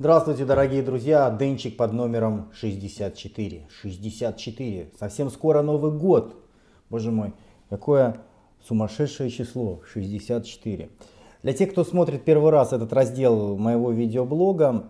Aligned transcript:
Здравствуйте, 0.00 0.44
дорогие 0.44 0.84
друзья. 0.84 1.28
Денчик 1.28 1.76
под 1.76 1.92
номером 1.92 2.52
64. 2.52 3.66
64. 3.68 4.90
Совсем 4.96 5.28
скоро 5.28 5.60
Новый 5.62 5.90
год. 5.90 6.36
Боже 6.88 7.10
мой, 7.10 7.32
какое 7.68 8.18
сумасшедшее 8.64 9.28
число. 9.28 9.82
64. 9.92 10.90
Для 11.42 11.52
тех, 11.52 11.72
кто 11.72 11.82
смотрит 11.82 12.24
первый 12.24 12.52
раз 12.52 12.72
этот 12.72 12.92
раздел 12.92 13.56
моего 13.56 13.90
видеоблога, 13.90 14.84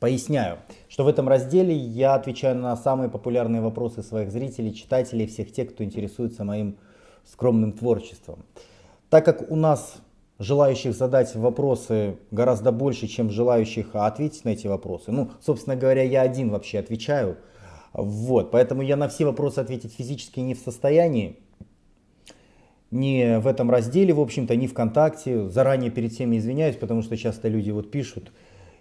поясняю, 0.00 0.60
что 0.88 1.04
в 1.04 1.08
этом 1.08 1.28
разделе 1.28 1.76
я 1.76 2.14
отвечаю 2.14 2.56
на 2.56 2.74
самые 2.74 3.10
популярные 3.10 3.60
вопросы 3.60 4.02
своих 4.02 4.32
зрителей, 4.32 4.74
читателей, 4.74 5.26
всех 5.26 5.52
тех, 5.52 5.74
кто 5.74 5.84
интересуется 5.84 6.42
моим 6.44 6.78
скромным 7.26 7.72
творчеством. 7.72 8.46
Так 9.10 9.26
как 9.26 9.50
у 9.50 9.56
нас 9.56 10.00
желающих 10.38 10.94
задать 10.94 11.34
вопросы 11.34 12.16
гораздо 12.30 12.72
больше, 12.72 13.06
чем 13.06 13.30
желающих 13.30 13.94
ответить 13.94 14.44
на 14.44 14.50
эти 14.50 14.66
вопросы. 14.66 15.12
Ну, 15.12 15.30
собственно 15.40 15.76
говоря, 15.76 16.02
я 16.02 16.22
один 16.22 16.50
вообще 16.50 16.78
отвечаю. 16.78 17.36
Вот, 17.92 18.50
поэтому 18.50 18.82
я 18.82 18.96
на 18.96 19.08
все 19.08 19.24
вопросы 19.24 19.58
ответить 19.58 19.92
физически 19.92 20.40
не 20.40 20.54
в 20.54 20.58
состоянии. 20.58 21.38
Не 22.90 23.38
в 23.38 23.46
этом 23.46 23.70
разделе, 23.70 24.12
в 24.12 24.20
общем-то, 24.20 24.56
не 24.56 24.66
ВКонтакте. 24.66 25.48
Заранее 25.48 25.90
перед 25.90 26.12
всеми 26.12 26.38
извиняюсь, 26.38 26.76
потому 26.76 27.02
что 27.02 27.16
часто 27.16 27.48
люди 27.48 27.70
вот 27.70 27.90
пишут 27.90 28.32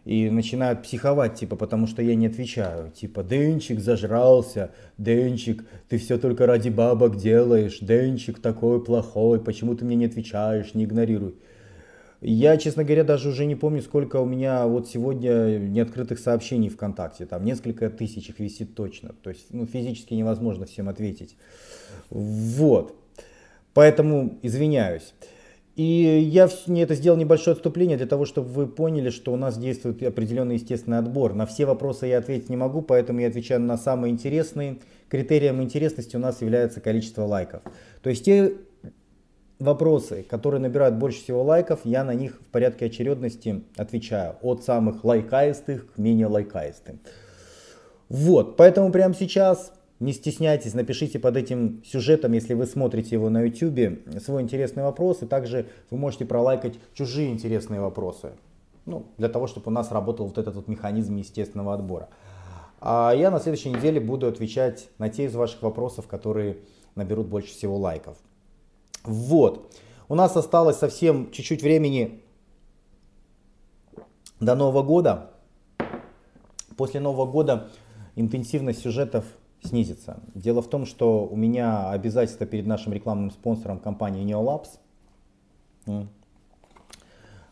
и 0.05 0.29
начинают 0.29 0.81
психовать, 0.83 1.35
типа, 1.35 1.55
потому 1.55 1.87
что 1.87 2.01
я 2.01 2.15
не 2.15 2.27
отвечаю. 2.27 2.91
Типа, 2.91 3.23
Денчик 3.23 3.79
зажрался, 3.79 4.71
Денчик, 4.97 5.63
ты 5.89 5.97
все 5.97 6.17
только 6.17 6.47
ради 6.47 6.69
бабок 6.69 7.17
делаешь, 7.17 7.79
Денчик 7.79 8.39
такой 8.39 8.83
плохой, 8.83 9.39
почему 9.39 9.75
ты 9.75 9.85
мне 9.85 9.95
не 9.95 10.05
отвечаешь, 10.05 10.73
не 10.73 10.85
игнорируй. 10.85 11.35
Я, 12.21 12.57
честно 12.57 12.83
говоря, 12.83 13.03
даже 13.03 13.29
уже 13.29 13.45
не 13.45 13.55
помню, 13.55 13.81
сколько 13.81 14.17
у 14.17 14.25
меня 14.25 14.67
вот 14.67 14.87
сегодня 14.87 15.57
неоткрытых 15.57 16.19
сообщений 16.19 16.69
ВКонтакте. 16.69 17.25
Там 17.25 17.43
несколько 17.43 17.89
тысяч 17.89 18.29
их 18.29 18.39
висит 18.39 18.75
точно. 18.75 19.15
То 19.23 19.31
есть 19.31 19.47
ну, 19.49 19.65
физически 19.65 20.13
невозможно 20.13 20.67
всем 20.67 20.87
ответить. 20.87 21.35
Вот. 22.11 22.95
Поэтому 23.73 24.37
извиняюсь. 24.43 25.13
И 25.75 25.83
я 25.83 26.47
это 26.67 26.93
сделал 26.93 27.17
небольшое 27.17 27.53
отступление 27.53 27.97
для 27.97 28.05
того, 28.05 28.25
чтобы 28.25 28.49
вы 28.49 28.67
поняли, 28.67 29.09
что 29.09 29.33
у 29.33 29.37
нас 29.37 29.57
действует 29.57 30.03
определенный 30.03 30.55
естественный 30.55 30.99
отбор. 30.99 31.33
На 31.33 31.47
все 31.47 31.65
вопросы 31.65 32.05
я 32.05 32.19
ответить 32.19 32.49
не 32.49 32.57
могу, 32.57 32.83
поэтому 32.83 33.21
я 33.21 33.29
отвечаю 33.29 33.61
на 33.61 33.77
самые 33.77 34.11
интересные. 34.11 34.77
Критерием 35.09 35.59
интересности 35.61 36.15
у 36.17 36.19
нас 36.19 36.41
является 36.41 36.81
количество 36.81 37.23
лайков. 37.23 37.63
То 38.03 38.11
есть 38.11 38.25
те 38.25 38.53
вопросы, 39.61 40.23
которые 40.23 40.59
набирают 40.59 40.95
больше 40.95 41.21
всего 41.21 41.43
лайков, 41.43 41.81
я 41.83 42.03
на 42.03 42.13
них 42.13 42.41
в 42.41 42.45
порядке 42.51 42.85
очередности 42.85 43.63
отвечаю. 43.77 44.35
От 44.41 44.63
самых 44.63 45.03
лайкаистых 45.03 45.93
к 45.93 45.97
менее 45.97 46.27
лайкаистым. 46.27 46.99
Вот, 48.09 48.57
поэтому 48.57 48.91
прямо 48.91 49.13
сейчас 49.13 49.71
не 49.99 50.13
стесняйтесь, 50.13 50.73
напишите 50.73 51.19
под 51.19 51.37
этим 51.37 51.83
сюжетом, 51.85 52.33
если 52.33 52.55
вы 52.55 52.65
смотрите 52.65 53.15
его 53.15 53.29
на 53.29 53.43
YouTube, 53.43 54.19
свой 54.19 54.41
интересный 54.41 54.83
вопрос. 54.83 55.21
И 55.21 55.27
также 55.27 55.67
вы 55.91 55.97
можете 55.97 56.25
пролайкать 56.25 56.73
чужие 56.93 57.31
интересные 57.31 57.81
вопросы. 57.81 58.31
Ну, 58.85 59.05
для 59.17 59.29
того, 59.29 59.45
чтобы 59.45 59.67
у 59.67 59.69
нас 59.69 59.91
работал 59.91 60.25
вот 60.25 60.39
этот 60.39 60.55
вот 60.55 60.67
механизм 60.67 61.15
естественного 61.17 61.75
отбора. 61.75 62.09
А 62.79 63.13
я 63.15 63.29
на 63.29 63.39
следующей 63.39 63.69
неделе 63.69 63.99
буду 63.99 64.25
отвечать 64.25 64.89
на 64.97 65.07
те 65.07 65.25
из 65.25 65.35
ваших 65.35 65.61
вопросов, 65.61 66.07
которые 66.07 66.57
наберут 66.95 67.27
больше 67.27 67.51
всего 67.51 67.77
лайков. 67.77 68.17
Вот. 69.03 69.73
У 70.07 70.15
нас 70.15 70.35
осталось 70.35 70.77
совсем 70.77 71.31
чуть-чуть 71.31 71.61
времени 71.61 72.21
до 74.39 74.55
Нового 74.55 74.83
года. 74.83 75.31
После 76.77 76.99
Нового 76.99 77.25
года 77.25 77.69
интенсивность 78.15 78.81
сюжетов 78.81 79.25
снизится. 79.63 80.19
Дело 80.33 80.61
в 80.61 80.69
том, 80.69 80.85
что 80.85 81.25
у 81.25 81.35
меня 81.35 81.89
обязательство 81.91 82.45
перед 82.45 82.65
нашим 82.65 82.93
рекламным 82.93 83.31
спонсором 83.31 83.79
компании 83.79 84.25
Neolabs 84.25 84.79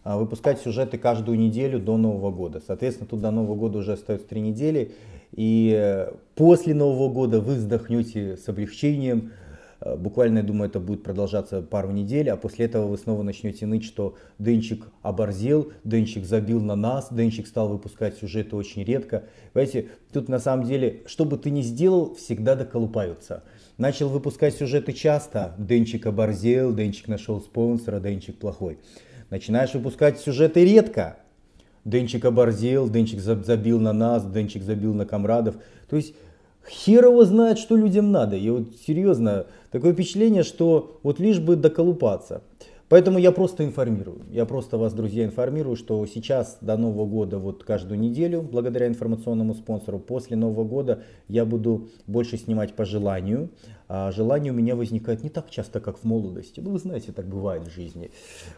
а, 0.03 0.17
выпускать 0.17 0.59
сюжеты 0.59 0.97
каждую 0.97 1.37
неделю 1.37 1.79
до 1.79 1.97
Нового 1.97 2.31
года. 2.31 2.61
Соответственно, 2.65 3.07
тут 3.07 3.21
до 3.21 3.31
Нового 3.31 3.55
года 3.55 3.79
уже 3.79 3.93
остается 3.93 4.27
три 4.27 4.41
недели. 4.41 4.93
И 5.31 6.07
после 6.35 6.73
Нового 6.73 7.13
года 7.13 7.39
вы 7.39 7.55
вздохнете 7.55 8.35
с 8.35 8.49
облегчением, 8.49 9.31
Э, 9.31 9.48
буквально, 9.81 10.39
я 10.39 10.43
думаю, 10.43 10.69
это 10.69 10.79
будет 10.79 11.03
продолжаться 11.03 11.61
пару 11.61 11.91
недель, 11.91 12.29
а 12.29 12.37
после 12.37 12.65
этого 12.65 12.87
вы 12.87 12.97
снова 12.97 13.23
начнете 13.23 13.65
ныть, 13.65 13.85
что 13.85 14.15
Денчик 14.37 14.87
оборзел, 15.01 15.71
Денчик 15.83 16.25
забил 16.25 16.61
на 16.61 16.75
нас, 16.75 17.07
Денчик 17.11 17.47
стал 17.47 17.69
выпускать 17.69 18.17
сюжеты 18.17 18.55
очень 18.55 18.83
редко. 18.83 19.23
Понимаете, 19.53 19.89
тут 20.11 20.27
на 20.27 20.39
самом 20.39 20.65
деле, 20.65 21.03
что 21.05 21.25
бы 21.25 21.37
ты 21.37 21.49
ни 21.49 21.61
сделал, 21.61 22.15
всегда 22.15 22.55
доколупаются. 22.55 23.43
Начал 23.77 24.09
выпускать 24.09 24.55
сюжеты 24.55 24.91
часто, 24.91 25.55
Денчик 25.57 26.05
оборзел, 26.05 26.73
Денчик 26.73 27.07
нашел 27.07 27.39
спонсора, 27.39 27.99
Денчик 27.99 28.37
плохой. 28.37 28.79
Начинаешь 29.29 29.73
выпускать 29.73 30.19
сюжеты 30.19 30.65
редко, 30.65 31.17
Денчик 31.85 32.25
оборзел, 32.25 32.89
Денчик 32.89 33.21
забил 33.21 33.79
на 33.79 33.93
нас, 33.93 34.25
Денчик 34.25 34.63
забил 34.63 34.93
на 34.93 35.05
комрадов. 35.05 35.55
То 35.89 35.95
есть 35.95 36.13
Хер 36.67 37.05
его 37.05 37.25
знает, 37.25 37.57
что 37.57 37.75
людям 37.75 38.11
надо. 38.11 38.35
И 38.35 38.49
вот 38.49 38.75
серьезно, 38.85 39.47
такое 39.71 39.93
впечатление, 39.93 40.43
что 40.43 40.99
вот 41.03 41.19
лишь 41.19 41.39
бы 41.39 41.55
доколупаться. 41.55 42.41
Поэтому 42.89 43.19
я 43.19 43.31
просто 43.31 43.63
информирую. 43.63 44.23
Я 44.31 44.45
просто 44.45 44.77
вас, 44.77 44.93
друзья, 44.93 45.23
информирую, 45.23 45.75
что 45.75 46.03
сейчас 46.07 46.57
до 46.59 46.75
Нового 46.75 47.05
года, 47.05 47.37
вот 47.37 47.63
каждую 47.63 47.99
неделю, 47.99 48.41
благодаря 48.41 48.87
информационному 48.87 49.53
спонсору, 49.53 49.99
после 49.99 50.35
Нового 50.35 50.63
года 50.63 51.03
я 51.27 51.45
буду 51.45 51.89
больше 52.07 52.37
снимать 52.37 52.73
по 52.73 52.85
желанию. 52.85 53.49
А 53.87 54.11
желание 54.11 54.51
у 54.51 54.55
меня 54.55 54.75
возникает 54.75 55.23
не 55.23 55.29
так 55.29 55.49
часто, 55.49 55.79
как 55.79 55.99
в 55.99 56.03
молодости. 56.03 56.59
Ну, 56.59 56.71
вы 56.71 56.79
знаете, 56.79 57.11
так 57.11 57.27
бывает 57.27 57.67
в 57.67 57.71
жизни. 57.71 58.11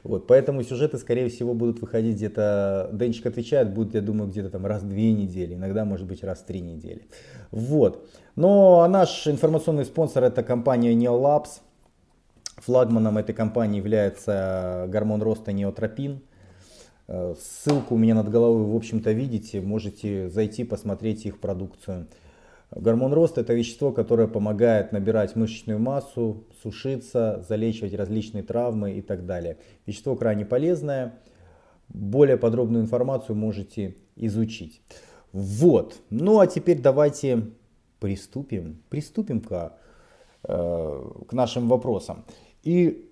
Вот, 0.03 0.27
поэтому 0.27 0.63
сюжеты, 0.63 0.97
скорее 0.97 1.29
всего, 1.29 1.53
будут 1.53 1.81
выходить 1.81 2.15
где-то, 2.15 2.89
Денчик 2.93 3.25
отвечает, 3.25 3.73
будет, 3.73 3.95
я 3.95 4.01
думаю, 4.01 4.29
где-то 4.29 4.49
там 4.49 4.65
раз 4.65 4.83
в 4.83 4.89
две 4.89 5.11
недели, 5.13 5.55
иногда, 5.55 5.85
может 5.85 6.05
быть, 6.05 6.23
раз 6.23 6.39
в 6.39 6.45
три 6.45 6.61
недели. 6.61 7.05
Вот. 7.51 8.07
Но 8.35 8.87
наш 8.87 9.27
информационный 9.27 9.85
спонсор 9.85 10.23
это 10.23 10.43
компания 10.43 10.93
Neolabs. 10.93 11.61
Флагманом 12.61 13.17
этой 13.17 13.33
компании 13.33 13.77
является 13.77 14.85
гормон 14.89 15.21
роста 15.21 15.51
неотропин. 15.51 16.21
Э, 17.07 17.35
ссылку 17.39 17.95
у 17.95 17.97
меня 17.97 18.15
над 18.15 18.29
головой 18.29 18.63
в 18.63 18.75
общем-то, 18.75 19.11
видите. 19.11 19.61
Можете 19.61 20.29
зайти, 20.29 20.63
посмотреть 20.63 21.25
их 21.25 21.39
продукцию. 21.39 22.07
Гормон 22.71 23.11
роста– 23.13 23.41
это 23.41 23.53
вещество, 23.53 23.91
которое 23.91 24.27
помогает 24.27 24.93
набирать 24.93 25.35
мышечную 25.35 25.77
массу, 25.77 26.45
сушиться, 26.63 27.43
залечивать 27.47 27.93
различные 27.93 28.43
травмы 28.43 28.93
и 28.93 29.01
так 29.01 29.25
далее. 29.25 29.57
Вещество 29.85 30.15
крайне 30.15 30.45
полезное. 30.45 31.19
Более 31.89 32.37
подробную 32.37 32.83
информацию 32.83 33.35
можете 33.35 33.97
изучить. 34.15 34.81
Вот. 35.33 35.99
Ну 36.09 36.39
а 36.39 36.47
теперь 36.47 36.79
давайте 36.79 37.47
приступим, 37.99 38.81
приступим 38.89 39.41
к, 39.41 39.73
э, 40.43 41.09
к 41.27 41.33
нашим 41.33 41.67
вопросам. 41.67 42.23
И 42.63 43.09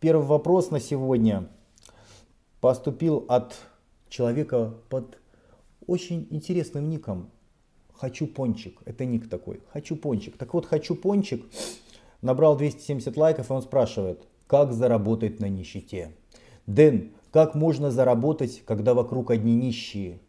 первый 0.00 0.26
вопрос 0.26 0.70
на 0.70 0.80
сегодня 0.80 1.48
поступил 2.60 3.24
от 3.28 3.56
человека 4.08 4.74
под 4.88 5.18
очень 5.86 6.26
интересным 6.30 6.90
ником. 6.90 7.30
Хочу 7.92 8.26
пончик. 8.26 8.80
Это 8.84 9.04
ник 9.04 9.28
такой. 9.28 9.60
Хочу 9.72 9.96
пончик. 9.96 10.36
Так 10.36 10.52
вот, 10.52 10.66
хочу 10.66 10.94
пончик. 10.94 11.44
Набрал 12.22 12.56
270 12.56 13.16
лайков, 13.16 13.50
и 13.50 13.52
он 13.52 13.62
спрашивает, 13.62 14.26
как 14.46 14.72
заработать 14.72 15.38
на 15.40 15.48
нищете. 15.48 16.16
Дэн, 16.66 17.12
как 17.30 17.54
можно 17.54 17.90
заработать, 17.90 18.62
когда 18.66 18.94
вокруг 18.94 19.30
одни 19.30 19.54
нищие? 19.54 20.20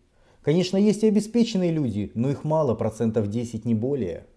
Конечно, 0.44 0.78
есть 0.78 1.04
и 1.04 1.08
обеспеченные 1.08 1.72
люди, 1.72 2.12
но 2.14 2.30
их 2.30 2.44
мало, 2.44 2.76
процентов 2.76 3.30
10 3.30 3.66
не 3.66 3.74
более. 3.74 4.28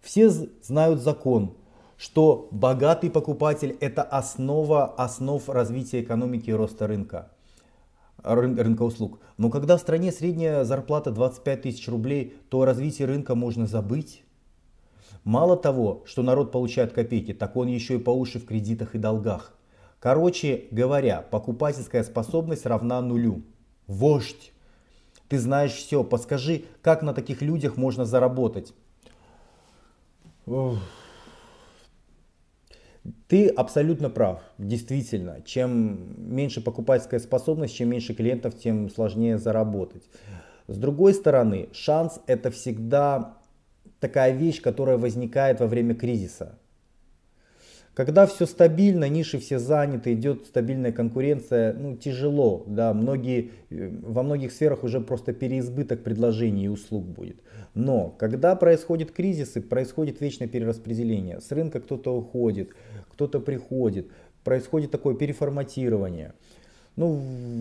Все 0.00 0.30
знают 0.30 1.00
закон, 1.00 1.56
что 2.00 2.48
богатый 2.50 3.10
покупатель– 3.10 3.76
это 3.80 4.02
основа 4.02 4.86
основ 4.86 5.46
развития 5.50 6.00
экономики 6.00 6.48
и 6.48 6.54
роста 6.54 6.86
рынка, 6.86 7.30
рынка 8.22 8.82
услуг. 8.84 9.20
Но 9.36 9.50
когда 9.50 9.76
в 9.76 9.80
стране 9.80 10.10
средняя 10.10 10.64
зарплата 10.64 11.10
25 11.10 11.60
тысяч 11.60 11.86
рублей, 11.88 12.38
то 12.48 12.62
о 12.62 12.64
развитии 12.64 13.02
рынка 13.02 13.34
можно 13.34 13.66
забыть. 13.66 14.24
Мало 15.24 15.58
того, 15.58 16.02
что 16.06 16.22
народ 16.22 16.52
получает 16.52 16.94
копейки, 16.94 17.34
так 17.34 17.54
он 17.54 17.68
еще 17.68 17.96
и 17.96 17.98
по 17.98 18.08
уши 18.08 18.38
в 18.38 18.46
кредитах 18.46 18.94
и 18.94 18.98
долгах. 18.98 19.52
Короче 19.98 20.68
говоря, 20.70 21.20
покупательская 21.30 22.02
способность 22.02 22.64
равна 22.64 23.02
нулю. 23.02 23.42
Вождь! 23.86 24.54
Ты 25.28 25.38
знаешь 25.38 25.74
все, 25.74 26.02
подскажи, 26.02 26.64
как 26.80 27.02
на 27.02 27.12
таких 27.12 27.42
людях 27.42 27.76
можно 27.76 28.06
заработать? 28.06 28.72
Ты 33.28 33.48
абсолютно 33.48 34.10
прав, 34.10 34.42
действительно. 34.58 35.40
Чем 35.44 36.14
меньше 36.34 36.60
покупательская 36.60 37.20
способность, 37.20 37.74
чем 37.74 37.88
меньше 37.88 38.14
клиентов, 38.14 38.58
тем 38.58 38.90
сложнее 38.90 39.38
заработать. 39.38 40.02
С 40.68 40.76
другой 40.76 41.14
стороны, 41.14 41.68
шанс 41.72 42.20
это 42.26 42.50
всегда 42.50 43.36
такая 43.98 44.32
вещь, 44.32 44.60
которая 44.60 44.98
возникает 44.98 45.60
во 45.60 45.66
время 45.66 45.94
кризиса. 45.94 46.58
Когда 47.94 48.26
все 48.26 48.46
стабильно, 48.46 49.08
ниши 49.08 49.38
все 49.38 49.58
заняты, 49.58 50.14
идет 50.14 50.46
стабильная 50.46 50.92
конкуренция, 50.92 51.72
ну 51.74 51.96
тяжело, 51.96 52.62
да, 52.66 52.94
многие, 52.94 53.50
э, 53.70 53.90
во 54.02 54.22
многих 54.22 54.52
сферах 54.52 54.84
уже 54.84 55.00
просто 55.00 55.32
переизбыток 55.32 56.04
предложений 56.04 56.66
и 56.66 56.68
услуг 56.68 57.04
будет. 57.04 57.36
Но 57.74 58.10
когда 58.10 58.54
происходит 58.54 59.10
кризис 59.10 59.56
и 59.56 59.60
происходит 59.60 60.20
вечное 60.20 60.46
перераспределение, 60.46 61.40
с 61.40 61.50
рынка 61.50 61.80
кто-то 61.80 62.16
уходит, 62.16 62.70
кто-то 63.12 63.40
приходит, 63.40 64.08
происходит 64.44 64.90
такое 64.90 65.14
переформатирование– 65.14 66.34
ну, 66.96 67.14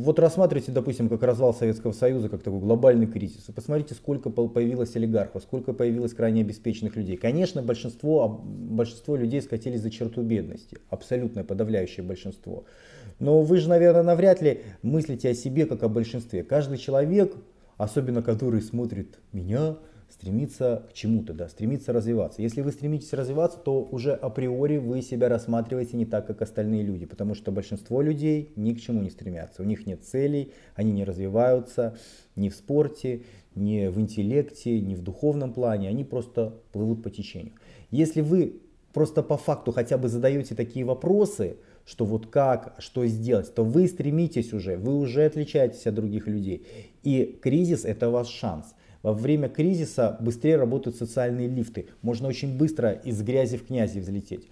вот 0.04 0.20
рассматривайте, 0.20 0.72
допустим, 0.72 1.08
как 1.08 1.24
развал 1.24 1.54
Советского 1.54 1.92
Союза, 1.92 2.30
как 2.30 2.42
такой 2.42 2.60
глобальный 2.60 3.08
кризис. 3.08 3.48
И 3.48 3.52
посмотрите, 3.52 3.94
сколько 3.94 4.30
появилось 4.30 4.96
олигархов, 4.96 5.44
сколько 5.44 5.72
появилось 5.72 6.14
крайне 6.14 6.42
обеспеченных 6.42 6.96
людей. 6.96 7.16
Конечно, 7.16 7.62
большинство, 7.62 8.42
большинство 8.44 9.16
людей 9.16 9.42
скатились 9.42 9.81
за 9.81 9.92
черту 9.92 10.24
бедности. 10.24 10.80
Абсолютное 10.90 11.44
подавляющее 11.44 12.04
большинство. 12.04 12.66
Но 13.20 13.42
вы 13.42 13.58
же, 13.58 13.70
наверное, 13.70 14.04
навряд 14.04 14.42
ли 14.42 14.62
мыслите 14.81 15.30
о 15.30 15.34
себе 15.34 15.66
как 15.66 15.84
о 15.84 15.90
большинстве. 15.90 16.44
Каждый 16.44 16.78
человек, 16.78 17.36
особенно 17.78 18.24
который 18.24 18.62
смотрит 18.62 19.20
меня, 19.31 19.78
стремиться 20.10 20.88
к 20.90 20.94
чему-то, 20.94 21.34
да, 21.34 21.48
стремиться 21.48 21.94
развиваться. 21.94 22.42
Если 22.42 22.62
вы 22.62 22.72
стремитесь 22.72 23.14
развиваться, 23.14 23.60
то 23.60 23.82
уже 23.84 24.14
априори 24.14 24.78
вы 24.78 25.02
себя 25.02 25.30
рассматриваете 25.30 25.98
не 25.98 26.06
так, 26.06 26.28
как 26.28 26.42
остальные 26.42 26.84
люди, 26.84 27.06
потому 27.06 27.36
что 27.36 27.52
большинство 27.52 28.02
людей 28.02 28.52
ни 28.56 28.74
к 28.74 28.82
чему 28.82 29.02
не 29.02 29.10
стремятся. 29.10 29.62
У 29.62 29.66
них 29.66 29.86
нет 29.86 30.04
целей, 30.04 30.52
они 30.76 30.92
не 30.92 31.04
развиваются 31.04 31.98
ни 32.36 32.50
в 32.50 32.56
спорте, 32.56 33.24
ни 33.56 33.88
в 33.88 34.00
интеллекте, 34.00 34.80
ни 34.80 34.96
в 34.96 35.02
духовном 35.02 35.54
плане, 35.54 35.90
они 35.90 36.04
просто 36.04 36.56
плывут 36.72 37.04
по 37.04 37.10
течению. 37.10 37.54
Если 37.92 38.22
вы 38.22 38.62
просто 38.94 39.24
по 39.24 39.38
факту 39.38 39.72
хотя 39.72 39.98
бы 39.98 40.10
задаете 40.10 40.56
такие 40.56 40.86
вопросы, 40.86 41.58
что 41.86 42.06
вот 42.06 42.28
как, 42.28 42.76
что 42.80 43.06
сделать, 43.08 43.54
то 43.54 43.64
вы 43.64 43.88
стремитесь 43.88 44.54
уже, 44.54 44.78
вы 44.78 44.98
уже 44.98 45.26
отличаетесь 45.26 45.88
от 45.88 45.96
других 45.96 46.28
людей. 46.28 46.66
И 47.04 47.40
кризис 47.42 47.86
это 47.86 48.10
ваш 48.10 48.28
шанс. 48.28 48.76
Во 49.01 49.13
время 49.13 49.48
кризиса 49.48 50.18
быстрее 50.19 50.57
работают 50.57 50.98
социальные 50.98 51.48
лифты. 51.48 51.88
Можно 52.01 52.28
очень 52.28 52.57
быстро 52.57 52.92
из 52.92 53.22
грязи 53.22 53.57
в 53.57 53.66
князи 53.66 54.00
взлететь. 54.00 54.48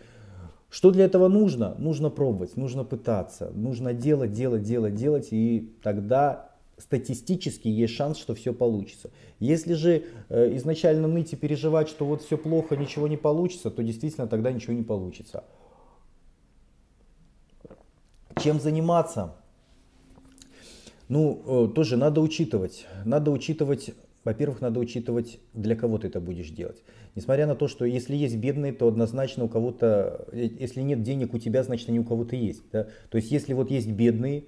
Что 0.70 0.92
для 0.92 1.06
этого 1.06 1.28
нужно? 1.28 1.76
Нужно 1.78 2.10
пробовать, 2.10 2.58
нужно 2.58 2.84
пытаться, 2.84 3.52
нужно 3.54 3.94
делать, 3.94 4.34
делать, 4.34 4.64
делать, 4.64 4.96
делать, 4.96 5.30
и 5.32 5.74
тогда 5.82 6.52
статистически 6.78 7.68
есть 7.68 7.94
шанс, 7.94 8.18
что 8.18 8.36
все 8.36 8.54
получится. 8.54 9.10
Если 9.40 9.74
же 9.74 10.04
э, 10.30 10.56
изначально 10.58 11.08
ныть 11.08 11.34
и 11.34 11.36
переживать, 11.36 11.90
что 11.90 12.06
вот 12.06 12.22
все 12.22 12.38
плохо, 12.38 12.76
ничего 12.76 13.08
не 13.08 13.18
получится, 13.18 13.72
то 13.72 13.82
действительно 13.82 14.28
тогда 14.28 14.52
ничего 14.52 14.74
не 14.74 14.84
получится. 14.84 15.44
Чем 18.42 18.60
заниматься? 18.60 19.36
Ну, 21.08 21.42
э, 21.70 21.74
тоже 21.74 21.98
надо 21.98 22.22
учитывать. 22.22 22.86
Надо 23.06 23.32
учитывать 23.32 23.92
во-первых, 24.28 24.60
надо 24.60 24.82
учитывать, 24.82 25.40
для 25.54 25.78
кого 25.78 25.98
ты 26.00 26.08
это 26.08 26.20
будешь 26.20 26.50
делать. 26.50 26.84
Несмотря 27.16 27.48
на 27.48 27.56
то, 27.56 27.70
что 27.70 27.86
если 27.86 28.14
есть 28.14 28.36
бедные, 28.36 28.74
то 28.74 28.86
однозначно 28.90 29.46
у 29.46 29.48
кого-то, 29.48 30.28
э, 30.34 30.50
если 30.60 30.82
нет 30.82 31.02
денег 31.02 31.34
у 31.34 31.40
тебя, 31.40 31.64
значит 31.64 31.88
они 31.88 32.02
у 32.02 32.04
кого-то 32.04 32.36
есть. 32.36 32.64
Да? 32.74 32.88
То 33.10 33.16
есть 33.20 33.32
если 33.32 33.54
вот 33.54 33.72
есть 33.72 33.88
бедные, 33.88 34.44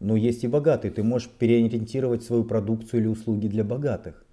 но 0.00 0.16
есть 0.16 0.42
и 0.42 0.48
богатые, 0.48 0.90
ты 0.90 1.04
можешь 1.04 1.28
переориентировать 1.28 2.24
свою 2.24 2.42
продукцию 2.42 3.02
или 3.02 3.06
услуги 3.06 3.46
для 3.46 3.62
богатых. 3.62 4.26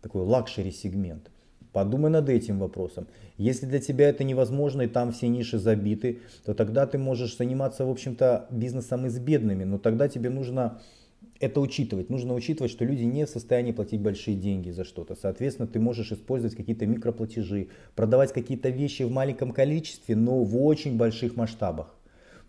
Такой 0.00 0.22
luxury 0.22 0.72
сегмент. 0.72 1.30
Подумай 1.72 2.10
над 2.10 2.28
этим 2.28 2.58
вопросом. 2.58 3.06
Если 3.36 3.66
для 3.66 3.78
тебя 3.78 4.08
это 4.08 4.24
невозможно 4.24 4.82
и 4.82 4.88
там 4.88 5.12
все 5.12 5.28
ниши 5.28 5.60
забиты, 5.60 6.18
то 6.44 6.52
тогда 6.52 6.88
ты 6.88 6.98
можешь 6.98 7.36
заниматься, 7.36 7.86
в 7.86 7.90
общем-то, 7.90 8.48
бизнесом 8.50 9.06
и 9.06 9.08
с 9.08 9.20
бедными. 9.20 9.62
Но 9.62 9.78
тогда 9.78 10.08
тебе 10.08 10.30
нужно 10.30 10.80
это 11.42 11.60
учитывать. 11.60 12.08
Нужно 12.08 12.34
учитывать, 12.34 12.70
что 12.70 12.84
люди 12.84 13.02
не 13.02 13.26
в 13.26 13.28
состоянии 13.28 13.72
платить 13.72 14.00
большие 14.00 14.36
деньги 14.36 14.70
за 14.70 14.84
что-то. 14.84 15.16
Соответственно, 15.20 15.66
ты 15.66 15.80
можешь 15.80 16.12
использовать 16.12 16.54
какие-то 16.54 16.86
микроплатежи, 16.86 17.68
продавать 17.96 18.32
какие-то 18.32 18.68
вещи 18.68 19.02
в 19.02 19.10
маленьком 19.10 19.50
количестве, 19.50 20.14
но 20.14 20.44
в 20.44 20.56
очень 20.64 20.96
больших 20.96 21.34
масштабах. 21.34 21.96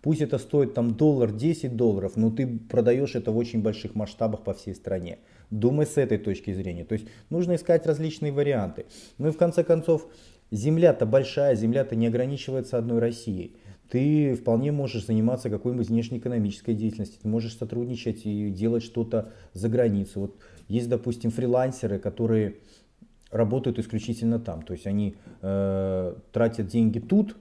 Пусть 0.04 0.22
это 0.22 0.38
стоит 0.38 0.75
там 0.75 0.95
доллар, 0.95 1.31
10 1.31 1.75
долларов, 1.75 2.18
но 2.18 2.30
ты 2.30 2.45
продаешь 2.45 3.16
это 3.16 3.31
в 3.31 3.38
очень 3.38 3.63
больших 3.63 3.95
масштабах 3.95 4.44
по 4.44 4.54
всей 4.54 4.75
стране. 4.75 5.18
Думай 5.50 5.88
с 5.88 5.98
этой 5.98 6.19
точки 6.19 6.54
зрения. 6.54 6.86
То 6.86 6.94
есть 6.94 7.07
нужно 7.31 7.56
искать 7.56 7.88
различные 7.88 8.31
варианты. 8.31 8.86
Ну 9.18 9.30
и 9.30 9.31
в 9.31 9.38
конце 9.38 9.63
концов, 9.63 10.07
земля-то 10.51 11.07
большая, 11.07 11.56
земля-то 11.56 11.95
не 11.95 12.07
ограничивается 12.07 12.78
одной 12.78 13.00
Россией 13.00 13.56
ты 13.94 14.34
вполне 14.34 14.72
можешь 14.72 15.06
заниматься 15.06 15.51
какой-нибудь 15.51 15.88
внешнеэкономической 15.88 16.74
деятельностью, 16.74 17.22
ты 17.22 17.28
можешь 17.28 17.56
сотрудничать 17.56 18.25
и 18.25 18.50
делать 18.50 18.81
что-то 18.81 19.30
за 19.54 19.69
границей. 19.69 20.19
Вот 20.24 20.36
есть, 20.68 20.90
допустим, 20.90 21.30
фрилансеры, 21.30 22.00
которые 22.00 22.56
работают 23.30 23.78
исключительно 23.78 24.40
там, 24.40 24.63
то 24.63 24.74
есть 24.74 24.88
они 24.88 25.16
э, 25.44 26.16
тратят 26.31 26.66
деньги 26.66 26.98
тут, 26.98 27.38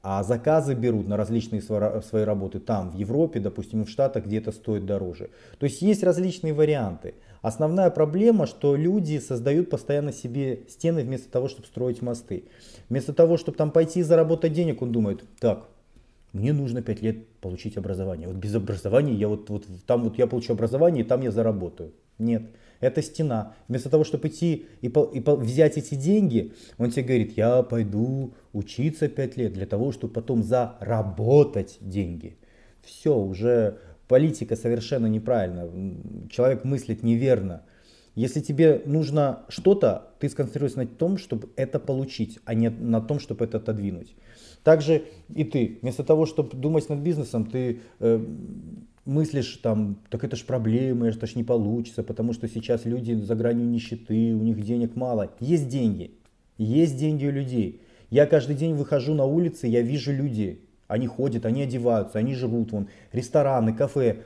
а 0.00 0.22
заказы 0.22 0.74
берут 0.74 1.08
на 1.08 1.16
различные 1.16 1.60
свои 1.60 2.22
работы 2.22 2.60
там, 2.60 2.90
в 2.92 2.94
Европе, 2.94 3.40
допустим, 3.40 3.84
в 3.84 3.90
Штатах, 3.90 4.26
где 4.26 4.38
это 4.38 4.52
стоит 4.52 4.86
дороже. 4.86 5.30
То 5.58 5.66
есть 5.66 5.82
есть 5.82 6.04
различные 6.04 6.54
варианты. 6.54 7.14
Основная 7.44 7.90
проблема, 7.90 8.46
что 8.46 8.74
люди 8.74 9.18
создают 9.18 9.68
постоянно 9.68 10.14
себе 10.14 10.60
стены 10.66 11.02
вместо 11.02 11.30
того, 11.30 11.48
чтобы 11.48 11.68
строить 11.68 12.00
мосты. 12.00 12.44
Вместо 12.88 13.12
того, 13.12 13.36
чтобы 13.36 13.58
там 13.58 13.70
пойти 13.70 14.00
и 14.00 14.02
заработать 14.02 14.54
денег, 14.54 14.80
он 14.80 14.92
думает, 14.92 15.22
так, 15.40 15.68
мне 16.32 16.54
нужно 16.54 16.80
5 16.80 17.02
лет 17.02 17.28
получить 17.42 17.76
образование. 17.76 18.28
Вот 18.28 18.38
без 18.38 18.54
образования 18.54 19.12
я 19.12 19.28
вот, 19.28 19.50
вот 19.50 19.66
там 19.86 20.04
вот 20.04 20.16
я 20.16 20.26
получу 20.26 20.54
образование, 20.54 21.04
и 21.04 21.06
там 21.06 21.20
я 21.20 21.30
заработаю. 21.30 21.92
Нет, 22.18 22.44
это 22.80 23.02
стена. 23.02 23.52
Вместо 23.68 23.90
того, 23.90 24.04
чтобы 24.04 24.28
идти 24.28 24.64
и, 24.80 24.88
по, 24.88 25.04
и 25.04 25.20
по, 25.20 25.36
взять 25.36 25.76
эти 25.76 25.96
деньги, 25.96 26.54
он 26.78 26.92
тебе 26.92 27.02
говорит, 27.02 27.36
я 27.36 27.62
пойду 27.62 28.32
учиться 28.54 29.06
5 29.06 29.36
лет 29.36 29.52
для 29.52 29.66
того, 29.66 29.92
чтобы 29.92 30.14
потом 30.14 30.42
заработать 30.42 31.76
деньги. 31.82 32.38
Все, 32.80 33.14
уже 33.14 33.80
политика 34.08 34.56
совершенно 34.56 35.06
неправильна. 35.06 35.68
Человек 36.30 36.64
мыслит 36.64 37.02
неверно. 37.02 37.62
Если 38.14 38.40
тебе 38.40 38.80
нужно 38.86 39.40
что-то, 39.48 40.12
ты 40.20 40.28
сконцентрируйся 40.28 40.78
на 40.78 40.86
том, 40.86 41.18
чтобы 41.18 41.48
это 41.56 41.80
получить, 41.80 42.38
а 42.44 42.54
не 42.54 42.70
на 42.70 43.00
том, 43.00 43.18
чтобы 43.18 43.44
это 43.44 43.58
отодвинуть. 43.58 44.14
Также 44.62 45.04
и 45.34 45.44
ты, 45.44 45.78
вместо 45.82 46.04
того, 46.04 46.24
чтобы 46.24 46.56
думать 46.56 46.88
над 46.88 47.00
бизнесом, 47.00 47.44
ты 47.46 47.80
э, 47.98 48.24
мыслишь 49.04 49.56
там, 49.56 49.98
так 50.10 50.24
это 50.24 50.36
ж 50.36 50.44
проблемы, 50.44 51.08
это 51.08 51.26
ж 51.26 51.34
не 51.34 51.44
получится, 51.44 52.02
потому 52.02 52.32
что 52.32 52.48
сейчас 52.48 52.84
люди 52.84 53.12
за 53.12 53.34
гранью 53.34 53.66
нищеты, 53.66 54.32
у 54.32 54.42
них 54.42 54.62
денег 54.62 54.96
мало. 54.96 55.32
Есть 55.40 55.68
деньги, 55.68 56.12
есть 56.56 56.96
деньги 56.96 57.26
у 57.26 57.32
людей. 57.32 57.80
Я 58.10 58.26
каждый 58.26 58.54
день 58.56 58.74
выхожу 58.74 59.14
на 59.14 59.24
улицы, 59.24 59.66
я 59.66 59.82
вижу 59.82 60.12
людей. 60.12 60.63
Они 60.86 61.06
ходят, 61.06 61.46
они 61.46 61.62
одеваются, 61.62 62.18
они 62.18 62.34
живут, 62.34 62.72
вон, 62.72 62.88
рестораны, 63.12 63.72
кафе. 63.74 64.24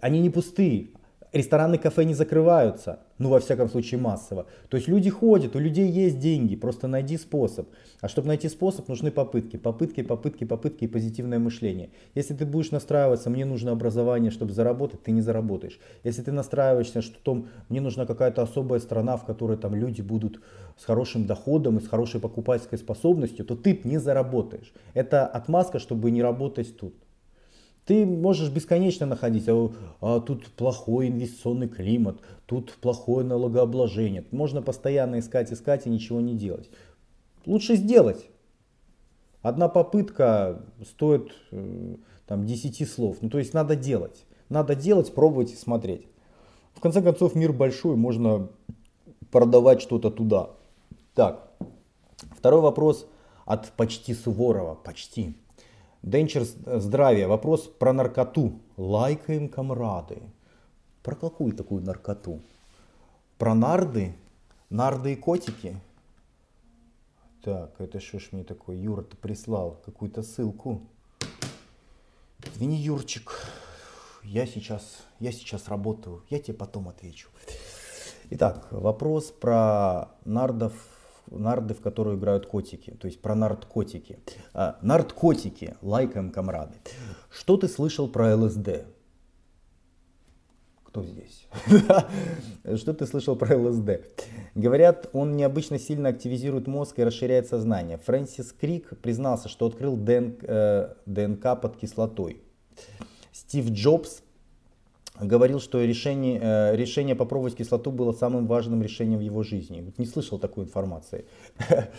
Они 0.00 0.20
не 0.20 0.30
пустые, 0.30 0.90
рестораны, 1.32 1.78
кафе 1.78 2.04
не 2.04 2.14
закрываются, 2.14 3.00
ну 3.22 3.28
во 3.28 3.38
всяком 3.38 3.68
случае 3.68 4.00
массово. 4.00 4.46
То 4.68 4.76
есть 4.76 4.88
люди 4.88 5.08
ходят, 5.08 5.54
у 5.56 5.60
людей 5.60 5.88
есть 5.88 6.18
деньги, 6.18 6.56
просто 6.56 6.88
найди 6.88 7.16
способ. 7.16 7.68
А 8.00 8.08
чтобы 8.08 8.28
найти 8.28 8.48
способ, 8.48 8.88
нужны 8.88 9.12
попытки, 9.12 9.56
попытки, 9.56 10.02
попытки, 10.02 10.44
попытки 10.44 10.84
и 10.84 10.88
позитивное 10.88 11.38
мышление. 11.38 11.90
Если 12.16 12.34
ты 12.34 12.44
будешь 12.44 12.72
настраиваться, 12.72 13.30
мне 13.30 13.44
нужно 13.44 13.70
образование, 13.70 14.32
чтобы 14.32 14.52
заработать, 14.52 15.04
ты 15.04 15.12
не 15.12 15.20
заработаешь. 15.20 15.78
Если 16.04 16.22
ты 16.22 16.32
настраиваешься, 16.32 17.00
что 17.00 17.16
там, 17.22 17.46
мне 17.68 17.80
нужна 17.80 18.06
какая-то 18.06 18.42
особая 18.42 18.80
страна, 18.80 19.16
в 19.16 19.24
которой 19.24 19.56
там 19.56 19.74
люди 19.74 20.02
будут 20.02 20.40
с 20.76 20.84
хорошим 20.84 21.26
доходом 21.26 21.78
и 21.78 21.80
с 21.80 21.88
хорошей 21.88 22.20
покупательской 22.20 22.78
способностью, 22.78 23.44
то 23.44 23.54
ты 23.54 23.80
не 23.84 23.98
заработаешь. 23.98 24.72
Это 24.94 25.26
отмазка, 25.26 25.78
чтобы 25.78 26.10
не 26.10 26.22
работать 26.22 26.76
тут. 26.76 26.94
Ты 27.84 28.06
можешь 28.06 28.50
бесконечно 28.50 29.06
находить, 29.06 29.48
а, 29.48 29.70
а 30.00 30.20
тут 30.20 30.46
плохой 30.52 31.08
инвестиционный 31.08 31.68
климат, 31.68 32.20
тут 32.46 32.74
плохое 32.74 33.26
налогообложение. 33.26 34.24
Можно 34.30 34.62
постоянно 34.62 35.18
искать, 35.18 35.52
искать 35.52 35.86
и 35.86 35.90
ничего 35.90 36.20
не 36.20 36.34
делать. 36.34 36.70
Лучше 37.44 37.74
сделать. 37.74 38.28
Одна 39.42 39.68
попытка 39.68 40.62
стоит 40.86 41.32
э, 41.50 41.96
там, 42.26 42.46
10 42.46 42.88
слов. 42.88 43.16
Ну, 43.20 43.28
то 43.28 43.38
есть 43.38 43.52
надо 43.52 43.74
делать. 43.74 44.24
Надо 44.48 44.76
делать, 44.76 45.12
пробовать 45.12 45.52
и 45.52 45.56
смотреть. 45.56 46.06
В 46.74 46.80
конце 46.80 47.02
концов, 47.02 47.34
мир 47.34 47.52
большой, 47.52 47.96
можно 47.96 48.48
продавать 49.32 49.82
что-то 49.82 50.10
туда. 50.10 50.50
Так, 51.14 51.50
второй 52.36 52.60
вопрос 52.60 53.08
от 53.44 53.72
почти 53.72 54.14
Суворова. 54.14 54.76
Почти. 54.76 55.34
Денчер 56.02 56.42
здравия. 56.42 57.28
Вопрос 57.28 57.68
про 57.68 57.92
наркоту. 57.92 58.58
Лайкаем, 58.76 59.48
комрады. 59.48 60.20
Про 61.04 61.14
какую 61.14 61.52
такую 61.52 61.84
наркоту? 61.84 62.40
Про 63.38 63.54
нарды? 63.54 64.12
Нарды 64.68 65.12
и 65.12 65.16
котики? 65.16 65.76
Так, 67.44 67.80
это 67.80 68.00
что 68.00 68.18
ж 68.18 68.30
мне 68.32 68.42
такое? 68.42 68.78
Юра-то 68.78 69.16
прислал 69.16 69.80
какую-то 69.84 70.24
ссылку. 70.24 70.82
Извини, 72.52 72.78
Юрчик, 72.78 73.32
я 74.24 74.44
сейчас, 74.44 75.04
я 75.20 75.30
сейчас 75.30 75.68
работаю, 75.68 76.24
я 76.30 76.40
тебе 76.40 76.54
потом 76.54 76.88
отвечу. 76.88 77.28
Итак, 78.30 78.66
вопрос 78.72 79.26
про 79.26 80.08
нардов, 80.24 80.72
нарды, 81.38 81.74
в 81.74 81.80
которые 81.80 82.16
играют 82.16 82.46
котики, 82.46 82.90
то 82.90 83.06
есть 83.06 83.20
про 83.20 83.34
наркотики. 83.34 84.18
А, 84.54 84.78
наркотики, 84.82 85.76
лайкаем, 85.82 86.30
комрады. 86.30 86.74
Что 87.30 87.56
ты 87.56 87.68
слышал 87.68 88.08
про 88.08 88.36
ЛСД? 88.36 88.86
Кто 90.84 91.04
здесь? 91.04 91.46
Что 92.76 92.92
ты 92.92 93.06
слышал 93.06 93.34
про 93.34 93.56
ЛСД? 93.56 94.02
Говорят, 94.54 95.08
он 95.14 95.36
необычно 95.36 95.78
сильно 95.78 96.10
активизирует 96.10 96.66
мозг 96.66 96.98
и 96.98 97.04
расширяет 97.04 97.48
сознание. 97.48 97.96
Фрэнсис 97.96 98.52
Крик 98.52 99.00
признался, 99.00 99.48
что 99.48 99.66
открыл 99.66 99.98
э, 99.98 100.94
ДНК 101.06 101.58
под 101.60 101.78
кислотой. 101.78 102.42
Стив 103.32 103.70
Джобс 103.70 104.21
говорил, 105.20 105.60
что 105.60 105.82
решение, 105.84 106.40
э, 106.42 106.76
решение 106.76 107.14
попробовать 107.14 107.56
кислоту 107.56 107.90
было 107.90 108.12
самым 108.12 108.46
важным 108.46 108.82
решением 108.82 109.18
в 109.18 109.22
его 109.22 109.42
жизни. 109.42 109.92
Не 109.98 110.06
слышал 110.06 110.38
такой 110.38 110.64
информации. 110.64 111.24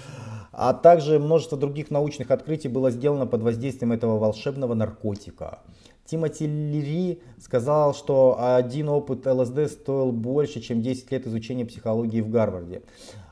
А 0.55 0.75
также 0.75 1.17
множество 1.17 1.57
других 1.57 1.89
научных 1.89 2.29
открытий 2.29 2.67
было 2.67 2.91
сделано 2.91 3.25
под 3.25 3.41
воздействием 3.41 3.91
этого 3.91 4.19
волшебного 4.19 4.75
наркотика. 4.75 5.61
Тимоти 6.05 6.45
Лири 6.45 7.21
сказал, 7.39 7.95
что 7.95 8.37
один 8.39 8.89
опыт 8.89 9.25
ЛСД 9.25 9.71
стоил 9.71 10.11
больше, 10.11 10.59
чем 10.59 10.81
10 10.81 11.11
лет 11.11 11.25
изучения 11.25 11.65
психологии 11.65 12.21
в 12.21 12.29
Гарварде. 12.29 12.83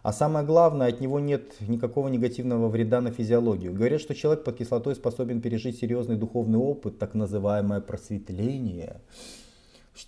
А 0.03 0.13
самое 0.13 0.45
главное, 0.45 0.87
от 0.87 0.99
него 0.99 1.19
нет 1.19 1.53
никакого 1.59 2.07
негативного 2.07 2.69
вреда 2.69 3.01
на 3.01 3.11
физиологию. 3.11 3.73
Говорят, 3.73 4.01
что 4.01 4.15
человек 4.15 4.43
под 4.43 4.57
кислотой 4.57 4.95
способен 4.95 5.41
пережить 5.41 5.77
серьезный 5.77 6.15
духовный 6.15 6.57
опыт, 6.57 6.97
так 6.97 7.13
называемое 7.13 7.81
просветление. 7.81 9.01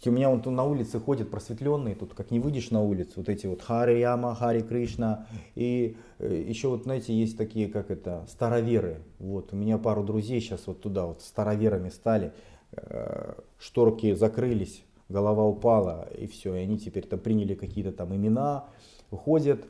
У 0.06 0.12
меня 0.12 0.30
он 0.30 0.42
тут 0.42 0.54
на 0.54 0.64
улице 0.64 1.00
ходит 1.00 1.32
просветленный, 1.32 1.96
тут 1.96 2.14
как 2.14 2.32
не 2.32 2.40
выйдешь 2.40 2.72
на 2.72 2.82
улицу, 2.82 3.14
вот 3.18 3.30
эти 3.30 3.48
вот 3.48 3.62
Хари 3.62 4.00
Яма, 4.00 4.36
Хари 4.36 4.62
Кришна, 4.62 5.28
и 5.56 5.98
э, 6.20 6.44
еще 6.48 6.70
вот, 6.70 6.84
знаете, 6.84 7.14
есть 7.14 7.38
такие, 7.38 7.68
как 7.68 7.92
это, 7.92 8.26
староверы. 8.28 9.02
Вот, 9.20 9.54
у 9.54 9.56
меня 9.56 9.78
пару 9.78 10.04
друзей 10.04 10.42
сейчас 10.42 10.68
вот 10.68 10.82
туда 10.82 11.06
вот 11.06 11.22
староверами 11.22 11.90
стали, 11.90 12.34
Э, 12.76 13.34
шторки 13.60 14.14
закрылись, 14.14 14.84
голова 15.10 15.46
упала, 15.46 16.10
и 16.18 16.28
все, 16.28 16.56
и 16.56 16.60
они 16.62 16.80
теперь 16.80 17.06
там 17.06 17.20
приняли 17.20 17.56
какие-то 17.56 17.92
там 17.92 18.16
имена, 18.16 18.66
уходят. 19.12 19.66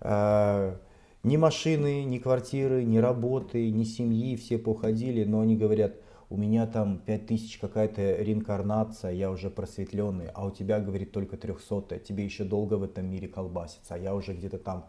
Э, 0.00 0.76
ни 1.22 1.36
машины, 1.36 2.04
ни 2.04 2.18
квартиры, 2.18 2.84
ни 2.84 2.98
работы, 2.98 3.70
ни 3.70 3.84
семьи, 3.84 4.36
все 4.36 4.58
поуходили, 4.58 5.24
но 5.24 5.40
они 5.40 5.56
говорят, 5.56 5.96
у 6.28 6.36
меня 6.36 6.66
там 6.66 6.98
5000 6.98 7.58
какая-то 7.58 8.16
реинкарнация, 8.16 9.12
я 9.12 9.30
уже 9.30 9.48
просветленный, 9.48 10.28
а 10.34 10.46
у 10.46 10.50
тебя, 10.50 10.80
говорит, 10.80 11.12
только 11.12 11.36
300, 11.36 12.00
тебе 12.00 12.24
еще 12.24 12.44
долго 12.44 12.74
в 12.74 12.82
этом 12.82 13.06
мире 13.06 13.28
колбаситься, 13.28 13.94
а 13.94 13.98
я 13.98 14.14
уже 14.14 14.34
где-то 14.34 14.58
там. 14.58 14.86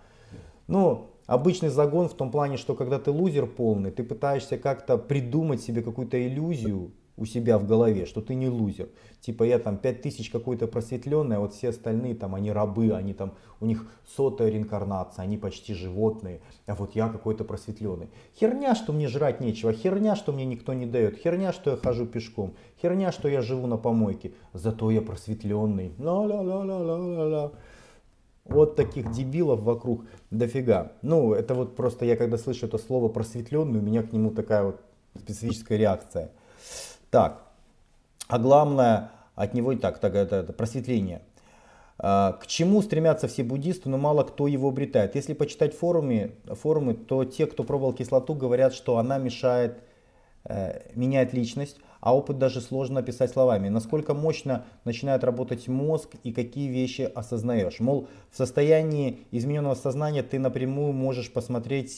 Ну, 0.68 1.12
обычный 1.28 1.70
загон 1.70 2.10
в 2.10 2.14
том 2.14 2.32
плане, 2.32 2.58
что 2.58 2.76
когда 2.76 3.00
ты 3.00 3.12
лузер 3.12 3.46
полный, 3.46 3.92
ты 3.92 4.04
пытаешься 4.04 4.58
как-то 4.58 4.98
придумать 4.98 5.62
себе 5.62 5.82
какую-то 5.82 6.18
иллюзию, 6.28 6.92
у 7.18 7.26
себя 7.26 7.58
в 7.58 7.68
голове, 7.68 8.06
что 8.06 8.22
ты 8.22 8.36
не 8.36 8.48
лузер. 8.48 8.90
Типа 9.22 9.44
я 9.44 9.60
там 9.60 9.78
5000 9.78 10.30
какой-то 10.30 10.68
просветленный, 10.68 11.38
а 11.38 11.40
вот 11.40 11.54
все 11.54 11.70
остальные 11.70 12.16
там, 12.16 12.36
они 12.36 12.52
рабы, 12.52 12.94
они 12.94 13.14
там, 13.14 13.34
у 13.60 13.66
них 13.66 13.88
сотая 14.06 14.50
реинкарнация, 14.50 15.24
они 15.24 15.38
почти 15.38 15.74
животные, 15.74 16.40
а 16.68 16.76
вот 16.76 16.96
я 16.96 17.10
какой-то 17.10 17.44
просветленный. 17.44 18.10
Херня, 18.40 18.76
что 18.76 18.94
мне 18.94 19.08
жрать 19.08 19.42
нечего, 19.42 19.74
херня, 19.74 20.16
что 20.16 20.32
мне 20.32 20.46
никто 20.46 20.74
не 20.74 20.86
дает, 20.86 21.18
херня, 21.18 21.52
что 21.52 21.72
я 21.72 21.78
хожу 21.78 22.06
пешком, 22.06 22.54
херня, 22.82 23.12
что 23.12 23.28
я 23.28 23.42
живу 23.42 23.66
на 23.68 23.78
помойке, 23.78 24.34
зато 24.54 24.92
я 24.92 25.02
просветленный. 25.02 25.94
Ла-ла-ла-ла-ла-ла-ла. 25.98 27.52
Вот 28.46 28.78
таких 28.78 29.12
дебилов 29.12 29.62
вокруг 29.62 30.06
дофига. 30.32 30.94
Ну, 31.02 31.34
это 31.34 31.54
вот 31.54 31.76
просто 31.76 32.06
я 32.06 32.16
когда 32.16 32.38
слышу 32.38 32.68
это 32.68 32.78
слово 32.78 33.10
просветленный, 33.10 33.80
у 33.80 33.82
меня 33.82 34.04
к 34.04 34.14
нему 34.14 34.32
такая 34.32 34.64
вот 34.64 34.80
специфическая 35.18 35.78
реакция. 35.78 36.32
Так, 37.10 37.42
а 38.28 38.40
главное, 38.40 39.12
от 39.36 39.54
него 39.54 39.72
и 39.72 39.78
так, 39.78 40.00
так 40.00 40.16
это, 40.16 40.38
это 40.38 40.54
просветление. 40.54 41.22
А, 42.00 42.34
к 42.34 42.48
чему 42.48 42.82
стремятся 42.82 43.28
все 43.28 43.44
буддисты, 43.44 43.90
но 43.90 43.98
мало 43.98 44.24
кто 44.24 44.48
его 44.48 44.70
обретает. 44.70 45.16
Если 45.16 45.34
почитать 45.34 45.76
форумы, 45.76 46.32
форумы 46.46 46.94
то 46.94 47.24
те, 47.24 47.48
кто 47.48 47.64
пробовал 47.64 47.94
кислоту, 47.94 48.36
говорят, 48.36 48.74
что 48.74 48.98
она 48.98 49.18
мешает, 49.18 49.80
э, 50.46 50.82
меняет 50.96 51.34
личность, 51.34 51.78
а 52.00 52.16
опыт 52.16 52.38
даже 52.38 52.62
сложно 52.62 53.00
описать 53.00 53.32
словами. 53.32 53.70
Насколько 53.70 54.14
мощно 54.14 54.66
начинает 54.86 55.24
работать 55.24 55.68
мозг 55.68 56.10
и 56.24 56.32
какие 56.32 56.70
вещи 56.70 57.02
осознаешь. 57.02 57.80
Мол, 57.80 58.08
в 58.32 58.38
состоянии 58.38 59.20
измененного 59.32 59.76
сознания 59.76 60.24
ты 60.24 60.38
напрямую 60.38 60.94
можешь 60.94 61.32
посмотреть 61.32 61.92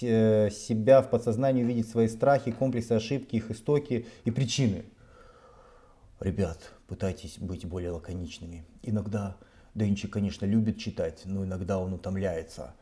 себя 0.00 1.02
в 1.02 1.10
подсознании, 1.10 1.64
увидеть 1.64 1.88
свои 1.88 2.08
страхи, 2.08 2.50
комплексы, 2.50 2.92
ошибки, 2.92 3.36
их 3.36 3.50
истоки 3.50 4.06
и 4.24 4.30
причины. 4.30 4.84
Ребят, 6.20 6.72
пытайтесь 6.86 7.38
быть 7.38 7.64
более 7.66 7.90
лаконичными. 7.90 8.64
Иногда 8.82 9.36
Денчик, 9.74 10.12
конечно, 10.12 10.46
любит 10.46 10.78
читать, 10.78 11.22
но 11.24 11.44
иногда 11.44 11.78
он 11.78 11.92
утомляется. 11.92 12.74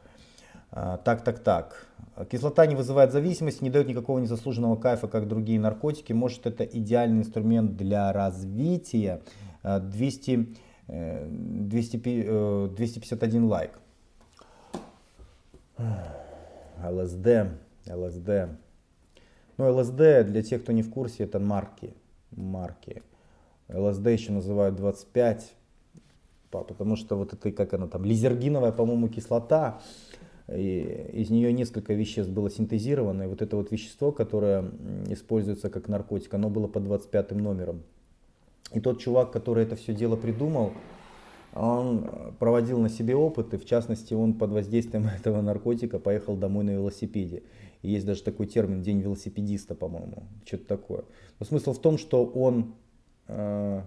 А, 0.71 0.97
так, 0.99 1.23
так, 1.23 1.39
так. 1.41 1.87
Кислота 2.31 2.67
не 2.67 2.75
вызывает 2.75 3.13
зависимости, 3.13 3.63
не 3.63 3.71
дает 3.71 3.89
никакого 3.89 4.19
незаслуженного 4.19 4.77
кайфа, 4.77 5.07
как 5.07 5.29
другие 5.29 5.61
наркотики. 5.61 6.13
Может, 6.13 6.47
это 6.47 6.65
идеальный 6.65 7.21
инструмент 7.21 7.77
для 7.77 8.13
развития. 8.13 9.21
200, 9.63 10.57
200, 10.89 12.69
251 12.69 13.45
лайк. 13.45 13.79
ЛСД, 16.83 17.27
ЛСД. 17.87 18.29
Ну, 19.57 19.77
ЛСД, 19.77 20.25
для 20.25 20.43
тех, 20.43 20.63
кто 20.63 20.73
не 20.73 20.83
в 20.83 20.91
курсе, 20.91 21.25
это 21.25 21.39
марки. 21.39 21.95
Марки. 22.31 23.03
ЛСД 23.69 24.07
еще 24.07 24.33
называют 24.33 24.77
25, 24.77 25.55
потому 26.51 26.97
что 26.97 27.17
вот 27.17 27.33
это, 27.33 27.53
как 27.53 27.75
она 27.75 27.87
там, 27.87 28.05
лизергиновая, 28.05 28.73
по-моему, 28.73 29.09
кислота, 29.09 29.81
и 30.49 31.11
из 31.13 31.29
нее 31.29 31.53
несколько 31.53 31.93
веществ 31.93 32.33
было 32.33 32.51
синтезировано, 32.51 33.25
и 33.25 33.27
вот 33.27 33.43
это 33.43 33.57
вот 33.57 33.71
вещество, 33.71 34.13
которое 34.13 34.71
используется 35.09 35.69
как 35.69 35.89
наркотик, 35.89 36.33
оно 36.33 36.49
было 36.49 36.67
по 36.67 36.81
25 36.81 37.33
номером. 37.33 37.83
И 38.73 38.81
тот 38.81 39.01
чувак, 39.01 39.31
который 39.31 39.65
это 39.65 39.77
все 39.77 39.95
дело 39.95 40.17
придумал, 40.17 40.73
он 41.59 42.35
проводил 42.39 42.79
на 42.79 42.89
себе 42.89 43.17
опыты, 43.17 43.59
в 43.59 43.65
частности, 43.65 44.15
он 44.15 44.35
под 44.35 44.51
воздействием 44.51 45.07
этого 45.19 45.41
наркотика 45.41 45.99
поехал 45.99 46.37
домой 46.37 46.65
на 46.65 46.71
велосипеде. 46.71 47.43
И 47.83 47.91
есть 47.91 48.07
даже 48.07 48.23
такой 48.23 48.47
термин 48.47 48.83
«день 48.83 49.01
велосипедиста», 49.01 49.75
по-моему, 49.75 50.25
что-то 50.45 50.67
такое. 50.67 51.05
Но 51.39 51.47
смысл 51.47 51.73
в 51.73 51.81
том, 51.81 51.97
что 51.97 52.25
он, 52.27 52.75
э, 53.29 53.83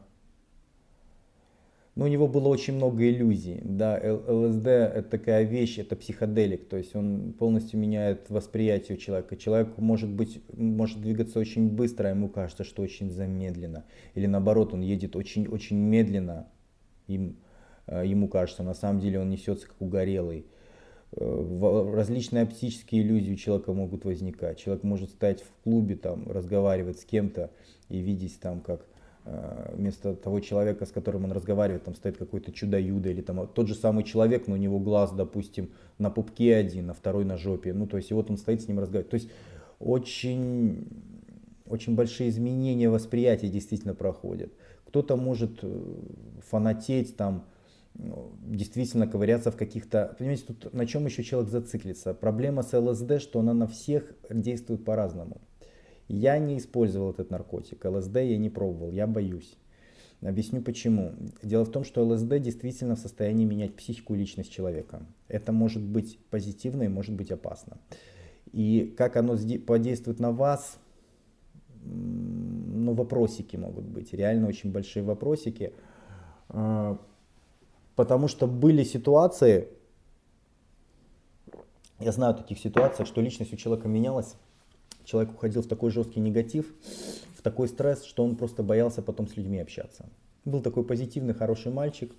ну, 1.95 2.05
у 2.05 2.07
него 2.07 2.27
было 2.27 2.47
очень 2.47 2.75
много 2.75 3.09
иллюзий. 3.09 3.59
Да, 3.63 3.99
ЛСД 4.01 4.67
это 4.67 5.03
такая 5.03 5.43
вещь, 5.43 5.77
это 5.77 5.97
психоделик, 5.97 6.67
то 6.69 6.77
есть 6.77 6.95
он 6.95 7.33
полностью 7.37 7.79
меняет 7.79 8.29
восприятие 8.29 8.97
человека. 8.97 9.35
Человек 9.35 9.77
может 9.77 10.09
быть, 10.09 10.41
может 10.53 11.01
двигаться 11.01 11.39
очень 11.39 11.69
быстро, 11.69 12.07
а 12.07 12.11
ему 12.11 12.29
кажется, 12.29 12.63
что 12.63 12.81
очень 12.81 13.09
замедленно. 13.09 13.83
Или 14.15 14.25
наоборот, 14.25 14.73
он 14.73 14.81
едет 14.81 15.17
очень-очень 15.17 15.77
медленно, 15.77 16.47
им 17.07 17.35
Э, 17.35 17.50
ему 17.99 18.27
кажется, 18.27 18.63
на 18.63 18.73
самом 18.73 18.99
деле 18.99 19.19
он 19.19 19.29
несется 19.29 19.67
как 19.67 19.75
угорелый. 19.79 20.45
Э, 21.13 21.91
различные 21.93 22.43
оптические 22.43 23.01
иллюзии 23.01 23.33
у 23.33 23.35
человека 23.35 23.73
могут 23.73 24.05
возникать. 24.05 24.59
Человек 24.59 24.83
может 24.83 25.09
стоять 25.09 25.41
в 25.41 25.63
клубе, 25.63 25.95
там, 25.95 26.29
разговаривать 26.31 26.99
с 26.99 27.05
кем-то 27.05 27.51
и 27.89 27.99
видеть 27.99 28.39
там, 28.39 28.61
как 28.61 28.85
э, 29.25 29.73
вместо 29.75 30.15
того 30.15 30.39
человека, 30.39 30.85
с 30.85 30.91
которым 30.91 31.25
он 31.25 31.33
разговаривает, 31.33 31.83
там 31.83 31.95
стоит 31.95 32.17
какой-то 32.17 32.53
чудо-юдо, 32.53 33.09
или 33.09 33.21
там 33.21 33.45
тот 33.47 33.67
же 33.67 33.75
самый 33.75 34.05
человек, 34.05 34.47
но 34.47 34.53
у 34.53 34.57
него 34.57 34.79
глаз, 34.79 35.11
допустим, 35.11 35.71
на 35.97 36.09
пупке 36.09 36.55
один, 36.55 36.89
а 36.89 36.93
второй 36.93 37.25
на 37.25 37.37
жопе. 37.37 37.73
Ну, 37.73 37.87
то 37.87 37.97
есть, 37.97 38.11
и 38.11 38.13
вот 38.13 38.29
он 38.29 38.37
стоит 38.37 38.61
с 38.61 38.69
ним 38.69 38.79
разговаривает. 38.79 39.11
То 39.11 39.15
есть, 39.15 39.29
очень, 39.79 40.87
очень 41.67 41.95
большие 41.95 42.29
изменения 42.29 42.89
восприятия 42.89 43.49
действительно 43.49 43.95
проходят. 43.95 44.53
Кто-то 44.85 45.17
может 45.17 45.61
фанатеть 46.49 47.17
там, 47.17 47.45
действительно 47.93 49.07
ковыряться 49.07 49.51
в 49.51 49.57
каких-то... 49.57 50.15
Понимаете, 50.17 50.43
тут 50.47 50.73
на 50.73 50.85
чем 50.85 51.05
еще 51.05 51.23
человек 51.23 51.51
зациклится? 51.51 52.13
Проблема 52.13 52.63
с 52.63 52.77
ЛСД, 52.77 53.19
что 53.19 53.39
она 53.39 53.53
на 53.53 53.67
всех 53.67 54.13
действует 54.29 54.85
по-разному. 54.85 55.41
Я 56.07 56.37
не 56.39 56.57
использовал 56.57 57.11
этот 57.11 57.29
наркотик. 57.31 57.85
ЛСД 57.85 58.17
я 58.17 58.37
не 58.37 58.49
пробовал, 58.49 58.91
я 58.91 59.07
боюсь. 59.07 59.57
Объясню 60.21 60.61
почему. 60.61 61.13
Дело 61.41 61.65
в 61.65 61.71
том, 61.71 61.83
что 61.83 62.05
ЛСД 62.05 62.39
действительно 62.39 62.95
в 62.95 62.99
состоянии 62.99 63.45
менять 63.45 63.75
психику 63.75 64.13
и 64.13 64.17
личность 64.17 64.51
человека. 64.51 65.01
Это 65.27 65.51
может 65.51 65.81
быть 65.81 66.19
позитивно 66.29 66.83
и 66.83 66.89
может 66.89 67.15
быть 67.15 67.31
опасно. 67.31 67.77
И 68.51 68.93
как 68.97 69.15
оно 69.15 69.37
подействует 69.65 70.19
на 70.19 70.31
вас, 70.31 70.77
ну, 71.83 72.93
вопросики 72.93 73.55
могут 73.55 73.85
быть, 73.85 74.13
реально 74.13 74.47
очень 74.47 74.71
большие 74.71 75.03
вопросики. 75.03 75.73
Потому 78.01 78.27
что 78.27 78.47
были 78.47 78.83
ситуации, 78.83 79.67
я 81.99 82.11
знаю 82.11 82.33
о 82.33 82.35
таких 82.35 82.57
ситуациях, 82.57 83.07
что 83.07 83.21
личность 83.21 83.53
у 83.53 83.57
человека 83.57 83.87
менялась, 83.87 84.37
человек 85.03 85.35
уходил 85.35 85.61
в 85.61 85.67
такой 85.67 85.91
жесткий 85.91 86.19
негатив, 86.19 86.73
в 87.37 87.43
такой 87.43 87.67
стресс, 87.67 88.03
что 88.03 88.23
он 88.23 88.37
просто 88.37 88.63
боялся 88.63 89.03
потом 89.03 89.27
с 89.27 89.37
людьми 89.37 89.59
общаться. 89.59 90.09
Был 90.45 90.61
такой 90.61 90.83
позитивный, 90.83 91.35
хороший 91.35 91.71
мальчик, 91.71 92.11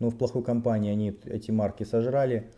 но 0.00 0.10
в 0.10 0.18
плохой 0.18 0.42
компании 0.42 0.90
они 0.90 1.16
эти 1.26 1.52
марки 1.52 1.84
сожрали. 1.84 2.50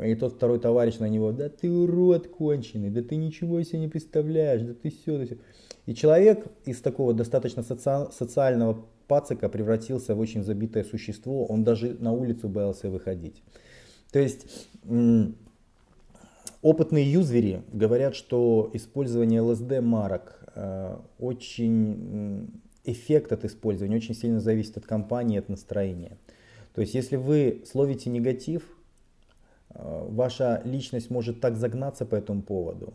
И 0.00 0.14
тот 0.14 0.34
второй 0.34 0.60
товарищ 0.60 0.98
на 0.98 1.08
него, 1.08 1.32
да 1.32 1.48
ты 1.48 1.68
урод 1.68 2.28
конченый, 2.28 2.90
да 2.90 3.02
ты 3.02 3.16
ничего 3.16 3.60
себе 3.64 3.80
не 3.80 3.88
представляешь, 3.88 4.62
да 4.62 4.74
ты 4.74 4.90
все. 4.90 5.18
Да 5.18 5.24
все. 5.24 5.38
И 5.86 5.96
человек 5.96 6.46
из 6.64 6.80
такого 6.80 7.12
достаточно 7.12 7.64
соци... 7.64 8.12
социального 8.12 8.86
пацика 9.06 9.48
превратился 9.48 10.14
в 10.14 10.20
очень 10.20 10.42
забитое 10.42 10.84
существо, 10.84 11.46
он 11.46 11.64
даже 11.64 11.96
на 12.00 12.12
улицу 12.12 12.48
боялся 12.48 12.90
выходить. 12.90 13.42
То 14.12 14.18
есть 14.18 14.68
опытные 16.62 17.10
юзери 17.10 17.62
говорят, 17.72 18.14
что 18.14 18.70
использование 18.72 19.40
ЛСД 19.40 19.80
марок 19.80 20.40
э, 20.54 20.96
очень 21.18 22.50
эффект 22.84 23.32
от 23.32 23.44
использования 23.44 23.96
очень 23.96 24.14
сильно 24.14 24.40
зависит 24.40 24.76
от 24.76 24.86
компании, 24.86 25.38
от 25.38 25.48
настроения. 25.48 26.16
То 26.74 26.80
есть 26.80 26.94
если 26.94 27.16
вы 27.16 27.62
словите 27.70 28.10
негатив, 28.10 28.62
э, 29.70 30.06
ваша 30.08 30.62
личность 30.64 31.10
может 31.10 31.40
так 31.40 31.56
загнаться 31.56 32.06
по 32.06 32.14
этому 32.14 32.42
поводу. 32.42 32.94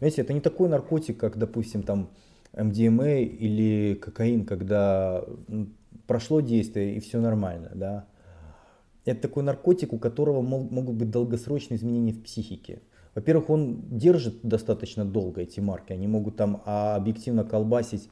Видите, 0.00 0.22
это 0.22 0.32
не 0.32 0.40
такой 0.40 0.68
наркотик, 0.68 1.18
как, 1.18 1.36
допустим, 1.36 1.82
там 1.82 2.10
MDMA 2.52 3.22
или 3.22 3.94
кокаин, 3.94 4.44
когда 4.44 5.24
прошло 6.06 6.40
действие 6.40 6.96
и 6.96 7.00
все 7.00 7.20
нормально, 7.20 7.70
да. 7.74 8.06
Это 9.04 9.22
такой 9.22 9.42
наркотик, 9.42 9.92
у 9.92 9.98
которого 9.98 10.42
могут 10.42 10.96
быть 10.96 11.10
долгосрочные 11.10 11.78
изменения 11.78 12.12
в 12.12 12.22
психике. 12.22 12.82
Во-первых, 13.14 13.50
он 13.50 13.82
держит 13.90 14.40
достаточно 14.42 15.04
долго 15.04 15.42
эти 15.42 15.60
марки, 15.60 15.92
они 15.92 16.06
могут 16.06 16.36
там 16.36 16.62
а 16.64 16.96
объективно 16.96 17.44
колбасить, 17.44 18.08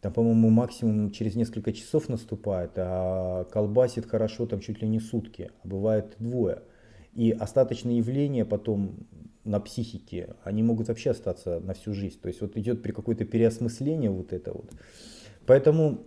там, 0.00 0.12
по-моему, 0.12 0.50
максимум 0.50 1.10
через 1.10 1.34
несколько 1.34 1.72
часов 1.72 2.08
наступает, 2.08 2.72
а 2.76 3.44
колбасит 3.44 4.06
хорошо 4.06 4.46
там 4.46 4.60
чуть 4.60 4.80
ли 4.80 4.88
не 4.88 5.00
сутки, 5.00 5.50
а 5.62 5.68
бывает 5.68 6.16
двое. 6.18 6.62
И 7.14 7.32
остаточные 7.32 7.98
явления 7.98 8.44
потом 8.44 9.06
на 9.44 9.60
психике, 9.60 10.36
они 10.44 10.62
могут 10.62 10.88
вообще 10.88 11.10
остаться 11.10 11.60
на 11.60 11.74
всю 11.74 11.92
жизнь. 11.92 12.18
То 12.20 12.28
есть 12.28 12.40
вот 12.40 12.56
идет 12.56 12.82
при 12.82 12.92
какое-то 12.92 13.24
переосмысление 13.24 14.10
вот 14.10 14.32
это 14.32 14.52
вот. 14.52 14.70
Поэтому, 15.46 16.02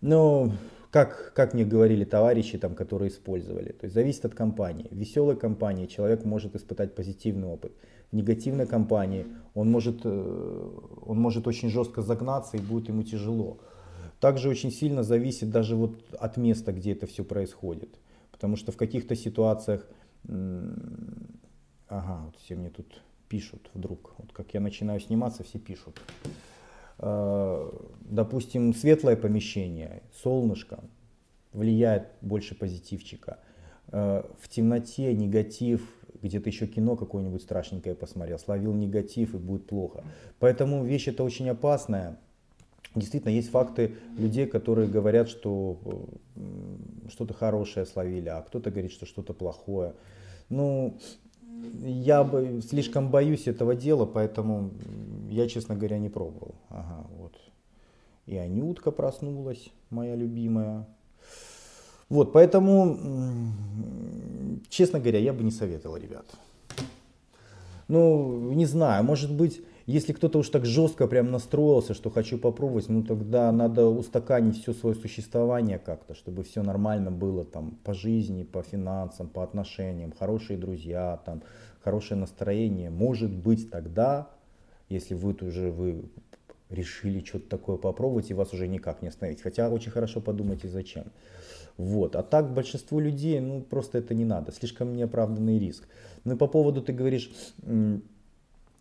ну, 0.00 0.52
как, 0.90 1.32
как 1.34 1.54
мне 1.54 1.64
говорили 1.64 2.04
товарищи, 2.04 2.56
там, 2.58 2.74
которые 2.74 3.10
использовали, 3.10 3.72
то 3.72 3.84
есть 3.84 3.94
зависит 3.94 4.24
от 4.24 4.34
компании. 4.34 4.88
В 4.90 4.96
веселой 4.96 5.36
компании 5.36 5.86
человек 5.86 6.24
может 6.24 6.56
испытать 6.56 6.94
позитивный 6.94 7.46
опыт. 7.46 7.72
В 8.10 8.16
негативной 8.16 8.66
компании 8.66 9.26
он 9.54 9.70
может, 9.70 10.00
э, 10.04 10.70
он 11.06 11.20
может 11.20 11.46
очень 11.46 11.68
жестко 11.68 12.00
загнаться 12.00 12.56
и 12.56 12.60
будет 12.60 12.88
ему 12.88 13.02
тяжело. 13.02 13.58
Также 14.18 14.48
очень 14.48 14.72
сильно 14.72 15.02
зависит 15.02 15.50
даже 15.50 15.76
вот 15.76 16.02
от 16.18 16.38
места, 16.38 16.72
где 16.72 16.92
это 16.92 17.06
все 17.06 17.22
происходит. 17.22 17.90
Потому 18.38 18.56
что 18.56 18.72
в 18.72 18.76
каких-то 18.76 19.16
ситуациях 19.16 19.86
Ага, 21.88 22.22
вот 22.26 22.36
все 22.36 22.54
мне 22.54 22.70
тут 22.70 23.02
пишут 23.28 23.70
вдруг. 23.74 24.14
Вот 24.18 24.32
как 24.32 24.52
я 24.54 24.60
начинаю 24.60 25.00
сниматься, 25.00 25.42
все 25.42 25.58
пишут. 25.58 26.00
Э, 26.98 27.70
допустим, 28.00 28.74
светлое 28.74 29.16
помещение, 29.16 30.02
солнышко 30.22 30.80
влияет 31.52 32.08
больше 32.20 32.54
позитивчика. 32.54 33.38
Э, 33.90 34.22
в 34.38 34.48
темноте 34.48 35.14
негатив, 35.14 35.82
где-то 36.22 36.50
еще 36.50 36.66
кино 36.66 36.96
какое-нибудь 36.96 37.42
страшненькое 37.42 37.94
посмотрел, 37.94 38.38
словил 38.38 38.74
негатив 38.74 39.34
и 39.34 39.38
будет 39.38 39.66
плохо. 39.66 40.04
Поэтому 40.38 40.84
вещь 40.84 41.08
это 41.08 41.24
очень 41.24 41.48
опасная. 41.48 42.18
Действительно, 42.98 43.32
есть 43.32 43.50
факты 43.50 43.96
людей, 44.16 44.46
которые 44.46 44.88
говорят, 44.88 45.28
что 45.28 45.78
что-то 47.08 47.34
хорошее 47.34 47.86
словили, 47.86 48.28
а 48.28 48.42
кто-то 48.42 48.70
говорит, 48.70 48.92
что 48.92 49.06
что-то 49.06 49.32
плохое. 49.32 49.94
Ну, 50.48 50.98
я 51.82 52.24
бы 52.24 52.60
слишком 52.62 53.10
боюсь 53.10 53.46
этого 53.46 53.74
дела, 53.74 54.06
поэтому 54.06 54.70
я, 55.30 55.48
честно 55.48 55.74
говоря, 55.74 55.98
не 55.98 56.08
пробовал. 56.08 56.54
Ага, 56.68 57.06
вот. 57.16 57.34
И 58.26 58.36
Анютка 58.36 58.90
проснулась, 58.90 59.70
моя 59.90 60.14
любимая. 60.14 60.86
Вот, 62.08 62.32
поэтому, 62.32 62.98
честно 64.68 64.98
говоря, 64.98 65.18
я 65.18 65.32
бы 65.32 65.42
не 65.42 65.50
советовал, 65.50 65.96
ребят. 65.96 66.26
Ну, 67.88 68.52
не 68.52 68.66
знаю, 68.66 69.04
может 69.04 69.32
быть, 69.32 69.62
если 69.88 70.12
кто-то 70.12 70.38
уж 70.38 70.50
так 70.50 70.66
жестко 70.66 71.06
прям 71.06 71.30
настроился, 71.30 71.94
что 71.94 72.10
хочу 72.10 72.36
попробовать, 72.36 72.90
ну 72.90 73.02
тогда 73.02 73.50
надо 73.52 73.86
устаканить 73.86 74.60
все 74.60 74.74
свое 74.74 74.94
существование 74.94 75.78
как-то, 75.78 76.14
чтобы 76.14 76.42
все 76.44 76.62
нормально 76.62 77.10
было 77.10 77.46
там 77.46 77.78
по 77.84 77.94
жизни, 77.94 78.42
по 78.42 78.62
финансам, 78.62 79.28
по 79.28 79.42
отношениям, 79.42 80.12
хорошие 80.12 80.58
друзья, 80.58 81.20
там, 81.24 81.42
хорошее 81.80 82.20
настроение. 82.20 82.90
Может 82.90 83.32
быть 83.32 83.70
тогда, 83.70 84.28
если 84.90 85.14
вы 85.14 85.34
уже 85.40 85.70
вы 85.70 86.04
решили 86.68 87.24
что-то 87.24 87.48
такое 87.48 87.78
попробовать, 87.78 88.30
и 88.30 88.34
вас 88.34 88.52
уже 88.52 88.68
никак 88.68 89.00
не 89.00 89.08
остановить. 89.08 89.40
Хотя 89.40 89.70
очень 89.70 89.90
хорошо 89.90 90.20
подумайте 90.20 90.68
зачем. 90.68 91.04
Вот. 91.78 92.14
А 92.14 92.22
так 92.22 92.52
большинству 92.52 93.00
людей, 93.00 93.40
ну 93.40 93.62
просто 93.62 93.96
это 93.96 94.12
не 94.12 94.26
надо, 94.26 94.52
слишком 94.52 94.94
неоправданный 94.94 95.58
риск. 95.58 95.88
Ну 96.24 96.34
и 96.34 96.36
по 96.36 96.46
поводу, 96.46 96.82
ты 96.82 96.92
говоришь, 96.92 97.30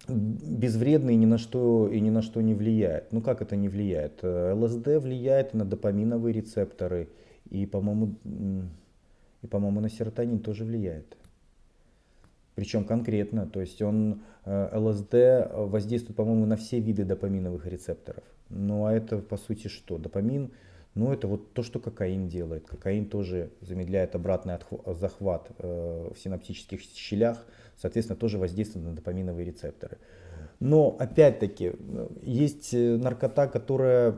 безвредный 0.07 1.15
ни 1.15 1.25
на 1.25 1.37
что 1.37 1.87
и 1.87 1.99
ни 1.99 2.09
на 2.09 2.21
что 2.21 2.41
не 2.41 2.53
влияет. 2.53 3.11
Ну 3.11 3.21
как 3.21 3.41
это 3.41 3.55
не 3.55 3.69
влияет? 3.69 4.19
Э, 4.21 4.53
ЛСД 4.53 4.87
влияет 5.01 5.53
на 5.53 5.65
допаминовые 5.65 6.33
рецепторы 6.33 7.09
и, 7.49 7.65
по-моему, 7.65 8.15
и, 9.41 9.47
по-моему, 9.47 9.81
на 9.81 9.89
серотонин 9.89 10.39
тоже 10.39 10.63
влияет. 10.63 11.17
Причем 12.55 12.85
конкретно, 12.85 13.45
то 13.45 13.61
есть 13.61 13.81
он 13.81 14.21
э, 14.45 14.77
ЛСД 14.77 15.13
воздействует, 15.53 16.15
по-моему, 16.15 16.45
на 16.45 16.55
все 16.55 16.79
виды 16.79 17.03
допаминовых 17.05 17.67
рецепторов. 17.67 18.23
Ну 18.49 18.85
а 18.85 18.93
это 18.93 19.19
по 19.19 19.37
сути 19.37 19.67
что? 19.67 19.97
Допамин, 19.97 20.51
ну 20.97 21.13
это 21.13 21.27
вот 21.27 21.53
то, 21.53 21.63
что 21.63 21.79
кокаин 21.79 22.27
делает. 22.27 22.67
Кокаин 22.67 23.05
тоже 23.05 23.51
замедляет 23.61 24.15
обратный 24.15 24.55
захват 24.87 25.51
э, 25.59 26.11
в 26.13 26.19
синаптических 26.19 26.81
щелях, 26.81 27.45
соответственно, 27.77 28.19
тоже 28.19 28.37
воздействует 28.37 28.85
на 28.85 28.93
допаминовые 28.93 29.45
рецепторы. 29.45 29.97
Но 30.59 30.95
опять-таки 30.99 31.73
есть 32.23 32.73
э, 32.73 32.97
наркота, 32.97 33.47
которая 33.47 34.15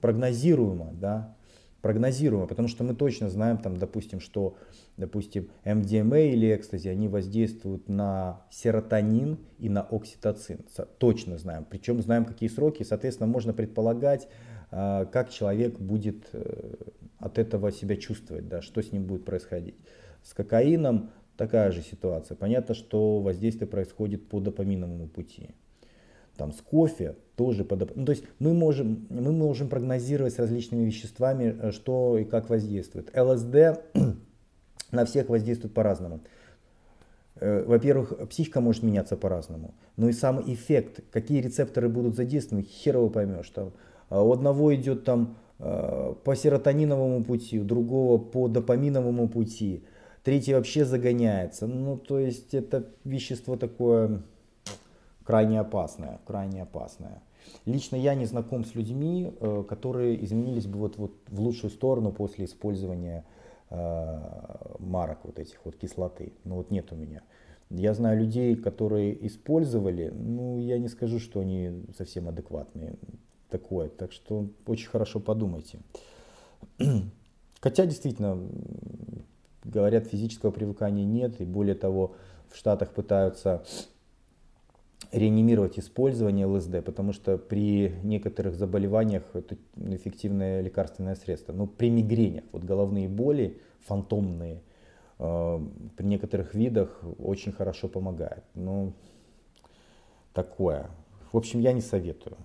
прогнозируема, 0.00 0.92
да, 0.92 1.36
прогнозируема, 1.80 2.46
потому 2.46 2.68
что 2.68 2.84
мы 2.84 2.94
точно 2.94 3.30
знаем, 3.30 3.58
там, 3.58 3.76
допустим, 3.76 4.20
что, 4.20 4.56
допустим, 4.96 5.48
МДМА 5.64 6.20
или 6.20 6.54
экстази, 6.54 6.88
они 6.88 7.08
воздействуют 7.08 7.88
на 7.88 8.42
серотонин 8.50 9.38
и 9.58 9.68
на 9.68 9.82
окситоцин, 9.82 10.60
точно 10.98 11.38
знаем, 11.38 11.66
причем 11.68 12.02
знаем, 12.02 12.24
какие 12.24 12.48
сроки, 12.48 12.82
соответственно, 12.82 13.26
можно 13.26 13.52
предполагать, 13.52 14.28
как 14.70 15.30
человек 15.30 15.78
будет 15.78 16.28
э, 16.32 16.74
от 17.18 17.38
этого 17.38 17.72
себя 17.72 17.96
чувствовать, 17.96 18.48
да, 18.48 18.62
что 18.62 18.82
с 18.82 18.92
ним 18.92 19.04
будет 19.04 19.24
происходить. 19.24 19.74
С 20.22 20.32
кокаином 20.32 21.10
такая 21.36 21.72
же 21.72 21.82
ситуация. 21.82 22.36
Понятно, 22.36 22.74
что 22.74 23.20
воздействие 23.20 23.66
происходит 23.66 24.28
по 24.28 24.40
допаминовому 24.40 25.08
пути. 25.08 25.50
Там 26.36 26.52
с 26.52 26.60
кофе 26.60 27.16
тоже 27.36 27.64
по 27.64 27.76
доп... 27.76 27.92
ну, 27.96 28.04
то 28.04 28.12
есть 28.12 28.24
мы 28.38 28.54
можем, 28.54 29.06
мы 29.10 29.32
можем 29.32 29.68
прогнозировать 29.68 30.34
с 30.34 30.38
различными 30.38 30.84
веществами, 30.84 31.56
э, 31.60 31.72
что 31.72 32.16
и 32.18 32.24
как 32.24 32.48
воздействует. 32.48 33.10
ЛСД 33.16 33.80
на 34.92 35.04
всех 35.04 35.28
воздействует 35.28 35.74
по-разному. 35.74 36.20
Э, 37.40 37.64
во-первых, 37.64 38.28
психика 38.28 38.60
может 38.60 38.84
меняться 38.84 39.16
по-разному, 39.16 39.74
но 39.96 40.08
и 40.08 40.12
сам 40.12 40.40
эффект, 40.46 41.00
какие 41.10 41.40
рецепторы 41.40 41.88
будут 41.88 42.14
задействованы, 42.14 42.64
херово 42.64 43.08
поймешь. 43.08 43.50
Там, 43.50 43.68
а 43.68 43.72
у 44.10 44.32
одного 44.32 44.74
идет 44.74 45.04
там 45.04 45.36
э, 45.58 46.14
по 46.24 46.34
серотониновому 46.34 47.22
пути, 47.24 47.60
у 47.60 47.64
другого 47.64 48.18
по 48.18 48.48
допаминовому 48.48 49.28
пути, 49.28 49.84
третий 50.24 50.54
вообще 50.54 50.84
загоняется. 50.84 51.66
Ну, 51.66 51.96
то 51.96 52.18
есть 52.18 52.54
это 52.54 52.86
вещество 53.04 53.56
такое 53.56 54.22
крайне 55.24 55.60
опасная, 55.60 56.20
крайне 56.26 56.62
опасная. 56.62 57.22
Лично 57.66 57.96
я 57.96 58.14
не 58.14 58.26
знаком 58.26 58.64
с 58.64 58.74
людьми, 58.74 59.32
э, 59.40 59.64
которые 59.68 60.22
изменились 60.24 60.66
бы 60.66 60.78
вот, 60.78 60.98
вот 60.98 61.12
в 61.28 61.40
лучшую 61.40 61.70
сторону 61.70 62.12
после 62.12 62.44
использования 62.46 63.24
э, 63.70 64.18
марок 64.78 65.20
вот 65.24 65.38
этих 65.38 65.64
вот 65.64 65.76
кислоты. 65.76 66.32
Ну 66.44 66.56
вот 66.56 66.70
нет 66.70 66.92
у 66.92 66.96
меня. 66.96 67.22
Я 67.70 67.94
знаю 67.94 68.18
людей, 68.18 68.56
которые 68.56 69.26
использовали, 69.26 70.10
ну 70.12 70.58
я 70.58 70.78
не 70.78 70.88
скажу, 70.88 71.20
что 71.20 71.40
они 71.40 71.84
совсем 71.96 72.28
адекватные. 72.28 72.96
Такое. 73.50 73.88
Так 73.88 74.12
что 74.12 74.48
очень 74.66 74.88
хорошо 74.88 75.20
подумайте. 75.20 75.80
Хотя 77.60 77.84
действительно, 77.84 78.38
говорят, 79.64 80.06
физического 80.06 80.50
привыкания 80.50 81.04
нет, 81.04 81.40
и 81.40 81.44
более 81.44 81.74
того, 81.74 82.14
в 82.48 82.56
Штатах 82.56 82.92
пытаются 82.92 83.64
реанимировать 85.12 85.78
использование 85.78 86.46
ЛСД, 86.46 86.84
потому 86.84 87.12
что 87.12 87.36
при 87.36 87.92
некоторых 88.02 88.54
заболеваниях 88.54 89.24
это 89.34 89.56
эффективное 89.76 90.60
лекарственное 90.60 91.16
средство. 91.16 91.52
Но 91.52 91.66
при 91.66 91.90
мигренях, 91.90 92.44
вот 92.52 92.64
головные 92.64 93.08
боли 93.08 93.60
фантомные, 93.80 94.62
э, 95.18 95.60
при 95.96 96.06
некоторых 96.06 96.54
видах 96.54 97.02
очень 97.18 97.52
хорошо 97.52 97.88
помогает. 97.88 98.44
Ну, 98.54 98.92
такое. 100.32 100.90
В 101.32 101.36
общем, 101.36 101.60
я 101.60 101.72
не 101.72 101.80
советую. 101.80 102.36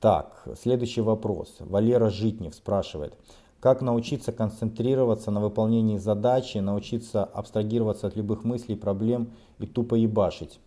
Так, 0.00 0.48
следующий 0.58 1.02
вопрос. 1.02 1.56
Валера 1.60 2.08
Житнев 2.08 2.54
спрашивает. 2.54 3.14
Как 3.60 3.82
научиться 3.82 4.32
концентрироваться 4.32 5.30
на 5.30 5.40
выполнении 5.40 5.98
задачи, 5.98 6.56
научиться 6.56 7.22
абстрагироваться 7.24 8.06
от 8.06 8.16
любых 8.16 8.42
мыслей, 8.44 8.76
проблем 8.76 9.32
и 9.58 9.66
тупо 9.66 9.96
ебашить? 9.96 10.58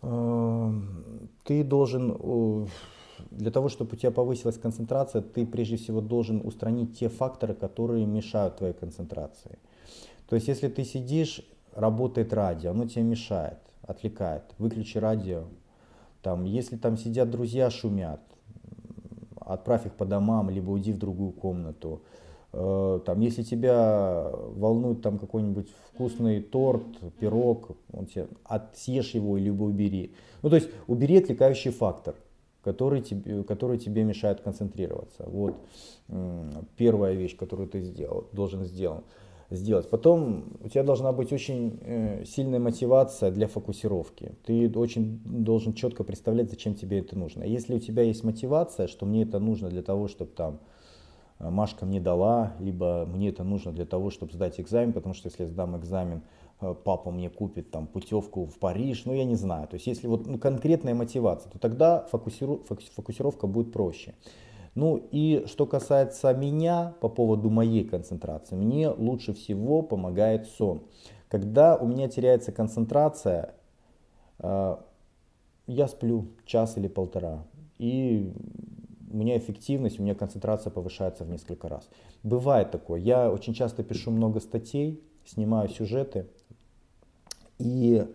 Эм, 0.00 1.28
ты 1.44 1.62
должен, 1.62 2.68
для 3.30 3.50
того, 3.50 3.68
чтобы 3.68 3.92
у 3.92 3.96
тебя 3.96 4.10
повысилась 4.10 4.56
концентрация, 4.56 5.20
ты 5.20 5.44
прежде 5.44 5.76
всего 5.76 6.00
должен 6.00 6.40
устранить 6.42 6.98
те 6.98 7.10
факторы, 7.10 7.54
которые 7.54 8.06
мешают 8.06 8.56
твоей 8.56 8.72
концентрации. 8.72 9.58
То 10.30 10.36
есть, 10.36 10.48
если 10.48 10.68
ты 10.68 10.84
сидишь, 10.84 11.42
работает 11.74 12.32
радио, 12.32 12.70
оно 12.70 12.86
тебе 12.86 13.02
мешает, 13.02 13.58
отвлекает, 13.82 14.44
выключи 14.56 14.96
радио. 14.96 15.44
Там, 16.26 16.42
если 16.42 16.74
там 16.74 16.96
сидят 16.96 17.30
друзья, 17.30 17.70
шумят, 17.70 18.20
отправь 19.38 19.86
их 19.86 19.92
по 19.92 20.04
домам, 20.04 20.50
либо 20.50 20.70
уйди 20.70 20.92
в 20.92 20.98
другую 20.98 21.30
комнату. 21.30 22.02
Э, 22.52 22.98
там, 23.06 23.20
если 23.20 23.44
тебя 23.44 24.32
волнует 24.56 25.02
там 25.02 25.20
какой-нибудь 25.20 25.68
вкусный 25.92 26.40
торт, 26.40 26.82
пирог, 27.20 27.76
он 27.92 28.06
тебе, 28.06 28.26
съешь 28.74 29.12
его 29.12 29.36
либо 29.36 29.62
убери. 29.62 30.16
Ну, 30.42 30.50
то 30.50 30.56
есть 30.56 30.68
убери 30.88 31.18
отвлекающий 31.18 31.70
фактор, 31.70 32.16
который 32.64 33.02
тебе, 33.02 33.44
который 33.44 33.78
тебе 33.78 34.02
мешает 34.02 34.40
концентрироваться. 34.40 35.28
Вот 35.28 35.54
первая 36.76 37.14
вещь, 37.14 37.36
которую 37.36 37.68
ты 37.68 37.82
сделал, 37.82 38.26
должен 38.32 38.64
сделать 38.64 39.04
сделать. 39.50 39.88
Потом 39.88 40.44
у 40.62 40.68
тебя 40.68 40.82
должна 40.82 41.12
быть 41.12 41.32
очень 41.32 41.78
э, 41.82 42.24
сильная 42.24 42.58
мотивация 42.58 43.30
для 43.30 43.46
фокусировки. 43.46 44.32
Ты 44.44 44.70
очень 44.74 45.20
должен 45.24 45.72
четко 45.74 46.04
представлять, 46.04 46.50
зачем 46.50 46.74
тебе 46.74 46.98
это 46.98 47.16
нужно. 47.16 47.44
Если 47.44 47.74
у 47.74 47.78
тебя 47.78 48.02
есть 48.02 48.24
мотивация, 48.24 48.88
что 48.88 49.06
мне 49.06 49.22
это 49.22 49.38
нужно 49.38 49.68
для 49.68 49.82
того, 49.82 50.08
чтобы 50.08 50.32
там 50.32 50.58
э, 51.38 51.48
Машка 51.48 51.86
мне 51.86 52.00
дала, 52.00 52.54
либо 52.58 53.06
мне 53.06 53.28
это 53.28 53.44
нужно 53.44 53.72
для 53.72 53.86
того, 53.86 54.10
чтобы 54.10 54.32
сдать 54.32 54.58
экзамен, 54.60 54.92
потому 54.92 55.14
что 55.14 55.28
если 55.28 55.44
я 55.44 55.48
сдам 55.48 55.76
экзамен, 55.76 56.22
э, 56.60 56.74
папа 56.82 57.12
мне 57.12 57.30
купит 57.30 57.70
там 57.70 57.86
путевку 57.86 58.46
в 58.46 58.58
Париж, 58.58 59.04
ну 59.04 59.14
я 59.14 59.24
не 59.24 59.36
знаю. 59.36 59.68
То 59.68 59.74
есть 59.74 59.86
если 59.86 60.08
вот 60.08 60.26
ну, 60.26 60.38
конкретная 60.38 60.94
мотивация, 60.94 61.52
то 61.52 61.58
тогда 61.60 62.06
фокусиру, 62.10 62.64
фокусировка 62.96 63.46
будет 63.46 63.72
проще. 63.72 64.14
Ну 64.76 65.08
и 65.10 65.44
что 65.46 65.64
касается 65.64 66.32
меня 66.34 66.94
по 67.00 67.08
поводу 67.08 67.48
моей 67.48 67.82
концентрации, 67.82 68.56
мне 68.56 68.90
лучше 68.90 69.32
всего 69.32 69.80
помогает 69.80 70.46
сон. 70.46 70.82
Когда 71.28 71.76
у 71.76 71.86
меня 71.86 72.08
теряется 72.08 72.52
концентрация, 72.52 73.54
э, 74.38 74.76
я 75.66 75.88
сплю 75.88 76.28
час 76.44 76.76
или 76.76 76.88
полтора. 76.88 77.42
И 77.78 78.30
у 79.10 79.16
меня 79.16 79.38
эффективность, 79.38 79.98
у 79.98 80.02
меня 80.02 80.14
концентрация 80.14 80.70
повышается 80.70 81.24
в 81.24 81.30
несколько 81.30 81.68
раз. 81.68 81.88
Бывает 82.22 82.70
такое. 82.70 83.00
Я 83.00 83.32
очень 83.32 83.54
часто 83.54 83.82
пишу 83.82 84.10
много 84.10 84.40
статей, 84.40 85.02
снимаю 85.24 85.70
сюжеты. 85.70 86.26
И 87.58 88.06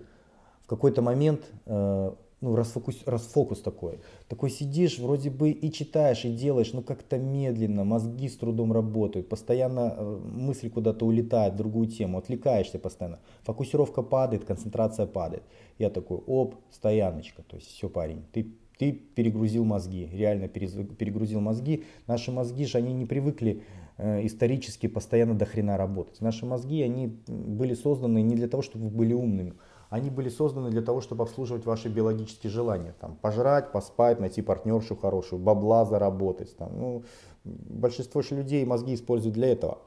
в 0.62 0.68
какой-то 0.68 1.02
момент 1.02 1.42
э, 1.66 2.14
ну, 2.42 2.56
расфокус, 2.56 3.04
расфокус 3.06 3.62
такой. 3.62 4.00
Такой 4.28 4.50
сидишь, 4.50 4.98
вроде 4.98 5.30
бы 5.30 5.52
и 5.52 5.72
читаешь, 5.72 6.26
и 6.26 6.34
делаешь, 6.34 6.74
но 6.74 6.82
как-то 6.82 7.18
медленно, 7.18 7.84
мозги 7.84 8.28
с 8.28 8.36
трудом 8.36 8.74
работают, 8.74 9.30
постоянно 9.30 9.94
э, 9.96 10.20
мысль 10.24 10.70
куда-то 10.72 11.06
улетает 11.06 11.54
в 11.54 11.58
другую 11.58 11.88
тему, 11.88 12.18
отвлекаешься 12.18 12.80
постоянно. 12.80 13.20
Фокусировка 13.44 14.02
падает, 14.02 14.44
концентрация 14.44 15.06
падает. 15.06 15.44
Я 15.78 15.92
такой, 15.92 16.18
оп, 16.26 16.56
стояночка, 16.72 17.44
то 17.44 17.58
есть 17.58 17.68
все, 17.68 17.90
парень, 17.90 18.24
ты, 18.32 18.48
ты 18.80 18.92
перегрузил 18.92 19.64
мозги, 19.64 20.10
реально 20.12 20.48
перегрузил 20.48 21.42
мозги. 21.42 21.84
Наши 22.08 22.32
мозги 22.32 22.66
же, 22.66 22.80
они 22.80 22.92
не 22.94 23.06
привыкли 23.06 23.62
э, 23.98 24.26
исторически 24.26 24.88
постоянно 24.88 25.36
до 25.36 25.46
хрена 25.46 25.78
работать. 25.78 26.20
Наши 26.22 26.48
мозги, 26.48 26.82
они 26.82 27.20
были 27.28 27.76
созданы 27.76 28.24
не 28.24 28.36
для 28.36 28.48
того, 28.48 28.64
чтобы 28.64 28.86
вы 28.86 28.90
были 28.90 29.14
умными, 29.14 29.54
они 29.92 30.10
были 30.10 30.30
созданы 30.30 30.70
для 30.72 30.82
того, 30.82 31.02
чтобы 31.02 31.24
обслуживать 31.26 31.66
ваши 31.66 31.90
биологические 31.90 32.50
желания. 32.50 32.96
Там, 33.02 33.18
пожрать, 33.18 33.74
поспать, 33.74 34.22
найти 34.22 34.42
партнершу 34.42 34.96
хорошую, 34.96 35.42
бабла 35.42 35.84
заработать. 35.84 36.56
Там, 36.56 36.80
ну, 36.80 37.04
большинство 37.44 38.22
же 38.22 38.36
людей 38.36 38.64
мозги 38.66 38.94
используют 38.94 39.36
для 39.36 39.50
этого. 39.50 39.80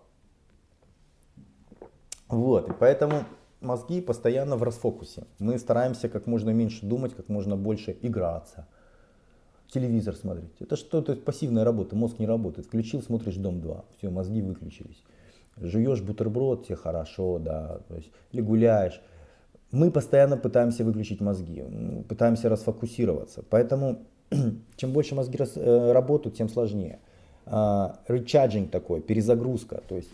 Вот, 2.29 2.69
и 2.69 2.73
поэтому 2.79 3.25
мозги 3.63 4.03
постоянно 4.03 4.57
в 4.57 4.63
расфокусе. 4.63 5.25
Мы 5.39 5.59
стараемся 5.59 6.11
как 6.11 6.27
можно 6.27 6.51
меньше 6.51 6.85
думать, 6.85 7.15
как 7.15 7.31
можно 7.31 7.57
больше 7.57 7.97
играться. 8.03 8.69
Телевизор 9.73 10.17
смотреть. 10.17 10.53
Это 10.61 10.77
что-то 10.77 11.17
пассивная 11.17 11.65
работа, 11.65 11.97
мозг 11.97 12.19
не 12.19 12.27
работает. 12.27 12.67
Включил, 12.67 13.01
смотришь 13.01 13.37
Дом 13.37 13.63
2, 13.63 13.85
все, 13.97 14.11
мозги 14.11 14.43
выключились. 14.43 15.03
Жуешь 15.57 16.03
бутерброд, 16.03 16.67
тебе 16.67 16.77
хорошо, 16.77 17.39
да, 17.39 17.79
то 17.89 17.95
есть, 17.97 18.11
или 18.33 18.43
гуляешь 18.43 19.01
мы 19.75 19.91
постоянно 19.91 20.37
пытаемся 20.37 20.85
выключить 20.85 21.21
мозги, 21.21 21.65
пытаемся 22.09 22.49
расфокусироваться. 22.49 23.43
Поэтому 23.51 23.99
чем 24.77 24.93
больше 24.93 25.15
мозги 25.15 25.37
рас, 25.37 25.53
э, 25.57 25.93
работают, 25.93 26.37
тем 26.37 26.49
сложнее. 26.49 27.01
Uh, 27.47 27.95
recharging 28.09 28.71
такой, 28.71 29.03
перезагрузка. 29.03 29.83
То 29.87 29.97
есть, 29.97 30.09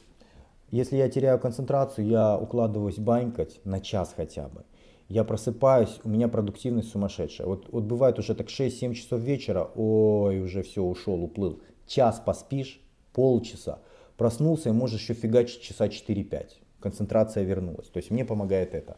если 0.73 0.97
я 0.97 1.09
теряю 1.09 1.39
концентрацию, 1.39 2.09
я 2.09 2.37
укладываюсь 2.37 2.99
банькать 2.99 3.61
на 3.65 3.81
час 3.81 4.13
хотя 4.17 4.49
бы. 4.49 4.65
Я 5.09 5.23
просыпаюсь, 5.23 6.01
у 6.03 6.09
меня 6.09 6.27
продуктивность 6.27 6.91
сумасшедшая. 6.91 7.47
Вот, 7.47 7.69
вот 7.71 7.85
бывает 7.85 8.19
уже 8.19 8.35
так 8.35 8.49
6-7 8.49 8.95
часов 8.95 9.21
вечера, 9.21 9.71
ой, 9.77 10.41
уже 10.41 10.65
все, 10.65 10.83
ушел, 10.83 11.23
уплыл. 11.23 11.61
Час 11.87 12.21
поспишь, 12.25 12.81
полчаса. 13.13 13.79
Проснулся 14.17 14.71
и 14.71 14.73
можешь 14.73 15.01
еще 15.01 15.15
фигачить 15.15 15.63
часа 15.63 15.87
4-5. 15.87 16.49
Концентрация 16.81 17.45
вернулась. 17.45 17.89
То 17.89 17.99
есть 17.99 18.11
мне 18.11 18.25
помогает 18.25 18.75
это. 18.75 18.97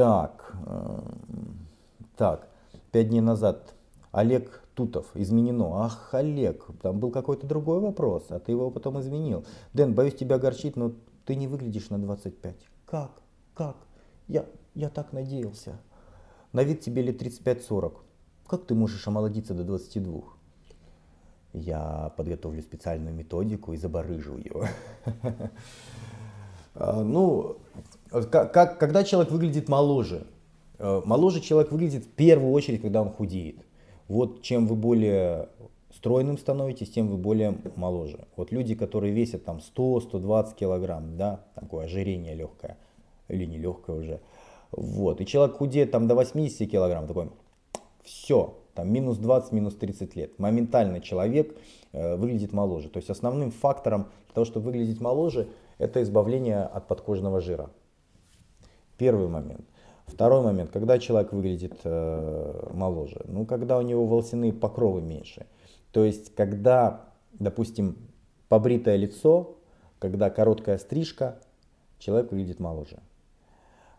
Так, 0.00 0.54
э, 0.64 0.98
так, 2.16 2.48
пять 2.90 3.10
дней 3.10 3.20
назад 3.20 3.74
Олег 4.12 4.64
Тутов 4.74 5.10
изменено. 5.12 5.84
Ах, 5.84 6.14
Олег, 6.14 6.68
там 6.80 6.98
был 6.98 7.10
какой-то 7.10 7.46
другой 7.46 7.80
вопрос, 7.80 8.24
а 8.30 8.38
ты 8.38 8.52
его 8.52 8.70
потом 8.70 8.98
изменил. 8.98 9.44
Дэн, 9.74 9.92
боюсь 9.92 10.14
тебя 10.14 10.36
огорчить, 10.36 10.74
но 10.74 10.92
ты 11.26 11.34
не 11.34 11.48
выглядишь 11.48 11.90
на 11.90 11.98
25. 11.98 12.56
Как? 12.86 13.10
Как? 13.54 13.76
Я, 14.26 14.46
я 14.74 14.88
так 14.88 15.12
надеялся. 15.12 15.78
На 16.54 16.62
вид 16.62 16.80
тебе 16.80 17.02
лет 17.02 17.20
35-40. 17.20 17.98
Как 18.46 18.64
ты 18.64 18.74
можешь 18.74 19.06
омолодиться 19.06 19.52
до 19.52 19.64
22? 19.64 20.22
Я 21.52 22.14
подготовлю 22.16 22.62
специальную 22.62 23.14
методику 23.14 23.74
и 23.74 23.76
забарыжу 23.76 24.38
ее. 24.38 24.66
А, 26.72 27.02
ну, 27.02 27.58
как, 28.10 28.52
как, 28.52 28.78
когда 28.78 29.04
человек 29.04 29.30
выглядит 29.32 29.68
моложе? 29.68 30.26
Э, 30.78 31.02
моложе 31.04 31.40
человек 31.40 31.72
выглядит 31.72 32.04
в 32.04 32.08
первую 32.08 32.52
очередь, 32.52 32.82
когда 32.82 33.02
он 33.02 33.10
худеет. 33.10 33.56
Вот 34.08 34.42
чем 34.42 34.66
вы 34.66 34.76
более 34.76 35.48
стройным 35.94 36.38
становитесь, 36.38 36.90
тем 36.90 37.08
вы 37.08 37.16
более 37.16 37.58
моложе. 37.76 38.26
Вот 38.36 38.52
люди, 38.52 38.74
которые 38.74 39.12
весят 39.12 39.44
там 39.44 39.58
100-120 39.76 40.56
килограмм, 40.56 41.16
да, 41.16 41.40
такое 41.54 41.84
ожирение 41.84 42.34
легкое, 42.34 42.78
или 43.28 43.44
не 43.44 43.58
легкое 43.58 43.96
уже, 43.96 44.20
вот, 44.72 45.20
и 45.20 45.26
человек 45.26 45.56
худеет 45.56 45.90
там 45.90 46.08
до 46.08 46.14
80 46.14 46.70
килограмм, 46.70 47.06
такой, 47.06 47.30
все, 48.02 48.54
там 48.74 48.92
минус 48.92 49.18
20, 49.18 49.52
минус 49.52 49.74
30 49.74 50.16
лет. 50.16 50.38
Моментально 50.38 51.00
человек 51.00 51.56
э, 51.92 52.16
выглядит 52.16 52.52
моложе. 52.52 52.88
То 52.88 52.98
есть 52.98 53.10
основным 53.10 53.50
фактором 53.50 54.06
для 54.26 54.34
того, 54.34 54.44
чтобы 54.44 54.66
выглядеть 54.66 55.00
моложе, 55.00 55.48
это 55.78 56.02
избавление 56.02 56.62
от 56.62 56.86
подкожного 56.86 57.40
жира. 57.40 57.70
Первый 59.00 59.28
момент. 59.28 59.64
Второй 60.04 60.42
момент, 60.42 60.70
когда 60.70 60.98
человек 60.98 61.32
выглядит 61.32 61.72
э, 61.84 62.70
моложе, 62.74 63.22
ну, 63.24 63.46
когда 63.46 63.78
у 63.78 63.80
него 63.80 64.04
волосяные 64.04 64.52
покровы 64.52 65.00
меньше. 65.00 65.46
То 65.90 66.04
есть, 66.04 66.34
когда, 66.34 67.06
допустим, 67.32 67.96
побритое 68.50 68.96
лицо, 68.96 69.56
когда 70.00 70.28
короткая 70.28 70.76
стрижка, 70.76 71.38
человек 71.98 72.30
выглядит 72.30 72.60
моложе. 72.60 72.98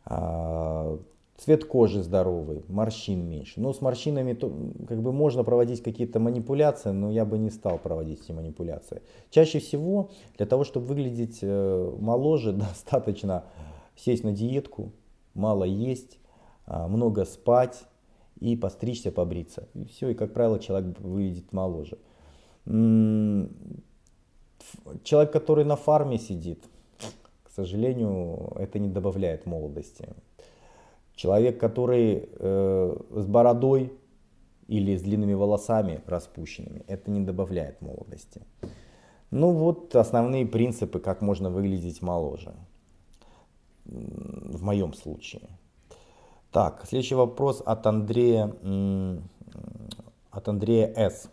А, 0.05 0.99
цвет 1.37 1.65
кожи 1.65 2.03
здоровый, 2.03 2.63
морщин 2.67 3.27
меньше. 3.27 3.59
Ну, 3.59 3.73
с 3.73 3.81
морщинами 3.81 4.33
то, 4.33 4.53
как 4.87 5.01
бы 5.01 5.11
можно 5.11 5.43
проводить 5.43 5.81
какие-то 5.81 6.19
манипуляции, 6.19 6.91
но 6.91 7.09
я 7.09 7.25
бы 7.25 7.39
не 7.39 7.49
стал 7.49 7.79
проводить 7.79 8.21
эти 8.21 8.33
манипуляции. 8.33 9.01
Чаще 9.31 9.57
всего 9.57 10.11
для 10.37 10.45
того, 10.45 10.63
чтобы 10.63 10.85
выглядеть 10.85 11.39
э, 11.41 11.95
моложе, 11.99 12.53
достаточно 12.53 13.45
сесть 14.03 14.23
на 14.23 14.31
диетку, 14.31 14.91
мало 15.33 15.63
есть, 15.63 16.19
а, 16.65 16.87
много 16.87 17.25
спать 17.25 17.83
и 18.39 18.55
постричься, 18.55 19.11
побриться. 19.11 19.67
И 19.73 19.85
все, 19.85 20.09
и 20.09 20.13
как 20.13 20.33
правило 20.33 20.59
человек 20.59 20.99
выглядит 20.99 21.53
моложе. 21.53 21.97
Человек, 25.03 25.31
который 25.31 25.65
на 25.65 25.75
фарме 25.75 26.17
сидит, 26.17 26.63
к 27.43 27.49
сожалению, 27.51 28.53
это 28.57 28.79
не 28.79 28.87
добавляет 28.87 29.45
молодости. 29.45 30.07
Человек, 31.15 31.59
который 31.59 32.29
э, 32.31 32.97
с 33.11 33.25
бородой 33.25 33.91
или 34.67 34.95
с 34.95 35.01
длинными 35.01 35.33
волосами 35.33 36.01
распущенными, 36.07 36.83
это 36.87 37.11
не 37.11 37.19
добавляет 37.19 37.81
молодости. 37.81 38.41
Ну 39.29 39.51
вот 39.51 39.95
основные 39.95 40.45
принципы, 40.45 40.99
как 40.99 41.21
можно 41.21 41.49
выглядеть 41.49 42.01
моложе. 42.01 42.53
В 43.85 44.63
моем 44.63 44.93
случае. 44.93 45.41
Так, 46.51 46.85
следующий 46.87 47.15
вопрос 47.15 47.61
от 47.65 47.87
Андрея, 47.87 48.53
от 50.31 50.47
Андрея 50.47 50.93
С. 50.95 51.29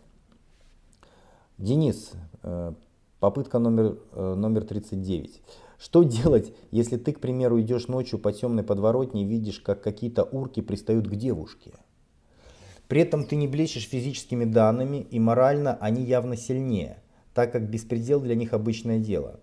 Денис, 1.58 2.12
э, 2.44 2.72
попытка 3.18 3.58
номер, 3.58 3.98
э, 4.12 4.34
номер 4.34 4.64
39. 4.64 5.42
Что 5.76 6.02
делать, 6.04 6.54
если 6.70 6.96
ты, 6.96 7.12
к 7.12 7.20
примеру, 7.20 7.60
идешь 7.60 7.88
ночью 7.88 8.18
по 8.18 8.32
темной 8.32 8.62
подворотне 8.62 9.22
и 9.22 9.26
видишь, 9.26 9.60
как 9.60 9.82
какие-то 9.82 10.22
урки 10.22 10.60
пристают 10.60 11.08
к 11.08 11.14
девушке? 11.14 11.72
При 12.86 13.02
этом 13.02 13.24
ты 13.24 13.36
не 13.36 13.48
блещешь 13.48 13.88
физическими 13.88 14.44
данными, 14.44 15.06
и 15.10 15.20
морально 15.20 15.76
они 15.80 16.04
явно 16.04 16.36
сильнее, 16.36 17.02
так 17.34 17.52
как 17.52 17.68
беспредел 17.68 18.20
для 18.20 18.34
них 18.34 18.52
обычное 18.52 18.98
дело. 18.98 19.40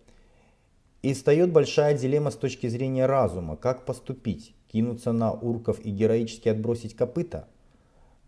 И 1.06 1.14
встает 1.14 1.52
большая 1.52 1.96
дилемма 1.96 2.32
с 2.32 2.36
точки 2.36 2.66
зрения 2.66 3.06
разума, 3.06 3.58
как 3.58 3.86
поступить, 3.86 4.56
кинуться 4.68 5.12
на 5.12 5.32
урков 5.32 5.80
и 5.86 5.92
героически 5.92 6.50
отбросить 6.50 6.96
копыта? 6.96 7.48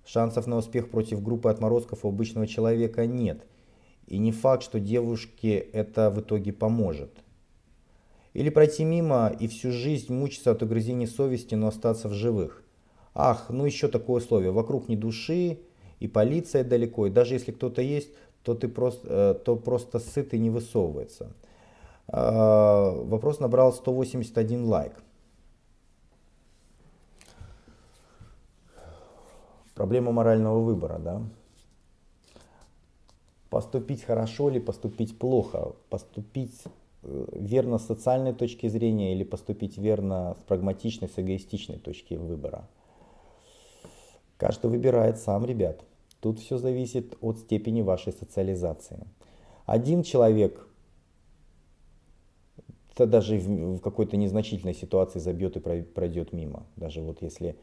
Шансов 0.06 0.46
на 0.46 0.58
успех 0.58 0.92
против 0.92 1.24
группы 1.24 1.50
отморозков 1.50 2.06
у 2.06 2.10
обычного 2.10 2.46
человека 2.46 3.08
нет, 3.08 3.48
и 4.06 4.20
не 4.20 4.32
факт, 4.32 4.62
что 4.62 4.80
девушке 4.80 5.58
это 5.58 6.12
в 6.12 6.22
итоге 6.22 6.54
поможет. 6.54 7.10
Или 8.36 8.50
пройти 8.50 8.84
мимо 8.84 9.36
и 9.40 9.48
всю 9.48 9.72
жизнь 9.72 10.14
мучиться 10.14 10.52
от 10.52 10.62
угрызений 10.62 11.08
совести, 11.08 11.56
но 11.56 11.70
остаться 11.70 12.08
в 12.08 12.14
живых. 12.14 12.64
Ах, 13.16 13.48
ну 13.50 13.66
еще 13.66 13.88
такое 13.88 14.22
условие. 14.22 14.52
Вокруг 14.52 14.88
ни 14.88 14.96
души, 14.96 15.62
и 16.00 16.08
полиция 16.08 16.64
далеко, 16.64 17.08
и 17.08 17.10
даже 17.10 17.34
если 17.34 17.52
кто-то 17.54 17.82
есть, 17.82 18.12
то 18.44 18.54
ты 18.54 18.68
просто, 18.68 19.08
э, 19.10 19.34
то 19.44 19.56
просто 19.56 19.98
сыт 19.98 20.36
и 20.36 20.38
не 20.38 20.52
высовывается. 20.52 21.34
А, 22.10 22.92
вопрос 22.92 23.40
набрал 23.40 23.74
181 23.74 24.66
лайк. 24.66 24.94
Проблема 29.76 30.12
морального 30.12 30.60
выбора, 30.60 30.98
да? 30.98 31.22
Поступить 33.50 34.04
хорошо 34.04 34.50
или 34.50 34.60
поступить 34.60 35.20
плохо? 35.20 35.74
Поступить 35.90 36.64
Э, 37.04 37.26
верно 37.32 37.78
с 37.78 37.86
социальной 37.86 38.34
точки 38.34 38.68
зрения 38.68 39.14
или 39.14 39.24
поступить 39.24 39.78
верно 39.78 40.36
с 40.40 40.44
прагматичной, 40.44 41.08
с 41.08 41.18
эгоистичной 41.18 41.78
точки 41.78 42.16
выбора. 42.16 42.68
Каждый 44.38 44.70
выбирает 44.70 45.18
сам, 45.18 45.46
ребят. 45.46 45.84
Тут 46.20 46.40
все 46.40 46.58
зависит 46.58 47.16
от 47.22 47.38
степени 47.40 47.82
вашей 47.82 48.14
социализации. 48.14 49.08
Один 49.66 50.04
человек 50.04 50.67
это 53.00 53.08
даже 53.08 53.38
в, 53.38 53.80
какой-то 53.80 54.18
незначительной 54.18 54.74
ситуации 54.74 55.20
забьет 55.20 55.58
и 55.58 55.60
пройдет 55.60 56.34
мимо. 56.34 56.66
Даже 56.76 57.02
вот 57.02 57.22
если 57.22 57.56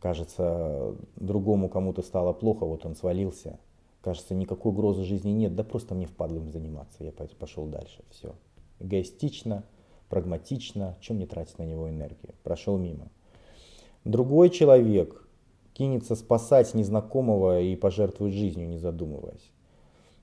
кажется 0.00 0.94
другому 1.16 1.68
кому-то 1.68 2.02
стало 2.02 2.32
плохо, 2.32 2.66
вот 2.66 2.84
он 2.86 2.94
свалился, 2.94 3.58
кажется 4.00 4.34
никакой 4.34 4.72
угрозы 4.72 5.04
жизни 5.04 5.30
нет, 5.30 5.54
да 5.54 5.64
просто 5.64 5.94
мне 5.94 6.06
впадло 6.06 6.38
им 6.38 6.50
заниматься, 6.50 7.04
я 7.04 7.12
пошел 7.38 7.66
дальше, 7.66 8.02
все 8.10 8.34
эгоистично, 8.82 9.64
прагматично, 10.08 10.96
чем 11.00 11.18
не 11.18 11.26
тратить 11.26 11.58
на 11.58 11.64
него 11.64 11.88
энергию. 11.88 12.34
Прошел 12.42 12.76
мимо. 12.76 13.08
Другой 14.04 14.50
человек 14.50 15.26
кинется 15.72 16.16
спасать 16.16 16.74
незнакомого 16.74 17.60
и 17.60 17.76
пожертвует 17.76 18.34
жизнью, 18.34 18.68
не 18.68 18.78
задумываясь. 18.78 19.50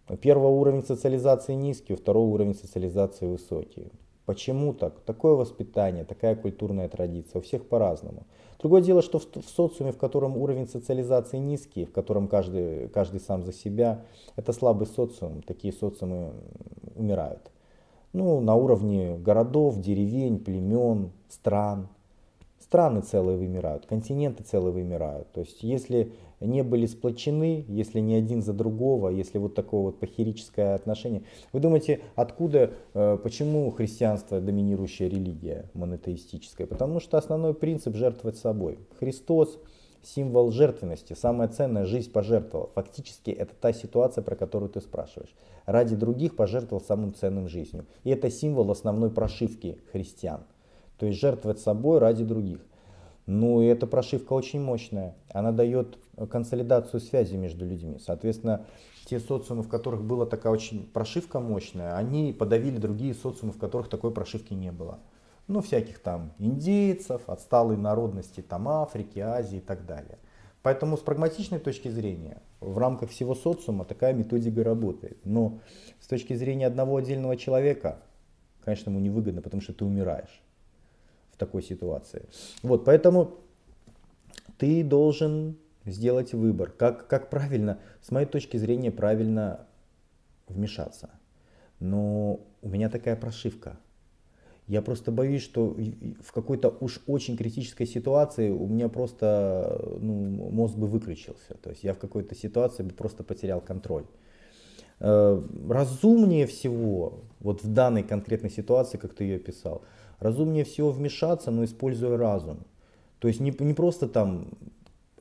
У 0.07 0.17
первого 0.17 0.47
уровень 0.47 0.83
социализации 0.83 1.53
низкий, 1.53 1.93
у 1.93 1.97
второго 1.97 2.27
уровень 2.27 2.55
социализации 2.55 3.25
высокий. 3.25 3.91
Почему 4.29 4.75
так? 4.75 4.99
Такое 4.99 5.33
воспитание, 5.33 6.05
такая 6.05 6.35
культурная 6.35 6.87
традиция, 6.87 7.39
у 7.39 7.41
всех 7.41 7.67
по-разному. 7.67 8.27
Другое 8.59 8.83
дело, 8.83 9.01
что 9.01 9.17
в, 9.17 9.25
в 9.25 9.49
социуме, 9.49 9.91
в 9.91 9.97
котором 9.97 10.37
уровень 10.37 10.67
социализации 10.67 11.37
низкий, 11.37 11.85
в 11.85 11.91
котором 11.91 12.27
каждый, 12.27 12.89
каждый 12.89 13.21
сам 13.21 13.43
за 13.43 13.51
себя, 13.51 14.05
это 14.35 14.53
слабый 14.53 14.85
социум, 14.85 15.41
такие 15.41 15.73
социумы 15.73 16.33
умирают 16.95 17.49
ну, 18.13 18.39
на 18.39 18.53
уровне 18.53 19.17
городов, 19.17 19.79
деревень, 19.79 20.37
племен, 20.37 21.09
стран. 21.27 21.87
Страны 22.59 23.01
целые 23.01 23.35
вымирают, 23.35 23.87
континенты 23.87 24.43
целые 24.43 24.71
вымирают. 24.71 25.31
То 25.31 25.39
есть 25.39 25.63
если 25.63 26.13
не 26.39 26.63
были 26.63 26.85
сплочены, 26.85 27.65
если 27.67 27.99
не 27.99 28.15
один 28.15 28.41
за 28.41 28.53
другого, 28.53 29.09
если 29.09 29.37
вот 29.37 29.55
такое 29.55 29.81
вот 29.81 29.99
похерическое 29.99 30.75
отношение. 30.75 31.23
Вы 31.53 31.59
думаете, 31.59 32.01
откуда, 32.15 32.71
э, 32.93 33.17
почему 33.21 33.69
христианство 33.71 34.39
доминирующая 34.39 35.09
религия 35.09 35.69
монотеистическая? 35.73 36.67
Потому 36.67 36.99
что 36.99 37.17
основной 37.17 37.53
принцип 37.53 37.95
жертвовать 37.95 38.37
собой. 38.37 38.79
Христос 38.99 39.59
символ 40.01 40.51
жертвенности, 40.51 41.13
самое 41.13 41.49
ценное, 41.49 41.85
жизнь 41.85 42.11
пожертвовал. 42.11 42.71
Фактически 42.75 43.31
это 43.31 43.53
та 43.59 43.73
ситуация, 43.73 44.21
про 44.21 44.35
которую 44.35 44.69
ты 44.69 44.81
спрашиваешь. 44.81 45.33
Ради 45.65 45.95
других 45.95 46.35
пожертвовал 46.35 46.81
самым 46.81 47.13
ценным 47.13 47.47
жизнью. 47.47 47.85
И 48.03 48.09
это 48.09 48.29
символ 48.29 48.71
основной 48.71 49.11
прошивки 49.11 49.77
христиан. 49.91 50.41
То 50.97 51.05
есть 51.05 51.19
жертвовать 51.19 51.59
собой 51.59 51.99
ради 51.99 52.23
других. 52.23 52.59
Ну 53.29 53.61
и 53.61 53.67
эта 53.67 53.85
прошивка 53.85 54.33
очень 54.33 54.59
мощная. 54.59 55.15
Она 55.31 55.51
дает 55.51 55.99
консолидацию 56.31 56.99
связи 56.99 57.35
между 57.35 57.63
людьми. 57.63 57.99
Соответственно, 58.03 58.65
те 59.05 59.19
социумы, 59.19 59.61
в 59.61 59.69
которых 59.69 60.03
была 60.03 60.25
такая 60.25 60.51
очень 60.51 60.87
прошивка 60.87 61.39
мощная, 61.39 61.95
они 61.95 62.33
подавили 62.33 62.77
другие 62.77 63.13
социумы, 63.13 63.53
в 63.53 63.59
которых 63.59 63.87
такой 63.87 64.11
прошивки 64.11 64.55
не 64.55 64.71
было 64.71 64.97
ну, 65.47 65.61
всяких 65.61 65.99
там 65.99 66.31
индейцев, 66.39 67.21
отсталой 67.27 67.77
народности 67.77 68.41
там 68.41 68.67
Африки, 68.67 69.19
Азии 69.19 69.57
и 69.57 69.61
так 69.61 69.85
далее. 69.85 70.17
Поэтому 70.63 70.97
с 70.97 71.01
прагматичной 71.01 71.59
точки 71.59 71.87
зрения 71.87 72.41
в 72.59 72.79
рамках 72.79 73.11
всего 73.11 73.35
социума 73.35 73.85
такая 73.85 74.13
методика 74.13 74.63
работает. 74.63 75.19
Но 75.23 75.59
с 75.99 76.07
точки 76.07 76.33
зрения 76.33 76.65
одного 76.65 76.97
отдельного 76.97 77.37
человека, 77.37 77.99
конечно, 78.63 78.89
ему 78.89 78.99
невыгодно, 78.99 79.43
потому 79.43 79.61
что 79.61 79.73
ты 79.73 79.85
умираешь 79.85 80.41
такой 81.39 81.63
ситуации. 81.63 82.27
Вот, 82.61 82.85
поэтому 82.85 83.39
ты 84.57 84.83
должен 84.83 85.57
сделать 85.85 86.33
выбор. 86.33 86.69
Как, 86.69 87.07
как 87.07 87.29
правильно, 87.31 87.79
с 88.01 88.11
моей 88.11 88.27
точки 88.27 88.57
зрения, 88.57 88.91
правильно 88.91 89.65
вмешаться. 90.47 91.09
Но 91.79 92.41
у 92.61 92.69
меня 92.69 92.89
такая 92.89 93.15
прошивка– 93.15 93.79
я 94.69 94.83
просто 94.83 95.11
боюсь, 95.11 95.41
что 95.41 95.75
в 96.21 96.31
какой-то 96.31 96.69
уж 96.79 97.01
очень 97.07 97.35
критической 97.35 97.87
ситуации 97.87 98.51
у 98.51 98.67
меня 98.67 98.87
просто 98.87 99.81
ну, 99.99 100.51
мозг 100.51 100.75
бы 100.75 100.85
выключился. 100.85 101.55
То 101.63 101.71
есть 101.71 101.83
я 101.83 101.95
в 101.95 101.97
какой-то 101.97 102.35
ситуации 102.35 102.83
бы 102.83 102.91
просто 102.91 103.23
потерял 103.23 103.61
контроль. 103.61 104.05
Э, 104.99 105.41
разумнее 105.67 106.45
всего, 106.45 107.23
вот 107.39 107.63
в 107.63 107.73
данной 107.73 108.03
конкретной 108.03 108.51
ситуации, 108.51 108.99
как 108.99 109.15
ты 109.15 109.23
ее 109.23 109.37
описал, 109.37 109.81
разумнее 110.19 110.63
всего 110.63 110.91
вмешаться, 110.91 111.51
но 111.51 111.63
используя 111.63 112.17
разум. 112.17 112.65
То 113.19 113.27
есть 113.27 113.39
не, 113.39 113.53
не 113.59 113.73
просто 113.73 114.07
там, 114.07 114.49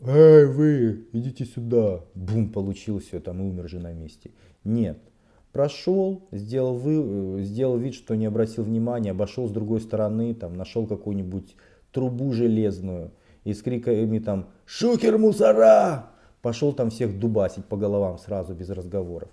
эй, 0.01 0.47
вы, 0.47 1.07
идите 1.13 1.45
сюда, 1.45 2.05
бум, 2.15 2.51
получилось 2.51 3.07
все, 3.07 3.21
там 3.21 3.41
и 3.41 3.45
умер 3.45 3.69
же 3.69 3.81
на 3.81 3.93
месте. 3.93 4.31
Нет, 4.65 4.99
Прошел, 5.53 6.29
сделал, 6.31 6.77
вы, 6.77 7.43
сделал 7.43 7.79
вид, 7.79 7.95
что 7.95 8.15
не 8.15 8.27
обратил 8.27 8.65
внимания, 8.65 9.13
обошел 9.13 9.49
с 9.49 9.51
другой 9.51 9.81
стороны, 9.81 10.35
там, 10.35 10.55
нашел 10.55 10.87
какую-нибудь 10.87 11.57
трубу 11.91 12.33
железную 12.33 13.13
и 13.45 13.55
с 13.55 13.63
криками 13.63 14.19
там 14.19 14.51
«Шухер 14.67 15.17
мусора!» 15.17 16.11
пошел 16.43 16.73
там 16.75 16.91
всех 16.91 17.19
дубасить 17.19 17.65
по 17.65 17.77
головам 17.77 18.19
сразу 18.19 18.55
без 18.55 18.69
разговоров. 18.69 19.31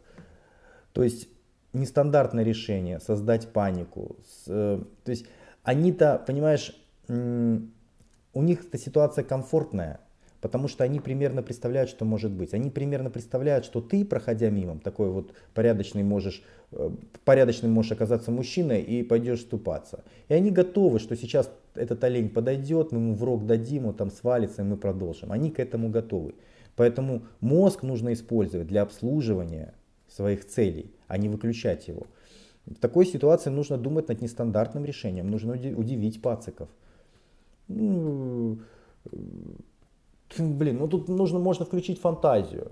То 0.94 1.04
есть 1.04 1.28
нестандартное 1.74 2.44
решение, 2.44 3.00
создать 3.02 3.52
панику. 3.52 4.16
Э, 4.48 4.82
то 5.04 5.12
есть 5.12 5.26
они-то, 5.66 6.24
понимаешь, 6.26 6.74
у 7.08 8.42
них 8.42 8.66
эта 8.66 8.78
ситуация 8.78 9.24
комфортная, 9.24 10.00
потому 10.42 10.68
что 10.68 10.84
они 10.84 11.00
примерно 11.00 11.42
представляют, 11.42 11.90
что 11.90 12.06
может 12.06 12.32
быть. 12.32 12.54
Они 12.54 12.70
примерно 12.70 13.10
представляют, 13.10 13.66
что 13.66 13.82
ты, 13.82 14.06
проходя 14.06 14.50
мимо, 14.50 14.80
такой 14.80 15.10
вот 15.10 15.34
порядочный 15.54 16.04
можешь, 16.04 16.44
э, 16.72 16.92
порядочным 17.24 17.72
можешь 17.72 17.94
оказаться 17.94 18.30
мужчиной 18.32 18.82
и 18.82 19.02
пойдешь 19.02 19.42
ступаться. 19.42 20.04
И 20.28 20.34
они 20.34 20.52
готовы, 20.52 21.00
что 21.00 21.16
сейчас 21.16 21.50
этот 21.74 22.04
олень 22.04 22.30
подойдет, 22.30 22.92
мы 22.92 23.00
ему 23.00 23.16
в 23.16 23.24
рог 23.24 23.48
дадим, 23.48 23.88
он 23.88 23.96
там 23.96 24.12
свалится, 24.12 24.62
и 24.62 24.66
мы 24.66 24.78
продолжим. 24.78 25.32
Они 25.32 25.50
к 25.50 25.60
этому 25.60 25.90
готовы. 25.90 26.36
Поэтому 26.76 27.24
мозг 27.40 27.82
нужно 27.82 28.14
использовать 28.14 28.68
для 28.68 28.84
обслуживания 28.84 29.74
своих 30.08 30.46
целей, 30.46 30.94
а 31.08 31.18
не 31.18 31.30
выключать 31.30 31.88
его. 31.88 32.06
В 32.66 32.76
такой 32.80 33.06
ситуации 33.06 33.52
нужно 33.52 33.78
думать 33.78 34.08
над 34.08 34.22
нестандартным 34.22 34.86
решением, 34.86 35.30
нужно 35.30 35.54
удивить 35.54 36.22
пациков. 36.22 36.70
Ну, 37.68 38.58
блин, 40.38 40.78
ну 40.80 40.88
тут 40.88 41.08
нужно, 41.08 41.40
можно 41.40 41.66
включить 41.66 42.00
фантазию. 42.00 42.72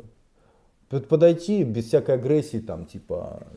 Подойти 1.09 1.63
без 1.63 1.85
всякой 1.85 2.15
агрессии, 2.15 2.59
там, 2.59 2.85
типа, 2.85 3.47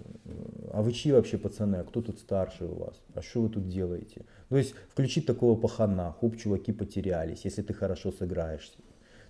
а 0.72 0.83
вы 0.83 0.92
чьи 0.92 1.12
вообще 1.12 1.37
пацаны, 1.37 1.77
а 1.77 1.85
кто 1.85 2.01
тут 2.01 2.18
старший 2.18 2.66
у 2.66 2.75
вас, 2.75 3.03
а 3.14 3.22
что 3.22 3.42
вы 3.42 3.49
тут 3.51 3.68
делаете? 3.68 4.25
То 4.49 4.57
есть 4.57 4.75
включить 4.90 5.27
такого 5.27 5.59
пахана, 5.59 6.14
хоп, 6.20 6.37
чуваки 6.37 6.72
потерялись, 6.72 7.44
если 7.44 7.62
ты 7.62 7.75
хорошо 7.75 8.12
сыграешься. 8.12 8.79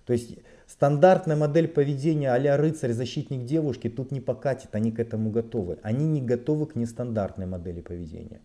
То 0.07 0.13
есть 0.13 0.37
стандартная 0.67 1.35
модель 1.35 1.67
поведения 1.67 2.33
а 2.33 2.57
рыцарь, 2.57 2.93
защитник 2.93 3.43
девушки 3.43 3.89
тут 3.89 4.11
не 4.11 4.21
покатит, 4.21 4.69
они 4.71 4.93
к 4.93 4.99
этому 4.99 5.29
готовы. 5.31 5.79
Они 5.83 6.05
не 6.05 6.21
готовы 6.21 6.65
к 6.65 6.75
нестандартной 6.75 7.45
модели 7.45 7.81
поведения. 7.81 8.39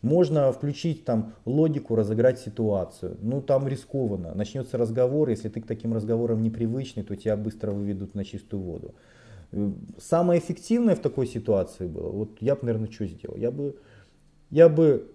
Можно 0.00 0.50
включить 0.52 1.04
там 1.04 1.34
логику, 1.44 1.96
разыграть 1.96 2.40
ситуацию. 2.40 3.18
Ну 3.20 3.42
там 3.42 3.68
рискованно. 3.68 4.34
Начнется 4.34 4.78
разговор, 4.78 5.28
если 5.28 5.50
ты 5.50 5.60
к 5.60 5.66
таким 5.66 5.92
разговорам 5.92 6.42
непривычный, 6.42 7.02
то 7.02 7.14
тебя 7.14 7.36
быстро 7.36 7.72
выведут 7.72 8.14
на 8.14 8.24
чистую 8.24 8.62
воду. 8.62 8.94
Самое 9.98 10.40
эффективное 10.40 10.96
в 10.96 11.00
такой 11.00 11.26
ситуации 11.26 11.86
было, 11.86 12.08
вот 12.08 12.38
я 12.40 12.54
бы, 12.54 12.60
наверное, 12.62 12.90
что 12.90 13.06
сделал? 13.06 13.36
Я 13.36 13.50
бы, 13.50 13.76
я 14.48 14.70
бы 14.70 15.12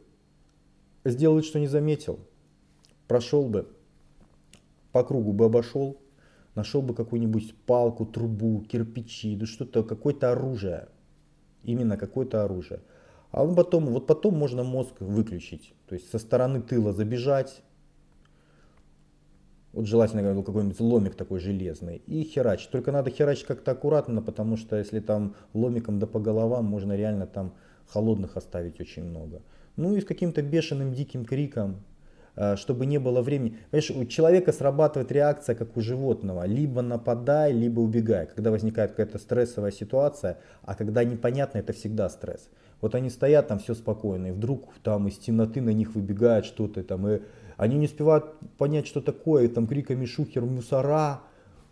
сделал, 1.06 1.42
что 1.42 1.58
не 1.58 1.66
заметил, 1.66 2.20
прошел 3.08 3.50
бы 3.50 3.68
по 4.92 5.04
кругу 5.04 5.34
бы 5.34 5.46
обошел, 5.46 5.98
нашел 6.56 6.82
бы 6.82 6.94
какую-нибудь 6.94 7.56
палку, 7.66 8.06
трубу, 8.06 8.62
кирпичи, 8.62 9.36
да 9.36 9.46
что-то, 9.46 9.84
какое-то 9.84 10.32
оружие. 10.32 10.88
Именно 11.64 11.98
какое-то 11.98 12.44
оружие. 12.44 12.82
А 13.32 13.46
потом, 13.46 13.88
вот 13.88 14.08
потом 14.08 14.36
можно 14.36 14.64
мозг 14.64 15.00
выключить. 15.00 15.74
То 15.88 15.96
есть 15.96 16.10
со 16.10 16.20
стороны 16.20 16.62
тыла 16.62 16.94
забежать. 16.94 17.62
Вот 19.74 19.86
желательно 19.86 20.42
какой-нибудь 20.44 20.80
ломик 20.80 21.16
такой 21.16 21.40
железный. 21.40 22.02
И 22.08 22.24
херачить. 22.24 22.72
Только 22.72 22.92
надо 22.92 23.12
херачить 23.12 23.46
как-то 23.46 23.72
аккуратно, 23.72 24.22
потому 24.22 24.58
что 24.58 24.78
если 24.78 25.00
там 25.00 25.36
ломиком 25.54 26.00
да 26.00 26.08
по 26.08 26.20
головам, 26.20 26.66
можно 26.66 26.96
реально 26.96 27.28
там 27.28 27.54
холодных 27.88 28.38
оставить 28.38 28.80
очень 28.80 29.04
много. 29.04 29.42
Ну 29.76 29.96
и 29.96 30.02
с 30.02 30.06
каким-то 30.06 30.42
бешеным 30.42 30.94
диким 30.94 31.26
криком 31.26 31.84
чтобы 32.56 32.86
не 32.86 33.00
было 33.00 33.22
времени. 33.22 33.58
Понимаешь, 33.72 33.92
у 33.92 34.06
человека 34.06 34.52
срабатывает 34.52 35.12
реакция, 35.12 35.56
как 35.56 35.76
у 35.76 35.82
животного. 35.82 36.46
Либо 36.46 36.82
нападай, 36.82 37.52
либо 37.52 37.80
убегай. 37.80 38.28
Когда 38.28 38.52
возникает 38.52 38.92
какая-то 38.92 39.18
стрессовая 39.18 39.72
ситуация, 39.72 40.38
а 40.62 40.76
когда 40.76 41.04
непонятно, 41.04 41.58
это 41.58 41.74
всегда 41.74 42.10
стресс. 42.10 42.50
Вот 42.82 42.94
они 42.94 43.10
стоят 43.10 43.48
там 43.48 43.58
все 43.60 43.74
спокойно, 43.74 44.28
и 44.28 44.32
вдруг 44.32 44.74
там 44.84 45.08
из 45.08 45.18
темноты 45.18 45.62
на 45.62 45.72
них 45.72 45.96
выбегает 45.96 46.46
что-то 46.46 46.84
там, 46.84 47.08
и 47.08 47.22
они 47.58 47.78
не 47.78 47.86
успевают 47.86 48.26
понять, 48.60 48.86
что 48.86 49.02
такое, 49.02 49.46
и 49.46 49.48
там 49.48 49.66
криками 49.66 50.06
шухер, 50.06 50.46
мусора, 50.46 51.22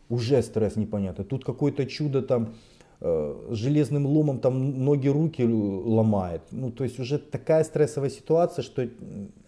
уже 0.10 0.42
стресс 0.42 0.76
непонятно. 0.76 1.24
Тут 1.24 1.46
какое-то 1.46 1.86
чудо 1.86 2.24
там, 2.24 2.56
Э, 2.56 2.75
железным 3.02 4.06
ломом 4.06 4.40
там 4.40 4.84
ноги, 4.84 5.08
руки 5.08 5.44
ломает. 5.44 6.42
Ну, 6.52 6.72
то 6.72 6.84
есть 6.84 7.00
уже 7.00 7.20
такая 7.20 7.64
стрессовая 7.64 8.10
ситуация, 8.10 8.64
что 8.64 8.88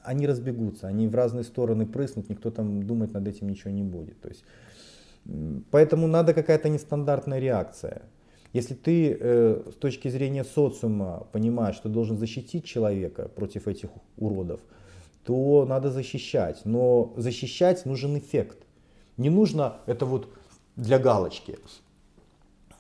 они 0.04 0.28
разбегутся, 0.28 0.88
они 0.88 1.08
в 1.08 1.16
разные 1.16 1.44
стороны 1.44 1.86
прыснут, 1.86 2.30
никто 2.30 2.52
там 2.52 2.84
думать 2.84 3.14
над 3.14 3.28
этим 3.28 3.50
ничего 3.50 3.72
не 3.72 3.84
будет. 3.84 4.20
То 4.22 4.30
есть, 4.30 4.44
поэтому 5.72 6.08
надо 6.08 6.34
какая-то 6.34 6.70
нестандартная 6.70 7.40
реакция. 7.40 8.02
Если 8.54 8.74
ты 8.74 9.18
э, 9.20 9.62
с 9.72 9.76
точки 9.76 10.08
зрения 10.08 10.44
социума 10.44 11.28
понимаешь, 11.32 11.76
что 11.76 11.90
должен 11.90 12.18
защитить 12.18 12.66
человека 12.66 13.28
против 13.28 13.68
этих 13.68 13.90
уродов, 14.18 14.60
то 15.24 15.66
надо 15.68 15.92
защищать. 15.92 16.62
Но 16.64 17.14
защищать 17.18 17.86
нужен 17.86 18.18
эффект. 18.18 18.58
Не 19.18 19.30
нужно 19.30 19.78
это 19.86 20.06
вот 20.06 20.30
для 20.76 21.00
галочки. 21.00 21.60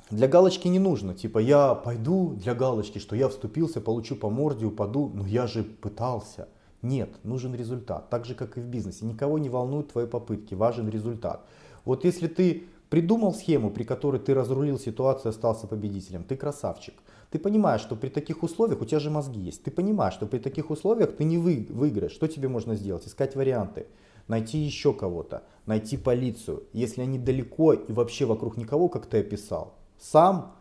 Для 0.10 0.30
галочки 0.30 0.70
не 0.70 0.80
нужно, 0.80 1.14
типа 1.14 1.40
я 1.40 1.76
пойду 1.76 2.34
для 2.36 2.56
галочки, 2.56 2.98
что 2.98 3.16
я 3.16 3.28
вступился, 3.28 3.82
получу 3.82 4.16
по 4.16 4.30
морде, 4.30 4.66
упаду, 4.66 5.12
но 5.14 5.28
я 5.28 5.48
же 5.48 5.64
пытался. 5.64 6.48
Нет, 6.82 7.10
нужен 7.24 7.54
результат, 7.54 8.10
так 8.10 8.24
же 8.24 8.34
как 8.34 8.58
и 8.58 8.62
в 8.62 8.66
бизнесе. 8.66 9.06
Никого 9.06 9.38
не 9.38 9.50
волнуют 9.50 9.92
твои 9.92 10.06
попытки, 10.06 10.54
важен 10.54 10.88
результат. 10.88 11.46
Вот 11.84 12.06
если 12.06 12.28
ты 12.28 12.64
придумал 12.90 13.34
схему, 13.34 13.70
при 13.70 13.84
которой 13.84 14.22
ты 14.22 14.34
разрулил 14.34 14.80
ситуацию 14.80 15.32
и 15.32 15.36
остался 15.36 15.68
победителем, 15.68 16.24
ты 16.24 16.38
красавчик. 16.38 16.94
Ты 17.30 17.38
понимаешь, 17.38 17.82
что 17.82 17.98
при 17.98 18.08
таких 18.08 18.44
условиях, 18.44 18.80
у 18.80 18.86
тебя 18.86 19.00
же 19.00 19.10
мозги 19.10 19.42
есть, 19.42 19.64
ты 19.64 19.72
понимаешь, 19.72 20.14
что 20.14 20.26
при 20.26 20.40
таких 20.40 20.70
условиях 20.70 21.18
ты 21.18 21.26
не 21.26 21.38
вы, 21.38 21.68
выиграешь. 21.70 22.14
Что 22.14 22.28
тебе 22.28 22.48
можно 22.48 22.76
сделать? 22.76 23.06
Искать 23.06 23.36
варианты 23.36 23.88
найти 24.28 24.58
еще 24.58 24.94
кого-то, 24.94 25.44
найти 25.66 25.98
полицию. 25.98 26.64
Если 26.74 27.02
они 27.02 27.18
далеко 27.18 27.74
и 27.74 27.92
вообще 27.92 28.26
вокруг 28.26 28.58
никого, 28.58 28.90
как 28.90 29.06
ты 29.06 29.20
описал, 29.20 29.77
сам 30.00 30.56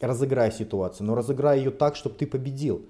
разыграй 0.00 0.52
ситуацию, 0.52 1.06
но 1.06 1.14
разыграй 1.14 1.58
ее 1.58 1.70
так, 1.70 1.96
чтобы 1.96 2.16
ты 2.16 2.26
победил. 2.26 2.82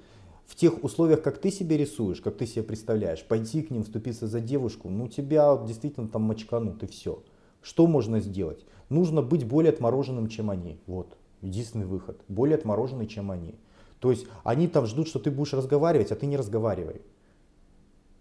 В 0.46 0.54
тех 0.54 0.85
условиях, 0.85 1.22
как 1.22 1.38
ты 1.38 1.50
себе 1.50 1.76
рисуешь, 1.76 2.20
как 2.20 2.37
ты 2.37 2.46
себе 2.46 2.62
представляешь, 2.62 3.24
пойти 3.24 3.62
к 3.62 3.70
ним, 3.70 3.82
вступиться 3.82 4.28
за 4.28 4.40
девушку, 4.40 4.88
ну 4.88 5.09
тебя 5.09 5.56
действительно 5.66 6.09
там 6.09 6.22
мочканут 6.22 6.82
и 6.82 6.87
все. 6.87 7.22
Что 7.62 7.87
можно 7.88 8.20
сделать? 8.20 8.64
Нужно 8.88 9.22
быть 9.22 9.44
более 9.44 9.72
отмороженным, 9.72 10.28
чем 10.28 10.50
они. 10.50 10.78
Вот, 10.87 11.16
единственный 11.42 11.87
выход. 11.87 12.20
Более 12.28 12.56
отмороженный, 12.56 13.09
чем 13.09 13.32
они. 13.32 13.56
То 13.98 14.11
есть 14.11 14.26
они 14.44 14.68
там 14.68 14.87
ждут, 14.87 15.09
что 15.09 15.18
ты 15.18 15.32
будешь 15.32 15.52
разговаривать, 15.52 16.12
а 16.12 16.16
ты 16.16 16.26
не 16.26 16.37
разговаривай. 16.37 17.00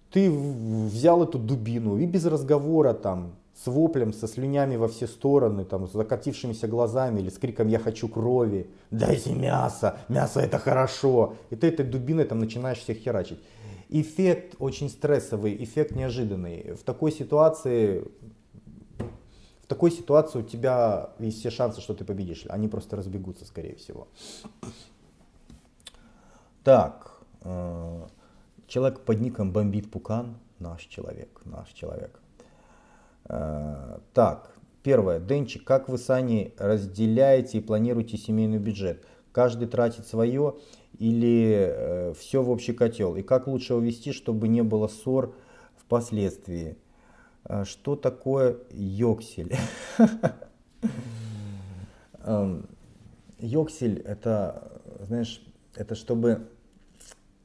Ты 0.10 0.32
взял 0.32 1.24
эту 1.24 1.38
дубину 1.38 1.98
и 1.98 2.08
без 2.08 2.26
разговора 2.26 2.94
там 2.94 3.36
с 3.56 3.68
воплем, 3.68 4.14
со 4.14 4.28
слюнями 4.28 4.76
во 4.76 4.88
все 4.88 5.08
стороны, 5.08 5.64
там, 5.64 5.88
с 5.88 5.94
закатившимися 5.94 6.68
глазами 6.68 7.22
или 7.22 7.30
с 7.30 7.38
криком 7.38 7.68
«я 7.68 7.80
хочу 7.80 8.10
крови», 8.10 8.70
«дайте 8.92 9.34
мясо, 9.34 9.98
мясо 10.10 10.42
это 10.42 10.60
хорошо», 10.60 11.36
и 11.50 11.56
ты 11.56 11.68
этой 11.68 11.86
дубиной 11.86 12.26
там 12.26 12.40
начинаешь 12.40 12.80
всех 12.80 12.98
херачить. 12.98 13.40
Эффект 13.90 14.56
очень 14.60 14.90
стрессовый, 14.90 15.64
эффект 15.64 15.96
неожиданный. 15.96 16.74
В 16.74 16.84
такой 16.84 17.12
ситуации 17.12 18.04
в 19.62 19.68
такой 19.68 19.90
ситуации 19.90 20.40
у 20.40 20.44
тебя 20.44 21.10
есть 21.18 21.40
все 21.40 21.50
шансы, 21.50 21.82
что 21.82 21.96
ты 21.96 22.06
победишь. 22.06 22.46
Они 22.50 22.68
просто 22.68 22.98
разбегутся, 22.98 23.46
скорее 23.46 23.76
всего. 23.76 24.08
Так, 26.64 27.20
э, 27.42 28.08
человек 28.68 29.00
под 29.00 29.22
ником 29.22 29.52
бомбит 29.52 29.90
Пукан, 29.90 30.38
наш 30.60 30.84
человек, 30.84 31.42
наш 31.46 31.70
человек. 31.70 32.20
Э, 33.28 34.00
так, 34.14 34.52
первое. 34.84 35.20
Денчик, 35.20 35.64
как 35.64 35.90
вы 35.90 35.98
с 35.98 36.10
Аней 36.10 36.54
разделяете 36.58 37.58
и 37.58 37.62
планируете 37.62 38.18
семейный 38.18 38.60
бюджет? 38.60 39.06
Каждый 39.32 39.68
тратит 39.68 40.08
свое 40.08 40.56
или 40.98 41.68
э, 41.70 42.14
все 42.18 42.42
в 42.42 42.50
общий 42.50 42.74
котел? 42.74 43.16
И 43.16 43.22
как 43.22 43.48
лучше 43.48 43.76
увести, 43.76 44.12
чтобы 44.12 44.48
не 44.48 44.62
было 44.62 44.88
ссор 44.88 45.36
впоследствии? 45.78 46.78
Э, 47.44 47.66
что 47.66 47.96
такое 47.96 48.58
йоксель? 48.72 49.56
Эм, 52.24 52.68
йоксель 53.40 54.00
это, 54.00 54.82
знаешь, 55.02 55.46
это 55.76 55.94
чтобы 55.96 56.48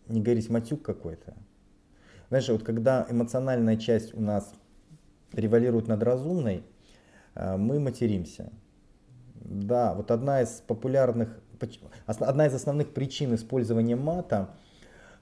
не 0.08 0.22
говорить 0.22 0.48
матюк 0.48 0.82
какой-то. 0.82 1.34
Знаешь, 2.28 2.48
вот 2.48 2.62
когда 2.62 3.06
эмоциональная 3.10 3.76
часть 3.76 4.14
у 4.14 4.20
нас 4.20 4.54
превалирует 5.32 5.88
над 5.88 6.02
разумной, 6.02 6.64
э, 7.34 7.56
мы 7.56 7.80
материмся. 7.80 8.52
Да, 9.34 9.94
вот 9.94 10.10
одна 10.10 10.42
из 10.42 10.62
популярных, 10.66 11.40
одна 12.06 12.46
из 12.46 12.54
основных 12.54 12.92
причин 12.92 13.34
использования 13.34 13.96
мата, 13.96 14.50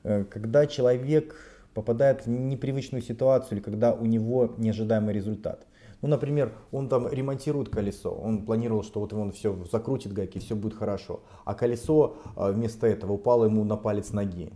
э, 0.02 0.24
когда 0.24 0.66
человек 0.66 1.36
попадает 1.74 2.26
в 2.26 2.28
непривычную 2.28 3.02
ситуацию 3.02 3.58
или 3.58 3.64
когда 3.64 3.92
у 3.92 4.04
него 4.04 4.54
неожидаемый 4.56 5.14
результат. 5.14 5.66
Ну, 6.00 6.08
например, 6.08 6.52
он 6.70 6.88
там 6.88 7.08
ремонтирует 7.08 7.68
колесо, 7.68 8.10
он 8.10 8.44
планировал, 8.44 8.84
что 8.84 9.00
вот 9.00 9.12
он 9.12 9.32
все 9.32 9.56
закрутит 9.70 10.12
гайки, 10.12 10.38
все 10.38 10.54
будет 10.54 10.74
хорошо, 10.74 11.22
а 11.44 11.54
колесо 11.54 12.16
а, 12.36 12.52
вместо 12.52 12.86
этого 12.86 13.12
упало 13.12 13.46
ему 13.46 13.64
на 13.64 13.76
палец 13.76 14.12
ноги. 14.12 14.52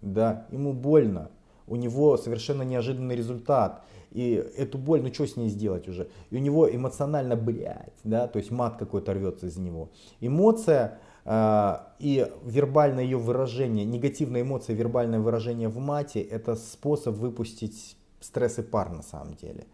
Да, 0.00 0.46
ему 0.50 0.72
больно, 0.72 1.30
у 1.66 1.76
него 1.76 2.16
совершенно 2.16 2.62
неожиданный 2.62 3.16
результат. 3.16 3.82
И 4.12 4.32
эту 4.56 4.78
боль, 4.78 5.02
ну 5.02 5.12
что 5.12 5.26
с 5.26 5.36
ней 5.36 5.48
сделать 5.48 5.88
уже? 5.88 6.08
И 6.30 6.36
у 6.36 6.38
него 6.38 6.72
эмоционально, 6.72 7.36
блядь, 7.36 7.92
да, 8.04 8.28
то 8.28 8.38
есть 8.38 8.50
мат 8.50 8.76
какой-то 8.78 9.12
рвется 9.12 9.46
из 9.46 9.56
него. 9.56 9.90
Эмоция 10.20 10.98
э, 11.24 11.76
и 11.98 12.30
вербальное 12.44 13.04
ее 13.04 13.18
выражение, 13.18 13.84
негативная 13.84 14.42
эмоция, 14.42 14.74
вербальное 14.74 15.20
выражение 15.20 15.68
в 15.68 15.78
мате, 15.78 16.22
это 16.22 16.54
способ 16.54 17.16
выпустить 17.16 17.96
стресс 18.20 18.58
и 18.58 18.62
пар 18.62 18.90
на 18.90 19.02
самом 19.02 19.34
деле. 19.34 19.66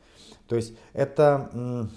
То 0.49 0.57
есть 0.57 0.75
это, 0.93 1.89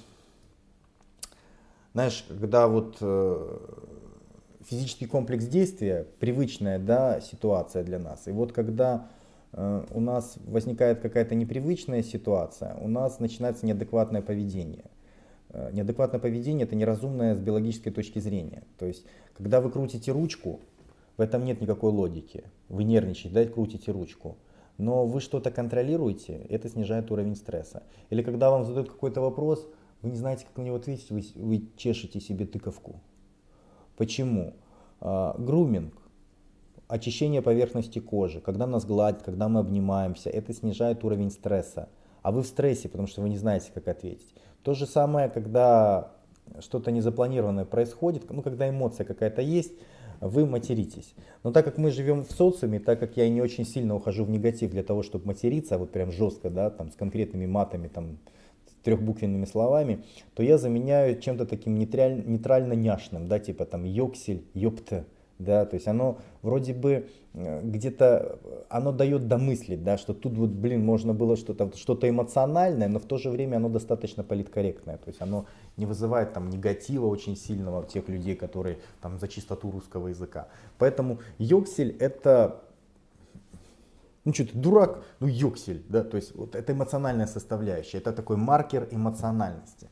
знаешь, 1.93 2.25
когда 2.27 2.67
вот 2.67 2.97
э, 3.01 3.57
физический 4.63 5.07
комплекс 5.07 5.45
действия, 5.45 6.05
привычная 6.19 6.79
да, 6.79 7.21
ситуация 7.21 7.83
для 7.83 7.99
нас, 7.99 8.27
и 8.27 8.31
вот 8.31 8.53
когда 8.53 9.07
у 9.55 9.99
нас 10.01 10.37
возникает 10.45 10.99
какая-то 10.99 11.33
непривычная 11.33 12.03
ситуация, 12.03 12.75
у 12.75 12.87
нас 12.87 13.19
начинается 13.19 13.65
неадекватное 13.65 14.21
поведение. 14.21 14.85
Э, 15.49 15.71
неадекватное 15.71 16.19
поведение 16.19 16.65
это 16.65 16.75
неразумное 16.75 17.33
с 17.33 17.39
биологической 17.39 17.91
точки 17.91 18.19
зрения. 18.19 18.63
То 18.77 18.85
есть, 18.85 19.05
когда 19.37 19.61
вы 19.61 19.71
крутите 19.71 20.11
ручку, 20.11 20.59
в 21.15 21.21
этом 21.21 21.45
нет 21.45 21.61
никакой 21.61 21.91
логики. 21.91 22.43
Вы 22.67 22.83
нервничаете, 22.83 23.29
да, 23.33 23.45
крутите 23.45 23.91
ручку. 23.91 24.35
Но 24.77 25.05
вы 25.05 25.21
что-то 25.21 25.51
контролируете, 25.51 26.45
это 26.49 26.67
снижает 26.67 27.09
уровень 27.09 27.37
стресса. 27.37 27.83
Или 28.09 28.21
когда 28.21 28.51
вам 28.51 28.65
задают 28.65 28.89
какой-то 28.89 29.21
вопрос, 29.21 29.65
вы 30.01 30.09
не 30.09 30.17
знаете, 30.17 30.45
как 30.45 30.57
на 30.57 30.63
него 30.63 30.75
ответить, 30.75 31.09
вы, 31.09 31.23
вы 31.35 31.69
чешете 31.77 32.19
себе 32.19 32.45
тыковку. 32.45 32.99
Почему? 33.95 34.53
А, 34.99 35.33
груминг 35.39 35.93
очищение 36.87 37.41
поверхности 37.41 37.99
кожи, 37.99 38.41
когда 38.41 38.67
нас 38.67 38.85
гладят, 38.85 39.23
когда 39.23 39.47
мы 39.49 39.59
обнимаемся, 39.59 40.29
это 40.29 40.53
снижает 40.53 41.03
уровень 41.03 41.31
стресса. 41.31 41.89
А 42.21 42.31
вы 42.31 42.41
в 42.41 42.47
стрессе, 42.47 42.89
потому 42.89 43.07
что 43.07 43.21
вы 43.21 43.29
не 43.29 43.37
знаете, 43.37 43.71
как 43.73 43.87
ответить. 43.87 44.33
То 44.63 44.73
же 44.73 44.85
самое, 44.85 45.29
когда 45.29 46.11
что-то 46.59 46.91
незапланированное 46.91 47.65
происходит, 47.65 48.29
ну, 48.29 48.41
когда 48.41 48.69
эмоция 48.69 49.05
какая-то 49.05 49.41
есть, 49.41 49.73
вы 50.21 50.45
материтесь. 50.45 51.13
Но 51.43 51.51
так 51.51 51.65
как 51.65 51.77
мы 51.77 51.91
живем 51.91 52.23
в 52.23 52.31
социуме, 52.31 52.79
так 52.79 52.99
как 52.99 53.17
я 53.17 53.29
не 53.29 53.41
очень 53.41 53.65
сильно 53.65 53.95
ухожу 53.95 54.23
в 54.25 54.29
негатив 54.29 54.71
для 54.71 54.83
того, 54.83 55.03
чтобы 55.03 55.27
материться, 55.27 55.77
вот 55.77 55.91
прям 55.91 56.11
жестко, 56.11 56.49
да, 56.49 56.69
там, 56.69 56.91
с 56.91 56.95
конкретными 56.95 57.45
матами, 57.45 57.87
там, 57.87 58.17
трехбуквенными 58.83 59.45
словами, 59.45 60.03
то 60.35 60.43
я 60.43 60.57
заменяю 60.57 61.19
чем-то 61.19 61.45
таким 61.45 61.77
нейтрально-няшным, 61.77 63.27
да, 63.27 63.39
типа 63.39 63.65
там 63.65 63.83
ёксель, 63.83 64.45
ёпта, 64.53 65.05
да, 65.39 65.65
то 65.65 65.75
есть 65.75 65.87
оно 65.87 66.19
вроде 66.41 66.73
бы 66.73 67.07
э, 67.33 67.61
где-то, 67.61 68.39
оно 68.69 68.91
дает 68.91 69.27
домыслить, 69.27 69.83
да, 69.83 69.97
что 69.97 70.13
тут 70.13 70.37
вот, 70.37 70.49
блин, 70.49 70.85
можно 70.85 71.13
было 71.13 71.35
что-то 71.35 71.71
что 71.75 71.97
эмоциональное, 72.01 72.87
но 72.87 72.99
в 72.99 73.05
то 73.05 73.17
же 73.17 73.29
время 73.29 73.57
оно 73.57 73.69
достаточно 73.69 74.23
политкорректное, 74.23 74.97
то 74.97 75.07
есть 75.09 75.21
оно 75.21 75.45
не 75.77 75.85
вызывает 75.85 76.33
там 76.33 76.49
негатива 76.49 77.05
очень 77.07 77.35
сильного 77.35 77.81
у 77.81 77.85
тех 77.85 78.07
людей, 78.07 78.35
которые 78.35 78.79
там 79.01 79.19
за 79.19 79.27
чистоту 79.27 79.71
русского 79.71 80.07
языка. 80.07 80.47
Поэтому 80.77 81.19
Йоксель 81.37 81.95
это 81.99 82.61
ну 84.23 84.33
что 84.33 84.47
ты 84.47 84.57
дурак, 84.57 85.03
ну 85.19 85.27
Йоксель, 85.27 85.83
да, 85.89 86.03
то 86.03 86.17
есть 86.17 86.35
вот 86.35 86.55
это 86.55 86.73
эмоциональная 86.73 87.27
составляющая, 87.27 87.99
это 87.99 88.11
такой 88.11 88.37
маркер 88.37 88.87
эмоциональности. 88.89 89.89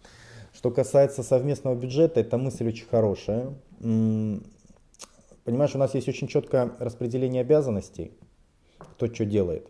Что 0.53 0.71
касается 0.71 1.23
совместного 1.23 1.75
бюджета, 1.75 2.19
эта 2.19 2.37
мысль 2.37 2.67
очень 2.67 2.87
хорошая. 2.87 3.53
Понимаешь, 5.43 5.75
у 5.75 5.77
нас 5.77 5.93
есть 5.93 6.07
очень 6.07 6.27
четкое 6.27 6.71
распределение 6.79 7.41
обязанностей, 7.41 8.11
кто 8.77 9.07
что 9.07 9.25
делает. 9.25 9.69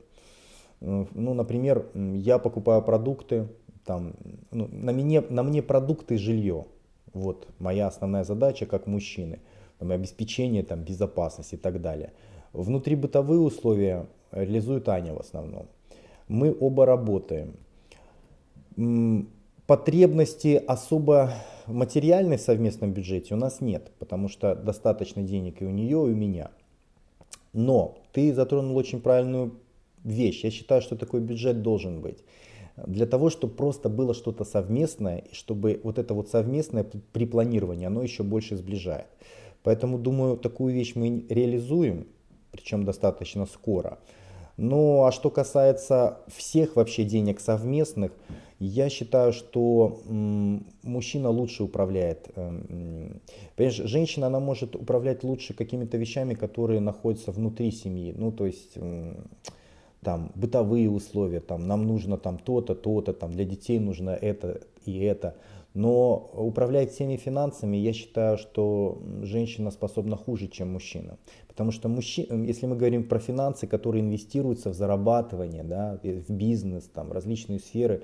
Ну, 0.82 1.34
например, 1.34 1.88
я 1.94 2.38
покупаю 2.38 2.82
продукты, 2.82 3.48
там, 3.86 4.14
ну, 4.52 4.68
на, 4.68 4.92
мне, 4.92 5.22
на 5.22 5.44
мне 5.44 5.62
продукты 5.62 6.16
и 6.16 6.18
жилье. 6.18 6.66
Вот 7.14 7.48
моя 7.60 7.88
основная 7.88 8.24
задача 8.24 8.66
как 8.66 8.88
мужчины. 8.88 9.40
Там, 9.80 9.92
обеспечение 9.92 10.64
там, 10.64 10.84
безопасности 10.84 11.56
и 11.56 11.58
так 11.58 11.82
далее. 11.82 12.14
Внутри 12.54 12.96
бытовые 12.96 13.40
условия 13.40 14.08
реализует 14.32 14.88
Аня 14.90 15.14
в 15.14 15.20
основном. 15.20 15.68
Мы 16.28 16.56
оба 16.58 16.86
работаем. 16.86 17.56
Потребности 19.68 20.62
особо 20.68 21.34
материальной 21.68 22.38
в 22.38 22.42
совместном 22.42 22.92
бюджете 22.92 23.34
у 23.34 23.38
нас 23.38 23.62
нет, 23.62 23.92
потому 23.98 24.28
что 24.28 24.56
достаточно 24.56 25.24
денег 25.24 25.62
и 25.62 25.66
у 25.66 25.70
нее, 25.70 25.92
и 26.10 26.12
у 26.12 26.16
меня. 26.16 26.52
Но 27.54 27.98
ты 28.12 28.34
затронул 28.34 28.76
очень 28.76 29.00
правильную 29.00 29.54
вещь. 30.04 30.44
Я 30.44 30.52
считаю, 30.52 30.82
что 30.82 30.98
такой 30.98 31.22
бюджет 31.22 31.62
должен 31.62 32.02
быть. 32.02 32.24
Для 32.76 33.06
того, 33.06 33.30
чтобы 33.30 33.54
просто 33.54 33.88
было 33.88 34.14
что-то 34.14 34.44
совместное, 34.44 35.20
и 35.20 35.34
чтобы 35.34 35.80
вот 35.84 35.98
это 36.00 36.14
вот 36.14 36.28
совместное 36.28 36.86
при 37.14 37.26
планировании, 37.26 37.86
оно 37.86 38.02
еще 38.02 38.24
больше 38.24 38.58
сближает. 38.58 39.08
Поэтому, 39.62 39.98
думаю, 39.98 40.36
такую 40.38 40.74
вещь 40.74 40.94
мы 40.96 41.26
реализуем, 41.30 42.08
причем 42.52 42.84
достаточно 42.84 43.46
скоро. 43.46 44.00
Ну 44.58 45.06
а 45.06 45.12
что 45.12 45.30
касается 45.30 46.20
всех 46.28 46.76
вообще 46.76 47.04
денег 47.06 47.40
совместных, 47.40 48.12
я 48.66 48.90
считаю, 48.90 49.34
что 49.34 50.02
мужчина 50.84 51.30
лучше 51.30 51.64
управляет. 51.64 52.30
Эм, 52.36 53.22
понимаешь, 53.56 53.78
женщина, 53.78 54.28
она 54.28 54.40
может 54.40 54.76
управлять 54.76 55.24
лучше 55.24 55.54
какими-то 55.54 55.98
вещами, 55.98 56.34
которые 56.34 56.80
находятся 56.80 57.32
внутри 57.32 57.72
семьи. 57.72 58.14
Ну, 58.18 58.32
то 58.32 58.46
есть 58.46 58.78
там 60.04 60.32
бытовые 60.36 60.90
условия, 60.90 61.40
там 61.40 61.68
нам 61.68 61.88
нужно 61.88 62.18
там 62.18 62.38
то-то, 62.38 62.76
то-то, 62.76 63.14
там 63.14 63.32
для 63.32 63.46
детей 63.46 63.80
нужно 63.80 64.12
это 64.12 64.62
и 64.86 65.00
это. 65.00 65.36
Но 65.74 66.30
управлять 66.36 66.92
всеми 66.92 67.16
финансами, 67.16 67.78
я 67.78 67.94
считаю, 67.94 68.38
что 68.38 69.02
женщина 69.24 69.72
способна 69.72 70.16
хуже, 70.16 70.48
чем 70.48 70.72
мужчина. 70.74 71.18
Потому 71.48 71.72
что 71.72 71.90
мужчина, 71.90 72.44
если 72.44 72.68
мы 72.68 72.76
говорим 72.76 73.04
про 73.08 73.18
финансы, 73.18 73.66
которые 73.66 74.04
инвестируются 74.04 74.70
в 74.70 74.76
зарабатывание, 74.76 75.64
да, 75.64 76.00
в 76.04 76.32
бизнес, 76.32 76.84
там, 76.94 77.12
различные 77.12 77.60
сферы, 77.60 78.04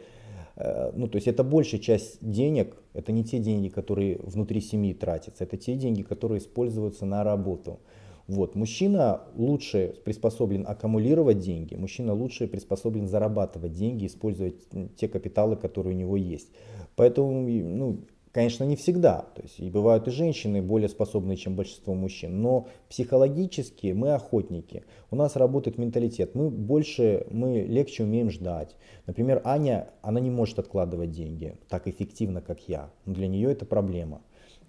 ну, 0.93 1.07
то 1.07 1.15
есть 1.15 1.27
это 1.27 1.43
большая 1.43 1.79
часть 1.79 2.17
денег, 2.21 2.75
это 2.93 3.11
не 3.13 3.23
те 3.23 3.39
деньги, 3.39 3.69
которые 3.69 4.19
внутри 4.21 4.59
семьи 4.59 4.93
тратятся, 4.93 5.45
это 5.45 5.55
те 5.55 5.75
деньги, 5.75 6.01
которые 6.01 6.39
используются 6.39 7.05
на 7.05 7.23
работу. 7.23 7.79
Вот. 8.27 8.55
Мужчина 8.55 9.21
лучше 9.35 9.95
приспособлен 10.03 10.65
аккумулировать 10.67 11.39
деньги, 11.39 11.75
мужчина 11.75 12.13
лучше 12.13 12.47
приспособлен 12.47 13.07
зарабатывать 13.07 13.73
деньги, 13.73 14.05
использовать 14.05 14.55
те 14.97 15.07
капиталы, 15.07 15.55
которые 15.55 15.95
у 15.95 15.97
него 15.97 16.17
есть. 16.17 16.51
Поэтому, 16.95 17.41
ну, 17.41 18.01
конечно, 18.31 18.63
не 18.63 18.75
всегда. 18.75 19.25
То 19.35 19.41
есть 19.41 19.59
и 19.59 19.69
бывают 19.69 20.07
и 20.07 20.11
женщины 20.11 20.61
более 20.61 20.89
способные, 20.89 21.37
чем 21.37 21.55
большинство 21.55 21.93
мужчин. 21.93 22.41
Но 22.41 22.67
психологически 22.89 23.93
мы 23.93 24.13
охотники. 24.13 24.83
У 25.11 25.15
нас 25.15 25.35
работает 25.35 25.77
менталитет. 25.77 26.35
Мы 26.35 26.49
больше, 26.49 27.25
мы 27.31 27.61
легче 27.61 28.03
умеем 28.03 28.29
ждать. 28.29 28.75
Например, 29.07 29.41
Аня, 29.43 29.89
она 30.01 30.19
не 30.19 30.29
может 30.29 30.59
откладывать 30.59 31.11
деньги 31.11 31.55
так 31.67 31.87
эффективно, 31.87 32.41
как 32.41 32.59
я. 32.67 32.91
Но 33.05 33.13
для 33.13 33.27
нее 33.27 33.51
это 33.51 33.65
проблема. 33.65 34.21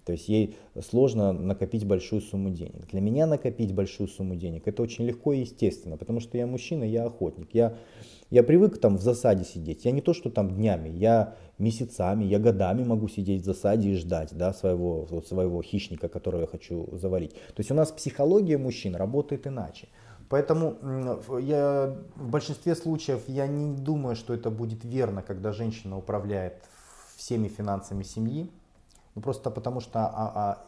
То 0.05 0.13
есть 0.13 0.27
ей 0.29 0.55
сложно 0.81 1.31
накопить 1.31 1.85
большую 1.85 2.21
сумму 2.21 2.49
денег. 2.49 2.87
Для 2.91 3.01
меня 3.01 3.27
накопить 3.27 3.73
большую 3.73 4.07
сумму 4.07 4.35
денег 4.35 4.67
это 4.67 4.81
очень 4.81 5.05
легко 5.05 5.31
и 5.33 5.41
естественно, 5.41 5.95
потому 5.95 6.19
что 6.19 6.37
я 6.37 6.47
мужчина, 6.47 6.83
я 6.83 7.05
охотник. 7.05 7.49
Я 7.53 7.75
я 8.31 8.43
привык 8.43 8.79
там 8.79 8.97
в 8.97 9.01
засаде 9.01 9.43
сидеть. 9.43 9.85
Я 9.85 9.91
не 9.91 10.01
то, 10.01 10.13
что 10.13 10.31
там 10.31 10.55
днями, 10.55 10.89
я 10.89 11.35
месяцами, 11.59 12.23
я 12.23 12.39
годами 12.39 12.83
могу 12.83 13.09
сидеть 13.09 13.41
в 13.41 13.45
засаде 13.45 13.89
и 13.89 13.95
ждать 13.95 14.29
да, 14.31 14.53
своего, 14.53 15.05
вот, 15.05 15.27
своего 15.27 15.61
хищника, 15.61 16.07
которого 16.07 16.41
я 16.41 16.47
хочу 16.47 16.87
завалить. 16.97 17.33
То 17.33 17.59
есть 17.59 17.71
у 17.71 17.75
нас 17.75 17.91
психология 17.91 18.57
мужчин 18.57 18.95
работает 18.95 19.47
иначе. 19.47 19.89
Поэтому 20.29 20.77
я, 21.41 21.93
в 22.15 22.29
большинстве 22.29 22.73
случаев 22.75 23.21
я 23.27 23.47
не 23.47 23.75
думаю, 23.75 24.15
что 24.15 24.33
это 24.33 24.49
будет 24.49 24.85
верно, 24.85 25.21
когда 25.21 25.51
женщина 25.51 25.97
управляет 25.97 26.53
всеми 27.17 27.49
финансами 27.49 28.03
семьи. 28.03 28.49
Ну, 29.13 29.21
просто 29.21 29.51
потому 29.51 29.81
что 29.81 29.99
а, 29.99 30.31
а, 30.35 30.65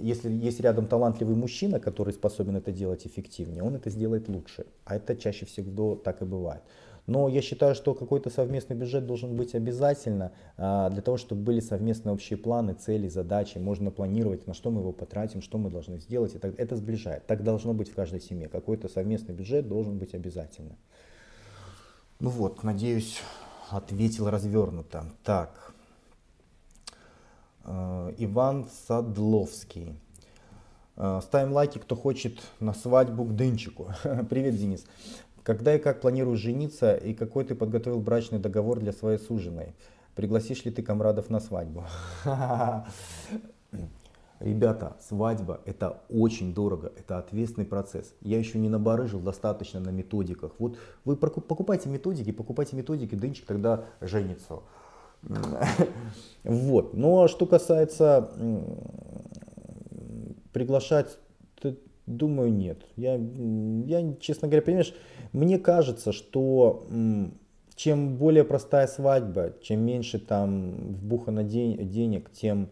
если 0.00 0.30
есть 0.30 0.60
рядом 0.60 0.86
талантливый 0.86 1.36
мужчина, 1.36 1.80
который 1.80 2.12
способен 2.12 2.56
это 2.56 2.72
делать 2.72 3.06
эффективнее, 3.06 3.62
он 3.62 3.76
это 3.76 3.90
сделает 3.90 4.28
лучше. 4.28 4.66
А 4.84 4.96
это 4.96 5.16
чаще 5.16 5.46
всего 5.46 5.94
так 5.96 6.22
и 6.22 6.24
бывает. 6.24 6.62
Но 7.06 7.28
я 7.28 7.42
считаю, 7.42 7.74
что 7.74 7.94
какой-то 7.94 8.30
совместный 8.30 8.76
бюджет 8.76 9.06
должен 9.06 9.34
быть 9.34 9.54
обязательно 9.54 10.32
а, 10.56 10.90
для 10.90 11.02
того, 11.02 11.16
чтобы 11.16 11.42
были 11.42 11.60
совместные 11.60 12.12
общие 12.12 12.38
планы, 12.38 12.74
цели, 12.74 13.08
задачи. 13.08 13.58
Можно 13.58 13.90
планировать, 13.90 14.46
на 14.46 14.54
что 14.54 14.70
мы 14.70 14.80
его 14.80 14.92
потратим, 14.92 15.42
что 15.42 15.58
мы 15.58 15.70
должны 15.70 15.98
сделать. 15.98 16.34
Это, 16.34 16.54
это 16.56 16.76
сближает. 16.76 17.26
Так 17.26 17.42
должно 17.42 17.74
быть 17.74 17.90
в 17.90 17.94
каждой 17.94 18.20
семье. 18.20 18.48
Какой-то 18.48 18.88
совместный 18.88 19.34
бюджет 19.34 19.66
должен 19.66 19.98
быть 19.98 20.14
обязательно. 20.14 20.76
Ну 22.20 22.30
вот, 22.30 22.62
надеюсь, 22.62 23.18
ответил 23.70 24.30
развернуто. 24.30 25.06
Так. 25.24 25.69
Э, 27.64 28.12
Иван 28.18 28.66
Садловский. 28.86 29.94
Э, 30.96 31.20
ставим 31.22 31.52
лайки, 31.52 31.78
кто 31.78 31.96
хочет 31.96 32.40
на 32.58 32.74
свадьбу 32.74 33.24
к 33.24 33.34
Дынчику. 33.34 33.88
Привет, 34.30 34.56
Денис. 34.56 34.84
Когда 35.42 35.74
и 35.74 35.78
как 35.78 36.00
планируешь 36.00 36.40
жениться 36.40 36.94
и 36.94 37.14
какой 37.14 37.44
ты 37.44 37.54
подготовил 37.54 38.00
брачный 38.00 38.38
договор 38.38 38.78
для 38.78 38.92
своей 38.92 39.18
суженой? 39.18 39.74
Пригласишь 40.14 40.64
ли 40.64 40.70
ты 40.70 40.82
комрадов 40.82 41.30
на 41.30 41.40
свадьбу? 41.40 41.84
Ребята, 44.40 44.96
свадьба 45.06 45.60
это 45.66 46.00
очень 46.08 46.54
дорого, 46.54 46.92
это 46.96 47.18
ответственный 47.18 47.66
процесс. 47.66 48.14
Я 48.22 48.38
еще 48.38 48.58
не 48.58 48.70
набарыжил 48.70 49.20
достаточно 49.20 49.80
на 49.80 49.90
методиках. 49.90 50.52
Вот 50.58 50.78
вы 51.04 51.16
покупайте 51.16 51.90
методики, 51.90 52.32
покупайте 52.32 52.74
методики, 52.74 53.14
дынчик 53.14 53.44
тогда 53.44 53.84
женится. 54.00 54.60
Вот. 56.42 56.94
Ну 56.94 57.22
а 57.22 57.28
что 57.28 57.44
касается 57.44 58.30
приглашать, 60.52 61.18
думаю, 62.06 62.52
нет. 62.52 62.82
Я, 62.96 63.16
я, 63.16 64.14
честно 64.20 64.48
говоря, 64.48 64.62
понимаешь, 64.62 64.94
мне 65.32 65.58
кажется, 65.58 66.12
что 66.12 66.86
чем 67.76 68.16
более 68.16 68.44
простая 68.44 68.86
свадьба, 68.86 69.54
чем 69.62 69.80
меньше 69.80 70.18
там 70.18 70.94
вбухано 70.94 71.44
день, 71.44 71.88
денег, 71.88 72.30
тем 72.32 72.70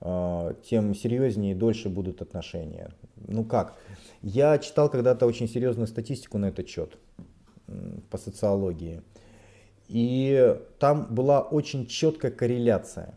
а, 0.00 0.54
тем 0.62 0.94
серьезнее 0.94 1.52
и 1.52 1.54
дольше 1.54 1.88
будут 1.88 2.20
отношения. 2.22 2.90
Ну 3.16 3.44
как? 3.44 3.74
Я 4.22 4.58
читал 4.58 4.90
когда-то 4.90 5.26
очень 5.26 5.48
серьезную 5.48 5.86
статистику 5.86 6.38
на 6.38 6.46
этот 6.46 6.68
счет 6.68 6.98
по 8.10 8.18
социологии. 8.18 9.02
И 9.88 10.56
там 10.78 11.06
была 11.14 11.40
очень 11.40 11.86
четкая 11.86 12.30
корреляция. 12.30 13.14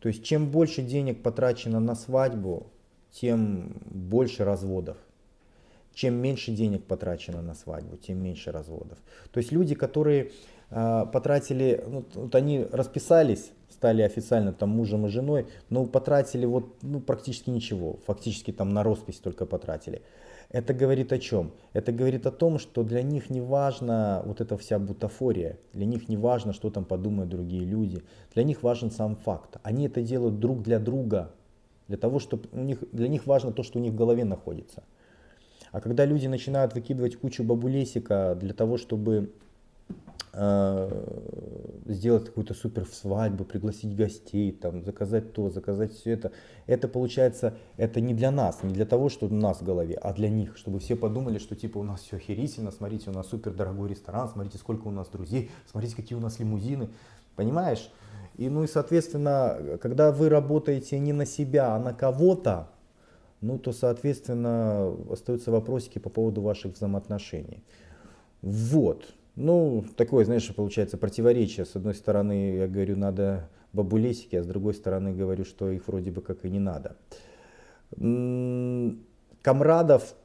То 0.00 0.08
есть 0.08 0.24
чем 0.24 0.50
больше 0.50 0.82
денег 0.82 1.22
потрачено 1.22 1.80
на 1.80 1.94
свадьбу, 1.94 2.66
тем 3.10 3.80
больше 3.86 4.44
разводов. 4.44 4.96
Чем 5.94 6.14
меньше 6.14 6.52
денег 6.52 6.84
потрачено 6.84 7.42
на 7.42 7.54
свадьбу, 7.54 7.96
тем 7.96 8.22
меньше 8.22 8.52
разводов. 8.52 8.98
То 9.32 9.38
есть 9.38 9.50
люди, 9.50 9.74
которые 9.74 10.30
э, 10.70 11.06
потратили, 11.12 11.82
ну, 11.88 12.04
вот 12.14 12.34
они 12.36 12.64
расписались, 12.70 13.50
стали 13.68 14.02
официально 14.02 14.52
там 14.52 14.70
мужем 14.70 15.06
и 15.06 15.08
женой, 15.08 15.48
но 15.70 15.86
потратили 15.86 16.46
вот 16.46 16.76
ну, 16.82 17.00
практически 17.00 17.50
ничего, 17.50 17.98
фактически 18.06 18.52
там 18.52 18.72
на 18.72 18.84
роспись 18.84 19.18
только 19.18 19.46
потратили. 19.46 20.02
Это 20.50 20.72
говорит 20.72 21.12
о 21.12 21.18
чем? 21.18 21.52
Это 21.74 21.92
говорит 21.92 22.26
о 22.26 22.30
том, 22.30 22.58
что 22.58 22.82
для 22.82 23.02
них 23.02 23.28
не 23.28 23.42
важна 23.42 24.22
вот 24.24 24.40
эта 24.40 24.56
вся 24.56 24.78
бутафория, 24.78 25.58
для 25.74 25.84
них 25.84 26.08
не 26.08 26.16
важно, 26.16 26.54
что 26.54 26.70
там 26.70 26.86
подумают 26.86 27.28
другие 27.28 27.64
люди, 27.64 28.02
для 28.32 28.44
них 28.44 28.62
важен 28.62 28.90
сам 28.90 29.16
факт. 29.16 29.58
Они 29.62 29.86
это 29.86 30.00
делают 30.00 30.40
друг 30.40 30.62
для 30.62 30.78
друга, 30.78 31.32
для 31.86 31.98
того, 31.98 32.18
чтобы 32.18 32.48
у 32.52 32.62
них, 32.62 32.78
для 32.92 33.08
них 33.08 33.26
важно 33.26 33.52
то, 33.52 33.62
что 33.62 33.78
у 33.78 33.82
них 33.82 33.92
в 33.92 33.96
голове 33.96 34.24
находится. 34.24 34.84
А 35.70 35.82
когда 35.82 36.06
люди 36.06 36.26
начинают 36.26 36.74
выкидывать 36.74 37.16
кучу 37.16 37.44
бабулесика 37.44 38.34
для 38.40 38.54
того, 38.54 38.78
чтобы 38.78 39.34
сделать 41.86 42.26
какую-то 42.26 42.54
супер 42.54 42.86
свадьбу, 42.86 43.44
пригласить 43.44 43.96
гостей, 43.96 44.52
там, 44.52 44.84
заказать 44.84 45.32
то, 45.32 45.50
заказать 45.50 45.92
все 45.92 46.12
это. 46.12 46.32
Это 46.66 46.86
получается, 46.86 47.54
это 47.76 48.00
не 48.00 48.14
для 48.14 48.30
нас, 48.30 48.62
не 48.62 48.72
для 48.72 48.86
того, 48.86 49.08
что 49.08 49.26
у 49.26 49.30
нас 49.30 49.60
в 49.60 49.64
голове, 49.64 49.96
а 49.96 50.12
для 50.12 50.28
них, 50.28 50.56
чтобы 50.56 50.78
все 50.78 50.94
подумали, 50.94 51.38
что 51.38 51.56
типа 51.56 51.78
у 51.78 51.82
нас 51.82 52.02
все 52.02 52.16
охерительно, 52.16 52.70
смотрите, 52.70 53.10
у 53.10 53.12
нас 53.12 53.26
супер 53.28 53.52
дорогой 53.52 53.88
ресторан, 53.88 54.28
смотрите, 54.28 54.58
сколько 54.58 54.86
у 54.86 54.92
нас 54.92 55.08
друзей, 55.08 55.50
смотрите, 55.68 55.96
какие 55.96 56.16
у 56.16 56.20
нас 56.20 56.38
лимузины, 56.38 56.88
понимаешь? 57.34 57.90
И 58.36 58.48
ну 58.48 58.62
и 58.62 58.68
соответственно, 58.68 59.78
когда 59.82 60.12
вы 60.12 60.28
работаете 60.28 60.98
не 61.00 61.12
на 61.12 61.26
себя, 61.26 61.74
а 61.74 61.80
на 61.80 61.94
кого-то, 61.94 62.68
ну 63.40 63.58
то 63.58 63.72
соответственно 63.72 64.94
остаются 65.10 65.50
вопросики 65.50 65.98
по 65.98 66.10
поводу 66.10 66.42
ваших 66.42 66.74
взаимоотношений. 66.74 67.64
Вот. 68.42 69.14
Ну, 69.40 69.84
такое, 69.96 70.24
знаешь, 70.24 70.52
получается 70.52 70.98
противоречие. 70.98 71.64
С 71.64 71.76
одной 71.76 71.94
стороны, 71.94 72.56
я 72.56 72.66
говорю, 72.66 72.96
надо 72.96 73.48
бабулесики, 73.72 74.34
а 74.34 74.42
с 74.42 74.46
другой 74.46 74.74
стороны, 74.74 75.14
говорю, 75.14 75.44
что 75.44 75.70
их 75.70 75.86
вроде 75.86 76.10
бы 76.10 76.22
как 76.22 76.44
и 76.44 76.50
не 76.50 76.58
надо. 76.58 76.96
Комрадов 79.42 80.16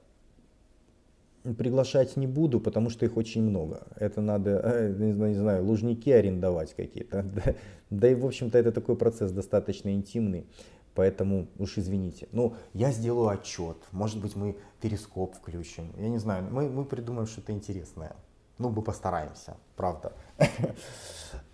приглашать 1.44 2.18
не 2.18 2.26
буду, 2.26 2.60
потому 2.60 2.90
что 2.90 3.06
их 3.06 3.16
очень 3.16 3.44
много. 3.44 3.86
Это 3.98 4.20
надо, 4.20 4.96
не 4.98 5.36
знаю 5.36 5.64
лужники 5.64 6.10
арендовать 6.10 6.74
какие-то. 6.74 7.24
Да, 7.36 7.54
да 7.92 8.10
и, 8.10 8.16
в 8.16 8.26
общем-то, 8.26 8.58
это 8.58 8.72
такой 8.72 8.96
процесс 8.96 9.32
достаточно 9.32 9.94
интимный. 9.94 10.48
Поэтому 10.96 11.48
уж 11.60 11.78
извините. 11.78 12.28
Ну, 12.32 12.56
я 12.74 12.92
сделаю 12.92 13.28
отчет. 13.28 13.78
Может 13.92 14.20
быть, 14.20 14.36
мы 14.36 14.56
перископ 14.82 15.36
включим. 15.36 15.92
Я 15.98 16.10
не 16.10 16.18
знаю, 16.18 16.48
мы, 16.50 16.68
мы 16.68 16.84
придумаем 16.84 17.28
что-то 17.28 17.52
интересное. 17.52 18.16
Ну, 18.58 18.70
мы 18.70 18.82
постараемся, 18.82 19.58
правда. 19.76 20.14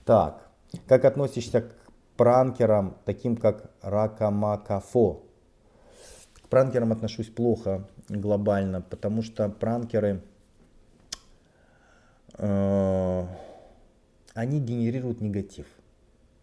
Так, 0.06 0.50
как 0.88 1.06
относишься 1.06 1.62
к 1.62 1.76
пранкерам, 2.18 2.98
таким 3.06 3.38
как 3.38 3.72
Ракамакафо? 3.84 5.22
К 6.42 6.48
пранкерам 6.50 6.92
отношусь 6.92 7.30
плохо 7.30 7.88
глобально, 8.10 8.82
потому 8.82 9.22
что 9.22 9.50
пранкеры, 9.50 10.24
э, 12.40 13.28
они 14.34 14.60
генерируют 14.60 15.22
негатив. 15.22 15.68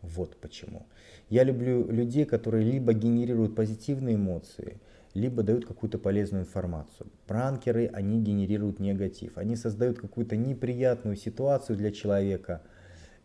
Вот 0.03 0.37
почему. 0.37 0.87
Я 1.29 1.43
люблю 1.43 1.91
людей, 1.91 2.25
которые 2.25 2.65
либо 2.65 2.93
генерируют 2.93 3.57
позитивные 3.57 4.15
эмоции, 4.15 4.81
либо 5.17 5.43
дают 5.43 5.67
какую-то 5.67 5.99
полезную 5.99 6.45
информацию. 6.45 7.09
Пранкеры, 7.27 7.91
они 7.93 8.21
генерируют 8.21 8.79
негатив, 8.79 9.39
они 9.39 9.57
создают 9.57 9.99
какую-то 9.99 10.37
неприятную 10.37 11.17
ситуацию 11.17 11.77
для 11.77 11.91
человека 11.91 12.62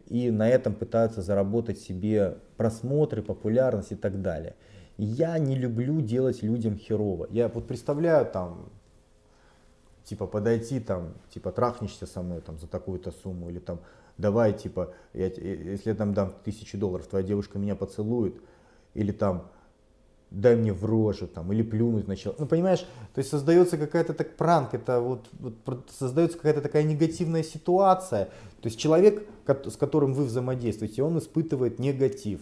и 0.08 0.32
на 0.32 0.50
этом 0.50 0.74
пытаются 0.74 1.22
заработать 1.22 1.80
себе 1.80 2.38
просмотры, 2.58 3.22
популярность 3.22 3.92
и 3.92 3.96
так 3.96 4.22
далее. 4.22 4.56
Я 4.98 5.38
не 5.38 5.56
люблю 5.56 6.02
делать 6.02 6.44
людям 6.44 6.78
херово. 6.78 7.28
Я 7.30 7.50
вот 7.50 7.68
представляю 7.68 8.26
там, 8.26 8.70
типа 10.04 10.28
подойти 10.28 10.80
там, 10.80 11.14
типа 11.30 11.52
трахнешься 11.52 12.06
со 12.06 12.22
мной 12.22 12.42
там 12.42 12.58
за 12.58 12.68
такую-то 12.68 13.12
сумму 13.12 13.50
или 13.50 13.60
там 13.60 13.80
давай 14.18 14.54
типа, 14.54 14.94
я, 15.14 15.28
если 15.28 15.90
я 15.90 15.96
там 15.96 16.14
дам 16.14 16.34
тысячу 16.44 16.78
долларов, 16.78 17.08
твоя 17.08 17.26
девушка 17.26 17.60
меня 17.60 17.76
поцелует 17.76 18.36
или 18.94 19.12
там 19.12 19.50
дай 20.32 20.56
мне 20.56 20.72
в 20.74 20.86
рожу 20.86 21.28
там, 21.28 21.52
или 21.52 21.62
плюнуть 21.62 22.08
начал. 22.08 22.34
Ну, 22.40 22.46
понимаешь, 22.48 22.86
то 23.14 23.20
есть 23.20 23.30
создается 23.30 23.78
какая-то 23.78 24.14
так 24.14 24.38
пранк, 24.38 24.74
это 24.74 25.02
вот, 25.02 25.28
вот 25.40 25.90
создается 25.92 26.38
какая-то 26.38 26.62
такая 26.62 26.84
негативная 26.84 27.44
ситуация. 27.44 28.26
То 28.62 28.68
есть 28.68 28.80
человек, 28.80 29.28
с 29.46 29.76
которым 29.76 30.14
вы 30.14 30.24
взаимодействуете, 30.24 31.04
он 31.04 31.18
испытывает 31.18 31.80
негатив. 31.80 32.40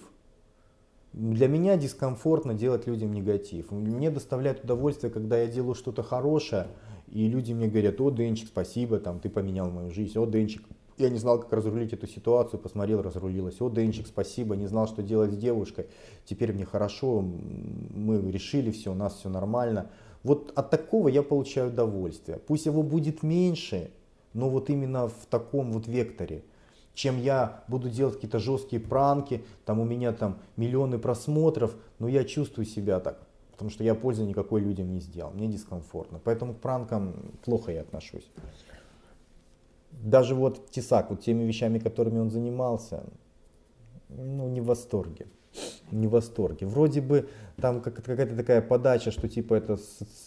Для 1.13 1.47
меня 1.47 1.75
дискомфортно 1.75 2.53
делать 2.53 2.85
людям 2.85 3.11
негатив. 3.11 3.71
Мне 3.71 4.11
доставляет 4.11 4.63
удовольствие, 4.63 5.11
когда 5.11 5.39
я 5.39 5.47
делаю 5.47 5.73
что-то 5.73 6.03
хорошее, 6.03 6.67
и 7.07 7.27
люди 7.27 7.53
мне 7.53 7.67
говорят, 7.67 7.99
о, 7.99 8.11
Денчик, 8.11 8.49
спасибо, 8.49 8.99
там, 8.99 9.19
ты 9.19 9.29
поменял 9.29 9.71
мою 9.71 9.89
жизнь, 9.89 10.17
о, 10.19 10.27
Денчик, 10.27 10.61
я 10.99 11.09
не 11.09 11.17
знал, 11.17 11.39
как 11.39 11.53
разрулить 11.53 11.93
эту 11.93 12.07
ситуацию, 12.07 12.59
посмотрел, 12.59 13.01
разрулилась. 13.01 13.61
О, 13.61 13.69
Денчик, 13.69 14.05
спасибо, 14.05 14.55
не 14.55 14.67
знал, 14.67 14.87
что 14.87 15.01
делать 15.01 15.31
с 15.31 15.37
девушкой. 15.37 15.87
Теперь 16.25 16.53
мне 16.53 16.65
хорошо, 16.65 17.21
мы 17.21 18.31
решили 18.31 18.71
все, 18.71 18.91
у 18.91 18.95
нас 18.95 19.15
все 19.15 19.29
нормально. 19.29 19.89
Вот 20.23 20.51
от 20.55 20.69
такого 20.69 21.07
я 21.07 21.23
получаю 21.23 21.69
удовольствие. 21.69 22.37
Пусть 22.37 22.65
его 22.65 22.83
будет 22.83 23.23
меньше, 23.23 23.91
но 24.33 24.49
вот 24.49 24.69
именно 24.69 25.07
в 25.07 25.25
таком 25.29 25.71
вот 25.71 25.87
векторе. 25.87 26.43
Чем 26.93 27.17
я 27.17 27.63
буду 27.69 27.89
делать 27.89 28.15
какие-то 28.15 28.39
жесткие 28.39 28.81
пранки, 28.81 29.45
там 29.63 29.79
у 29.79 29.85
меня 29.85 30.11
там 30.11 30.39
миллионы 30.57 30.99
просмотров, 30.99 31.75
но 31.97 32.09
я 32.09 32.25
чувствую 32.25 32.65
себя 32.65 32.99
так, 32.99 33.19
потому 33.51 33.71
что 33.71 33.85
я 33.85 33.95
пользы 33.95 34.23
никакой 34.23 34.59
людям 34.59 34.91
не 34.93 34.99
сделал, 34.99 35.31
мне 35.31 35.47
дискомфортно. 35.47 36.19
Поэтому 36.21 36.53
к 36.53 36.57
пранкам 36.57 37.13
плохо 37.45 37.71
я 37.71 37.81
отношусь 37.81 38.29
даже 39.91 40.35
вот 40.35 40.69
Тесак, 40.71 41.09
вот 41.09 41.21
теми 41.21 41.43
вещами, 41.43 41.79
которыми 41.79 42.19
он 42.19 42.29
занимался, 42.29 43.03
ну, 44.09 44.47
не 44.49 44.61
в 44.61 44.65
восторге. 44.65 45.27
не 45.91 46.07
в 46.07 46.11
восторге. 46.11 46.65
Вроде 46.65 47.01
бы 47.01 47.27
там 47.57 47.81
какая-то 47.81 48.35
такая 48.35 48.61
подача, 48.61 49.11
что 49.11 49.27
типа 49.27 49.55
это 49.55 49.77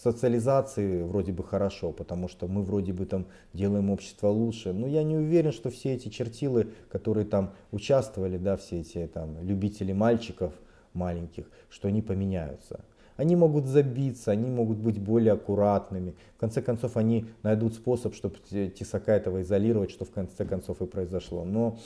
социализации 0.03 1.03
вроде 1.03 1.31
бы 1.31 1.43
хорошо, 1.43 1.91
потому 1.91 2.27
что 2.27 2.47
мы 2.47 2.63
вроде 2.63 2.93
бы 2.93 3.05
там 3.05 3.25
делаем 3.53 3.89
общество 3.89 4.27
лучше. 4.27 4.73
Но 4.73 4.87
я 4.87 5.03
не 5.03 5.15
уверен, 5.15 5.51
что 5.51 5.69
все 5.69 5.93
эти 5.93 6.09
чертилы, 6.09 6.69
которые 6.89 7.25
там 7.25 7.53
участвовали, 7.71 8.37
да, 8.37 8.57
все 8.57 8.81
эти 8.81 9.09
там 9.13 9.41
любители 9.41 9.93
мальчиков 9.93 10.53
маленьких, 10.93 11.45
что 11.69 11.87
они 11.87 12.01
поменяются. 12.01 12.83
Они 13.15 13.35
могут 13.35 13.67
забиться, 13.67 14.31
они 14.31 14.49
могут 14.49 14.77
быть 14.77 14.99
более 14.99 15.33
аккуратными. 15.33 16.15
В 16.35 16.39
конце 16.39 16.61
концов, 16.61 16.97
они 16.97 17.25
найдут 17.43 17.75
способ, 17.75 18.15
чтобы 18.15 18.37
тесака 18.49 19.15
этого 19.15 19.41
изолировать, 19.41 19.91
что 19.91 20.05
в 20.05 20.11
конце 20.11 20.45
концов 20.45 20.81
и 20.81 20.85
произошло. 20.85 21.45
Но 21.45 21.77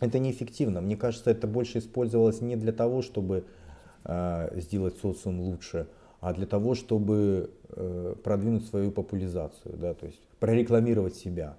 это 0.00 0.18
неэффективно. 0.18 0.80
Мне 0.80 0.96
кажется, 0.96 1.30
это 1.30 1.46
больше 1.46 1.78
использовалось 1.78 2.40
не 2.40 2.56
для 2.56 2.72
того, 2.72 3.02
чтобы 3.02 3.44
э, 4.04 4.60
сделать 4.60 4.96
социум 4.98 5.40
лучше, 5.40 5.86
а 6.20 6.32
для 6.32 6.46
того, 6.46 6.74
чтобы 6.74 7.50
э, 7.68 8.14
продвинуть 8.24 8.66
свою 8.66 8.90
популяризацию, 8.90 9.76
да, 9.76 9.94
то 9.94 10.06
есть 10.06 10.20
прорекламировать 10.40 11.14
себя. 11.14 11.56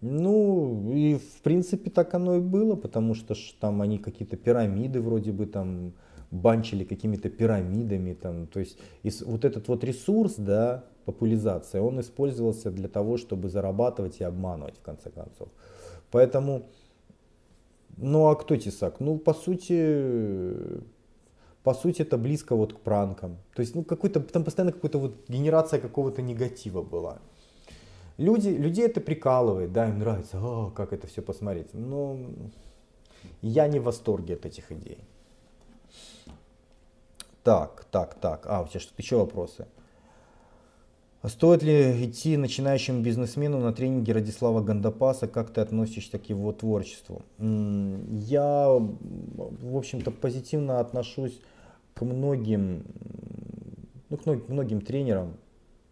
Ну, 0.00 0.92
и 0.92 1.16
в 1.16 1.42
принципе 1.42 1.90
так 1.90 2.14
оно 2.14 2.36
и 2.36 2.40
было, 2.40 2.76
потому 2.76 3.14
что 3.14 3.34
там 3.58 3.82
они 3.82 3.98
какие-то 3.98 4.36
пирамиды 4.36 5.00
вроде 5.00 5.32
бы 5.32 5.46
там 5.46 5.92
банчили 6.34 6.84
какими-то 6.84 7.30
пирамидами, 7.30 8.14
там, 8.14 8.46
то 8.46 8.60
есть 8.60 8.78
вот 9.24 9.44
этот 9.44 9.68
вот 9.68 9.84
ресурс, 9.84 10.34
да, 10.36 10.84
популяризация, 11.04 11.80
он 11.80 12.00
использовался 12.00 12.70
для 12.70 12.88
того, 12.88 13.16
чтобы 13.16 13.48
зарабатывать 13.48 14.20
и 14.20 14.24
обманывать 14.24 14.76
в 14.78 14.82
конце 14.82 15.10
концов. 15.10 15.48
Поэтому 16.10 16.66
ну 17.96 18.28
а 18.28 18.36
кто 18.36 18.56
тесак? 18.56 19.00
Ну, 19.00 19.18
по 19.18 19.34
сути, 19.34 20.82
по 21.62 21.74
сути, 21.74 22.02
это 22.02 22.18
близко 22.18 22.56
вот 22.56 22.72
к 22.74 22.80
пранкам. 22.80 23.38
То 23.54 23.60
есть, 23.60 23.74
ну, 23.74 23.84
какой-то, 23.84 24.20
там 24.20 24.44
постоянно 24.44 24.72
какая-то 24.72 24.98
вот 24.98 25.28
генерация 25.28 25.80
какого-то 25.80 26.22
негатива 26.22 26.82
была. 26.82 27.18
Люди, 28.16 28.48
людей 28.48 28.86
это 28.86 29.00
прикалывает, 29.00 29.72
да, 29.72 29.88
им 29.88 29.98
нравится, 29.98 30.38
о, 30.40 30.70
как 30.70 30.92
это 30.92 31.06
все 31.06 31.20
посмотреть. 31.22 31.74
Но 31.74 32.18
я 33.42 33.66
не 33.66 33.78
в 33.78 33.84
восторге 33.84 34.34
от 34.34 34.46
этих 34.46 34.70
идей. 34.70 34.98
Так, 37.44 37.84
так, 37.90 38.14
так. 38.14 38.46
А, 38.48 38.62
у 38.62 38.66
тебя 38.66 38.80
что-то 38.80 39.02
еще 39.02 39.16
вопросы? 39.18 39.66
А 41.20 41.28
стоит 41.28 41.62
ли 41.62 42.04
идти 42.04 42.36
начинающему 42.38 43.02
бизнесмену 43.02 43.58
на 43.58 43.72
тренинги 43.72 44.10
Радислава 44.10 44.62
Гандапаса? 44.62 45.28
Как 45.28 45.50
ты 45.50 45.60
относишься 45.60 46.18
к 46.18 46.28
его 46.28 46.52
творчеству? 46.52 47.22
Я, 47.38 48.68
в 48.68 49.76
общем-то, 49.76 50.10
позитивно 50.10 50.80
отношусь 50.80 51.38
к 51.94 52.02
многим, 52.02 52.84
ну, 54.08 54.16
к 54.16 54.48
многим 54.48 54.80
тренерам, 54.80 55.36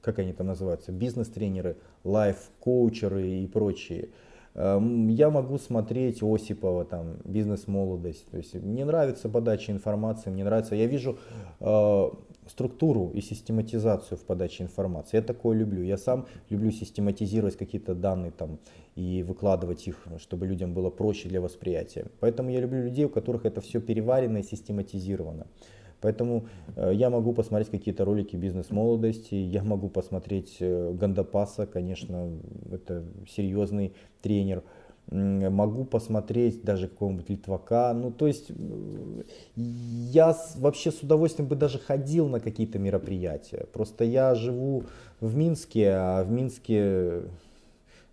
как 0.01 0.19
они 0.19 0.33
там 0.33 0.47
называются, 0.47 0.91
бизнес-тренеры, 0.91 1.77
лайф-коучеры 2.05 3.29
и 3.29 3.47
прочие. 3.47 4.09
Эм, 4.55 5.09
я 5.09 5.31
могу 5.31 5.59
смотреть 5.59 6.23
Осипова, 6.23 6.85
там, 6.85 7.17
бизнес-молодость. 7.25 8.27
То 8.31 8.37
есть 8.37 8.55
мне 8.55 8.85
нравится 8.85 9.29
подача 9.29 9.73
информации, 9.73 10.31
мне 10.31 10.45
нравится, 10.45 10.75
я 10.75 10.87
вижу 10.87 11.19
э, 11.61 12.11
структуру 12.47 13.11
и 13.15 13.21
систематизацию 13.21 14.19
в 14.19 14.23
подаче 14.23 14.65
информации. 14.65 15.17
Я 15.17 15.23
такое 15.23 15.57
люблю. 15.57 15.83
Я 15.83 15.97
сам 15.97 16.27
люблю 16.51 16.71
систематизировать 16.71 17.57
какие-то 17.57 17.95
данные 17.95 18.31
там 18.31 18.59
и 18.95 19.23
выкладывать 19.23 19.87
их, 19.87 20.07
чтобы 20.19 20.47
людям 20.47 20.75
было 20.75 20.91
проще 20.91 21.29
для 21.29 21.41
восприятия. 21.41 22.07
Поэтому 22.21 22.51
я 22.51 22.61
люблю 22.61 22.83
людей, 22.83 23.07
у 23.07 23.09
которых 23.09 23.47
это 23.47 23.61
все 23.61 23.81
переварено 23.81 24.39
и 24.39 24.43
систематизировано. 24.43 25.47
Поэтому 26.03 26.47
э, 26.77 26.91
я 26.95 27.09
могу 27.09 27.33
посмотреть 27.33 27.71
какие-то 27.71 28.05
ролики 28.05 28.37
бизнес-молодости, 28.37 29.35
я 29.35 29.63
могу 29.63 29.89
посмотреть 29.89 30.57
э, 30.61 30.93
Гандапаса, 30.93 31.67
конечно, 31.67 32.31
это 32.71 33.05
серьезный 33.29 33.95
тренер. 34.21 34.63
Могу 35.11 35.85
посмотреть 35.85 36.63
даже 36.63 36.87
какого-нибудь 36.87 37.29
Литвака. 37.29 37.93
Ну, 37.93 38.13
то 38.13 38.29
есть 38.29 38.53
я 39.57 40.37
вообще 40.57 40.93
с 40.93 41.01
удовольствием 41.01 41.49
бы 41.49 41.57
даже 41.57 41.81
ходил 41.81 42.29
на 42.29 42.39
какие-то 42.39 42.79
мероприятия. 42.79 43.67
Просто 43.73 44.05
я 44.05 44.35
живу 44.37 44.85
в 45.21 45.37
Минске, 45.37 45.91
а 45.91 46.23
в 46.23 46.31
Минске 46.31 47.23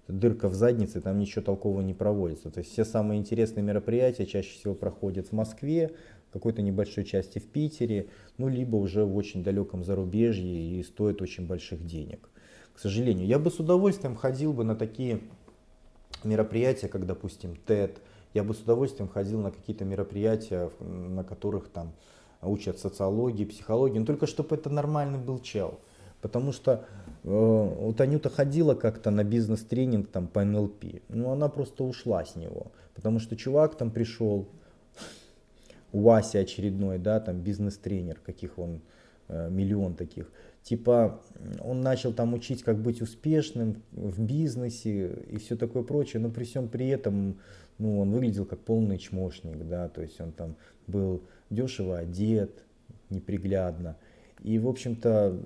дырка 0.09 0.49
в 0.49 0.55
заднице, 0.55 0.99
там 0.99 1.19
ничего 1.19 1.43
толкового 1.43 1.81
не 1.81 1.93
проводится. 1.93 2.49
То 2.49 2.59
есть 2.59 2.71
все 2.71 2.83
самые 2.83 3.19
интересные 3.19 3.63
мероприятия 3.63 4.25
чаще 4.25 4.49
всего 4.49 4.73
проходят 4.73 5.27
в 5.27 5.31
Москве, 5.31 5.91
какой-то 6.31 6.61
небольшой 6.61 7.03
части 7.03 7.39
в 7.39 7.47
Питере, 7.47 8.07
ну, 8.37 8.47
либо 8.47 8.75
уже 8.75 9.03
в 9.05 9.15
очень 9.15 9.43
далеком 9.43 9.83
зарубежье 9.83 10.79
и 10.79 10.83
стоит 10.83 11.21
очень 11.21 11.47
больших 11.47 11.85
денег. 11.85 12.29
К 12.73 12.79
сожалению, 12.79 13.27
я 13.27 13.39
бы 13.39 13.51
с 13.51 13.59
удовольствием 13.59 14.15
ходил 14.15 14.53
бы 14.53 14.63
на 14.63 14.75
такие 14.75 15.21
мероприятия, 16.23 16.87
как, 16.87 17.05
допустим, 17.05 17.55
TED. 17.65 17.97
Я 18.33 18.43
бы 18.43 18.53
с 18.53 18.59
удовольствием 18.61 19.09
ходил 19.09 19.41
на 19.41 19.51
какие-то 19.51 19.85
мероприятия, 19.85 20.69
на 20.79 21.23
которых 21.23 21.69
там 21.69 21.93
учат 22.41 22.79
социологии, 22.79 23.45
психологии, 23.45 23.99
но 23.99 24.05
только 24.05 24.27
чтобы 24.27 24.55
это 24.55 24.69
нормальный 24.69 25.19
был 25.19 25.39
чел. 25.39 25.79
Потому 26.21 26.51
что 26.51 26.85
э, 27.23 27.27
вот 27.29 27.99
Анюта 28.01 28.29
ходила 28.29 28.75
как-то 28.75 29.09
на 29.09 29.23
бизнес-тренинг 29.23 30.09
там 30.09 30.27
по 30.27 30.43
НЛП, 30.43 31.01
но 31.07 31.31
она 31.31 31.47
просто 31.47 31.83
ушла 31.83 32.25
с 32.25 32.35
него. 32.35 32.71
Потому 32.93 33.19
что 33.19 33.35
чувак 33.37 33.75
там 33.75 33.89
пришел, 33.89 34.47
Вася 35.91 36.39
очередной, 36.39 36.99
да, 36.99 37.19
там 37.19 37.41
бизнес-тренер, 37.41 38.19
каких 38.25 38.57
он, 38.59 38.81
э, 39.27 39.49
миллион 39.49 39.95
таких. 39.95 40.31
Типа 40.63 41.21
он 41.61 41.81
начал 41.81 42.13
там 42.13 42.33
учить, 42.33 42.63
как 42.63 42.77
быть 42.77 43.01
успешным 43.01 43.81
в 43.91 44.21
бизнесе 44.21 45.13
и 45.31 45.37
все 45.37 45.55
такое 45.55 45.83
прочее, 45.83 46.21
но 46.21 46.29
при 46.29 46.43
всем 46.43 46.67
при 46.67 46.89
этом, 46.89 47.39
ну, 47.77 47.99
он 47.99 48.11
выглядел 48.11 48.45
как 48.45 48.59
полный 48.59 48.97
чмошник, 48.97 49.67
да, 49.67 49.89
то 49.89 50.01
есть 50.01 50.19
он 50.19 50.31
там 50.31 50.55
был 50.85 51.23
дешево 51.49 51.97
одет, 51.97 52.51
неприглядно. 53.09 53.95
И, 54.43 54.59
в 54.59 54.67
общем-то, 54.67 55.37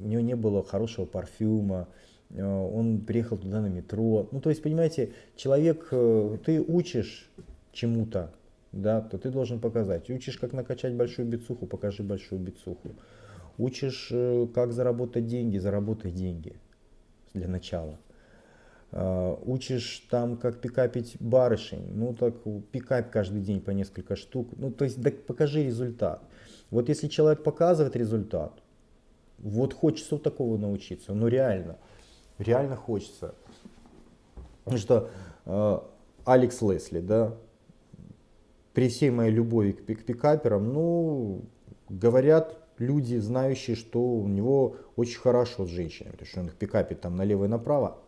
у 0.00 0.06
него 0.06 0.20
не 0.20 0.36
было 0.36 0.62
хорошего 0.62 1.06
парфюма, 1.06 1.88
э, 2.30 2.44
он 2.44 3.00
приехал 3.00 3.38
туда 3.38 3.60
на 3.60 3.68
метро. 3.68 4.28
Ну, 4.30 4.40
то 4.40 4.50
есть, 4.50 4.62
понимаете, 4.62 5.12
человек, 5.36 5.88
э, 5.90 6.38
ты 6.44 6.60
учишь 6.60 7.30
чему-то, 7.72 8.32
да, 8.72 9.00
то 9.00 9.18
ты 9.18 9.30
должен 9.30 9.60
показать. 9.60 10.10
Учишь, 10.10 10.38
как 10.38 10.52
накачать 10.52 10.94
большую 10.94 11.28
бицуху, 11.28 11.66
покажи 11.66 12.02
большую 12.02 12.40
бицуху. 12.40 12.94
Учишь, 13.56 14.08
э, 14.12 14.46
как 14.54 14.72
заработать 14.72 15.26
деньги, 15.26 15.58
заработай 15.58 16.12
деньги 16.12 16.56
для 17.34 17.48
начала. 17.48 17.98
А, 18.90 19.38
учишь 19.44 20.06
там, 20.10 20.36
как 20.36 20.60
пикапить 20.60 21.16
барышень, 21.20 21.92
ну 21.94 22.14
так 22.14 22.34
пикать 22.70 23.10
каждый 23.10 23.42
день 23.42 23.60
по 23.60 23.70
несколько 23.70 24.16
штук. 24.16 24.48
Ну 24.56 24.70
то 24.70 24.84
есть 24.84 25.00
да, 25.00 25.10
покажи 25.10 25.64
результат. 25.64 26.22
Вот 26.70 26.88
если 26.88 27.08
человек 27.08 27.42
показывает 27.42 27.96
результат, 27.96 28.52
вот 29.38 29.74
хочется 29.74 30.14
вот 30.14 30.22
такого 30.22 30.56
научиться, 30.56 31.12
ну 31.12 31.28
реально, 31.28 31.76
реально 32.38 32.76
хочется. 32.76 33.34
Потому 34.64 34.78
что 34.78 35.10
э, 35.44 35.78
Алекс 36.24 36.60
Лесли, 36.62 37.00
да, 37.00 37.34
при 38.78 38.88
всей 38.88 39.10
моей 39.10 39.32
любови 39.32 39.72
к, 39.72 40.04
пикаперам, 40.04 40.72
ну, 40.72 41.42
говорят 41.88 42.60
люди, 42.78 43.16
знающие, 43.16 43.74
что 43.74 44.00
у 44.00 44.28
него 44.28 44.76
очень 44.94 45.18
хорошо 45.18 45.66
с 45.66 45.68
женщинами, 45.68 46.12
то 46.12 46.24
есть 46.24 46.38
он 46.38 46.46
их 46.46 46.54
пикапит 46.54 47.00
там 47.00 47.16
налево 47.16 47.46
и 47.46 47.48
направо, 47.48 47.98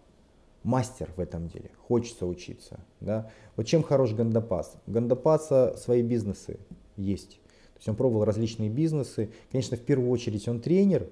мастер 0.62 1.10
в 1.16 1.18
этом 1.18 1.48
деле, 1.48 1.72
хочется 1.88 2.24
учиться. 2.24 2.78
Да? 3.00 3.32
Вот 3.56 3.66
чем 3.66 3.82
хорош 3.82 4.14
Гандапас? 4.14 4.76
У 4.86 4.92
Гандапаса 4.92 5.76
свои 5.76 6.02
бизнесы 6.02 6.60
есть. 6.96 7.40
То 7.40 7.78
есть 7.78 7.88
он 7.88 7.96
пробовал 7.96 8.24
различные 8.24 8.70
бизнесы. 8.70 9.30
Конечно, 9.50 9.76
в 9.76 9.80
первую 9.80 10.08
очередь 10.08 10.46
он 10.46 10.60
тренер, 10.60 11.10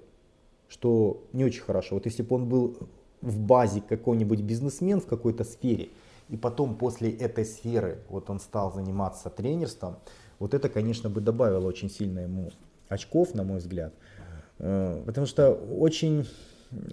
что 0.68 1.26
не 1.32 1.44
очень 1.44 1.62
хорошо. 1.62 1.96
Вот 1.96 2.06
если 2.06 2.22
бы 2.22 2.36
он 2.36 2.48
был 2.48 2.76
в 3.22 3.40
базе 3.40 3.80
какой-нибудь 3.80 4.40
бизнесмен 4.40 5.00
в 5.00 5.06
какой-то 5.06 5.42
сфере, 5.42 5.88
и 6.28 6.36
потом 6.36 6.76
после 6.76 7.10
этой 7.10 7.44
сферы 7.44 7.98
вот 8.08 8.30
он 8.30 8.40
стал 8.40 8.72
заниматься 8.72 9.30
тренерством, 9.30 9.96
вот 10.38 10.54
это, 10.54 10.68
конечно, 10.68 11.10
бы 11.10 11.20
добавило 11.20 11.66
очень 11.66 11.90
сильно 11.90 12.20
ему 12.20 12.50
очков, 12.88 13.34
на 13.34 13.44
мой 13.44 13.58
взгляд. 13.58 13.92
Э, 14.58 15.02
потому 15.04 15.26
что 15.26 15.52
очень, 15.52 16.26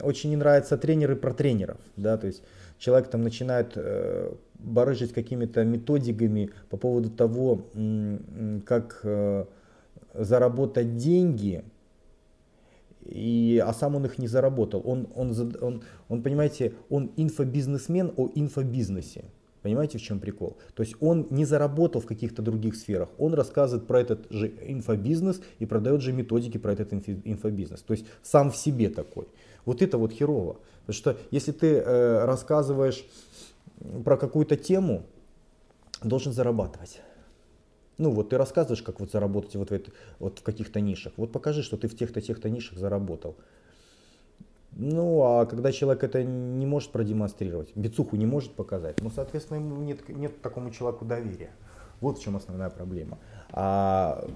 очень 0.01 0.29
не 0.31 0.35
нравятся 0.35 0.77
тренеры 0.77 1.15
про 1.15 1.33
тренеров. 1.33 1.77
Да? 1.95 2.17
То 2.17 2.27
есть 2.27 2.43
человек 2.77 3.09
там 3.09 3.21
начинает 3.21 3.73
э, 3.75 4.33
барыжить 4.55 5.13
какими-то 5.13 5.63
методиками 5.63 6.51
по 6.69 6.77
поводу 6.77 7.09
того, 7.09 7.61
как 8.65 9.01
э, 9.03 9.45
заработать 10.13 10.97
деньги, 10.97 11.63
и, 13.05 13.61
а 13.65 13.73
сам 13.73 13.95
он 13.95 14.05
их 14.05 14.17
не 14.17 14.27
заработал. 14.27 14.81
Он, 14.85 15.07
он, 15.15 15.33
он, 15.61 15.83
он, 16.09 16.21
понимаете, 16.21 16.73
он 16.89 17.11
инфобизнесмен 17.15 18.13
о 18.17 18.29
инфобизнесе. 18.33 19.25
Понимаете, 19.61 19.97
в 19.97 20.01
чем 20.01 20.19
прикол? 20.19 20.57
То 20.75 20.83
есть 20.83 20.95
он 20.99 21.25
не 21.31 21.43
заработал 21.43 21.99
в 21.99 22.05
каких-то 22.05 22.43
других 22.43 22.75
сферах. 22.75 23.09
Он 23.17 23.33
рассказывает 23.33 23.87
про 23.87 23.99
этот 23.99 24.31
же 24.31 24.53
инфобизнес 24.61 25.41
и 25.57 25.65
продает 25.65 26.01
же 26.01 26.13
методики 26.13 26.59
про 26.59 26.73
этот 26.73 26.93
инфобизнес. 26.93 27.81
То 27.81 27.93
есть 27.93 28.05
сам 28.21 28.51
в 28.51 28.57
себе 28.57 28.89
такой. 28.89 29.27
Вот 29.65 29.81
это 29.81 29.97
вот 29.97 30.11
херово. 30.11 30.57
Потому 30.85 30.95
что 30.95 31.17
если 31.31 31.51
ты 31.51 31.77
э, 31.77 32.25
рассказываешь 32.25 33.05
про 34.03 34.17
какую-то 34.17 34.55
тему, 34.55 35.03
должен 36.03 36.31
зарабатывать. 36.31 37.01
Ну 37.97 38.11
вот 38.11 38.29
ты 38.29 38.37
рассказываешь, 38.37 38.81
как 38.81 38.99
вот 38.99 39.11
заработать 39.11 39.55
вот 39.55 39.69
в, 39.69 39.73
это, 39.73 39.91
вот 40.19 40.39
в 40.39 40.43
каких-то 40.43 40.81
нишах. 40.81 41.13
Вот 41.17 41.31
покажи, 41.31 41.63
что 41.63 41.77
ты 41.77 41.87
в 41.87 41.97
тех-то, 41.97 42.21
тех-то 42.21 42.49
нишах 42.49 42.77
заработал. 42.77 43.35
Ну, 44.77 45.21
а 45.23 45.45
когда 45.45 45.71
человек 45.71 46.03
это 46.03 46.23
не 46.23 46.65
может 46.65 46.91
продемонстрировать, 46.91 47.71
бицуху 47.75 48.17
не 48.17 48.25
может 48.25 48.53
показать, 48.53 49.01
ну, 49.01 49.09
соответственно, 49.09 49.59
ему 49.59 49.77
нет, 49.81 50.09
нет 50.09 50.41
такому 50.41 50.69
человеку 50.69 51.05
доверия. 51.05 51.51
Вот 52.01 52.19
в 52.19 52.21
чем 52.21 52.35
основная 52.35 52.69
проблема. 52.69 53.17
А 53.51 54.27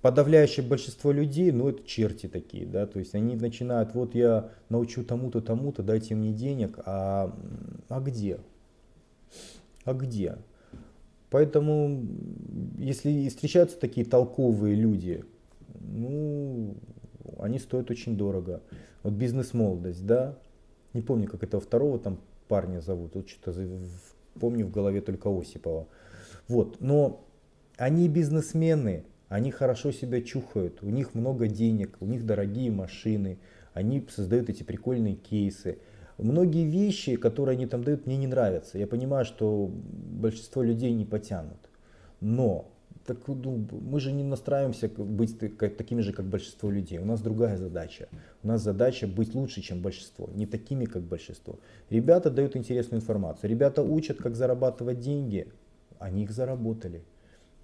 подавляющее 0.00 0.66
большинство 0.66 1.12
людей, 1.12 1.52
ну, 1.52 1.68
это 1.68 1.86
черти 1.86 2.28
такие, 2.28 2.66
да, 2.66 2.86
то 2.86 2.98
есть 2.98 3.14
они 3.14 3.36
начинают, 3.36 3.94
вот 3.94 4.14
я 4.14 4.50
научу 4.70 5.04
тому-то, 5.04 5.42
тому-то, 5.42 5.82
дайте 5.82 6.14
мне 6.14 6.32
денег, 6.32 6.78
а, 6.86 7.34
а 7.88 8.00
где? 8.00 8.38
А 9.84 9.92
где? 9.92 10.38
Поэтому, 11.34 12.06
если 12.78 13.28
встречаются 13.28 13.76
такие 13.76 14.06
толковые 14.06 14.76
люди, 14.76 15.24
ну, 15.80 16.76
они 17.40 17.58
стоят 17.58 17.90
очень 17.90 18.16
дорого. 18.16 18.62
Вот 19.02 19.14
бизнес-молодость, 19.14 20.06
да, 20.06 20.38
не 20.92 21.02
помню, 21.02 21.26
как 21.26 21.42
этого 21.42 21.60
второго 21.60 21.98
там 21.98 22.20
парня 22.46 22.78
зовут, 22.78 23.16
вот 23.16 23.28
что-то 23.28 23.52
помню 24.38 24.64
в 24.64 24.70
голове 24.70 25.00
только 25.00 25.28
Осипова. 25.28 25.88
Вот, 26.46 26.76
но 26.80 27.26
они 27.78 28.08
бизнесмены, 28.08 29.02
они 29.28 29.50
хорошо 29.50 29.90
себя 29.90 30.22
чухают, 30.22 30.84
у 30.84 30.88
них 30.88 31.14
много 31.14 31.48
денег, 31.48 31.96
у 31.98 32.06
них 32.06 32.24
дорогие 32.24 32.70
машины, 32.70 33.40
они 33.72 34.06
создают 34.08 34.50
эти 34.50 34.62
прикольные 34.62 35.16
кейсы. 35.16 35.78
Многие 36.18 36.64
вещи, 36.64 37.16
которые 37.16 37.54
они 37.54 37.66
там 37.66 37.82
дают, 37.82 38.06
мне 38.06 38.16
не 38.16 38.26
нравятся. 38.26 38.78
Я 38.78 38.86
понимаю, 38.86 39.24
что 39.24 39.68
большинство 39.68 40.62
людей 40.62 40.92
не 40.92 41.04
потянут. 41.04 41.58
Но 42.20 42.70
так, 43.04 43.18
ну, 43.26 43.66
мы 43.70 44.00
же 44.00 44.12
не 44.12 44.22
настраиваемся 44.22 44.88
быть 44.88 45.38
такими 45.58 46.00
же, 46.00 46.12
как 46.12 46.26
большинство 46.26 46.70
людей. 46.70 46.98
У 46.98 47.04
нас 47.04 47.20
другая 47.20 47.58
задача. 47.58 48.08
У 48.42 48.48
нас 48.48 48.62
задача 48.62 49.06
быть 49.06 49.34
лучше, 49.34 49.60
чем 49.60 49.82
большинство, 49.82 50.30
не 50.34 50.46
такими, 50.46 50.86
как 50.86 51.02
большинство. 51.02 51.58
Ребята 51.90 52.30
дают 52.30 52.56
интересную 52.56 53.00
информацию. 53.00 53.50
Ребята 53.50 53.82
учат, 53.82 54.18
как 54.18 54.36
зарабатывать 54.36 55.00
деньги. 55.00 55.48
Они 55.98 56.22
их 56.22 56.30
заработали. 56.30 57.04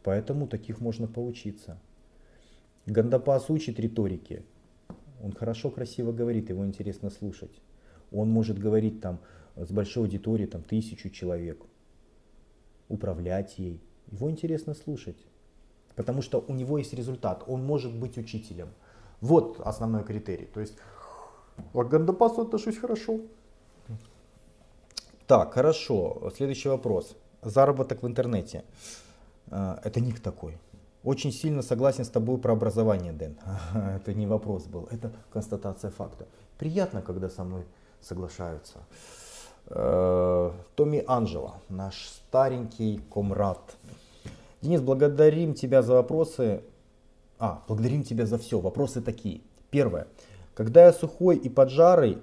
Поэтому 0.03 0.46
таких 0.46 0.80
можно 0.80 1.07
поучиться. 1.07 1.78
Гандапас 2.86 3.48
учит 3.48 3.78
риторике. 3.78 4.42
Он 5.22 5.32
хорошо, 5.32 5.70
красиво 5.70 6.12
говорит, 6.12 6.51
его 6.51 6.66
интересно 6.66 7.11
слушать. 7.11 7.51
Он 8.12 8.30
может 8.30 8.58
говорить 8.58 9.00
там 9.00 9.20
с 9.56 9.70
большой 9.70 10.04
аудиторией, 10.04 10.48
там 10.48 10.62
тысячу 10.62 11.11
человек, 11.11 11.62
управлять 12.88 13.58
ей. 13.58 13.80
Его 14.11 14.30
интересно 14.30 14.74
слушать, 14.74 15.18
потому 15.94 16.22
что 16.22 16.44
у 16.46 16.54
него 16.54 16.78
есть 16.78 16.92
результат, 16.92 17.44
он 17.46 17.64
может 17.64 17.94
быть 17.94 18.18
учителем. 18.18 18.68
Вот 19.20 19.61
основной 19.61 20.04
критерий. 20.04 20.46
То 20.46 20.61
есть 20.61 20.76
к 21.72 21.84
Гандапасу 21.84 22.42
отношусь 22.42 22.78
хорошо. 22.78 23.20
Так, 25.26 25.54
хорошо. 25.54 26.32
Следующий 26.34 26.68
вопрос. 26.68 27.16
Заработок 27.42 28.02
в 28.02 28.06
интернете. 28.06 28.64
А, 29.50 29.78
это 29.84 30.00
ник 30.00 30.20
такой. 30.20 30.58
Очень 31.04 31.32
сильно 31.32 31.62
согласен 31.62 32.04
с 32.04 32.11
тобой 32.11 32.38
про 32.38 32.52
образование, 32.52 33.12
Дэн. 33.12 33.38
Это 33.74 34.12
не 34.12 34.26
вопрос 34.26 34.66
был, 34.66 34.86
это 34.90 35.12
констатация 35.32 35.90
факта. 35.90 36.26
Приятно, 36.58 37.00
когда 37.00 37.30
со 37.30 37.42
мной 37.42 37.64
соглашаются. 38.03 38.78
Э, 39.66 40.51
Томми 40.74 41.05
Анджело, 41.07 41.57
наш 41.68 42.09
старенький 42.09 43.01
комрад. 43.11 43.76
Денис, 44.62 44.80
благодарим 44.80 45.55
тебя 45.55 45.82
за 45.82 45.94
вопросы. 45.94 46.62
А, 47.38 47.62
благодарим 47.66 48.03
тебя 48.03 48.26
за 48.26 48.36
все. 48.38 48.61
Вопросы 48.61 49.01
такие. 49.01 49.40
Первое. 49.70 50.07
Когда 50.55 50.86
я 50.86 50.92
сухой 50.92 51.36
и 51.36 51.48
поджарый, 51.48 52.18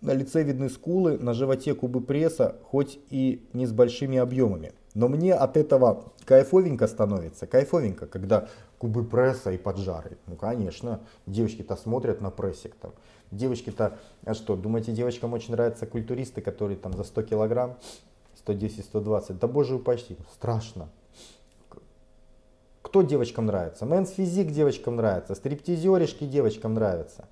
на 0.00 0.12
лице 0.12 0.42
видны 0.42 0.68
скулы, 0.68 1.18
на 1.18 1.34
животе 1.34 1.74
кубы 1.74 2.00
пресса, 2.00 2.56
хоть 2.64 2.98
и 3.10 3.46
не 3.52 3.66
с 3.66 3.72
большими 3.72 4.18
объемами. 4.18 4.72
Но 4.94 5.08
мне 5.08 5.34
от 5.34 5.56
этого 5.56 6.04
кайфовенько 6.24 6.86
становится, 6.86 7.46
кайфовенько, 7.46 8.06
когда 8.06 8.48
кубы 8.78 9.04
пресса 9.04 9.52
и 9.52 9.58
поджары. 9.58 10.16
Ну, 10.26 10.36
конечно, 10.36 11.00
девочки-то 11.26 11.76
смотрят 11.76 12.20
на 12.20 12.30
прессик 12.30 12.74
там. 12.76 12.92
Девочки-то, 13.30 13.98
а 14.24 14.34
что, 14.34 14.56
думаете, 14.56 14.92
девочкам 14.92 15.32
очень 15.32 15.52
нравятся 15.52 15.86
культуристы, 15.86 16.40
которые 16.40 16.76
там 16.76 16.94
за 16.94 17.04
100 17.04 17.22
килограмм, 17.22 17.76
110-120? 18.46 19.38
Да 19.38 19.48
боже 19.48 19.74
упаси, 19.74 20.16
страшно. 20.32 20.88
Кто 22.82 23.02
девочкам 23.02 23.46
нравится? 23.46 23.84
Men's 23.84 24.10
physique 24.10 24.52
девочкам 24.52 24.96
нравится, 24.96 25.34
стриптизеришки 25.34 26.24
девочкам 26.24 26.74
нравятся. 26.74 27.24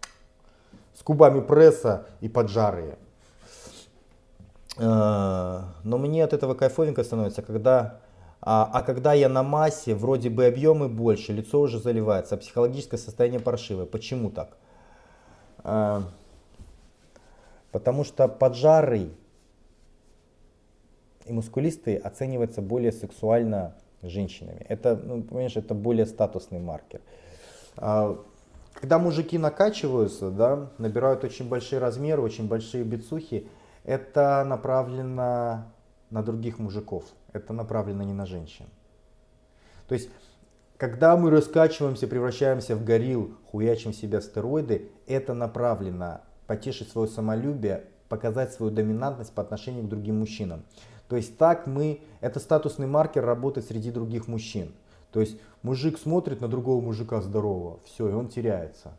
С 0.98 1.02
кубами 1.02 1.40
пресса 1.40 2.06
и 2.20 2.28
поджарые. 2.28 2.98
Э, 4.76 5.60
но 5.84 5.98
мне 5.98 6.24
от 6.24 6.32
этого 6.32 6.54
кайфовенько 6.54 7.04
становится, 7.04 7.42
когда 7.42 8.00
а, 8.46 8.68
а 8.70 8.82
когда 8.82 9.14
я 9.14 9.30
на 9.30 9.42
массе, 9.42 9.94
вроде 9.94 10.28
бы 10.28 10.44
объемы 10.44 10.90
больше, 10.90 11.32
лицо 11.32 11.60
уже 11.60 11.78
заливается, 11.78 12.34
а 12.34 12.38
психологическое 12.38 12.98
состояние 12.98 13.40
паршивое. 13.40 13.86
Почему 13.86 14.30
так? 14.30 14.58
А, 15.64 16.02
потому 17.72 18.04
что 18.04 18.28
поджарый 18.28 19.12
и 21.24 21.32
мускулистый 21.32 21.96
оцениваются 21.96 22.62
более 22.62 22.92
сексуально 22.92 23.74
женщинами. 24.02 24.64
Это, 24.68 24.94
ну, 24.94 25.22
понимаешь, 25.22 25.56
это 25.56 25.74
более 25.74 26.06
статусный 26.06 26.60
маркер. 26.60 27.00
А, 27.76 28.22
когда 28.74 28.98
мужики 28.98 29.38
накачиваются, 29.38 30.30
да, 30.30 30.70
набирают 30.78 31.24
очень 31.24 31.48
большие 31.48 31.78
размеры, 31.78 32.20
очень 32.20 32.46
большие 32.46 32.84
бицухи, 32.84 33.48
это 33.84 34.44
направлено 34.44 35.72
на 36.10 36.22
других 36.22 36.58
мужиков, 36.58 37.04
это 37.32 37.52
направлено 37.52 38.02
не 38.02 38.12
на 38.12 38.26
женщин. 38.26 38.66
То 39.88 39.94
есть, 39.94 40.10
когда 40.76 41.16
мы 41.16 41.30
раскачиваемся, 41.30 42.08
превращаемся 42.08 42.74
в 42.74 42.84
горилл, 42.84 43.34
хуячим 43.50 43.92
себя 43.92 44.20
стероиды, 44.20 44.90
это 45.06 45.32
направлено 45.32 46.20
потешить 46.46 46.90
свое 46.90 47.08
самолюбие, 47.08 47.84
показать 48.08 48.52
свою 48.52 48.72
доминантность 48.72 49.32
по 49.32 49.42
отношению 49.42 49.84
к 49.84 49.88
другим 49.88 50.18
мужчинам. 50.18 50.64
То 51.08 51.16
есть 51.16 51.38
так 51.38 51.66
мы, 51.66 52.00
это 52.20 52.40
статусный 52.40 52.86
маркер 52.86 53.24
работает 53.24 53.66
среди 53.66 53.90
других 53.90 54.26
мужчин. 54.26 54.72
То 55.12 55.20
есть 55.20 55.38
мужик 55.62 55.96
смотрит 55.96 56.40
на 56.40 56.48
другого 56.48 56.80
мужика 56.80 57.20
здорового, 57.22 57.78
все, 57.84 58.08
и 58.08 58.12
он 58.12 58.28
теряется. 58.28 58.96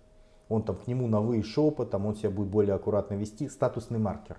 Он 0.48 0.64
там 0.64 0.78
к 0.78 0.88
нему 0.88 1.08
на 1.08 1.20
вы 1.20 1.40
и 1.40 1.44
шепотом, 1.44 2.06
он 2.06 2.16
себя 2.16 2.30
будет 2.30 2.48
более 2.48 2.76
аккуратно 2.76 3.16
вести, 3.16 3.50
статусный 3.50 4.00
маркер. 4.00 4.38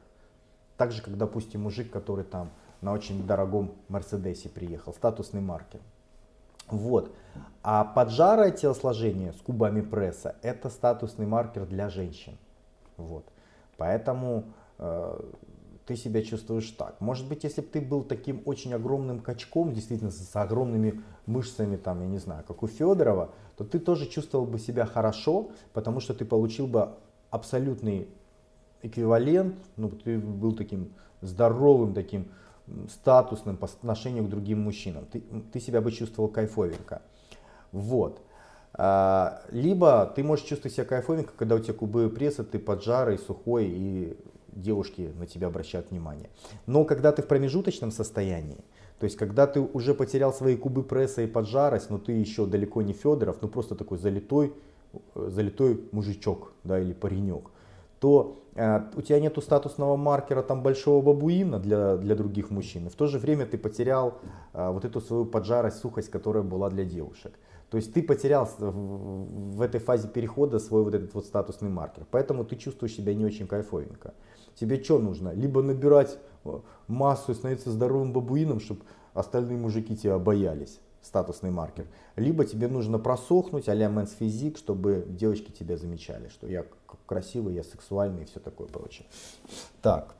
Так 0.76 0.93
же, 0.93 1.03
как, 1.03 1.18
допустим, 1.18 1.62
мужик, 1.62 1.91
который 1.91 2.24
там 2.24 2.51
на 2.80 2.93
очень 2.93 3.26
дорогом 3.26 3.72
Мерседесе 3.89 4.49
приехал, 4.49 4.95
статусный 4.95 5.41
маркер. 5.41 5.80
Вот. 6.68 7.14
А 7.62 7.84
поджарое 7.84 8.50
телосложение 8.50 9.32
с 9.32 9.36
кубами 9.36 9.80
пресса 9.80 10.36
это 10.42 10.70
статусный 10.70 11.26
маркер 11.26 11.66
для 11.66 11.88
женщин. 11.88 12.38
Вот. 12.96 13.24
Поэтому 13.76 14.44
э, 14.78 15.20
ты 15.86 15.96
себя 15.96 16.22
чувствуешь 16.22 16.70
так. 16.70 17.00
Может 17.00 17.28
быть, 17.28 17.44
если 17.44 17.60
бы 17.60 17.68
ты 17.68 17.80
был 17.80 18.02
таким 18.02 18.42
очень 18.44 18.74
огромным 18.74 19.20
качком, 19.20 19.72
действительно 19.72 20.10
с 20.10 20.34
огромными 20.34 21.02
мышцами, 21.26 21.76
там, 21.76 22.00
я 22.00 22.06
не 22.06 22.18
знаю, 22.18 22.44
как 22.46 22.62
у 22.62 22.66
Федорова, 22.66 23.30
то 23.56 23.64
ты 23.64 23.78
тоже 23.78 24.06
чувствовал 24.06 24.46
бы 24.46 24.58
себя 24.58 24.86
хорошо, 24.86 25.50
потому 25.72 26.00
что 26.00 26.14
ты 26.14 26.24
получил 26.24 26.66
бы 26.66 26.90
абсолютный 27.30 28.08
эквивалент, 28.82 29.56
ну, 29.76 29.90
ты 29.90 30.18
был 30.18 30.54
таким 30.54 30.92
здоровым, 31.20 31.94
таким 31.94 32.28
статусным 32.90 33.56
по 33.56 33.66
отношению 33.66 34.24
к 34.24 34.28
другим 34.28 34.60
мужчинам. 34.60 35.06
Ты, 35.06 35.22
ты 35.52 35.60
себя 35.60 35.80
бы 35.80 35.92
чувствовал 35.92 36.28
кайфовенько. 36.28 37.02
Вот. 37.72 38.20
А, 38.74 39.42
либо 39.50 40.12
ты 40.14 40.22
можешь 40.22 40.44
чувствовать 40.44 40.74
себя 40.74 40.84
кайфовенько, 40.84 41.32
когда 41.36 41.54
у 41.54 41.58
тебя 41.58 41.74
кубы 41.74 42.10
пресса, 42.10 42.44
ты 42.44 42.58
поджарый, 42.58 43.18
сухой 43.18 43.66
и 43.68 44.16
девушки 44.52 45.12
на 45.16 45.26
тебя 45.26 45.46
обращают 45.48 45.90
внимание. 45.90 46.30
Но 46.66 46.84
когда 46.84 47.12
ты 47.12 47.22
в 47.22 47.26
промежуточном 47.26 47.90
состоянии, 47.90 48.64
то 48.98 49.04
есть 49.04 49.16
когда 49.16 49.46
ты 49.46 49.60
уже 49.60 49.94
потерял 49.94 50.32
свои 50.32 50.56
кубы 50.56 50.82
пресса 50.82 51.22
и 51.22 51.26
поджарость, 51.26 51.90
но 51.90 51.98
ты 51.98 52.12
еще 52.12 52.46
далеко 52.46 52.82
не 52.82 52.92
Федоров, 52.92 53.38
ну 53.42 53.48
просто 53.48 53.74
такой 53.74 53.98
залитой, 53.98 54.52
залитой 55.14 55.80
мужичок 55.92 56.52
да, 56.64 56.80
или 56.80 56.92
паренек, 56.92 57.50
то 58.00 58.38
э, 58.38 58.45
у 58.96 59.02
тебя 59.02 59.20
нету 59.20 59.42
статусного 59.42 59.96
маркера 59.96 60.42
там 60.42 60.62
большого 60.62 61.02
бабуина 61.02 61.59
для, 61.59 61.96
для 61.96 62.14
других 62.14 62.50
мужчин. 62.50 62.86
И 62.86 62.90
в 62.90 62.94
то 62.94 63.07
же 63.07 63.18
время 63.18 63.44
ты 63.44 63.59
потерял 63.59 64.18
э, 64.54 64.70
вот 64.70 64.84
эту 64.84 65.00
свою 65.00 65.26
поджарость, 65.26 65.78
сухость, 65.78 66.11
которая 66.11 66.42
была 66.42 66.70
для 66.70 66.84
девушек. 66.84 67.38
То 67.70 67.76
есть 67.76 67.92
ты 67.92 68.02
потерял 68.02 68.48
в 68.59 69.61
этой 69.61 69.80
фазе 69.80 70.09
перехода 70.09 70.59
свой 70.59 70.84
вот 70.84 70.94
этот 70.94 71.12
вот 71.14 71.26
статусный 71.26 71.68
маркер. 71.68 72.07
Поэтому 72.11 72.44
ты 72.44 72.57
чувствуешь 72.57 72.94
себя 72.94 73.12
не 73.12 73.24
очень 73.24 73.46
кайфовенько. 73.46 74.14
Тебе 74.54 74.82
что 74.82 74.98
нужно? 75.00 75.32
Либо 75.32 75.61
набирать 75.62 76.16
э, 76.44 76.59
массу 76.86 77.32
и 77.32 77.34
становиться 77.34 77.70
здоровым 77.70 78.12
бабуином, 78.12 78.61
чтобы 78.61 78.82
остальные 79.12 79.59
мужики 79.59 79.96
тебя 79.96 80.18
боялись 80.18 80.80
статусный 81.02 81.50
маркер. 81.50 81.86
Либо 82.16 82.44
тебе 82.44 82.68
нужно 82.68 82.98
просохнуть 82.98 83.68
а-ля 83.68 83.88
Physique, 83.88 84.59
чтобы 84.59 85.04
девочки 85.09 85.50
тебя 85.52 85.76
замечали, 85.76 86.28
что 86.28 86.46
я 86.46 86.64
красивый, 87.07 87.55
я 87.55 87.64
сексуальный 87.64 88.22
и 88.22 88.26
все 88.26 88.41
такое 88.41 88.68
прочее. 88.68 89.07
Так, 89.82 90.14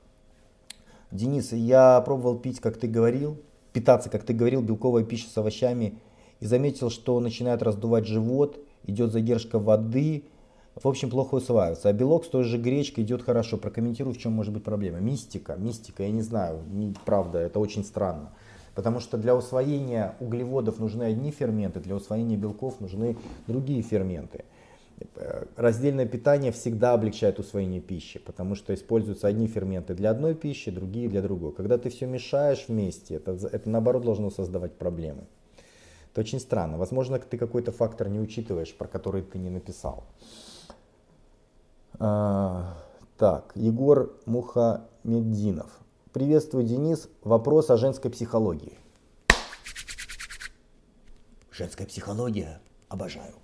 Денис, 1.11 1.53
я 1.53 2.01
пробовал 2.01 2.39
пить, 2.39 2.61
как 2.61 2.77
ты 2.77 2.89
говорил, 2.89 3.39
питаться, 3.73 4.11
как 4.11 4.25
ты 4.25 4.33
говорил, 4.33 4.63
белковой 4.63 5.05
пищей 5.05 5.29
с 5.29 5.39
овощами 5.39 5.99
и 6.41 6.47
заметил, 6.47 6.91
что 6.91 7.19
начинает 7.21 7.63
раздувать 7.63 8.07
живот, 8.07 8.59
идет 8.85 9.13
задержка 9.13 9.59
воды, 9.59 10.25
в 10.75 10.87
общем, 10.87 11.09
плохо 11.09 11.37
усваивается. 11.37 11.89
А 11.89 11.93
белок 11.95 12.27
с 12.27 12.29
той 12.29 12.45
же 12.45 12.59
гречкой 12.59 13.05
идет 13.05 13.23
хорошо. 13.23 13.57
Прокомментирую, 13.57 14.15
в 14.15 14.19
чем 14.19 14.33
может 14.33 14.53
быть 14.53 14.63
проблема. 14.63 14.99
Мистика, 14.99 15.57
мистика, 15.57 16.03
я 16.03 16.11
не 16.11 16.21
знаю, 16.21 16.61
не, 16.69 16.95
правда, 17.07 17.39
это 17.39 17.59
очень 17.59 17.83
странно. 17.83 18.31
Потому 18.75 19.01
что 19.01 19.17
для 19.17 19.35
усвоения 19.35 20.17
углеводов 20.21 20.79
нужны 20.79 21.05
одни 21.05 21.31
ферменты, 21.31 21.81
для 21.81 21.97
усвоения 21.97 22.37
белков 22.37 22.79
нужны 22.81 23.17
другие 23.47 23.81
ферменты. 23.81 24.45
Раздельное 25.57 26.07
питание 26.07 26.53
всегда 26.53 26.93
облегчает 26.93 27.39
усвоение 27.39 27.81
пищи, 27.81 28.19
потому 28.19 28.55
что 28.55 28.75
используются 28.75 29.27
одни 29.27 29.47
ферменты 29.47 29.95
для 29.95 30.11
одной 30.11 30.35
пищи, 30.35 30.71
другие 30.71 31.09
для 31.09 31.23
другой. 31.23 31.53
Когда 31.53 31.77
ты 31.77 31.91
все 31.91 32.07
мешаешь 32.07 32.67
вместе, 32.69 33.17
это, 33.17 33.33
это 33.33 33.69
наоборот 33.69 34.05
должно 34.05 34.31
создавать 34.31 34.73
проблемы. 34.75 35.25
Это 36.13 36.21
очень 36.23 36.41
странно. 36.41 36.79
Возможно, 36.79 37.19
ты 37.19 37.37
какой-то 37.37 37.73
фактор 37.73 38.09
не 38.09 38.21
учитываешь, 38.21 38.75
про 38.75 38.89
который 38.89 39.23
ты 39.23 39.39
не 39.39 39.51
написал. 39.51 40.05
А, 41.99 42.77
так, 43.19 43.53
Егор 43.55 44.19
Мухамеддинов. 44.25 45.71
Приветствую, 46.13 46.65
Денис. 46.65 47.11
Вопрос 47.23 47.69
о 47.69 47.77
женской 47.77 48.11
психологии. 48.11 48.79
Женская 51.51 51.87
психология. 51.87 52.61
Обожаю. 52.89 53.35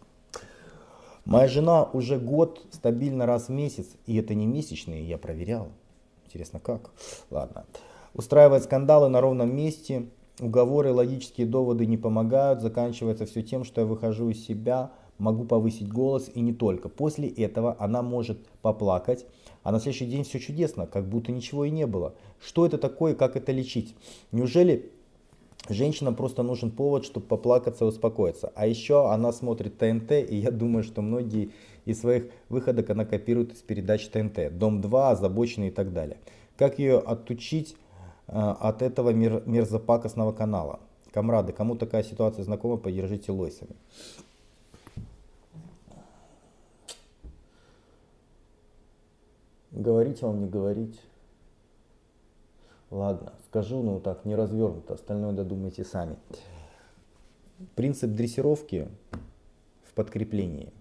Моя 1.24 1.46
жена 1.46 1.84
уже 1.84 2.18
год 2.18 2.66
стабильно 2.72 3.26
раз 3.26 3.46
в 3.46 3.50
месяц, 3.50 3.86
и 4.06 4.16
это 4.16 4.34
не 4.34 4.46
месячные, 4.46 5.06
я 5.06 5.18
проверял. 5.18 5.68
Интересно, 6.26 6.58
как? 6.58 6.90
Ладно. 7.30 7.64
Устраивает 8.14 8.64
скандалы 8.64 9.08
на 9.08 9.20
ровном 9.20 9.54
месте, 9.54 10.08
уговоры, 10.40 10.92
логические 10.92 11.46
доводы 11.46 11.86
не 11.86 11.96
помогают, 11.96 12.60
заканчивается 12.60 13.26
все 13.26 13.42
тем, 13.42 13.64
что 13.64 13.82
я 13.82 13.86
выхожу 13.86 14.30
из 14.30 14.44
себя, 14.44 14.90
могу 15.18 15.44
повысить 15.44 15.88
голос 15.88 16.28
и 16.34 16.40
не 16.40 16.52
только. 16.52 16.88
После 16.88 17.28
этого 17.28 17.76
она 17.78 18.02
может 18.02 18.44
поплакать, 18.60 19.24
а 19.62 19.70
на 19.70 19.78
следующий 19.78 20.06
день 20.06 20.24
все 20.24 20.40
чудесно, 20.40 20.86
как 20.86 21.08
будто 21.08 21.30
ничего 21.30 21.64
и 21.64 21.70
не 21.70 21.86
было. 21.86 22.14
Что 22.40 22.66
это 22.66 22.78
такое, 22.78 23.14
как 23.14 23.36
это 23.36 23.52
лечить? 23.52 23.94
Неужели 24.32 24.91
женщинам 25.68 26.14
просто 26.14 26.42
нужен 26.42 26.70
повод, 26.70 27.04
чтобы 27.04 27.26
поплакаться 27.26 27.84
и 27.84 27.88
успокоиться? 27.88 28.52
А 28.54 28.66
еще 28.66 29.10
она 29.10 29.32
смотрит 29.32 29.78
ТНТ, 29.78 30.12
и 30.12 30.36
я 30.36 30.50
думаю, 30.50 30.82
что 30.82 31.02
многие 31.02 31.52
из 31.84 32.00
своих 32.00 32.30
выходок 32.48 32.90
она 32.90 33.04
копирует 33.04 33.52
из 33.52 33.62
передач 33.62 34.08
ТНТ. 34.08 34.56
Дом-2, 34.56 35.10
озабоченный 35.10 35.68
и 35.68 35.70
так 35.70 35.92
далее. 35.92 36.18
Как 36.56 36.78
ее 36.78 36.98
отучить 36.98 37.76
э, 38.28 38.32
от 38.32 38.82
этого 38.82 39.10
мер, 39.10 39.42
мерзопакостного 39.46 40.32
канала? 40.32 40.80
Камрады, 41.12 41.52
кому 41.52 41.76
такая 41.76 42.02
ситуация 42.02 42.44
знакома, 42.44 42.76
поддержите 42.76 43.32
лойсами. 43.32 43.74
Говорить 49.72 50.20
вам, 50.22 50.40
не 50.40 50.48
говорить. 50.48 51.00
Ладно, 52.92 53.32
скажу, 53.46 53.82
но 53.82 54.00
так 54.00 54.26
не 54.26 54.36
развернуто, 54.36 54.92
остальное 54.92 55.32
додумайте 55.32 55.82
сами. 55.82 56.16
Принцип 57.74 58.10
дрессировки 58.10 58.86
в 59.82 59.94
подкреплении 59.94 60.74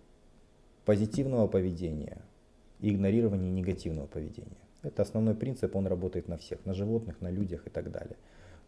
позитивного 0.84 1.48
поведения 1.48 2.22
и 2.82 2.92
игнорирования 2.94 3.50
негативного 3.50 4.08
поведения. 4.08 4.58
Это 4.84 5.04
основной 5.04 5.36
принцип, 5.36 5.74
он 5.74 5.88
работает 5.88 6.28
на 6.28 6.38
всех, 6.38 6.66
на 6.66 6.74
животных, 6.74 7.22
на 7.22 7.32
людях 7.32 7.66
и 7.66 7.70
так 7.70 7.90
далее. 7.92 8.18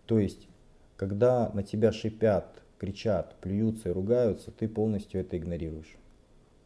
То 0.06 0.20
есть, 0.20 0.48
когда 0.96 1.50
на 1.50 1.64
тебя 1.64 1.92
шипят, 1.92 2.64
кричат, 2.80 3.36
плюются 3.42 3.90
и 3.90 3.92
ругаются, 3.92 4.52
ты 4.52 4.70
полностью 4.70 5.20
это 5.20 5.38
игнорируешь. 5.38 5.98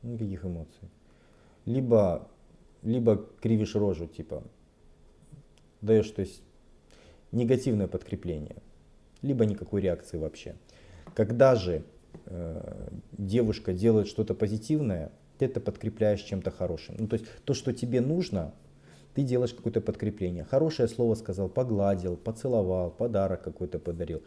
Никаких 0.03 0.45
эмоций. 0.45 0.91
Либо 1.65 2.27
либо 2.83 3.25
кривишь 3.41 3.73
рожу, 3.73 4.05
типа, 4.05 4.43
даешь, 5.81 6.11
то 6.11 6.21
есть, 6.21 6.43
негативное 7.31 7.87
подкрепление, 7.87 8.57
либо 9.21 9.45
никакой 9.45 9.81
реакции 9.81 10.17
вообще. 10.17 10.55
Когда 11.13 11.55
же 11.55 11.83
э, 12.25 12.89
девушка 13.17 13.73
делает 13.73 14.07
что-то 14.07 14.33
позитивное, 14.33 15.11
ты 15.37 15.45
это 15.45 15.59
подкрепляешь 15.59 16.21
чем-то 16.21 16.51
хорошим. 16.51 16.95
Ну, 16.97 17.07
то 17.07 17.15
есть 17.15 17.25
то, 17.45 17.53
что 17.53 17.73
тебе 17.73 18.01
нужно, 18.01 18.53
ты 19.13 19.23
делаешь 19.23 19.53
какое-то 19.53 19.81
подкрепление. 19.81 20.43
Хорошее 20.43 20.87
слово 20.87 21.15
сказал, 21.15 21.49
погладил, 21.49 22.17
поцеловал, 22.17 22.91
подарок 22.91 23.41
какой-то 23.41 23.79
подарил. 23.79 24.23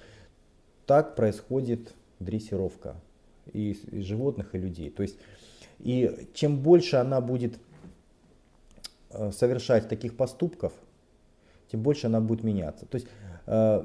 Так 0.86 1.14
происходит 1.16 1.94
дрессировка 2.18 2.96
и, 3.52 3.72
и 3.72 4.02
животных, 4.02 4.54
и 4.54 4.58
людей. 4.58 4.90
То 4.90 5.02
есть, 5.02 5.16
и 5.78 6.28
чем 6.34 6.58
больше 6.58 6.96
она 6.96 7.20
будет 7.20 7.58
Э, 9.12 9.32
совершать 9.32 9.88
таких 9.88 10.16
поступков, 10.16 10.72
тем 11.70 11.82
больше 11.82 12.06
она 12.06 12.20
будет 12.20 12.44
меняться. 12.44 12.86
То 12.86 12.96
есть, 12.96 13.08
э, 13.46 13.84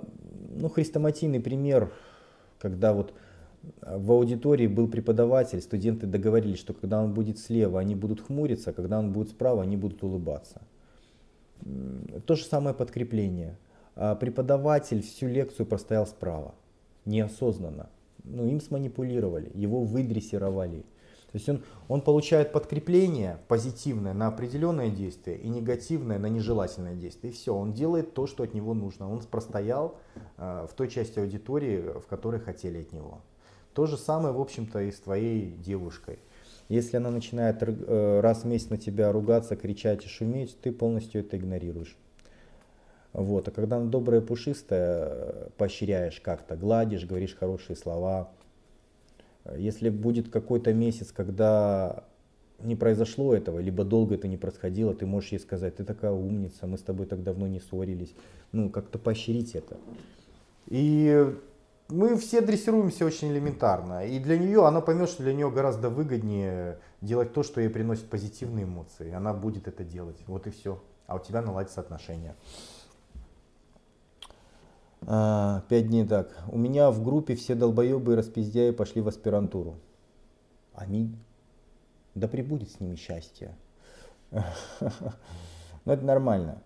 ну, 0.56 0.70
хрестоматийный 0.70 1.40
пример, 1.40 1.92
когда 2.60 2.94
вот 2.94 3.14
в 3.82 4.12
аудитории 4.12 4.68
был 4.68 4.88
преподаватель, 4.88 5.62
студенты 5.62 6.08
договорились, 6.08 6.60
что 6.60 6.74
когда 6.74 7.02
он 7.02 7.14
будет 7.14 7.40
слева, 7.40 7.80
они 7.80 7.96
будут 7.96 8.22
хмуриться, 8.22 8.72
а 8.72 8.74
когда 8.74 9.00
он 9.00 9.12
будет 9.12 9.30
справа, 9.30 9.64
они 9.64 9.78
будут 9.78 10.04
улыбаться. 10.04 10.62
То 12.26 12.36
же 12.36 12.44
самое 12.46 12.76
подкрепление. 12.76 13.58
А 13.96 14.16
преподаватель 14.16 15.02
всю 15.02 15.28
лекцию 15.28 15.66
простоял 15.66 16.06
справа, 16.06 16.54
неосознанно. 17.06 17.90
Ну, 18.24 18.48
им 18.48 18.60
сманипулировали, 18.60 19.52
его 19.54 19.82
выдрессировали. 19.84 20.84
То 21.36 21.38
есть 21.38 21.50
он, 21.50 21.64
он 21.90 22.00
получает 22.00 22.54
подкрепление 22.54 23.40
позитивное 23.50 24.14
на 24.14 24.28
определенное 24.28 24.90
действие 24.90 25.38
и 25.38 25.50
негативное 25.50 26.18
на 26.18 26.28
нежелательное 26.28 26.96
действие. 26.96 27.34
И 27.34 27.36
все, 27.36 27.54
он 27.54 27.74
делает 27.74 28.14
то, 28.14 28.26
что 28.26 28.44
от 28.44 28.54
него 28.54 28.74
нужно. 28.74 29.12
Он 29.12 29.20
простоял 29.20 29.98
э, 30.38 30.66
в 30.72 30.74
той 30.74 30.88
части 30.88 31.20
аудитории, 31.20 32.00
в 32.00 32.08
которой 32.08 32.40
хотели 32.40 32.84
от 32.84 32.94
него. 32.94 33.20
То 33.74 33.86
же 33.86 33.98
самое, 33.98 34.34
в 34.34 34.40
общем-то, 34.40 34.80
и 34.80 34.94
с 34.94 35.02
твоей 35.02 35.52
девушкой. 35.52 36.20
Если 36.70 36.96
она 36.96 37.12
начинает 37.12 37.58
э, 37.60 38.20
раз 38.22 38.44
в 38.44 38.46
месяц 38.46 38.70
на 38.70 38.78
тебя 38.78 39.12
ругаться, 39.12 39.58
кричать 39.58 40.06
и 40.06 40.08
шуметь, 40.08 40.58
ты 40.62 40.72
полностью 40.72 41.20
это 41.20 41.36
игнорируешь. 41.36 41.98
Вот. 43.12 43.50
А 43.50 43.52
когда 43.52 43.76
она 43.76 43.88
добрая, 43.88 44.22
пушистая, 44.22 45.10
э, 45.10 45.50
поощряешь 45.58 46.22
как-то, 46.22 46.56
гладишь, 46.56 47.04
говоришь 47.04 47.36
хорошие 47.36 47.76
слова, 47.76 48.32
если 49.58 49.90
будет 49.90 50.30
какой-то 50.30 50.74
месяц, 50.74 51.12
когда 51.12 52.04
не 52.60 52.76
произошло 52.76 53.34
этого, 53.36 53.60
либо 53.60 53.84
долго 53.84 54.16
это 54.16 54.28
не 54.28 54.38
происходило, 54.38 54.94
ты 54.94 55.06
можешь 55.06 55.34
ей 55.34 55.40
сказать, 55.40 55.76
ты 55.76 55.84
такая 55.84 56.12
умница, 56.12 56.68
мы 56.68 56.78
с 56.78 56.82
тобой 56.82 57.06
так 57.06 57.24
давно 57.24 57.48
не 57.48 57.60
ссорились. 57.60 58.16
Ну, 58.52 58.70
как-то 58.70 58.98
поощрить 58.98 59.56
это. 59.56 59.78
И 60.68 61.36
мы 61.90 62.18
все 62.18 62.42
дрессируемся 62.42 63.06
очень 63.06 63.32
элементарно. 63.32 64.06
И 64.06 64.20
для 64.20 64.38
нее, 64.38 64.66
она 64.66 64.82
поймет, 64.82 65.10
что 65.10 65.24
для 65.24 65.34
нее 65.34 65.52
гораздо 65.52 65.90
выгоднее 65.90 66.80
делать 67.02 67.34
то, 67.34 67.44
что 67.44 67.62
ей 67.62 67.70
приносит 67.70 68.10
позитивные 68.10 68.66
эмоции. 68.66 69.12
Она 69.12 69.34
будет 69.34 69.68
это 69.68 69.84
делать. 69.84 70.18
Вот 70.26 70.48
и 70.48 70.50
все. 70.50 70.82
А 71.06 71.16
у 71.16 71.20
тебя 71.20 71.42
наладятся 71.42 71.82
отношения. 71.82 72.36
А, 75.08 75.64
пять 75.70 75.88
дней 75.88 76.06
так. 76.06 76.30
У 76.52 76.58
меня 76.58 76.90
в 76.92 77.04
группе 77.04 77.36
все 77.36 77.56
долбоебы 77.56 78.14
и 78.14 78.16
распиздяи 78.16 78.72
пошли 78.72 79.02
в 79.02 79.08
аспирантуру. 79.08 79.76
Аминь. 80.74 81.18
Да 82.16 82.28
прибудет 82.28 82.72
с 82.72 82.80
ними 82.80 82.96
счастье. 82.96 83.56
Но 84.32 85.94
это 85.94 86.04
нормально. 86.04 86.62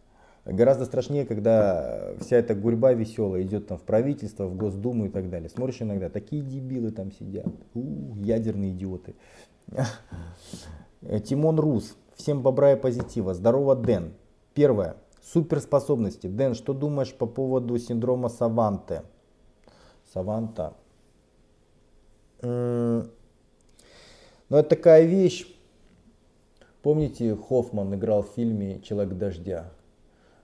Гораздо 0.46 0.86
страшнее, 0.86 1.26
когда 1.26 2.14
вся 2.22 2.38
эта 2.38 2.56
гурьба 2.56 2.94
веселая 2.94 3.44
идет 3.44 3.68
там 3.68 3.78
в 3.78 3.82
правительство, 3.84 4.48
в 4.48 4.56
Госдуму 4.56 5.06
и 5.06 5.10
так 5.10 5.30
далее. 5.30 5.50
Смотришь 5.50 5.82
иногда, 5.82 6.10
такие 6.10 6.42
дебилы 6.42 6.92
там 6.92 7.12
сидят. 7.12 7.46
У, 7.74 8.16
ядерные 8.16 8.72
идиоты. 8.72 9.16
Тимон 11.26 11.60
Рус. 11.60 11.96
Всем 12.16 12.42
бобра 12.42 12.74
и 12.74 12.76
позитива. 12.76 13.34
Здорово, 13.34 13.76
Дэн. 13.76 14.14
Первое. 14.54 14.96
Суперспособности. 15.22 16.28
Дэн, 16.28 16.54
что 16.56 16.74
думаешь 16.74 17.14
по 17.14 17.26
поводу 17.26 17.78
синдрома 17.78 18.30
Саванты? 18.30 19.04
Саванта. 20.14 20.74
Ну, 22.42 23.06
это 24.50 24.70
такая 24.70 25.06
вещь. 25.06 25.46
Помните, 26.82 27.36
Хоффман 27.36 27.94
играл 27.96 28.24
в 28.24 28.30
фильме 28.30 28.80
«Человек 28.82 29.14
дождя», 29.16 29.72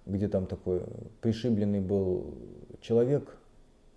где 0.06 0.28
там 0.28 0.46
такой 0.46 0.84
пришибленный 1.22 1.80
был 1.80 2.36
человек, 2.82 3.38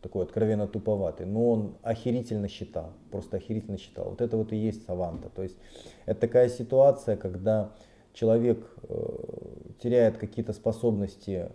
такой 0.01 0.23
откровенно 0.23 0.69
туповатый, 0.69 1.27
но 1.27 1.51
он 1.51 1.75
охерительно 1.83 2.47
считал, 2.49 2.93
просто 3.11 3.37
охерительно 3.39 3.77
считал. 3.77 4.11
Вот 4.11 4.21
это 4.21 4.37
вот 4.37 4.53
и 4.53 4.57
есть 4.57 4.87
саванта. 4.87 5.29
То 5.29 5.43
есть 5.43 5.57
это 6.07 6.21
такая 6.21 6.49
ситуация, 6.49 7.17
когда 7.17 7.73
человек 8.19 8.67
э, 8.83 8.97
теряет 9.81 10.19
какие-то 10.19 10.53
способности 10.53 11.51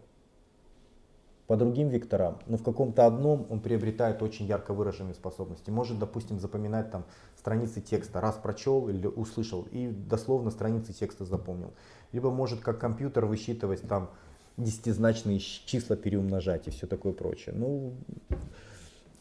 по 1.46 1.58
другим 1.58 1.90
векторам, 1.90 2.40
но 2.48 2.56
в 2.56 2.64
каком-то 2.64 3.06
одном 3.06 3.46
он 3.50 3.60
приобретает 3.60 4.22
очень 4.24 4.46
ярко 4.46 4.74
выраженные 4.74 5.14
способности. 5.14 5.70
Может, 5.70 6.00
допустим, 6.00 6.40
запоминать 6.40 6.90
там 6.90 7.04
страницы 7.38 7.82
текста, 7.82 8.22
раз 8.22 8.36
прочел 8.36 8.88
или 8.88 9.08
услышал 9.08 9.68
и 9.72 9.88
дословно 9.90 10.52
страницы 10.52 10.94
текста 10.94 11.26
запомнил. 11.26 11.74
Либо 12.14 12.32
может 12.32 12.62
как 12.62 12.80
компьютер 12.80 13.26
высчитывать 13.26 13.82
там 13.82 14.10
десятизначные 14.56 15.40
числа 15.40 15.98
переумножать 15.98 16.68
и 16.68 16.72
все 16.72 16.88
такое 16.88 17.12
прочее. 17.12 17.54
Ну, 17.54 17.94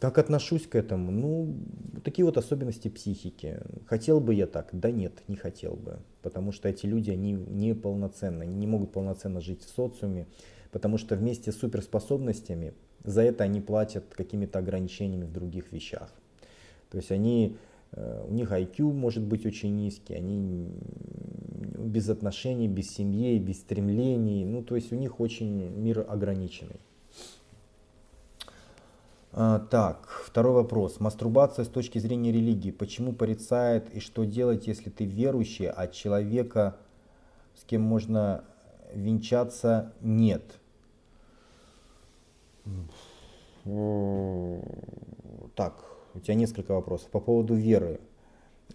как 0.03 0.17
отношусь 0.17 0.67
к 0.67 0.75
этому? 0.75 1.11
Ну, 1.11 1.55
такие 2.03 2.25
вот 2.25 2.37
особенности 2.37 2.89
психики. 2.89 3.61
Хотел 3.85 4.19
бы 4.19 4.33
я 4.33 4.47
так? 4.47 4.67
Да 4.73 4.91
нет, 4.91 5.13
не 5.29 5.37
хотел 5.37 5.75
бы. 5.75 5.99
Потому 6.21 6.51
что 6.51 6.67
эти 6.67 6.85
люди, 6.85 7.09
они 7.09 7.31
не 7.31 7.73
полноценны, 7.73 8.43
они 8.43 8.53
не 8.53 8.67
могут 8.67 8.91
полноценно 8.91 9.39
жить 9.39 9.61
в 9.63 9.69
социуме, 9.69 10.27
потому 10.73 10.97
что 10.97 11.15
вместе 11.15 11.53
с 11.53 11.55
суперспособностями 11.55 12.73
за 13.05 13.21
это 13.21 13.45
они 13.45 13.61
платят 13.61 14.03
какими-то 14.13 14.59
ограничениями 14.59 15.23
в 15.23 15.31
других 15.31 15.71
вещах. 15.71 16.13
То 16.89 16.97
есть 16.97 17.13
они, 17.13 17.55
э, 17.93 18.25
у 18.27 18.33
них 18.33 18.51
IQ 18.51 18.91
может 18.91 19.23
быть 19.23 19.45
очень 19.45 19.73
низкий, 19.73 20.15
они 20.15 20.67
без 21.77 22.09
отношений, 22.09 22.67
без 22.67 22.93
семьи, 22.93 23.39
без 23.39 23.61
стремлений. 23.61 24.43
Ну, 24.43 24.63
то 24.63 24.75
есть 24.75 24.91
у 24.91 24.97
них 24.97 25.21
очень 25.21 25.69
мир 25.69 26.05
ограниченный. 26.05 26.81
А, 29.35 29.57
так, 29.57 30.07
второй 30.25 30.53
вопрос. 30.53 30.99
Мастурбация 30.99 31.65
с 31.65 31.67
точки 31.67 31.97
зрения 31.97 32.31
религии. 32.31 32.69
Почему 32.69 33.13
порицает 33.13 33.91
и 33.91 33.99
что 33.99 34.25
делать, 34.25 34.67
если 34.67 34.91
ты 34.91 35.05
верующий, 35.05 35.67
а 35.67 35.87
человека, 35.87 36.77
с 37.55 37.63
кем 37.63 37.81
можно 37.81 38.43
венчаться, 38.93 39.91
нет? 40.01 40.43
Так, 45.55 45.83
у 46.13 46.19
тебя 46.19 46.35
несколько 46.35 46.73
вопросов. 46.73 47.09
По 47.09 47.19
поводу 47.19 47.55
веры. 47.55 47.99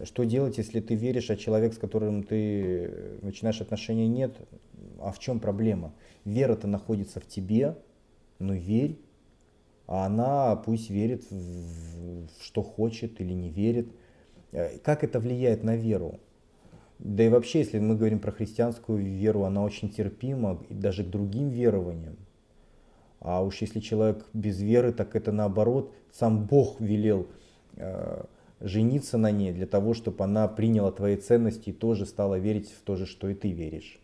Что 0.03 0.25
делать, 0.25 0.57
если 0.57 0.81
ты 0.81 0.95
веришь, 0.95 1.29
а 1.29 1.37
человек, 1.37 1.73
с 1.73 1.77
которым 1.77 2.23
ты 2.23 3.19
начинаешь 3.21 3.61
отношения, 3.61 4.09
нет? 4.09 4.35
А 4.99 5.13
в 5.13 5.19
чем 5.19 5.39
проблема? 5.39 5.93
Вера-то 6.25 6.67
находится 6.67 7.21
в 7.21 7.27
тебе, 7.27 7.77
ну 8.39 8.53
верь. 8.53 8.99
А 9.89 10.05
она 10.05 10.55
пусть 10.55 10.91
верит 10.91 11.23
в 11.31 12.27
что 12.43 12.61
хочет 12.61 13.19
или 13.21 13.33
не 13.33 13.49
верит. 13.49 13.87
Э, 14.51 14.77
как 14.83 15.03
это 15.03 15.19
влияет 15.19 15.63
на 15.63 15.75
веру? 15.75 16.19
Да 16.99 17.23
и 17.23 17.29
вообще, 17.29 17.59
если 17.59 17.79
мы 17.79 17.95
говорим 17.95 18.19
про 18.19 18.31
христианскую 18.31 18.99
веру, 18.99 19.45
она 19.45 19.63
очень 19.63 19.89
терпима 19.89 20.63
даже 20.69 21.03
к 21.03 21.09
другим 21.09 21.49
верованиям. 21.49 22.17
А 23.19 23.41
уж 23.43 23.61
если 23.61 23.79
человек 23.79 24.27
без 24.31 24.61
веры, 24.61 24.91
так 24.91 25.15
это 25.15 25.31
наоборот, 25.31 25.91
сам 26.11 26.45
Бог 26.45 26.79
велел 26.79 27.27
э, 27.75 28.25
жениться 28.59 29.17
на 29.17 29.31
ней 29.31 29.53
для 29.53 29.65
того, 29.65 29.95
чтобы 29.95 30.23
она 30.23 30.47
приняла 30.47 30.91
твои 30.91 31.15
ценности 31.15 31.69
и 31.69 31.73
тоже 31.73 32.05
стала 32.05 32.37
верить 32.37 32.69
в 32.69 32.81
то 32.83 32.95
же, 32.95 33.07
что 33.07 33.27
и 33.27 33.33
ты 33.33 33.49
веришь. 33.49 33.99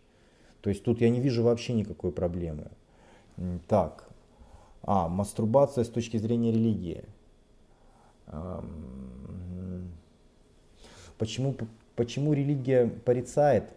То 0.61 0.71
есть 0.71 0.83
тут 0.83 0.99
я 0.99 1.11
не 1.11 1.19
вижу 1.19 1.43
вообще 1.43 1.73
никакой 1.73 2.11
проблемы. 2.11 2.71
Так. 3.67 4.09
А, 4.87 5.07
мастурбация 5.07 5.83
с 5.83 5.89
точки 5.89 6.17
зрения 6.17 6.51
религии. 6.51 7.03
Почему, 11.17 11.55
почему 11.95 12.33
религия 12.33 12.87
порицает? 12.87 13.73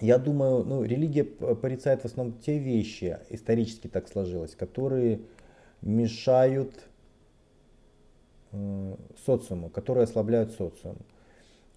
Я 0.00 0.18
думаю, 0.18 0.62
ну, 0.64 0.84
религия 0.84 1.24
порицает 1.24 2.02
в 2.02 2.04
основном 2.04 2.38
те 2.38 2.58
вещи, 2.58 3.18
исторически 3.30 3.88
так 3.88 4.08
сложилось, 4.08 4.54
которые 4.54 5.20
мешают 5.80 6.72
социуму, 9.24 9.70
которые 9.70 10.04
ослабляют 10.04 10.52
социум. 10.52 10.98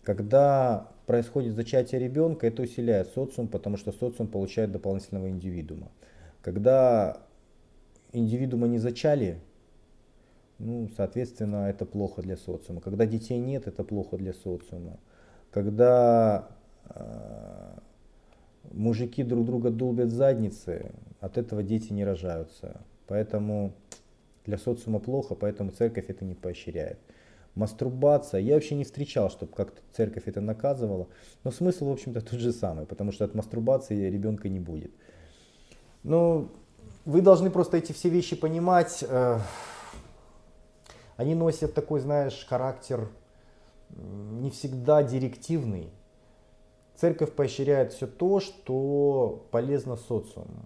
Когда 0.04 0.92
происходит 1.10 1.55
зачатие 1.55 1.99
ребенка, 1.99 2.45
это 2.45 2.62
усиляет 2.62 3.07
социум, 3.07 3.47
потому 3.47 3.78
что 3.78 3.91
социум 3.91 4.28
получает 4.28 4.72
дополнительного 4.72 5.28
индивидуума. 5.32 5.88
Когда 6.43 7.18
индивидуума 8.14 8.68
не 8.68 8.78
зачали, 8.78 9.39
ну, 10.60 10.88
соответственно, 10.95 11.68
это 11.68 11.88
плохо 11.88 12.22
для 12.22 12.38
социума. 12.38 12.80
Когда 12.80 13.07
детей 13.07 13.39
нет, 13.39 13.66
это 13.66 13.84
плохо 13.84 14.18
для 14.18 14.34
социума. 14.34 14.99
Когда 15.49 16.47
э, 16.86 17.80
мужики 18.72 19.24
друг 19.24 19.47
друга 19.47 19.72
долбят 19.72 20.12
задницы, 20.12 20.91
от 21.22 21.39
этого 21.39 21.64
дети 21.64 21.91
не 21.91 22.05
рожаются. 22.05 22.82
Поэтому 23.07 23.74
для 24.45 24.60
социума 24.60 24.99
плохо, 24.99 25.34
поэтому 25.34 25.72
церковь 25.72 26.05
это 26.07 26.24
не 26.24 26.36
поощряет. 26.36 26.99
Мастурбация. 27.60 28.39
Я 28.39 28.53
вообще 28.53 28.76
не 28.76 28.86
встречал, 28.86 29.30
чтобы 29.30 29.51
как-то 29.53 29.82
церковь 29.91 30.24
это 30.28 30.39
наказывала. 30.39 31.10
Но 31.43 31.51
смысл, 31.51 31.89
в 31.89 31.91
общем-то, 31.91 32.22
тот 32.22 32.39
же 32.39 32.53
самый, 32.53 32.86
потому 32.86 33.12
что 33.12 33.26
от 33.26 33.36
мастурбации 33.36 34.10
ребенка 34.10 34.47
не 34.47 34.62
будет. 34.62 34.91
Ну, 36.03 36.51
вы 37.03 37.22
должны 37.22 37.51
просто 37.51 37.76
эти 37.76 37.91
все 37.91 38.07
вещи 38.07 38.38
понимать. 38.38 39.03
Э, 39.07 39.39
они 41.18 41.36
носят 41.36 41.74
такой, 41.74 41.99
знаешь, 41.99 42.45
характер 42.47 43.10
не 43.89 44.51
всегда 44.51 45.03
директивный. 45.03 45.89
Церковь 46.95 47.34
поощряет 47.34 47.91
все 47.91 48.07
то, 48.07 48.39
что 48.39 49.45
полезно 49.51 49.97
социуму. 49.97 50.66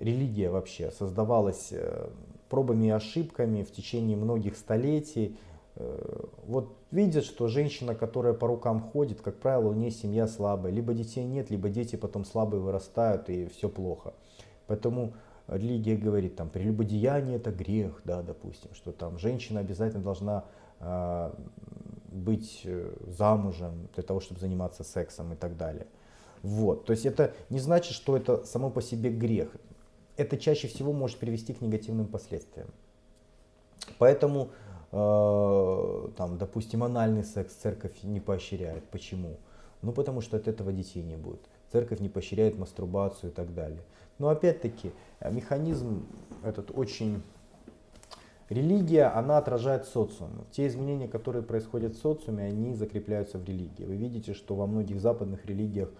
Религия 0.00 0.48
вообще 0.48 0.90
создавалась 0.92 1.68
э, 1.72 2.08
пробами 2.48 2.86
и 2.86 2.90
ошибками 2.90 3.62
в 3.62 3.72
течение 3.72 4.16
многих 4.16 4.56
столетий. 4.56 5.36
Э, 5.78 6.24
вот 6.46 6.76
видят, 6.90 7.24
что 7.24 7.48
женщина, 7.48 7.94
которая 7.94 8.34
по 8.34 8.46
рукам 8.46 8.80
ходит, 8.80 9.20
как 9.20 9.38
правило, 9.38 9.68
у 9.68 9.72
нее 9.72 9.90
семья 9.90 10.26
слабая. 10.26 10.72
Либо 10.72 10.92
детей 10.92 11.24
нет, 11.24 11.50
либо 11.50 11.68
дети 11.68 11.96
потом 11.96 12.24
слабые 12.24 12.60
вырастают 12.60 13.30
и 13.30 13.46
все 13.46 13.68
плохо. 13.68 14.12
Поэтому 14.66 15.14
религия 15.46 15.96
говорит, 15.96 16.36
там, 16.36 16.50
прелюбодеяние 16.50 17.36
это 17.36 17.50
грех, 17.50 18.02
да, 18.04 18.22
допустим, 18.22 18.74
что 18.74 18.92
там 18.92 19.18
женщина 19.18 19.60
обязательно 19.60 20.02
должна 20.02 20.44
э, 20.80 21.32
быть 22.08 22.66
замужем 23.06 23.88
для 23.94 24.02
того, 24.02 24.20
чтобы 24.20 24.40
заниматься 24.40 24.84
сексом 24.84 25.32
и 25.32 25.36
так 25.36 25.56
далее. 25.56 25.86
Вот, 26.42 26.84
то 26.84 26.92
есть 26.92 27.06
это 27.06 27.32
не 27.50 27.58
значит, 27.58 27.94
что 27.94 28.16
это 28.16 28.44
само 28.44 28.70
по 28.70 28.80
себе 28.80 29.10
грех 29.10 29.48
это 30.18 30.36
чаще 30.36 30.68
всего 30.68 30.92
может 30.92 31.16
привести 31.18 31.54
к 31.54 31.62
негативным 31.62 32.06
последствиям. 32.06 32.68
Поэтому, 33.98 34.50
там, 34.90 36.38
допустим, 36.38 36.82
анальный 36.82 37.24
секс 37.24 37.52
церковь 37.54 38.02
не 38.02 38.20
поощряет. 38.20 38.84
Почему? 38.84 39.36
Ну, 39.82 39.92
потому 39.92 40.20
что 40.20 40.36
от 40.36 40.48
этого 40.48 40.72
детей 40.72 41.02
не 41.02 41.16
будет. 41.16 41.40
Церковь 41.70 42.00
не 42.00 42.08
поощряет 42.08 42.58
мастурбацию 42.58 43.30
и 43.30 43.34
так 43.34 43.54
далее. 43.54 43.82
Но 44.18 44.28
опять-таки, 44.28 44.92
э, 45.20 45.32
механизм 45.32 46.06
этот 46.42 46.70
очень... 46.76 47.22
Религия, 48.48 49.04
она 49.04 49.36
отражает 49.36 49.84
социум. 49.84 50.46
Те 50.50 50.68
изменения, 50.68 51.06
которые 51.06 51.42
происходят 51.42 51.92
в 51.92 52.00
социуме, 52.00 52.44
они 52.44 52.74
закрепляются 52.74 53.36
в 53.36 53.44
религии. 53.44 53.84
Вы 53.84 53.96
видите, 53.96 54.32
что 54.32 54.54
во 54.54 54.66
многих 54.66 55.02
западных 55.02 55.44
религиях 55.44 55.90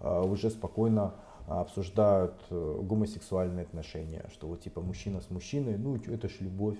э, 0.00 0.22
уже 0.22 0.50
спокойно 0.50 1.14
обсуждают 1.46 2.34
э, 2.50 2.80
гомосексуальные 2.82 3.64
отношения, 3.64 4.26
что 4.32 4.48
вот 4.48 4.60
типа 4.60 4.82
мужчина 4.82 5.22
с 5.22 5.30
мужчиной, 5.30 5.78
ну 5.78 5.96
это 5.96 6.28
ж 6.28 6.36
любовь. 6.40 6.76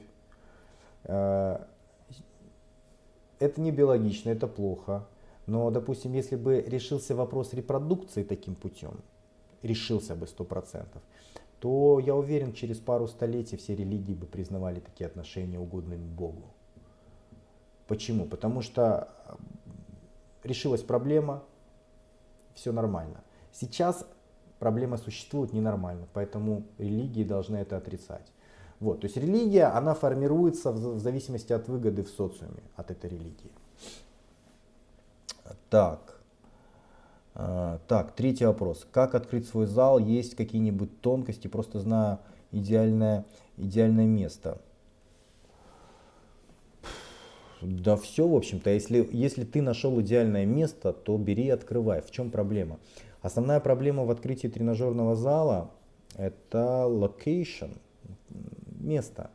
Э, 1.05 1.64
это 3.38 3.61
не 3.61 3.70
биологично, 3.70 4.30
это 4.30 4.46
плохо. 4.46 5.07
Но, 5.46 5.70
допустим, 5.70 6.12
если 6.12 6.36
бы 6.36 6.61
решился 6.62 7.14
вопрос 7.14 7.52
репродукции 7.52 8.22
таким 8.22 8.55
путем, 8.55 9.00
решился 9.62 10.14
бы 10.14 10.26
сто 10.26 10.44
процентов, 10.44 11.02
то 11.61 11.98
я 11.98 12.14
уверен, 12.14 12.52
через 12.52 12.78
пару 12.78 13.07
столетий 13.07 13.57
все 13.57 13.74
религии 13.74 14.14
бы 14.14 14.26
признавали 14.26 14.80
такие 14.80 15.07
отношения 15.07 15.59
угодными 15.59 16.07
Богу. 16.07 16.55
Почему? 17.86 18.24
Потому 18.26 18.62
что 18.62 19.09
решилась 20.42 20.82
проблема, 20.82 21.42
все 22.55 22.72
нормально. 22.72 23.22
Сейчас 23.52 24.07
проблема 24.59 24.96
существует 24.96 25.52
ненормально, 25.52 26.07
поэтому 26.12 26.64
религии 26.78 27.24
должны 27.24 27.57
это 27.57 27.76
отрицать. 27.76 28.32
Вот, 28.81 29.01
то 29.01 29.07
есть 29.07 29.16
религия, 29.16 29.66
она 29.66 29.95
формируется 29.95 30.72
в 30.72 30.99
зависимости 30.99 31.53
от 31.53 31.68
выгоды 31.68 32.03
в 32.03 32.09
социуме, 32.09 32.62
от 32.77 32.91
этой 32.91 33.11
религии. 33.11 33.51
Так. 35.70 36.20
А, 37.35 37.81
так, 37.89 38.12
третий 38.12 38.47
вопрос. 38.47 38.87
Как 38.91 39.14
открыть 39.14 39.49
свой 39.49 39.66
зал? 39.66 39.99
Есть 39.99 40.37
какие-нибудь 40.37 41.01
тонкости? 41.01 41.49
Просто 41.49 41.81
знаю 41.81 42.18
идеальное, 42.53 43.25
идеальное 43.57 44.07
место. 44.07 44.61
Да 47.61 47.97
все, 47.97 48.29
в 48.29 48.35
общем-то, 48.35 48.70
если, 48.70 49.09
если 49.11 49.45
ты 49.45 49.62
нашел 49.62 50.01
идеальное 50.01 50.45
место, 50.45 50.93
то 50.93 51.16
бери 51.16 51.45
и 51.45 51.51
открывай. 51.51 52.03
В 52.03 52.11
чем 52.11 52.31
проблема? 52.31 52.79
Основная 53.22 53.61
проблема 53.61 54.05
в 54.05 54.11
открытии 54.11 54.49
тренажерного 54.49 55.16
зала– 55.16 55.70
это 56.16 56.85
location, 56.87 57.79
место. 58.85 59.30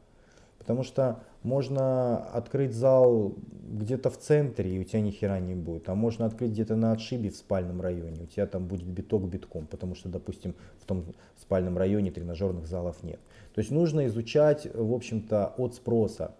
Потому 0.57 0.83
что 0.83 1.23
можно 1.41 2.17
открыть 2.17 2.73
зал 2.73 3.33
где-то 3.69 4.09
в 4.09 4.17
центре, 4.17 4.75
и 4.75 4.79
у 4.79 4.83
тебя 4.83 5.01
ни 5.01 5.11
хера 5.11 5.39
не 5.39 5.55
будет. 5.55 5.89
А 5.89 5.95
можно 5.95 6.25
открыть 6.25 6.51
где-то 6.51 6.75
на 6.75 6.91
отшибе 6.91 7.29
в 7.29 7.35
спальном 7.35 7.81
районе, 7.81 8.23
у 8.23 8.25
тебя 8.25 8.45
там 8.45 8.67
будет 8.67 8.85
биток 8.85 9.23
битком, 9.23 9.65
потому 9.65 9.95
что, 9.95 10.09
допустим, 10.09 10.55
в 10.79 10.85
том 10.85 11.05
спальном 11.37 11.77
районе 11.77 12.11
тренажерных 12.11 12.67
залов 12.67 13.03
нет. 13.03 13.19
То 13.53 13.59
есть 13.59 13.71
нужно 13.71 14.05
изучать, 14.07 14.67
в 14.73 14.93
общем-то, 14.93 15.53
от 15.57 15.75
спроса. 15.75 16.35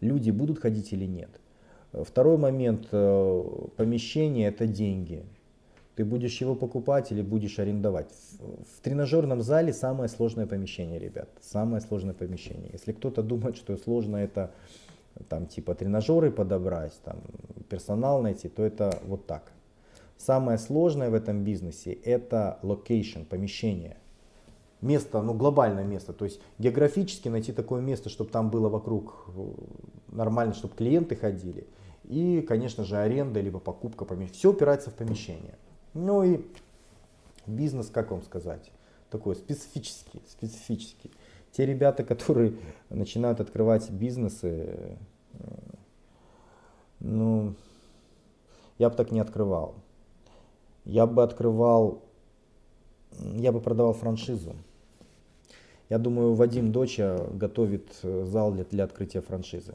Люди 0.00 0.30
будут 0.30 0.60
ходить 0.60 0.92
или 0.92 1.04
нет. 1.04 1.30
Второй 1.92 2.36
момент, 2.36 2.88
э, 2.92 3.44
помещение 3.76 4.48
это 4.48 4.66
деньги. 4.66 5.24
Ты 5.98 6.04
будешь 6.04 6.40
его 6.40 6.54
покупать 6.54 7.10
или 7.10 7.22
будешь 7.22 7.58
арендовать. 7.58 8.06
В 8.38 8.80
тренажерном 8.82 9.42
зале 9.42 9.72
самое 9.72 10.08
сложное 10.08 10.46
помещение, 10.46 11.00
ребят. 11.00 11.28
Самое 11.40 11.80
сложное 11.80 12.14
помещение. 12.14 12.70
Если 12.72 12.92
кто-то 12.92 13.20
думает, 13.20 13.56
что 13.56 13.76
сложно 13.76 14.16
это 14.16 14.52
там 15.28 15.46
типа 15.46 15.74
тренажеры 15.74 16.30
подобрать, 16.30 16.92
там 17.02 17.16
персонал 17.68 18.22
найти, 18.22 18.48
то 18.48 18.62
это 18.62 18.96
вот 19.06 19.26
так. 19.26 19.50
Самое 20.16 20.58
сложное 20.58 21.10
в 21.10 21.14
этом 21.14 21.42
бизнесе 21.42 21.94
это 21.94 22.60
location, 22.62 23.22
помещение. 23.24 23.96
Место, 24.80 25.20
ну 25.20 25.34
глобальное 25.34 25.82
место, 25.82 26.12
то 26.12 26.26
есть 26.26 26.40
географически 26.60 27.28
найти 27.28 27.50
такое 27.50 27.80
место, 27.80 28.08
чтобы 28.08 28.30
там 28.30 28.50
было 28.50 28.68
вокруг 28.68 29.30
э, 29.36 29.50
нормально, 30.12 30.54
чтобы 30.54 30.76
клиенты 30.76 31.16
ходили. 31.16 31.66
И, 32.04 32.40
конечно 32.42 32.84
же, 32.84 32.98
аренда, 32.98 33.40
либо 33.40 33.58
покупка 33.58 34.04
помещения. 34.04 34.38
Все 34.38 34.52
упирается 34.52 34.90
в 34.90 34.94
помещение. 34.94 35.56
Ну 35.94 36.22
и 36.22 36.40
бизнес, 37.46 37.88
как 37.90 38.10
вам 38.10 38.22
сказать, 38.22 38.70
такой 39.10 39.36
специфический, 39.36 40.22
специфический. 40.28 41.10
Те 41.52 41.66
ребята, 41.66 42.04
которые 42.04 42.54
начинают 42.90 43.40
открывать 43.40 43.90
бизнесы, 43.90 44.98
э, 45.32 45.58
ну, 47.00 47.54
я 48.78 48.90
бы 48.90 48.96
так 48.96 49.10
не 49.10 49.20
открывал. 49.20 49.74
Я 50.84 51.06
бы 51.06 51.22
открывал, 51.22 52.02
я 53.34 53.52
бы 53.52 53.60
продавал 53.60 53.94
франшизу. 53.94 54.54
Я 55.88 55.98
думаю, 55.98 56.34
Вадим 56.34 56.70
Доча 56.70 57.18
готовит 57.32 57.88
э, 58.02 58.24
зал 58.26 58.52
для, 58.52 58.64
для 58.64 58.84
открытия 58.84 59.22
франшизы. 59.22 59.74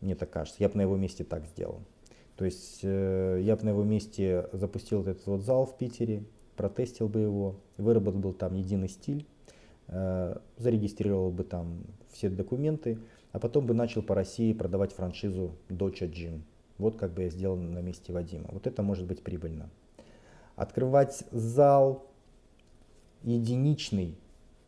Мне 0.00 0.14
так 0.14 0.30
кажется. 0.30 0.62
Я 0.62 0.68
бы 0.68 0.76
на 0.76 0.82
его 0.82 0.96
месте 0.96 1.24
так 1.24 1.46
сделал. 1.46 1.80
То 2.36 2.44
есть 2.44 2.80
э, 2.82 3.40
я 3.42 3.56
бы 3.56 3.64
на 3.64 3.68
его 3.70 3.84
месте 3.84 4.48
запустил 4.52 5.02
этот 5.02 5.26
вот 5.26 5.42
зал 5.42 5.66
в 5.66 5.78
Питере, 5.78 6.24
протестил 6.56 7.08
бы 7.08 7.20
его, 7.20 7.56
выработал 7.76 8.20
бы 8.20 8.32
там 8.32 8.54
единый 8.54 8.88
стиль, 8.88 9.26
э, 9.88 10.36
зарегистрировал 10.56 11.30
бы 11.30 11.44
там 11.44 11.84
все 12.12 12.28
документы, 12.28 12.98
а 13.32 13.38
потом 13.38 13.66
бы 13.66 13.74
начал 13.74 14.02
по 14.02 14.14
России 14.14 14.52
продавать 14.52 14.92
франшизу 14.92 15.54
Доча 15.68 16.06
Gym. 16.06 16.42
Вот 16.78 16.96
как 16.96 17.12
бы 17.12 17.22
я 17.22 17.30
сделал 17.30 17.56
на 17.56 17.78
месте 17.78 18.12
Вадима. 18.12 18.48
Вот 18.50 18.66
это 18.66 18.82
может 18.82 19.06
быть 19.06 19.22
прибыльно. 19.22 19.70
Открывать 20.56 21.24
зал 21.30 22.06
единичный 23.22 24.16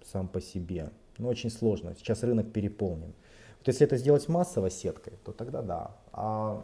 сам 0.05 0.29
по 0.29 0.41
себе, 0.41 0.91
ну 1.19 1.29
очень 1.29 1.51
сложно. 1.51 1.95
Сейчас 1.97 2.23
рынок 2.23 2.53
переполнен. 2.53 3.13
Вот 3.59 3.69
если 3.69 3.85
это 3.87 3.97
сделать 3.97 4.29
массово 4.29 4.71
сеткой, 4.71 5.15
то 5.25 5.33
тогда 5.33 5.63
да. 5.63 5.97
А 6.13 6.63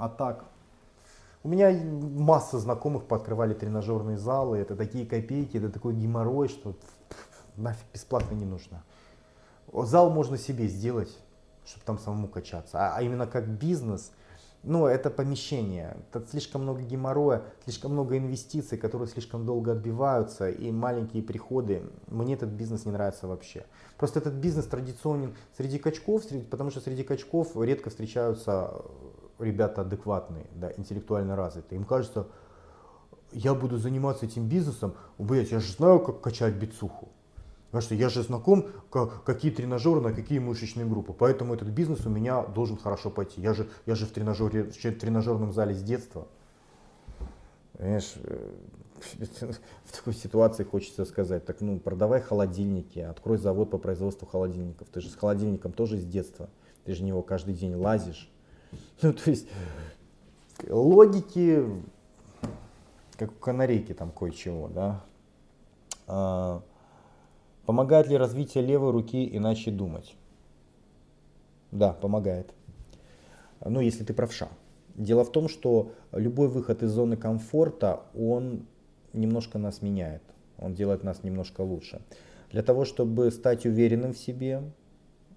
а 0.00 0.08
так, 0.08 0.46
у 1.42 1.48
меня 1.48 1.70
масса 1.72 2.58
знакомых 2.58 3.04
пооткрывали 3.04 3.52
тренажерные 3.52 4.16
залы, 4.16 4.56
это 4.56 4.74
такие 4.74 5.06
копейки, 5.06 5.58
это 5.58 5.68
такой 5.68 5.94
геморрой, 5.94 6.48
что 6.48 6.74
нафиг 7.56 7.84
бесплатно 7.92 8.34
не 8.34 8.46
нужно. 8.46 8.82
Зал 9.72 10.10
можно 10.10 10.38
себе 10.38 10.68
сделать, 10.68 11.14
чтобы 11.66 11.84
там 11.84 11.98
самому 11.98 12.28
качаться, 12.28 12.78
а, 12.78 12.96
а 12.96 13.02
именно 13.02 13.26
как 13.26 13.46
бизнес, 13.46 14.10
ну, 14.62 14.86
это 14.86 15.10
помещение, 15.10 15.96
это 16.10 16.26
слишком 16.26 16.62
много 16.62 16.80
геморроя, 16.82 17.42
слишком 17.64 17.92
много 17.92 18.16
инвестиций, 18.16 18.76
которые 18.76 19.08
слишком 19.08 19.46
долго 19.46 19.72
отбиваются, 19.72 20.50
и 20.50 20.70
маленькие 20.70 21.22
приходы. 21.22 21.82
Мне 22.08 22.34
этот 22.34 22.50
бизнес 22.50 22.84
не 22.84 22.92
нравится 22.92 23.26
вообще. 23.26 23.64
Просто 23.96 24.18
этот 24.18 24.34
бизнес 24.34 24.66
традиционен 24.66 25.34
среди 25.56 25.78
качков, 25.78 26.24
потому 26.50 26.70
что 26.70 26.80
среди 26.80 27.04
качков 27.04 27.56
редко 27.56 27.88
встречаются 27.88 28.82
ребята 29.40 29.82
адекватные, 29.82 30.46
да, 30.54 30.72
интеллектуально 30.76 31.36
развитые, 31.36 31.78
им 31.78 31.84
кажется, 31.84 32.26
я 33.32 33.54
буду 33.54 33.76
заниматься 33.78 34.26
этим 34.26 34.48
бизнесом, 34.48 34.94
блять, 35.18 35.50
я 35.50 35.60
же 35.60 35.72
знаю, 35.72 36.00
как 36.00 36.20
качать 36.20 36.54
бицуху. 36.54 37.08
Потому 37.70 37.82
что 37.82 37.94
я 37.94 38.08
же 38.08 38.22
знаком, 38.22 38.66
как, 38.90 39.22
какие 39.22 39.52
тренажеры, 39.52 40.00
на 40.00 40.12
какие 40.12 40.40
мышечные 40.40 40.86
группы. 40.86 41.12
Поэтому 41.12 41.54
этот 41.54 41.68
бизнес 41.68 42.04
у 42.04 42.10
меня 42.10 42.42
должен 42.42 42.76
хорошо 42.76 43.10
пойти. 43.10 43.40
Я 43.40 43.54
же, 43.54 43.68
я 43.86 43.94
же 43.94 44.06
в, 44.06 44.10
тренажере, 44.10 44.64
в 44.64 44.76
тренажерном 44.76 45.52
зале 45.52 45.72
с 45.72 45.80
детства. 45.80 46.26
Понимаешь, 47.74 48.14
э, 48.24 48.50
в 49.84 49.96
такой 49.96 50.14
ситуации 50.14 50.64
хочется 50.64 51.04
сказать, 51.04 51.46
так 51.46 51.60
ну 51.60 51.78
продавай 51.78 52.20
холодильники, 52.20 52.98
открой 52.98 53.38
завод 53.38 53.70
по 53.70 53.78
производству 53.78 54.26
холодильников. 54.26 54.88
Ты 54.88 55.00
же 55.00 55.08
с 55.08 55.14
холодильником 55.14 55.72
тоже 55.72 55.98
с 55.98 56.04
детства. 56.04 56.50
Ты 56.84 56.94
же 56.94 57.02
в 57.02 57.04
него 57.04 57.22
каждый 57.22 57.54
день 57.54 57.76
лазишь. 57.76 58.28
Ну, 59.02 59.12
то 59.12 59.30
есть 59.30 59.48
логики, 60.68 61.64
как 63.16 63.30
у 63.30 63.34
канарейки 63.34 63.94
там 63.94 64.10
кое-чего, 64.10 64.68
да. 64.68 65.04
А, 66.06 66.62
помогает 67.66 68.08
ли 68.08 68.16
развитие 68.16 68.64
левой 68.64 68.92
руки 68.92 69.28
иначе 69.36 69.70
думать? 69.70 70.14
Да, 71.70 71.92
помогает. 71.92 72.52
Ну, 73.64 73.80
если 73.80 74.04
ты 74.04 74.12
правша. 74.12 74.48
Дело 74.94 75.24
в 75.24 75.32
том, 75.32 75.48
что 75.48 75.92
любой 76.12 76.48
выход 76.48 76.82
из 76.82 76.90
зоны 76.90 77.16
комфорта, 77.16 78.02
он 78.14 78.66
немножко 79.12 79.58
нас 79.58 79.82
меняет. 79.82 80.22
Он 80.58 80.74
делает 80.74 81.04
нас 81.04 81.22
немножко 81.22 81.60
лучше. 81.62 82.02
Для 82.50 82.62
того, 82.62 82.84
чтобы 82.84 83.30
стать 83.30 83.64
уверенным 83.64 84.12
в 84.12 84.18
себе, 84.18 84.62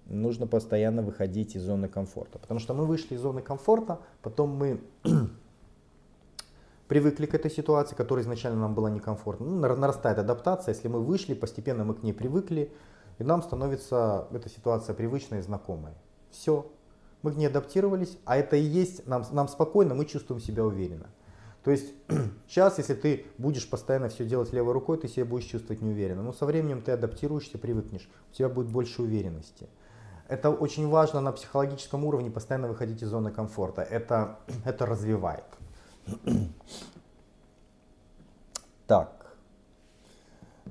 нужно 0.06 0.46
постоянно 0.46 1.02
выходить 1.02 1.56
из 1.56 1.62
зоны 1.62 1.88
комфорта. 1.88 2.38
Потому 2.38 2.60
что 2.60 2.74
мы 2.74 2.86
вышли 2.86 3.14
из 3.14 3.20
зоны 3.20 3.42
комфорта, 3.42 4.00
потом 4.22 4.50
мы 4.50 4.80
привыкли 6.88 7.26
к 7.26 7.34
этой 7.34 7.50
ситуации, 7.50 7.94
которая 7.94 8.24
изначально 8.24 8.60
нам 8.60 8.74
была 8.74 8.90
некомфортна. 8.90 9.46
Ну, 9.46 9.76
нарастает 9.76 10.18
адаптация, 10.18 10.74
если 10.74 10.88
мы 10.88 11.00
вышли, 11.00 11.34
постепенно 11.34 11.84
мы 11.84 11.94
к 11.94 12.02
ней 12.02 12.12
привыкли, 12.12 12.72
и 13.18 13.24
нам 13.24 13.42
становится 13.42 14.28
эта 14.32 14.48
ситуация 14.48 14.94
привычной 14.94 15.38
и 15.38 15.42
знакомой. 15.42 15.92
Все, 16.30 16.70
мы 17.22 17.32
к 17.32 17.36
ней 17.36 17.46
адаптировались, 17.46 18.18
а 18.24 18.36
это 18.36 18.56
и 18.56 18.62
есть, 18.62 19.06
нам, 19.06 19.24
нам 19.32 19.48
спокойно, 19.48 19.94
мы 19.94 20.04
чувствуем 20.04 20.40
себя 20.40 20.64
уверенно. 20.64 21.08
То 21.62 21.70
есть 21.70 21.94
сейчас, 22.48 22.78
если 22.78 22.94
ты 22.94 23.24
будешь 23.38 23.68
постоянно 23.68 24.10
все 24.10 24.26
делать 24.26 24.52
левой 24.52 24.74
рукой, 24.74 24.98
ты 24.98 25.08
себя 25.08 25.24
будешь 25.24 25.46
чувствовать 25.46 25.80
неуверенно. 25.80 26.22
Но 26.22 26.32
со 26.32 26.44
временем 26.44 26.82
ты 26.82 26.92
адаптируешься, 26.92 27.56
привыкнешь, 27.56 28.08
у 28.30 28.34
тебя 28.34 28.50
будет 28.50 28.68
больше 28.68 29.00
уверенности. 29.00 29.68
Это 30.28 30.50
очень 30.50 30.88
важно 30.88 31.20
на 31.20 31.32
психологическом 31.32 32.04
уровне 32.04 32.30
постоянно 32.30 32.68
выходить 32.68 33.02
из 33.02 33.08
зоны 33.08 33.30
комфорта. 33.30 33.82
Это, 33.82 34.38
это 34.64 34.86
развивает. 34.86 35.44
Так. 38.86 39.34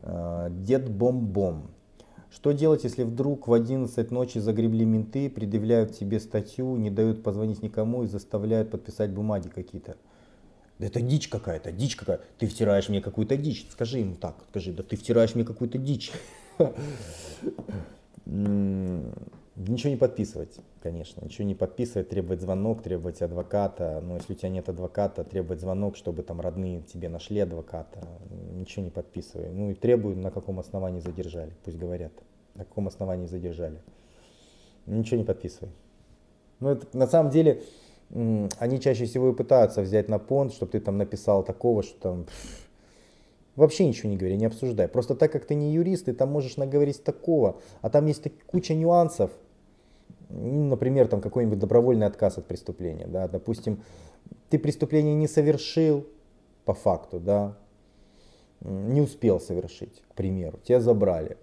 Э, 0.03 0.49
дед 0.51 0.87
Бом-Бом. 0.87 1.71
Что 2.29 2.51
делать, 2.51 2.83
если 2.83 3.03
вдруг 3.03 3.47
в 3.47 3.53
11 3.53 4.11
ночи 4.11 4.37
загребли 4.37 4.85
менты, 4.85 5.31
предъявляют 5.31 5.97
тебе 5.97 6.19
статью, 6.19 6.75
не 6.75 6.91
дают 6.91 7.23
позвонить 7.23 7.63
никому 7.63 8.03
и 8.03 8.07
заставляют 8.07 8.69
подписать 8.69 9.09
бумаги 9.09 9.49
какие-то? 9.49 9.97
Это 10.77 11.01
дичь 11.01 11.27
какая-то, 11.27 11.71
дичь 11.71 11.95
какая. 11.95 12.19
Ты 12.37 12.47
втираешь 12.47 12.89
мне 12.89 13.01
какую-то 13.01 13.35
дичь. 13.35 13.67
Скажи 13.71 13.99
ему 13.99 14.15
так, 14.15 14.35
скажи, 14.49 14.73
да 14.73 14.83
ты 14.83 14.95
втираешь 14.95 15.33
мне 15.33 15.43
какую-то 15.43 15.77
дичь. 15.77 16.11
ничего 19.55 19.91
не 19.91 19.97
подписывать, 19.97 20.57
конечно. 20.81 21.23
Ничего 21.23 21.47
не 21.47 21.55
подписывать, 21.55 22.09
требовать 22.09 22.41
звонок, 22.41 22.81
требовать 22.81 23.21
адвоката. 23.21 24.01
Но 24.03 24.15
если 24.15 24.33
у 24.33 24.35
тебя 24.35 24.49
нет 24.49 24.69
адвоката, 24.69 25.23
требовать 25.23 25.61
звонок, 25.61 25.95
чтобы 25.95 26.23
там 26.23 26.41
родные 26.41 26.81
тебе 26.81 27.09
нашли 27.09 27.39
адвоката. 27.39 28.07
Ничего 28.53 28.83
не 28.83 28.91
подписывай. 28.91 29.49
Ну 29.49 29.71
и 29.71 29.73
требуй, 29.73 30.15
на 30.15 30.31
каком 30.31 30.59
основании 30.59 30.99
задержали. 30.99 31.51
Пусть 31.63 31.77
говорят, 31.77 32.11
на 32.55 32.65
каком 32.65 32.87
основании 32.87 33.27
задержали. 33.27 33.79
Ничего 34.85 35.17
не 35.17 35.25
подписывай. 35.25 35.71
Ну 36.59 36.69
это 36.69 36.97
на 36.97 37.07
самом 37.07 37.31
деле 37.31 37.61
они 38.11 38.79
чаще 38.79 39.05
всего 39.05 39.29
и 39.29 39.33
пытаются 39.33 39.81
взять 39.81 40.07
на 40.07 40.19
понт, 40.19 40.53
чтобы 40.53 40.71
ты 40.71 40.79
там 40.79 40.97
написал 40.97 41.43
такого, 41.43 41.83
что 41.83 41.99
там 41.99 42.25
Вообще 43.55 43.85
ничего 43.85 44.09
не 44.09 44.17
говори, 44.17 44.35
не 44.35 44.45
обсуждай. 44.45 44.87
Просто 44.87 45.13
так 45.15 45.31
как 45.31 45.45
ты 45.45 45.53
не 45.53 45.73
юрист, 45.73 46.05
ты 46.05 46.13
там 46.13 46.31
можешь 46.31 46.57
наговорить 46.57 47.03
такого. 47.03 47.61
А 47.81 47.89
там 47.89 48.07
есть 48.07 48.23
куча 48.47 48.73
нюансов. 48.73 49.31
Например, 50.33 51.07
там 51.07 51.21
какой-нибудь 51.21 51.59
добровольный 51.59 52.07
отказ 52.07 52.37
от 52.37 52.45
преступления. 52.45 53.07
Да? 53.07 53.27
Допустим, 53.27 53.83
ты 54.49 54.59
преступление 54.59 55.15
не 55.15 55.27
совершил 55.27 56.05
по 56.65 56.73
факту, 56.73 57.19
да, 57.19 57.57
не 58.61 59.01
успел 59.01 59.39
совершить, 59.39 60.01
к 60.09 60.15
примеру, 60.15 60.59
тебя 60.63 60.79
забрали 60.79 61.37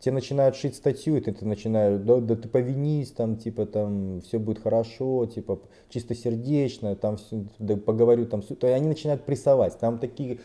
тебе 0.00 0.14
начинают 0.14 0.56
шить 0.56 0.76
статью, 0.76 1.16
и 1.16 1.20
ты, 1.20 1.32
ты 1.32 1.44
начинаешь, 1.44 2.00
да, 2.00 2.18
да 2.18 2.36
ты 2.36 2.48
повинись, 2.48 3.10
там, 3.10 3.36
типа, 3.36 3.66
там, 3.66 4.20
все 4.20 4.38
будет 4.38 4.60
хорошо, 4.60 5.26
типа, 5.26 5.60
чисто 5.88 6.14
сердечно, 6.14 6.94
там, 6.94 7.16
все, 7.16 7.44
да, 7.58 7.76
поговорю, 7.76 8.26
там, 8.26 8.42
то 8.42 8.72
они 8.72 8.88
начинают 8.88 9.24
прессовать. 9.24 9.78
Там 9.78 9.98
такие 9.98 10.38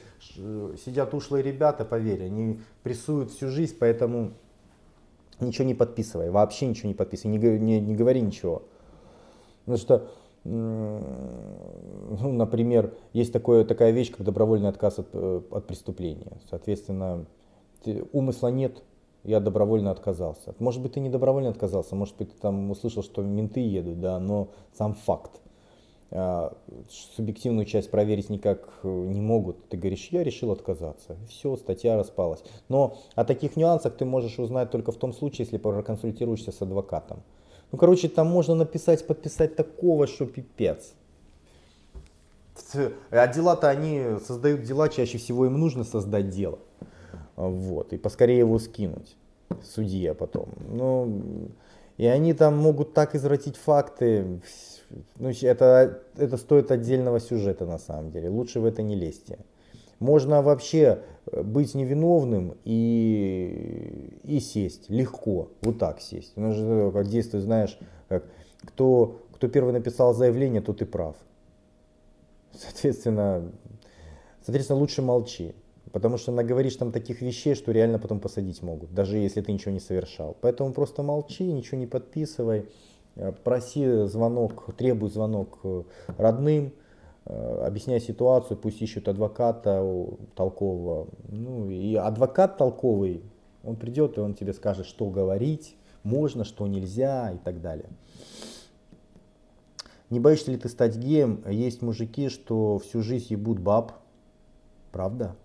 сидят 0.85 1.13
ушлые 1.13 1.43
ребята, 1.43 1.85
поверь, 1.85 2.23
они 2.23 2.59
прессуют 2.81 3.31
всю 3.31 3.49
жизнь, 3.49 3.75
поэтому 3.79 4.33
ничего 5.39 5.65
не 5.65 5.73
подписывай, 5.73 6.29
вообще 6.29 6.67
ничего 6.67 6.87
не 6.89 6.93
подписывай, 6.93 7.37
не, 7.37 7.59
не, 7.59 7.79
не 7.79 7.95
говори 7.95 8.21
ничего. 8.21 8.63
Потому 9.65 9.77
что, 9.77 10.07
ну, 10.43 12.31
например, 12.31 12.93
есть 13.13 13.31
такое, 13.31 13.65
такая 13.65 13.91
вещь, 13.91 14.11
как 14.11 14.25
добровольный 14.25 14.69
отказ 14.69 14.99
от, 14.99 15.07
э, 15.13 15.41
от 15.51 15.67
преступления. 15.67 16.37
Соответственно, 16.49 17.25
умысла 18.11 18.49
нет, 18.49 18.83
я 19.23 19.39
добровольно 19.39 19.91
отказался. 19.91 20.53
Может 20.59 20.81
быть, 20.81 20.93
ты 20.93 20.99
не 20.99 21.09
добровольно 21.09 21.49
отказался, 21.49 21.95
может 21.95 22.17
быть, 22.17 22.33
ты 22.33 22.39
там 22.39 22.69
услышал, 22.71 23.03
что 23.03 23.21
менты 23.21 23.61
едут, 23.61 24.01
да, 24.01 24.19
но 24.19 24.49
сам 24.73 24.95
факт. 24.95 25.42
А, 26.15 26.55
субъективную 27.15 27.65
часть 27.65 27.89
проверить 27.89 28.29
никак 28.29 28.69
э, 28.83 28.87
не 28.87 29.19
могут. 29.19 29.67
Ты 29.69 29.77
говоришь, 29.77 30.09
я 30.11 30.23
решил 30.23 30.51
отказаться. 30.51 31.17
Все, 31.27 31.57
статья 31.57 31.97
распалась. 31.97 32.43
Но 32.69 32.97
о 33.15 33.25
таких 33.25 33.55
нюансах 33.55 33.97
ты 33.97 34.05
можешь 34.05 34.37
узнать 34.37 34.69
только 34.69 34.91
в 34.91 34.97
том 34.97 35.11
случае, 35.11 35.45
если 35.45 35.57
проконсультируешься 35.57 36.51
с 36.51 36.61
адвокатом. 36.61 37.23
Ну, 37.71 37.79
короче, 37.79 38.09
там 38.09 38.27
можно 38.27 38.53
написать, 38.53 39.07
подписать 39.07 39.55
такого, 39.55 40.05
что 40.05 40.27
пипец. 40.27 40.93
А 43.09 43.27
дела-то 43.27 43.67
они 43.67 44.19
создают 44.23 44.61
дела, 44.61 44.89
чаще 44.89 45.17
всего 45.17 45.47
им 45.47 45.59
нужно 45.59 45.83
создать 45.83 46.29
дело. 46.29 46.59
Вот, 47.35 47.91
и 47.91 47.97
поскорее 47.97 48.37
его 48.37 48.59
скинуть 48.59 49.15
судье 49.63 50.13
потом. 50.13 50.49
Ну, 50.69 51.49
и 51.97 52.05
они 52.05 52.33
там 52.33 52.55
могут 52.55 52.93
так 52.93 53.15
извратить 53.15 53.57
факты. 53.57 54.41
Ну, 55.17 55.29
это, 55.29 56.01
это 56.17 56.37
стоит 56.37 56.71
отдельного 56.71 57.19
сюжета 57.19 57.65
на 57.65 57.77
самом 57.77 58.11
деле. 58.11 58.29
Лучше 58.29 58.59
в 58.59 58.65
это 58.65 58.81
не 58.81 58.95
лезьте. 58.95 59.39
Можно 59.99 60.41
вообще 60.41 60.99
быть 61.31 61.75
невиновным 61.75 62.55
и, 62.65 64.19
и 64.23 64.39
сесть 64.39 64.89
легко, 64.89 65.49
вот 65.61 65.79
так 65.79 66.01
сесть. 66.01 66.33
Ну, 66.35 66.51
же 66.51 66.91
как 66.91 67.07
действует, 67.07 67.43
знаешь, 67.43 67.77
как 68.09 68.25
кто, 68.65 69.21
кто 69.33 69.47
первый 69.47 69.73
написал 69.73 70.13
заявление, 70.13 70.61
тот 70.61 70.81
и 70.81 70.85
прав. 70.85 71.15
Соответственно, 72.53 73.51
соответственно, 74.41 74.79
лучше 74.79 75.01
молчи. 75.01 75.53
Потому 75.91 76.17
что 76.17 76.31
наговоришь 76.31 76.75
там 76.75 76.91
таких 76.91 77.21
вещей, 77.21 77.53
что 77.53 77.71
реально 77.71 77.99
потом 77.99 78.19
посадить 78.19 78.63
могут, 78.63 78.93
даже 78.93 79.17
если 79.17 79.41
ты 79.41 79.51
ничего 79.51 79.71
не 79.71 79.79
совершал. 79.79 80.35
Поэтому 80.41 80.73
просто 80.73 81.03
молчи, 81.03 81.43
ничего 81.43 81.77
не 81.77 81.85
подписывай, 81.85 82.59
э, 82.59 82.65
проси 83.43 84.05
звонок, 84.07 84.75
требуй 84.75 85.09
звонок 85.09 85.59
э, 85.63 85.83
родным, 86.17 86.73
э, 87.25 87.63
объясняй 87.65 87.99
ситуацию, 87.99 88.57
пусть 88.57 88.81
ищут 88.81 89.07
адвоката 89.07 89.85
толкового. 90.35 91.07
Ну 91.29 91.69
и 91.69 91.95
адвокат 91.95 92.57
толковый, 92.57 93.23
он 93.63 93.75
придет 93.75 94.17
и 94.17 94.21
он 94.21 94.33
тебе 94.33 94.53
скажет, 94.53 94.85
что 94.85 95.09
говорить, 95.09 95.75
можно, 96.03 96.43
что 96.43 96.67
нельзя 96.67 97.31
и 97.31 97.37
так 97.37 97.61
далее. 97.61 97.89
Не 100.09 100.19
боишься 100.19 100.51
ли 100.51 100.57
ты 100.57 100.69
стать 100.69 100.97
геем? 100.97 101.43
Есть 101.49 101.81
мужики, 101.81 102.29
что 102.29 102.77
всю 102.79 103.01
жизнь 103.01 103.27
ебут 103.29 103.59
баб. 103.59 103.93
Правда? 104.91 105.35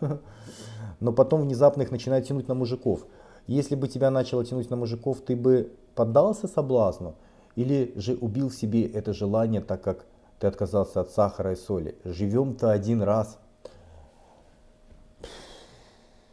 Но 1.00 1.12
потом 1.12 1.42
внезапно 1.42 1.82
их 1.82 1.90
начинает 1.90 2.26
тянуть 2.26 2.46
на 2.46 2.54
мужиков. 2.54 3.06
Если 3.46 3.74
бы 3.74 3.88
тебя 3.88 4.10
начало 4.10 4.44
тянуть 4.44 4.70
на 4.70 4.76
мужиков, 4.76 5.20
ты 5.20 5.34
бы 5.34 5.72
поддался 5.94 6.48
соблазну? 6.48 7.14
Или 7.56 7.92
же 7.96 8.14
убил 8.14 8.48
в 8.48 8.54
себе 8.54 8.86
это 8.86 9.12
желание, 9.12 9.60
так 9.60 9.82
как 9.82 10.06
ты 10.38 10.46
отказался 10.46 11.00
от 11.00 11.10
сахара 11.10 11.52
и 11.52 11.56
соли? 11.56 11.96
Живем-то 12.04 12.70
один 12.70 13.02
раз. 13.02 13.38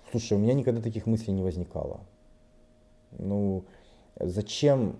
Слушай, 0.10 0.34
у 0.38 0.42
меня 0.42 0.54
никогда 0.54 0.82
таких 0.82 1.06
мыслей 1.06 1.34
не 1.34 1.44
возникало. 1.44 2.02
Ну, 3.18 3.64
зачем, 4.20 4.98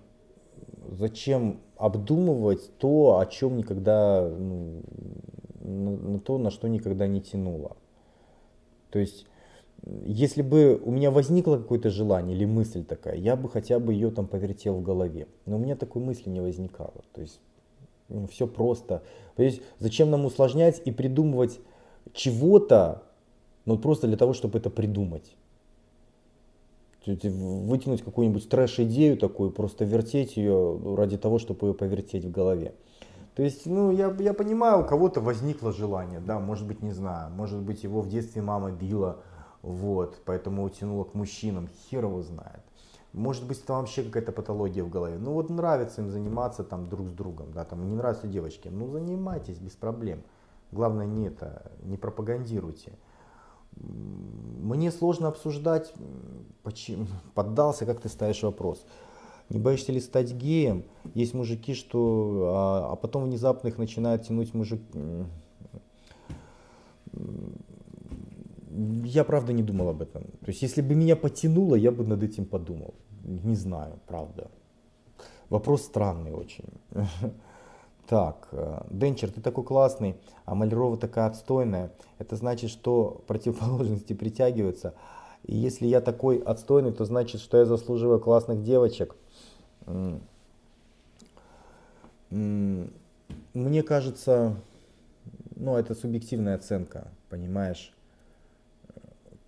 зачем 0.90 1.60
обдумывать 1.76 2.78
то, 2.78 3.18
о 3.18 3.26
чем 3.26 3.56
никогда, 3.56 4.26
ну, 4.26 4.82
на, 5.60 5.90
на 5.90 6.18
то, 6.20 6.38
на 6.38 6.50
что 6.50 6.68
никогда 6.68 7.06
не 7.06 7.20
тянуло? 7.20 7.76
То 8.90 8.98
есть, 8.98 9.26
если 9.84 10.42
бы 10.42 10.80
у 10.84 10.90
меня 10.90 11.10
возникло 11.10 11.56
какое-то 11.56 11.90
желание 11.90 12.36
или 12.36 12.44
мысль 12.44 12.84
такая, 12.84 13.16
я 13.16 13.34
бы 13.34 13.48
хотя 13.48 13.80
бы 13.80 13.92
ее 13.92 14.10
там 14.10 14.26
повертел 14.26 14.76
в 14.76 14.82
голове. 14.82 15.26
Но 15.44 15.56
у 15.56 15.58
меня 15.58 15.74
такой 15.74 16.02
мысли 16.02 16.30
не 16.30 16.40
возникало. 16.40 16.94
То 17.12 17.20
есть, 17.20 17.40
ну, 18.08 18.26
все 18.28 18.46
просто. 18.46 19.02
То 19.36 19.42
есть, 19.42 19.60
зачем 19.78 20.10
нам 20.10 20.24
усложнять 20.24 20.80
и 20.84 20.92
придумывать 20.92 21.58
чего-то, 22.12 23.02
ну 23.64 23.78
просто 23.78 24.06
для 24.06 24.16
того, 24.16 24.34
чтобы 24.34 24.58
это 24.58 24.70
придумать. 24.70 25.36
Вытянуть 27.04 28.02
какую-нибудь 28.02 28.48
трэш-идею 28.48 29.16
такую, 29.16 29.50
просто 29.50 29.84
вертеть 29.84 30.36
ее 30.36 30.80
ради 30.96 31.18
того, 31.18 31.40
чтобы 31.40 31.66
ее 31.66 31.74
повертеть 31.74 32.24
в 32.24 32.30
голове. 32.30 32.74
То 33.34 33.42
есть, 33.42 33.66
ну, 33.66 33.90
я, 33.90 34.14
я 34.20 34.34
понимаю, 34.34 34.82
у 34.82 34.84
кого-то 34.84 35.20
возникло 35.20 35.72
желание, 35.72 36.20
да, 36.20 36.38
может 36.38 36.66
быть, 36.66 36.82
не 36.82 36.92
знаю, 36.92 37.32
может 37.32 37.60
быть, 37.60 37.82
его 37.82 38.02
в 38.02 38.08
детстве 38.08 38.42
мама 38.42 38.70
била, 38.70 39.16
вот, 39.62 40.20
поэтому 40.24 40.64
утянула 40.64 41.04
к 41.04 41.14
мужчинам, 41.14 41.68
хер 41.68 42.04
его 42.04 42.22
знает. 42.22 42.62
Может 43.12 43.46
быть, 43.46 43.62
это 43.62 43.74
вообще 43.74 44.02
какая-то 44.02 44.32
патология 44.32 44.82
в 44.82 44.90
голове. 44.90 45.18
Ну 45.18 45.34
вот 45.34 45.50
нравится 45.50 46.00
им 46.00 46.10
заниматься 46.10 46.64
там 46.64 46.88
друг 46.88 47.08
с 47.08 47.12
другом, 47.12 47.52
да, 47.52 47.64
там 47.64 47.88
не 47.88 47.94
нравятся 47.94 48.26
девочки. 48.26 48.68
Ну 48.68 48.88
занимайтесь 48.88 49.58
без 49.58 49.72
проблем. 49.72 50.22
Главное 50.72 51.06
не 51.06 51.26
это, 51.26 51.70
не 51.82 51.98
пропагандируйте. 51.98 52.92
Мне 53.76 54.90
сложно 54.90 55.28
обсуждать, 55.28 55.92
почему, 56.62 57.06
поддался, 57.34 57.86
как 57.86 58.00
ты 58.00 58.08
ставишь 58.08 58.42
вопрос. 58.42 58.84
Не 59.50 59.58
боишься 59.58 59.92
ли 59.92 60.00
стать 60.00 60.32
геем? 60.32 60.84
Есть 61.14 61.34
мужики, 61.34 61.74
что... 61.74 62.52
А, 62.54 62.92
а 62.92 62.96
потом 62.96 63.24
внезапно 63.24 63.68
их 63.68 63.76
начинает 63.76 64.22
тянуть 64.26 64.54
мужик... 64.54 64.80
Я 69.04 69.24
правда 69.24 69.52
не 69.52 69.62
думал 69.62 69.88
об 69.88 70.02
этом. 70.02 70.22
То 70.22 70.48
есть 70.48 70.62
если 70.62 70.80
бы 70.82 70.94
меня 70.94 71.16
потянуло, 71.16 71.74
я 71.74 71.90
бы 71.90 72.06
над 72.06 72.22
этим 72.22 72.46
подумал. 72.46 72.94
Не 73.24 73.54
знаю, 73.54 73.98
правда. 74.06 74.50
Вопрос 75.50 75.82
странный 75.82 76.32
очень. 76.32 76.68
Так, 78.08 78.48
э, 78.50 78.82
Денчер, 78.90 79.30
ты 79.30 79.40
такой 79.40 79.64
классный, 79.64 80.16
а 80.44 80.54
Малярова 80.54 80.98
такая 80.98 81.28
отстойная. 81.28 81.92
Это 82.18 82.36
значит, 82.36 82.68
что 82.68 83.22
противоположности 83.26 84.12
притягиваются. 84.12 84.94
И 85.44 85.56
если 85.56 85.86
я 85.86 86.00
такой 86.00 86.38
отстойный, 86.38 86.92
то 86.92 87.04
значит, 87.04 87.40
что 87.40 87.58
я 87.58 87.64
заслуживаю 87.64 88.20
классных 88.20 88.62
девочек. 88.62 89.14
Мне 92.28 93.82
кажется, 93.82 94.56
ну, 95.56 95.76
это 95.76 95.94
субъективная 95.94 96.56
оценка, 96.56 97.08
понимаешь? 97.30 97.94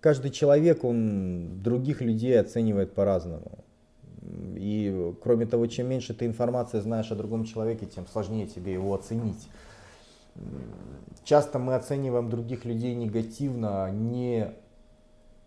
Каждый 0.05 0.29
человек, 0.29 0.83
он 0.83 1.63
других 1.63 1.99
людей 1.99 2.39
оценивает 2.39 2.93
по-разному. 2.93 3.65
И 4.21 5.15
кроме 5.23 5.47
того, 5.47 5.65
чем 5.65 5.89
меньше 5.89 6.13
ты 6.13 6.27
информации 6.27 6.79
знаешь 6.79 7.11
о 7.11 7.15
другом 7.15 7.43
человеке, 7.43 7.87
тем 7.87 8.05
сложнее 8.05 8.45
тебе 8.45 8.73
его 8.73 8.93
оценить. 8.93 9.49
Часто 11.23 11.57
мы 11.57 11.73
оцениваем 11.73 12.29
других 12.29 12.65
людей 12.65 12.93
негативно 12.93 13.89
не 13.89 14.51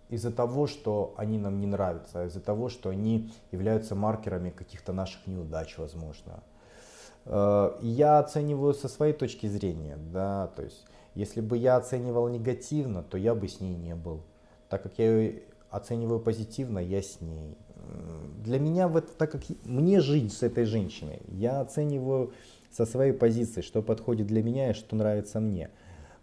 из-за 0.09 0.33
того, 0.33 0.67
что 0.67 1.15
они 1.17 1.39
нам 1.39 1.61
не 1.61 1.69
нравятся, 1.69 2.23
а 2.23 2.27
из-за 2.27 2.41
того, 2.41 2.69
что 2.69 2.91
они 2.91 3.31
являются 3.53 3.95
маркерами 3.95 4.51
каких-то 4.51 4.93
наших 4.93 5.25
неудач, 5.29 5.79
возможно. 5.79 6.43
Э, 7.27 7.79
я 7.81 8.19
оцениваю 8.19 8.75
со 8.75 8.89
своей 8.89 9.13
точки 9.13 9.47
зрения, 9.47 9.97
да, 10.13 10.49
то 10.49 10.63
есть 10.63 10.85
если 11.15 11.41
бы 11.41 11.57
я 11.57 11.77
оценивал 11.77 12.27
негативно, 12.27 13.05
то 13.05 13.17
я 13.17 13.37
бы 13.37 13.47
с 13.47 13.61
ней 13.61 13.77
не 13.77 13.95
был. 13.95 14.25
Так 14.69 14.83
как 14.83 14.99
я 14.99 15.19
ее 15.19 15.43
оцениваю 15.71 16.21
позитивно, 16.21 16.79
я 16.79 17.03
с 17.03 17.21
ней. 17.21 17.57
Для 18.45 18.59
меня, 18.59 18.89
в 18.89 19.01
так 19.01 19.33
как 19.33 19.43
мне 19.65 20.01
жить 20.01 20.33
с 20.33 20.43
этой 20.43 20.65
женщиной, 20.65 21.21
я 21.29 21.61
оцениваю 21.61 22.33
со 22.71 22.85
своей 22.87 23.13
позиции, 23.13 23.63
что 23.63 23.83
подходит 23.83 24.27
для 24.27 24.43
меня 24.43 24.71
и 24.71 24.75
что 24.75 24.97
нравится 24.97 25.41
мне. 25.41 25.71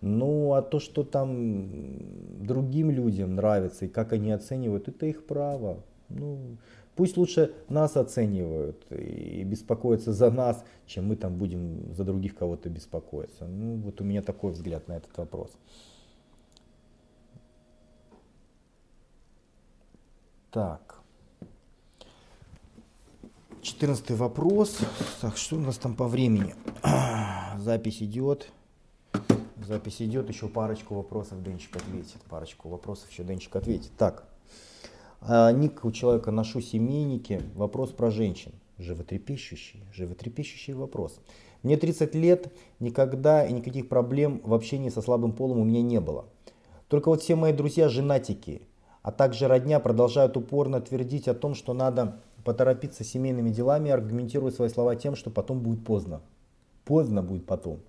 Ну, 0.01 0.53
а 0.53 0.61
то, 0.61 0.80
что 0.80 1.03
там 1.03 2.45
другим 2.45 2.91
людям 2.91 3.35
нравится 3.35 3.85
и 3.85 3.89
как 3.89 4.13
они 4.13 4.31
оценивают, 4.31 4.88
это 4.88 5.07
их 5.07 5.26
право. 5.26 5.84
Ну, 6.09 6.57
пусть 6.95 7.17
лучше 7.17 7.53
нас 7.69 7.97
оценивают 7.97 8.85
и 8.91 9.43
беспокоятся 9.43 10.13
за 10.13 10.30
нас, 10.30 10.63
чем 10.85 11.07
мы 11.07 11.15
там 11.15 11.38
будем 11.38 11.93
за 11.93 12.03
других 12.03 12.35
кого-то 12.35 12.69
беспокоиться. 12.69 13.45
Ну, 13.45 13.77
вот 13.77 14.01
у 14.01 14.03
меня 14.03 14.22
такой 14.22 14.51
взгляд 14.51 14.88
на 14.88 14.97
этот 14.97 15.17
вопрос. 15.17 15.51
Так. 20.56 21.02
Четырнадцатый 23.61 24.15
вопрос. 24.15 24.77
Так, 25.19 25.36
что 25.36 25.57
у 25.57 25.60
нас 25.60 25.77
там 25.77 25.95
по 25.95 26.07
времени? 26.07 26.56
Запись 27.57 28.02
идет. 28.02 28.49
Запись 29.57 30.02
идет, 30.02 30.30
еще 30.30 30.48
парочку 30.48 30.95
вопросов 30.95 31.44
Денчик 31.44 31.76
ответит. 31.76 32.22
Парочку 32.30 32.69
вопросов 32.69 33.11
еще 33.11 33.26
Денчик 33.26 33.53
ответит. 33.53 33.91
Так, 33.98 34.30
а, 35.19 35.52
ник 35.52 35.84
у 35.84 35.91
человека 35.91 36.32
ношу 36.32 36.61
семейники. 36.61 37.41
Вопрос 37.56 37.91
про 37.91 38.10
женщин. 38.10 38.53
Животрепещущий, 38.77 39.84
животрепещущий 39.91 40.72
вопрос. 40.72 41.19
Мне 41.64 41.76
30 41.76 42.15
лет, 42.15 42.53
никогда 42.80 43.45
и 43.45 43.52
никаких 43.52 43.90
проблем 43.90 44.40
в 44.45 44.53
общении 44.53 44.88
со 44.88 45.02
слабым 45.02 45.34
полом 45.34 45.60
у 45.60 45.65
меня 45.65 45.82
не 45.82 45.99
было. 45.99 46.23
Только 46.88 47.10
вот 47.10 47.22
все 47.22 47.36
мои 47.36 47.52
друзья 47.52 47.90
женатики, 47.90 48.61
а 49.06 49.11
также 49.11 49.48
родня 49.48 49.80
продолжают 49.80 50.36
упорно 50.36 50.82
твердить 50.82 51.27
о 51.27 51.36
том, 51.36 51.53
что 51.53 51.76
надо 51.76 52.18
поторопиться 52.44 53.03
семейными 53.03 53.52
делами, 53.52 53.91
аргументируя 53.91 54.49
свои 54.49 54.69
слова 54.69 54.95
тем, 54.95 55.15
что 55.15 55.30
потом 55.30 55.60
будет 55.60 55.86
поздно. 55.86 56.22
Поздно 56.86 57.22
будет 57.22 57.45
потом 57.45 57.82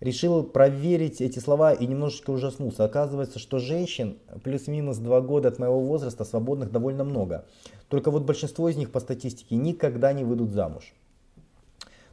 решил 0.00 0.42
проверить 0.42 1.20
эти 1.20 1.38
слова 1.38 1.72
и 1.72 1.86
немножечко 1.86 2.30
ужаснулся. 2.30 2.84
Оказывается, 2.84 3.38
что 3.38 3.58
женщин 3.60 4.18
плюс-минус 4.42 4.98
два 4.98 5.20
года 5.20 5.48
от 5.48 5.60
моего 5.60 5.80
возраста 5.80 6.24
свободных 6.24 6.72
довольно 6.72 7.04
много. 7.04 7.46
Только 7.88 8.10
вот 8.10 8.24
большинство 8.24 8.68
из 8.68 8.76
них 8.76 8.90
по 8.90 8.98
статистике 8.98 9.54
никогда 9.54 10.12
не 10.12 10.24
выйдут 10.24 10.50
замуж. 10.50 10.92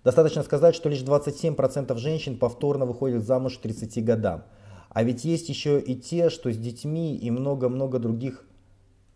Достаточно 0.04 0.44
сказать, 0.44 0.76
что 0.76 0.88
лишь 0.88 1.02
27% 1.02 1.98
женщин 1.98 2.38
повторно 2.38 2.86
выходят 2.86 3.26
замуж 3.26 3.58
к 3.58 3.62
30 3.62 4.06
годам. 4.06 4.44
А 4.90 5.04
ведь 5.04 5.24
есть 5.24 5.50
еще 5.50 5.80
и 5.80 5.96
те, 5.96 6.30
что 6.30 6.52
с 6.52 6.58
детьми 6.58 7.16
и 7.16 7.32
много-много 7.32 8.00
других 8.00 8.46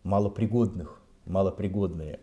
малопригодных, 0.02 1.00
малопригодные. 1.26 2.20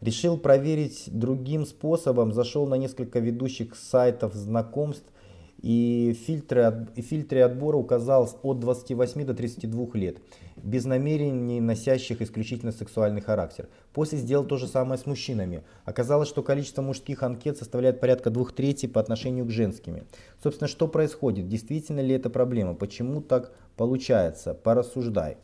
Решил 0.00 0.38
проверить 0.38 1.04
другим 1.06 1.66
способом, 1.66 2.32
зашел 2.32 2.66
на 2.66 2.74
несколько 2.74 3.18
ведущих 3.18 3.76
сайтов 3.76 4.34
знакомств– 4.34 5.06
и 5.62 6.16
фильтры, 6.26 6.88
и 6.96 7.02
фильтры 7.02 7.40
отбора 7.40 7.76
указал 7.76 8.28
от 8.42 8.60
28 8.60 9.24
до 9.24 9.34
32 9.34 9.86
лет, 9.94 10.18
без 10.56 10.84
намерений 10.84 11.60
носящих 11.60 12.22
исключительно 12.22 12.72
сексуальный 12.72 13.20
характер. 13.20 13.68
После 13.92 14.18
сделал 14.18 14.44
то 14.44 14.56
же 14.56 14.66
самое 14.66 14.98
с 14.98 15.06
мужчинами. 15.06 15.62
Оказалось, 15.84 16.28
что 16.28 16.42
количество 16.42 16.82
мужских 16.82 17.22
анкет 17.22 17.58
составляет 17.58 18.00
порядка 18.00 18.30
двух 18.30 18.52
третей 18.52 18.88
по 18.88 19.00
отношению 19.00 19.44
к 19.44 19.50
женскими. 19.50 20.04
Собственно, 20.42 20.68
что 20.68 20.88
происходит? 20.88 21.48
Действительно 21.48 22.00
ли 22.00 22.14
это 22.14 22.30
проблема? 22.30 22.74
Почему 22.74 23.20
так 23.20 23.52
получается? 23.76 24.54
Порассуждай. 24.54 25.36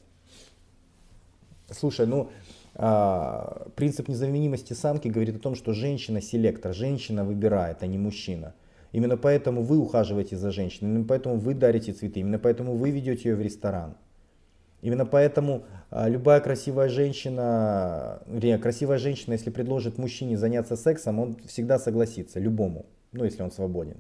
Слушай, 1.71 2.07
ну, 2.07 2.31
а, 2.75 3.69
принцип 3.75 4.09
незаменимости 4.09 4.73
самки 4.73 5.09
говорит 5.09 5.37
о 5.37 5.41
том, 5.41 5.55
что 5.55 5.73
женщина 5.73 6.23
селектор, 6.23 6.73
женщина 6.73 7.25
выбирает, 7.25 7.83
а 7.83 7.87
не 7.87 7.99
мужчина. 7.99 8.55
Именно 8.93 9.17
поэтому 9.17 9.63
вы 9.63 9.79
ухаживаете 9.79 10.37
за 10.37 10.51
женщиной, 10.51 10.91
именно 10.91 11.05
поэтому 11.05 11.37
вы 11.37 11.55
дарите 11.55 11.93
цветы, 11.93 12.21
именно 12.21 12.39
поэтому 12.39 12.77
вы 12.77 12.91
ведете 12.91 13.31
ее 13.31 13.37
в 13.37 13.41
ресторан. 13.41 13.97
Именно 14.83 15.07
поэтому 15.07 15.65
а, 15.91 16.09
любая 16.09 16.41
красивая 16.41 16.89
женщина, 16.89 18.23
вернее, 18.27 18.59
красивая 18.59 18.99
женщина, 18.99 19.33
если 19.33 19.51
предложит 19.51 19.99
мужчине 19.99 20.37
заняться 20.37 20.77
сексом, 20.77 21.19
он 21.19 21.37
всегда 21.47 21.79
согласится, 21.79 22.39
любому, 22.39 22.87
ну 23.13 23.25
если 23.25 23.43
он 23.43 23.51
свободен. 23.51 23.97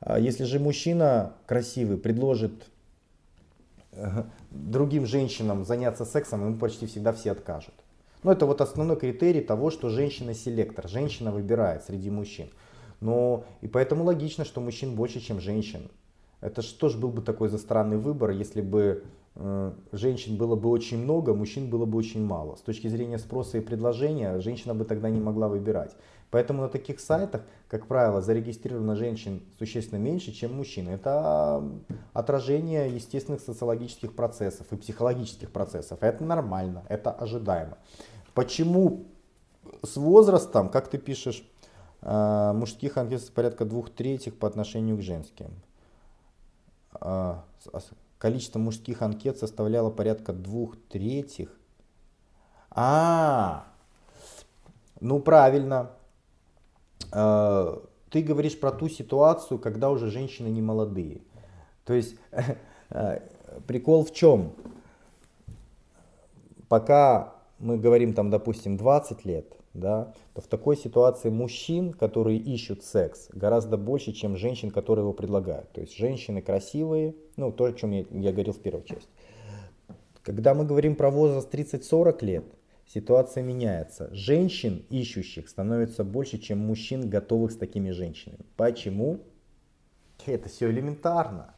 А 0.00 0.18
если 0.18 0.44
же 0.44 0.58
мужчина 0.58 1.32
красивый 1.46 1.96
предложит 1.96 2.66
другим 4.50 5.06
женщинам 5.06 5.64
заняться 5.64 6.04
сексом, 6.04 6.44
ему 6.44 6.58
почти 6.58 6.86
всегда 6.86 7.12
все 7.12 7.32
откажут. 7.32 7.74
Но 8.22 8.32
это 8.32 8.46
вот 8.46 8.60
основной 8.60 8.96
критерий 8.96 9.42
того, 9.42 9.70
что 9.70 9.90
женщина 9.90 10.34
селектор, 10.34 10.88
женщина 10.88 11.30
выбирает 11.30 11.84
среди 11.84 12.10
мужчин. 12.10 12.48
Но 13.04 13.44
и 13.60 13.68
поэтому 13.68 14.02
логично, 14.02 14.46
что 14.46 14.62
мужчин 14.62 14.94
больше, 14.94 15.20
чем 15.20 15.38
женщин. 15.38 15.90
Это 16.40 16.62
что 16.62 16.88
ж 16.88 16.96
был 16.96 17.10
бы 17.10 17.20
такой 17.20 17.50
за 17.50 17.58
странный 17.58 17.98
выбор, 17.98 18.30
если 18.30 18.62
бы 18.62 19.04
э, 19.34 19.72
женщин 19.92 20.38
было 20.38 20.56
бы 20.56 20.70
очень 20.70 20.96
много, 20.96 21.34
мужчин 21.34 21.68
было 21.68 21.84
бы 21.84 21.98
очень 21.98 22.24
мало. 22.24 22.56
С 22.56 22.62
точки 22.62 22.88
зрения 22.88 23.18
спроса 23.18 23.58
и 23.58 23.60
предложения, 23.60 24.40
женщина 24.40 24.74
бы 24.74 24.86
тогда 24.86 25.10
не 25.10 25.20
могла 25.20 25.48
выбирать. 25.48 25.94
Поэтому 26.30 26.62
на 26.62 26.68
таких 26.70 26.98
сайтах, 26.98 27.42
как 27.68 27.88
правило, 27.88 28.22
зарегистрировано 28.22 28.96
женщин 28.96 29.42
существенно 29.58 29.98
меньше, 29.98 30.32
чем 30.32 30.54
мужчин. 30.54 30.88
Это 30.88 31.62
отражение 32.14 32.88
естественных 32.88 33.42
социологических 33.42 34.16
процессов 34.16 34.66
и 34.72 34.76
психологических 34.76 35.50
процессов. 35.50 35.98
Это 36.00 36.24
нормально, 36.24 36.84
это 36.88 37.10
ожидаемо. 37.10 37.76
Почему 38.32 39.04
с 39.82 39.96
возрастом, 39.96 40.68
как 40.68 40.88
ты 40.88 40.98
пишешь, 40.98 41.44
а, 42.06 42.52
мужских 42.52 42.98
анкет 42.98 43.32
порядка 43.32 43.64
двух 43.64 43.88
третьих 43.88 44.38
по 44.38 44.46
отношению 44.46 44.98
к 44.98 45.00
женским. 45.00 45.50
А, 46.92 47.44
количество 48.18 48.58
мужских 48.58 49.00
анкет 49.00 49.38
составляло 49.38 49.88
порядка 49.90 50.34
двух 50.34 50.76
третьих. 50.90 51.48
А, 52.70 53.64
ну 55.00 55.18
правильно. 55.18 55.92
А, 57.10 57.82
ты 58.10 58.22
говоришь 58.22 58.60
про 58.60 58.70
ту 58.70 58.90
ситуацию, 58.90 59.58
когда 59.58 59.90
уже 59.90 60.10
женщины 60.10 60.48
не 60.48 60.60
молодые. 60.60 61.22
То 61.86 61.94
есть 61.94 62.16
прикол 63.66 64.04
в 64.04 64.12
чем? 64.12 64.52
Пока 66.68 67.32
мы 67.58 67.78
говорим 67.78 68.12
там, 68.12 68.28
допустим, 68.28 68.76
20 68.76 69.24
лет, 69.24 69.56
да, 69.74 70.14
то 70.32 70.40
в 70.40 70.46
такой 70.46 70.76
ситуации 70.76 71.28
мужчин, 71.28 71.92
которые 71.92 72.38
ищут 72.38 72.84
секс, 72.84 73.28
гораздо 73.32 73.76
больше, 73.76 74.12
чем 74.12 74.36
женщин, 74.36 74.70
которые 74.70 75.02
его 75.02 75.12
предлагают. 75.12 75.70
То 75.72 75.80
есть 75.80 75.96
женщины 75.96 76.40
красивые, 76.40 77.14
ну 77.36 77.52
то, 77.52 77.64
о 77.64 77.72
чем 77.72 77.90
я, 77.90 78.04
я 78.10 78.32
говорил 78.32 78.54
в 78.54 78.60
первой 78.60 78.84
части. 78.84 79.08
Когда 80.22 80.54
мы 80.54 80.64
говорим 80.64 80.96
про 80.96 81.10
возраст 81.10 81.52
30-40 81.52 82.24
лет, 82.24 82.44
ситуация 82.86 83.42
меняется. 83.42 84.08
Женщин, 84.12 84.84
ищущих, 84.88 85.48
становится 85.48 86.04
больше, 86.04 86.38
чем 86.38 86.60
мужчин, 86.60 87.10
готовых 87.10 87.52
с 87.52 87.56
такими 87.56 87.90
женщинами. 87.90 88.46
Почему? 88.56 89.20
Это 90.24 90.48
все 90.48 90.70
элементарно. 90.70 91.54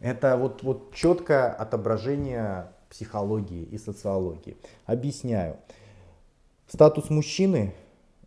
Это 0.00 0.36
вот, 0.36 0.62
вот 0.62 0.94
четкое 0.94 1.52
отображение 1.52 2.68
психологии 2.88 3.64
и 3.64 3.76
социологии. 3.76 4.56
Объясняю. 4.86 5.56
Статус 6.70 7.08
мужчины 7.08 7.72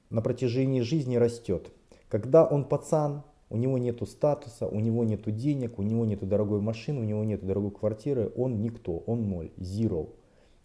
на 0.09 0.23
протяжении 0.23 0.81
жизни 0.81 1.15
растет. 1.15 1.71
Когда 2.09 2.43
он 2.43 2.65
пацан, 2.65 3.21
у 3.51 3.57
него 3.57 3.77
нет 3.77 4.01
статуса, 4.09 4.67
у 4.67 4.79
него 4.79 5.03
нет 5.03 5.31
денег, 5.35 5.77
у 5.77 5.83
него 5.83 6.05
нет 6.05 6.27
дорогой 6.27 6.59
машины, 6.59 7.01
у 7.01 7.03
него 7.03 7.23
нет 7.23 7.45
дорогой 7.45 7.69
квартиры, 7.69 8.31
он 8.35 8.59
никто, 8.63 8.97
он 9.05 9.29
ноль, 9.29 9.51
zero. 9.57 10.09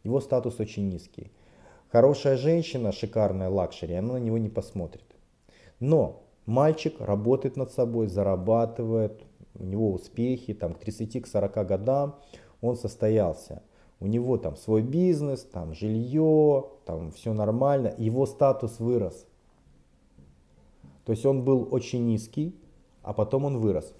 Его 0.04 0.22
статус 0.22 0.58
очень 0.58 0.88
низкий. 0.88 1.30
Хорошая 1.92 2.38
женщина, 2.38 2.92
шикарная 2.92 3.50
luxury, 3.50 3.92
она 3.92 4.14
на 4.14 4.20
него 4.20 4.38
не 4.38 4.48
посмотрит. 4.48 5.14
Но 5.78 6.22
мальчик 6.46 6.98
работает 6.98 7.58
над 7.58 7.72
собой, 7.72 8.06
зарабатывает, 8.06 9.20
у 9.52 9.64
него 9.64 9.92
успехи, 9.92 10.54
там, 10.54 10.72
к 10.72 10.82
30-40 10.82 11.66
годам 11.66 12.16
он 12.62 12.74
состоялся 12.76 13.62
у 14.00 14.06
него 14.06 14.36
там 14.36 14.56
свой 14.56 14.82
бизнес, 14.82 15.42
там 15.42 15.74
жилье, 15.74 16.66
там 16.84 17.10
все 17.12 17.32
нормально, 17.32 17.94
его 17.96 18.26
статус 18.26 18.78
вырос. 18.78 19.26
То 21.04 21.12
есть 21.12 21.24
он 21.24 21.44
был 21.44 21.68
очень 21.70 22.04
низкий, 22.06 22.54
а 23.02 23.12
потом 23.12 23.44
он 23.44 23.58
вырос. 23.58 23.94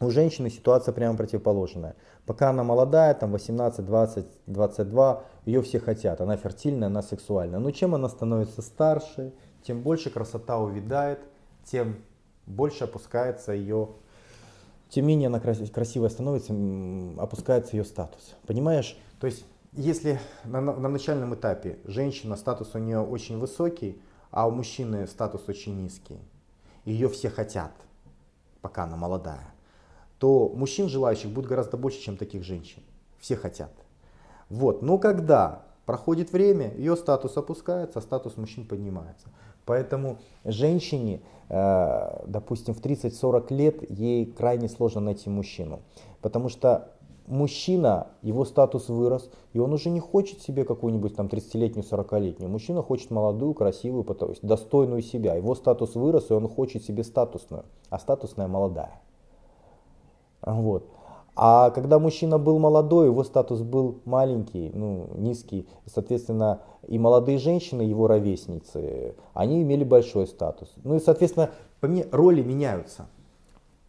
У 0.00 0.10
женщины 0.10 0.48
ситуация 0.48 0.92
прямо 0.92 1.16
противоположная. 1.16 1.96
Пока 2.24 2.50
она 2.50 2.62
молодая, 2.62 3.14
там 3.14 3.32
18, 3.32 3.84
20, 3.84 4.26
22, 4.46 5.24
ее 5.44 5.62
все 5.62 5.80
хотят. 5.80 6.20
Она 6.20 6.36
фертильная, 6.36 6.86
она 6.86 7.02
сексуальная. 7.02 7.58
Но 7.58 7.72
чем 7.72 7.96
она 7.96 8.08
становится 8.08 8.62
старше, 8.62 9.32
тем 9.62 9.82
больше 9.82 10.10
красота 10.10 10.58
увядает, 10.58 11.18
тем 11.64 11.96
больше 12.46 12.84
опускается 12.84 13.52
ее, 13.52 13.88
тем 14.88 15.06
менее 15.06 15.26
она 15.26 15.40
красивая 15.40 16.08
становится, 16.08 16.54
опускается 17.18 17.76
ее 17.76 17.84
статус. 17.84 18.36
Понимаешь? 18.46 18.96
То 19.20 19.26
есть, 19.26 19.44
если 19.72 20.20
на, 20.44 20.60
на 20.60 20.88
начальном 20.88 21.34
этапе 21.34 21.78
женщина, 21.84 22.36
статус 22.36 22.74
у 22.74 22.78
нее 22.78 23.00
очень 23.00 23.38
высокий, 23.38 24.00
а 24.30 24.46
у 24.46 24.50
мужчины 24.50 25.06
статус 25.06 25.48
очень 25.48 25.80
низкий, 25.82 26.18
ее 26.84 27.08
все 27.08 27.28
хотят, 27.30 27.72
пока 28.60 28.84
она 28.84 28.96
молодая, 28.96 29.54
то 30.18 30.48
мужчин 30.48 30.88
желающих 30.88 31.30
будет 31.30 31.46
гораздо 31.46 31.76
больше, 31.76 32.00
чем 32.00 32.16
таких 32.16 32.42
женщин. 32.44 32.82
Все 33.18 33.36
хотят. 33.36 33.72
Вот. 34.48 34.82
Но 34.82 34.98
когда 34.98 35.62
проходит 35.86 36.32
время, 36.32 36.74
ее 36.74 36.96
статус 36.96 37.36
опускается, 37.36 37.98
а 37.98 38.02
статус 38.02 38.36
мужчин 38.36 38.66
поднимается. 38.66 39.28
Поэтому 39.64 40.18
женщине, 40.44 41.20
э, 41.48 42.24
допустим, 42.26 42.74
в 42.74 42.80
30-40 42.80 43.52
лет 43.54 43.90
ей 43.90 44.26
крайне 44.26 44.68
сложно 44.68 45.02
найти 45.02 45.28
мужчину. 45.28 45.80
Потому 46.22 46.48
что 46.48 46.92
мужчина, 47.28 48.08
его 48.22 48.44
статус 48.44 48.88
вырос, 48.88 49.30
и 49.52 49.58
он 49.58 49.72
уже 49.72 49.90
не 49.90 50.00
хочет 50.00 50.40
себе 50.40 50.64
какую-нибудь 50.64 51.14
там 51.14 51.26
30-летнюю, 51.26 51.84
40-летнюю. 51.84 52.50
Мужчина 52.50 52.82
хочет 52.82 53.10
молодую, 53.10 53.54
красивую, 53.54 54.04
то 54.04 54.28
есть 54.28 54.44
достойную 54.44 55.02
себя. 55.02 55.34
Его 55.34 55.54
статус 55.54 55.94
вырос, 55.94 56.30
и 56.30 56.34
он 56.34 56.48
хочет 56.48 56.84
себе 56.84 57.04
статусную, 57.04 57.64
а 57.90 57.98
статусная 57.98 58.48
молодая. 58.48 59.00
Вот. 60.42 60.84
А 61.40 61.70
когда 61.70 62.00
мужчина 62.00 62.36
был 62.36 62.58
молодой, 62.58 63.06
его 63.06 63.22
статус 63.22 63.60
был 63.60 64.00
маленький, 64.04 64.72
ну, 64.74 65.08
низкий, 65.14 65.68
соответственно, 65.86 66.62
и 66.88 66.98
молодые 66.98 67.38
женщины, 67.38 67.82
его 67.82 68.08
ровесницы, 68.08 69.14
они 69.34 69.62
имели 69.62 69.84
большой 69.84 70.26
статус. 70.26 70.68
Ну 70.82 70.96
и, 70.96 71.00
соответственно, 71.00 71.50
роли 71.80 72.42
меняются. 72.42 73.06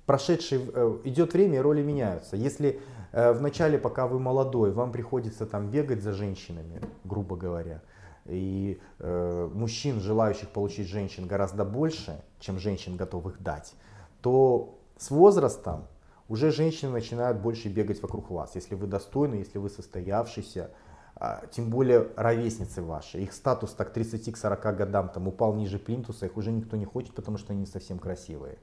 Прошедший, 0.05 0.61
э, 0.73 0.97
идет 1.05 1.33
время, 1.33 1.63
роли 1.63 1.81
меняются. 1.81 2.35
Если 2.35 2.81
э, 3.11 3.31
в 3.31 3.41
начале, 3.41 3.77
пока 3.77 4.07
вы 4.07 4.19
молодой, 4.19 4.71
вам 4.71 4.91
приходится 4.91 5.45
там 5.45 5.69
бегать 5.69 6.01
за 6.01 6.13
женщинами, 6.13 6.81
грубо 7.03 7.35
говоря, 7.35 7.81
и 8.25 8.79
э, 8.99 9.49
мужчин, 9.53 9.99
желающих 9.99 10.49
получить 10.49 10.87
женщин, 10.87 11.27
гораздо 11.27 11.65
больше, 11.65 12.23
чем 12.39 12.59
женщин, 12.59 12.95
готовых 12.95 13.41
дать, 13.41 13.73
то 14.21 14.79
с 14.97 15.11
возрастом 15.11 15.87
уже 16.27 16.51
женщины 16.51 16.91
начинают 16.91 17.39
больше 17.39 17.69
бегать 17.69 18.01
вокруг 18.01 18.29
вас, 18.29 18.55
если 18.55 18.75
вы 18.75 18.87
достойны, 18.87 19.35
если 19.35 19.57
вы 19.57 19.69
состоявшийся, 19.69 20.69
а, 21.15 21.41
тем 21.51 21.69
более 21.69 22.07
ровесницы 22.15 22.81
ваши. 22.81 23.19
Их 23.19 23.33
статус 23.33 23.73
так 23.73 23.91
30 23.91 24.31
к 24.31 24.37
40 24.37 24.77
годам 24.77 25.09
там 25.09 25.27
упал 25.27 25.53
ниже 25.55 25.79
плинтуса, 25.79 26.27
их 26.27 26.37
уже 26.37 26.51
никто 26.51 26.77
не 26.77 26.85
хочет, 26.85 27.13
потому 27.13 27.37
что 27.37 27.51
они 27.51 27.61
не 27.61 27.65
совсем 27.65 27.99
красивые. 27.99 28.57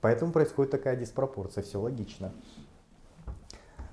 Поэтому 0.00 0.32
происходит 0.32 0.70
такая 0.70 0.96
диспропорция, 0.96 1.62
все 1.64 1.80
логично. 1.80 2.34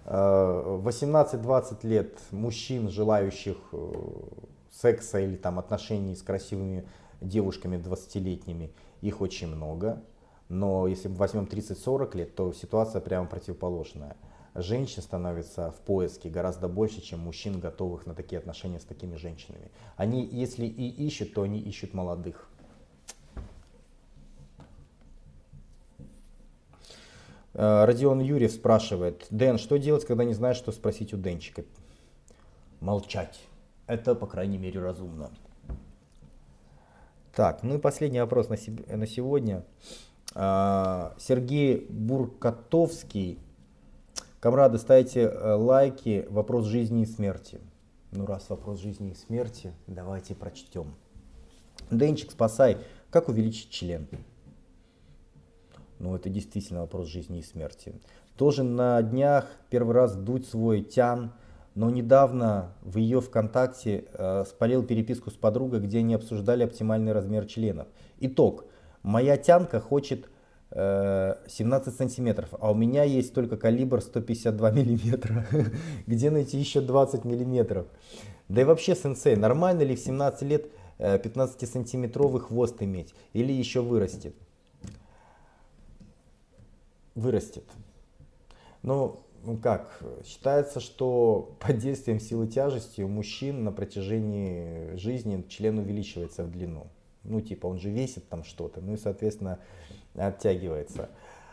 18-20 0.05 1.77
а, 1.83 1.87
лет 1.87 2.19
мужчин, 2.31 2.89
желающих 2.89 3.57
э, 3.71 3.93
секса 4.71 5.19
или 5.19 5.35
там 5.35 5.59
отношений 5.59 6.15
с 6.15 6.23
красивыми 6.23 6.87
девушками 7.21 7.77
20-летними, 7.77 8.71
их 9.01 9.21
очень 9.21 9.47
много. 9.47 10.01
Но 10.49 10.87
если 10.87 11.07
мы 11.07 11.15
возьмем 11.15 11.45
30-40 11.45 12.17
лет, 12.17 12.35
то 12.35 12.51
ситуация 12.51 12.99
прямо 12.99 13.27
противоположная. 13.27 14.17
Женщин 14.53 15.01
становится 15.01 15.71
в 15.71 15.79
поиске 15.79 16.29
гораздо 16.29 16.67
больше, 16.67 16.99
чем 17.01 17.21
мужчин, 17.21 17.59
готовых 17.59 18.05
на 18.05 18.13
такие 18.13 18.37
отношения 18.37 18.81
с 18.81 18.83
такими 18.83 19.15
женщинами. 19.15 19.71
Они, 19.95 20.25
если 20.25 20.65
и 20.65 20.89
ищут, 20.89 21.33
то 21.33 21.43
они 21.43 21.59
ищут 21.59 21.93
молодых. 21.93 22.49
Родион 27.53 28.19
Юрьев 28.21 28.51
спрашивает, 28.51 29.27
Дэн, 29.29 29.57
что 29.57 29.77
делать, 29.77 30.05
когда 30.05 30.23
не 30.23 30.33
знаешь, 30.33 30.57
что 30.57 30.71
спросить 30.71 31.13
у 31.13 31.17
Денчика? 31.17 31.63
Молчать. 32.79 33.39
Это, 33.87 34.15
по 34.15 34.25
крайней 34.25 34.57
мере, 34.57 34.79
разумно. 34.79 35.31
Так, 37.35 37.63
ну 37.63 37.75
и 37.75 37.77
последний 37.77 38.19
вопрос 38.19 38.49
на, 38.49 38.57
на 38.95 39.07
сегодня. 39.07 39.63
А, 40.33 41.13
Сергей 41.19 41.85
Буркотовский. 41.89 43.39
Камрады, 44.39 44.79
ставите 44.79 45.21
э, 45.21 45.53
лайки. 45.53 46.25
Вопрос 46.29 46.65
жизни 46.65 47.03
и 47.03 47.05
смерти. 47.05 47.59
Ну 48.11 48.25
раз 48.25 48.49
вопрос 48.49 48.79
жизни 48.79 49.11
и 49.11 49.15
смерти, 49.15 49.71
давайте 49.87 50.35
прочтем. 50.35 50.95
Денчик, 51.91 52.31
спасай. 52.31 52.77
Как 53.09 53.29
увеличить 53.29 53.69
член? 53.69 54.07
Ну 56.01 56.15
это 56.15 56.29
действительно 56.29 56.81
вопрос 56.81 57.07
жизни 57.07 57.39
и 57.39 57.43
смерти. 57.43 57.93
Тоже 58.35 58.63
на 58.63 58.99
днях 59.03 59.45
первый 59.69 59.93
раз 59.93 60.15
дуть 60.15 60.47
свой 60.47 60.81
тян, 60.81 61.31
но 61.75 61.91
недавно 61.91 62.73
в 62.81 62.97
ее 62.97 63.21
ВКонтакте 63.21 64.05
э, 64.11 64.43
спалил 64.49 64.81
переписку 64.81 65.29
с 65.29 65.35
подругой, 65.35 65.79
где 65.79 65.99
они 65.99 66.15
обсуждали 66.15 66.63
оптимальный 66.63 67.11
размер 67.11 67.45
членов. 67.45 67.87
Итог. 68.19 68.65
Моя 69.03 69.37
тянка 69.37 69.79
хочет 69.79 70.27
э, 70.71 71.35
17 71.47 71.95
сантиметров, 71.95 72.49
а 72.59 72.71
у 72.71 72.73
меня 72.73 73.03
есть 73.03 73.35
только 73.35 73.55
калибр 73.55 74.01
152 74.01 74.71
миллиметра. 74.71 75.45
Где 76.07 76.31
найти 76.31 76.57
еще 76.57 76.81
20 76.81 77.25
миллиметров? 77.25 77.85
Да 78.49 78.61
и 78.61 78.63
вообще, 78.63 78.95
сенсей, 78.95 79.35
нормально 79.35 79.83
ли 79.83 79.95
в 79.95 79.99
17 79.99 80.41
лет 80.41 80.65
15-сантиметровый 80.97 82.39
хвост 82.39 82.81
иметь? 82.81 83.13
Или 83.33 83.53
еще 83.53 83.81
вырастет? 83.81 84.33
Вырастет. 87.15 87.65
Ну, 88.83 89.19
как, 89.61 90.01
считается, 90.25 90.79
что 90.79 91.55
под 91.59 91.77
действием 91.79 92.19
силы 92.19 92.47
тяжести 92.47 93.01
у 93.01 93.07
мужчин 93.07 93.63
на 93.63 93.71
протяжении 93.71 94.95
жизни 94.95 95.43
член 95.49 95.79
увеличивается 95.79 96.43
в 96.43 96.51
длину. 96.51 96.87
Ну, 97.23 97.41
типа, 97.41 97.67
он 97.67 97.79
же 97.79 97.89
весит 97.89 98.27
там 98.29 98.43
что-то, 98.43 98.81
ну 98.81 98.93
и, 98.93 98.97
соответственно, 98.97 99.59
оттягивается. 100.15 101.09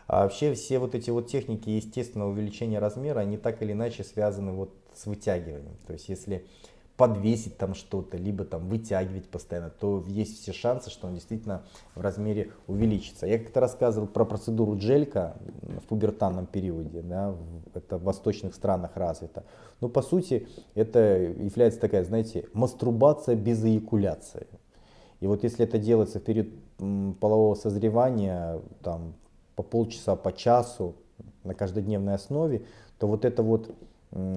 А 0.07 0.23
вообще 0.23 0.53
все 0.53 0.79
вот 0.79 0.95
эти 0.95 1.11
вот 1.11 1.27
техники 1.27 1.69
естественного 1.69 2.31
увеличения 2.31 2.79
размера, 2.79 3.19
они 3.19 3.37
так 3.37 3.61
или 3.61 3.73
иначе 3.73 4.03
связаны 4.03 4.53
вот 4.53 4.73
с 4.95 5.05
вытягиванием. 5.05 5.77
То 5.85 5.93
есть 5.93 6.09
если 6.09 6.45
подвесить 6.99 7.57
там 7.57 7.75
что-то, 7.75 8.17
либо 8.17 8.43
там 8.43 8.67
вытягивать 8.67 9.29
постоянно, 9.29 9.69
то 9.69 10.03
есть 10.05 10.41
все 10.41 10.51
шансы, 10.51 10.89
что 10.89 11.07
он 11.07 11.13
действительно 11.13 11.63
в 11.95 12.01
размере 12.01 12.51
увеличится. 12.67 13.25
Я 13.25 13.39
как-то 13.39 13.61
рассказывал 13.61 14.05
про 14.05 14.25
процедуру 14.25 14.77
джелька 14.77 15.37
в 15.61 15.87
пубертанном 15.87 16.45
периоде, 16.45 17.01
да, 17.01 17.33
это 17.73 17.97
в 17.97 18.03
восточных 18.03 18.53
странах 18.53 18.91
развито. 18.95 19.45
Но 19.79 19.87
по 19.87 20.01
сути 20.01 20.49
это 20.75 20.99
является 20.99 21.79
такая, 21.79 22.03
знаете, 22.03 22.49
мастурбация 22.51 23.37
без 23.37 23.63
эякуляции. 23.63 24.47
И 25.21 25.27
вот 25.27 25.45
если 25.45 25.63
это 25.63 25.77
делается 25.77 26.19
в 26.19 26.23
период 26.23 26.49
полового 27.21 27.55
созревания, 27.55 28.59
там, 28.83 29.13
по 29.55 29.63
полчаса, 29.63 30.17
по 30.17 30.33
часу, 30.33 30.95
на 31.45 31.53
каждодневной 31.53 32.15
основе, 32.15 32.65
то 32.97 33.07
вот 33.07 33.23
эта 33.23 33.41
вот 33.41 33.73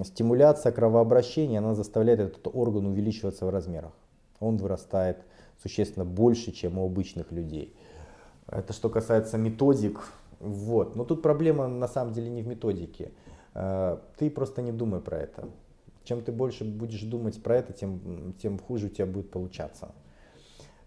стимуляция 0.05 0.73
кровообращения, 0.73 1.59
она 1.59 1.75
заставляет 1.75 2.21
этот 2.21 2.49
орган 2.53 2.87
увеличиваться 2.87 3.47
в 3.47 3.51
размерах. 3.51 3.93
Он 4.41 4.57
вырастает 4.57 5.19
существенно 5.63 6.05
больше, 6.05 6.53
чем 6.53 6.79
у 6.79 6.87
обычных 6.87 7.33
людей. 7.33 7.75
Это 8.49 8.73
что 8.73 8.89
касается 8.89 9.39
методик. 9.39 10.01
Вот. 10.41 10.97
Но 10.97 11.05
тут 11.05 11.23
проблема 11.23 11.69
на 11.69 11.89
самом 11.89 12.13
деле 12.13 12.29
не 12.29 12.43
в 12.43 12.49
методике. 12.49 13.13
Э, 13.55 13.99
ты 14.19 14.31
просто 14.31 14.61
не 14.61 14.73
думай 14.73 15.01
про 15.01 15.19
это. 15.19 15.49
Чем 16.05 16.23
ты 16.23 16.33
больше 16.33 16.65
будешь 16.65 17.03
думать 17.03 17.41
про 17.43 17.57
это, 17.57 17.73
тем, 17.73 18.35
тем 18.43 18.59
хуже 18.59 18.87
у 18.87 18.91
тебя 18.91 19.07
будет 19.07 19.31
получаться. 19.31 19.93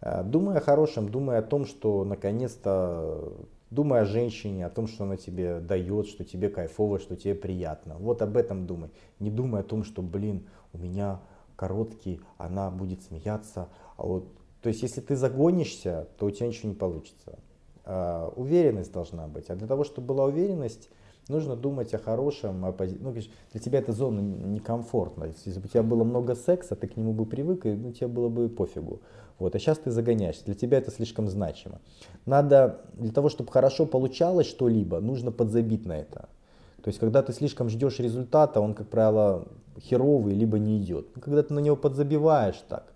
Э, 0.02 0.24
думай 0.24 0.58
о 0.58 0.62
хорошем, 0.62 1.10
думай 1.10 1.38
о 1.38 1.42
том, 1.42 1.66
что 1.66 2.04
наконец-то, 2.04 3.34
думай 3.76 4.02
о 4.02 4.06
женщине, 4.06 4.66
о 4.66 4.70
том, 4.70 4.88
что 4.88 5.04
она 5.04 5.18
тебе 5.18 5.60
дает, 5.60 6.08
что 6.08 6.24
тебе 6.24 6.50
кайфово, 6.50 6.98
что 7.00 7.16
тебе 7.16 7.36
приятно. 7.36 7.98
Вот 8.00 8.22
об 8.22 8.38
этом 8.38 8.66
думай. 8.66 8.90
Не 9.20 9.30
думай 9.30 9.62
о 9.62 9.64
том, 9.64 9.84
что, 9.84 10.02
блин, 10.02 10.48
у 10.74 10.80
меня 10.80 11.20
короткий, 11.56 12.22
она 12.38 12.72
будет 12.72 13.04
смеяться. 13.04 13.70
А 13.98 14.04
вот, 14.04 14.28
то 14.62 14.70
есть, 14.70 14.82
если 14.82 15.02
ты 15.02 15.16
загонишься, 15.16 16.08
то 16.18 16.26
у 16.26 16.32
тебя 16.32 16.48
ничего 16.48 16.70
не 16.70 16.76
получится. 16.76 17.38
А, 17.84 18.32
уверенность 18.36 18.92
должна 18.92 19.28
быть. 19.28 19.50
А 19.50 19.56
для 19.56 19.68
того, 19.68 19.84
чтобы 19.84 20.08
была 20.08 20.26
уверенность, 20.26 20.90
нужно 21.28 21.56
думать 21.56 21.94
о 21.94 22.00
хорошем, 22.00 22.66
о 22.66 22.72
пози... 22.72 22.98
ну, 23.00 23.12
для 23.12 23.62
тебя 23.62 23.80
эта 23.80 23.92
зона 23.92 24.22
некомфортна. 24.22 25.26
Если 25.46 25.60
бы 25.60 25.66
у 25.66 25.70
тебя 25.70 25.84
было 25.84 26.04
много 26.04 26.36
секса, 26.36 26.76
ты 26.76 26.88
к 26.88 26.98
нему 26.98 27.14
бы 27.14 27.26
привык, 27.26 27.66
и 27.66 27.74
ну, 27.74 27.92
тебе 27.92 28.08
было 28.08 28.30
бы 28.30 28.50
пофигу. 28.50 29.02
Вот, 29.38 29.54
а 29.56 29.60
сейчас 29.60 29.80
ты 29.80 29.92
загоняешься, 29.92 30.46
для 30.46 30.56
тебя 30.56 30.78
это 30.78 30.92
слишком 30.92 31.28
значимо. 31.28 31.82
Надо, 32.26 32.82
для 32.94 33.12
того, 33.12 33.30
чтобы 33.30 33.52
хорошо 33.52 33.86
получалось 33.86 34.48
что-либо, 34.48 35.00
нужно 35.02 35.32
подзабить 35.32 35.86
на 35.86 35.98
это. 35.98 36.30
То 36.82 36.90
есть, 36.90 37.00
когда 37.00 37.22
ты 37.22 37.34
слишком 37.34 37.68
ждешь 37.68 38.00
результата, 38.00 38.62
он, 38.62 38.74
как 38.76 38.88
правило, 38.88 39.48
херовый, 39.80 40.36
либо 40.36 40.60
не 40.60 40.78
идет. 40.78 41.08
Когда 41.20 41.44
ты 41.44 41.54
на 41.54 41.60
него 41.60 41.76
подзабиваешь 41.76 42.64
так, 42.70 42.94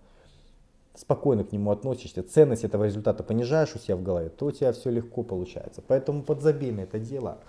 спокойно 0.96 1.44
к 1.44 1.52
нему 1.52 1.72
относишься, 1.72 2.24
ценность 2.24 2.64
этого 2.64 2.86
результата 2.86 3.24
понижаешь 3.24 3.76
у 3.76 3.80
себя 3.80 3.98
в 3.98 4.04
голове, 4.04 4.30
то 4.30 4.46
у 4.46 4.52
тебя 4.52 4.72
все 4.72 4.92
легко 4.92 5.24
получается. 5.24 5.82
Поэтому 5.86 6.24
подзабей 6.24 6.72
на 6.72 6.82
это 6.82 7.00
дело. 7.00 7.40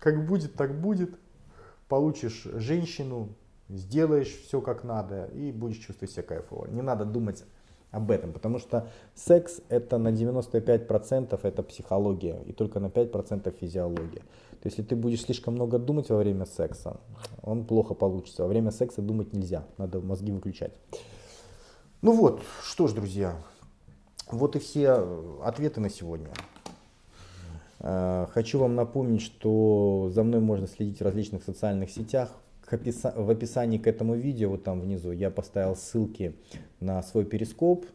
Как 0.00 0.26
будет, 0.26 0.54
так 0.54 0.80
будет. 0.80 1.18
Получишь 1.88 2.42
женщину, 2.54 3.28
сделаешь 3.68 4.34
все 4.46 4.60
как 4.60 4.82
надо 4.82 5.26
и 5.26 5.52
будешь 5.52 5.78
чувствовать 5.78 6.12
себя 6.12 6.22
кайфово. 6.22 6.66
Не 6.66 6.82
надо 6.82 7.04
думать 7.04 7.44
об 7.96 8.10
этом, 8.10 8.32
потому 8.32 8.58
что 8.58 8.88
секс 9.14 9.60
это 9.70 9.96
на 9.96 10.08
95% 10.08 11.40
это 11.42 11.62
психология 11.62 12.38
и 12.44 12.52
только 12.52 12.78
на 12.78 12.86
5% 12.86 13.54
физиология. 13.58 14.20
То 14.20 14.68
есть, 14.68 14.78
если 14.78 14.82
ты 14.82 14.96
будешь 14.96 15.22
слишком 15.22 15.54
много 15.54 15.78
думать 15.78 16.10
во 16.10 16.18
время 16.18 16.44
секса, 16.44 17.00
он 17.42 17.64
плохо 17.64 17.94
получится. 17.94 18.42
Во 18.42 18.48
время 18.48 18.70
секса 18.70 19.00
думать 19.00 19.32
нельзя, 19.32 19.64
надо 19.78 20.00
мозги 20.00 20.30
выключать. 20.30 20.72
Ну 22.02 22.12
вот, 22.12 22.42
что 22.62 22.86
ж, 22.86 22.92
друзья, 22.92 23.34
вот 24.30 24.56
и 24.56 24.58
все 24.58 25.02
ответы 25.42 25.80
на 25.80 25.88
сегодня. 25.88 26.28
Э, 27.80 28.26
хочу 28.30 28.58
вам 28.58 28.74
напомнить, 28.74 29.22
что 29.22 30.10
за 30.12 30.22
мной 30.22 30.40
можно 30.40 30.66
следить 30.66 30.98
в 30.98 31.02
различных 31.02 31.44
социальных 31.44 31.90
сетях. 31.90 32.30
В 32.70 33.30
описании 33.30 33.78
к 33.78 33.86
этому 33.86 34.14
видео, 34.14 34.50
вот 34.50 34.64
там 34.64 34.80
внизу, 34.80 35.12
я 35.12 35.30
поставил 35.30 35.76
ссылки 35.76 36.34
на 36.80 37.02
свой 37.02 37.24
перископ, 37.24 37.86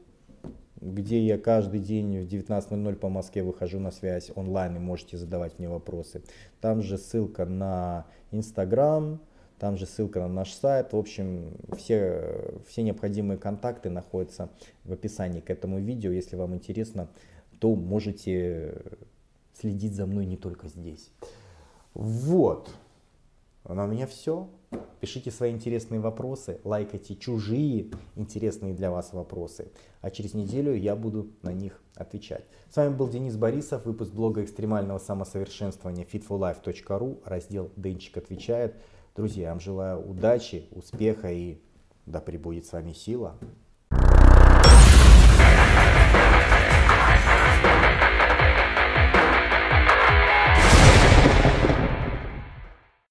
где 0.80 1.22
я 1.24 1.38
каждый 1.38 1.80
день 1.80 2.20
в 2.20 2.28
19.00 2.28 2.96
по 2.96 3.10
Москве 3.10 3.44
выхожу 3.44 3.80
на 3.80 3.92
связь 3.92 4.32
онлайн 4.34 4.78
и 4.78 4.80
можете 4.80 5.18
задавать 5.18 5.60
мне 5.60 5.70
вопросы. 5.70 6.24
Там 6.60 6.82
же 6.82 6.98
ссылка 6.98 7.46
на 7.46 8.06
Инстаграм, 8.32 9.22
там 9.60 9.78
же 9.78 9.86
ссылка 9.86 10.22
на 10.22 10.28
наш 10.28 10.54
сайт. 10.54 10.94
В 10.94 10.98
общем, 10.98 11.54
все, 11.78 12.52
все 12.68 12.82
необходимые 12.82 13.38
контакты 13.38 13.92
находятся 13.92 14.50
в 14.86 14.92
описании 14.92 15.40
к 15.40 15.52
этому 15.52 15.80
видео. 15.80 16.12
Если 16.12 16.36
вам 16.36 16.56
интересно, 16.56 17.10
то 17.60 17.76
можете 17.76 18.82
следить 19.54 19.94
за 19.94 20.08
мной 20.08 20.26
не 20.26 20.38
только 20.38 20.68
здесь. 20.68 21.12
Вот. 21.94 22.72
А 23.64 23.74
у 23.84 23.88
меня 23.88 24.08
все. 24.08 24.50
Пишите 25.00 25.32
свои 25.32 25.52
интересные 25.52 26.00
вопросы, 26.00 26.62
лайкайте 26.64 27.16
чужие 27.16 27.90
интересные 28.16 28.74
для 28.74 28.92
вас 28.92 29.14
вопросы. 29.14 29.72
А 30.02 30.12
через 30.12 30.36
неделю 30.36 30.76
я 30.76 30.96
буду 30.96 31.32
на 31.42 31.52
них 31.54 31.82
отвечать. 31.96 32.46
С 32.70 32.76
вами 32.78 32.96
был 32.96 33.10
Денис 33.10 33.36
Борисов, 33.36 33.86
выпуск 33.86 34.12
блога 34.14 34.44
экстремального 34.44 35.00
самосовершенствования 35.00 36.06
fitforlife.ru, 36.06 37.22
раздел 37.26 37.72
«Денчик 37.76 38.18
отвечает». 38.18 38.76
Друзья, 39.16 39.44
я 39.44 39.50
вам 39.50 39.60
желаю 39.60 40.08
удачи, 40.08 40.68
успеха 40.72 41.32
и 41.32 41.58
да 42.06 42.22
пребудет 42.22 42.66
с 42.66 42.72
вами 42.72 42.94
сила. 42.94 43.38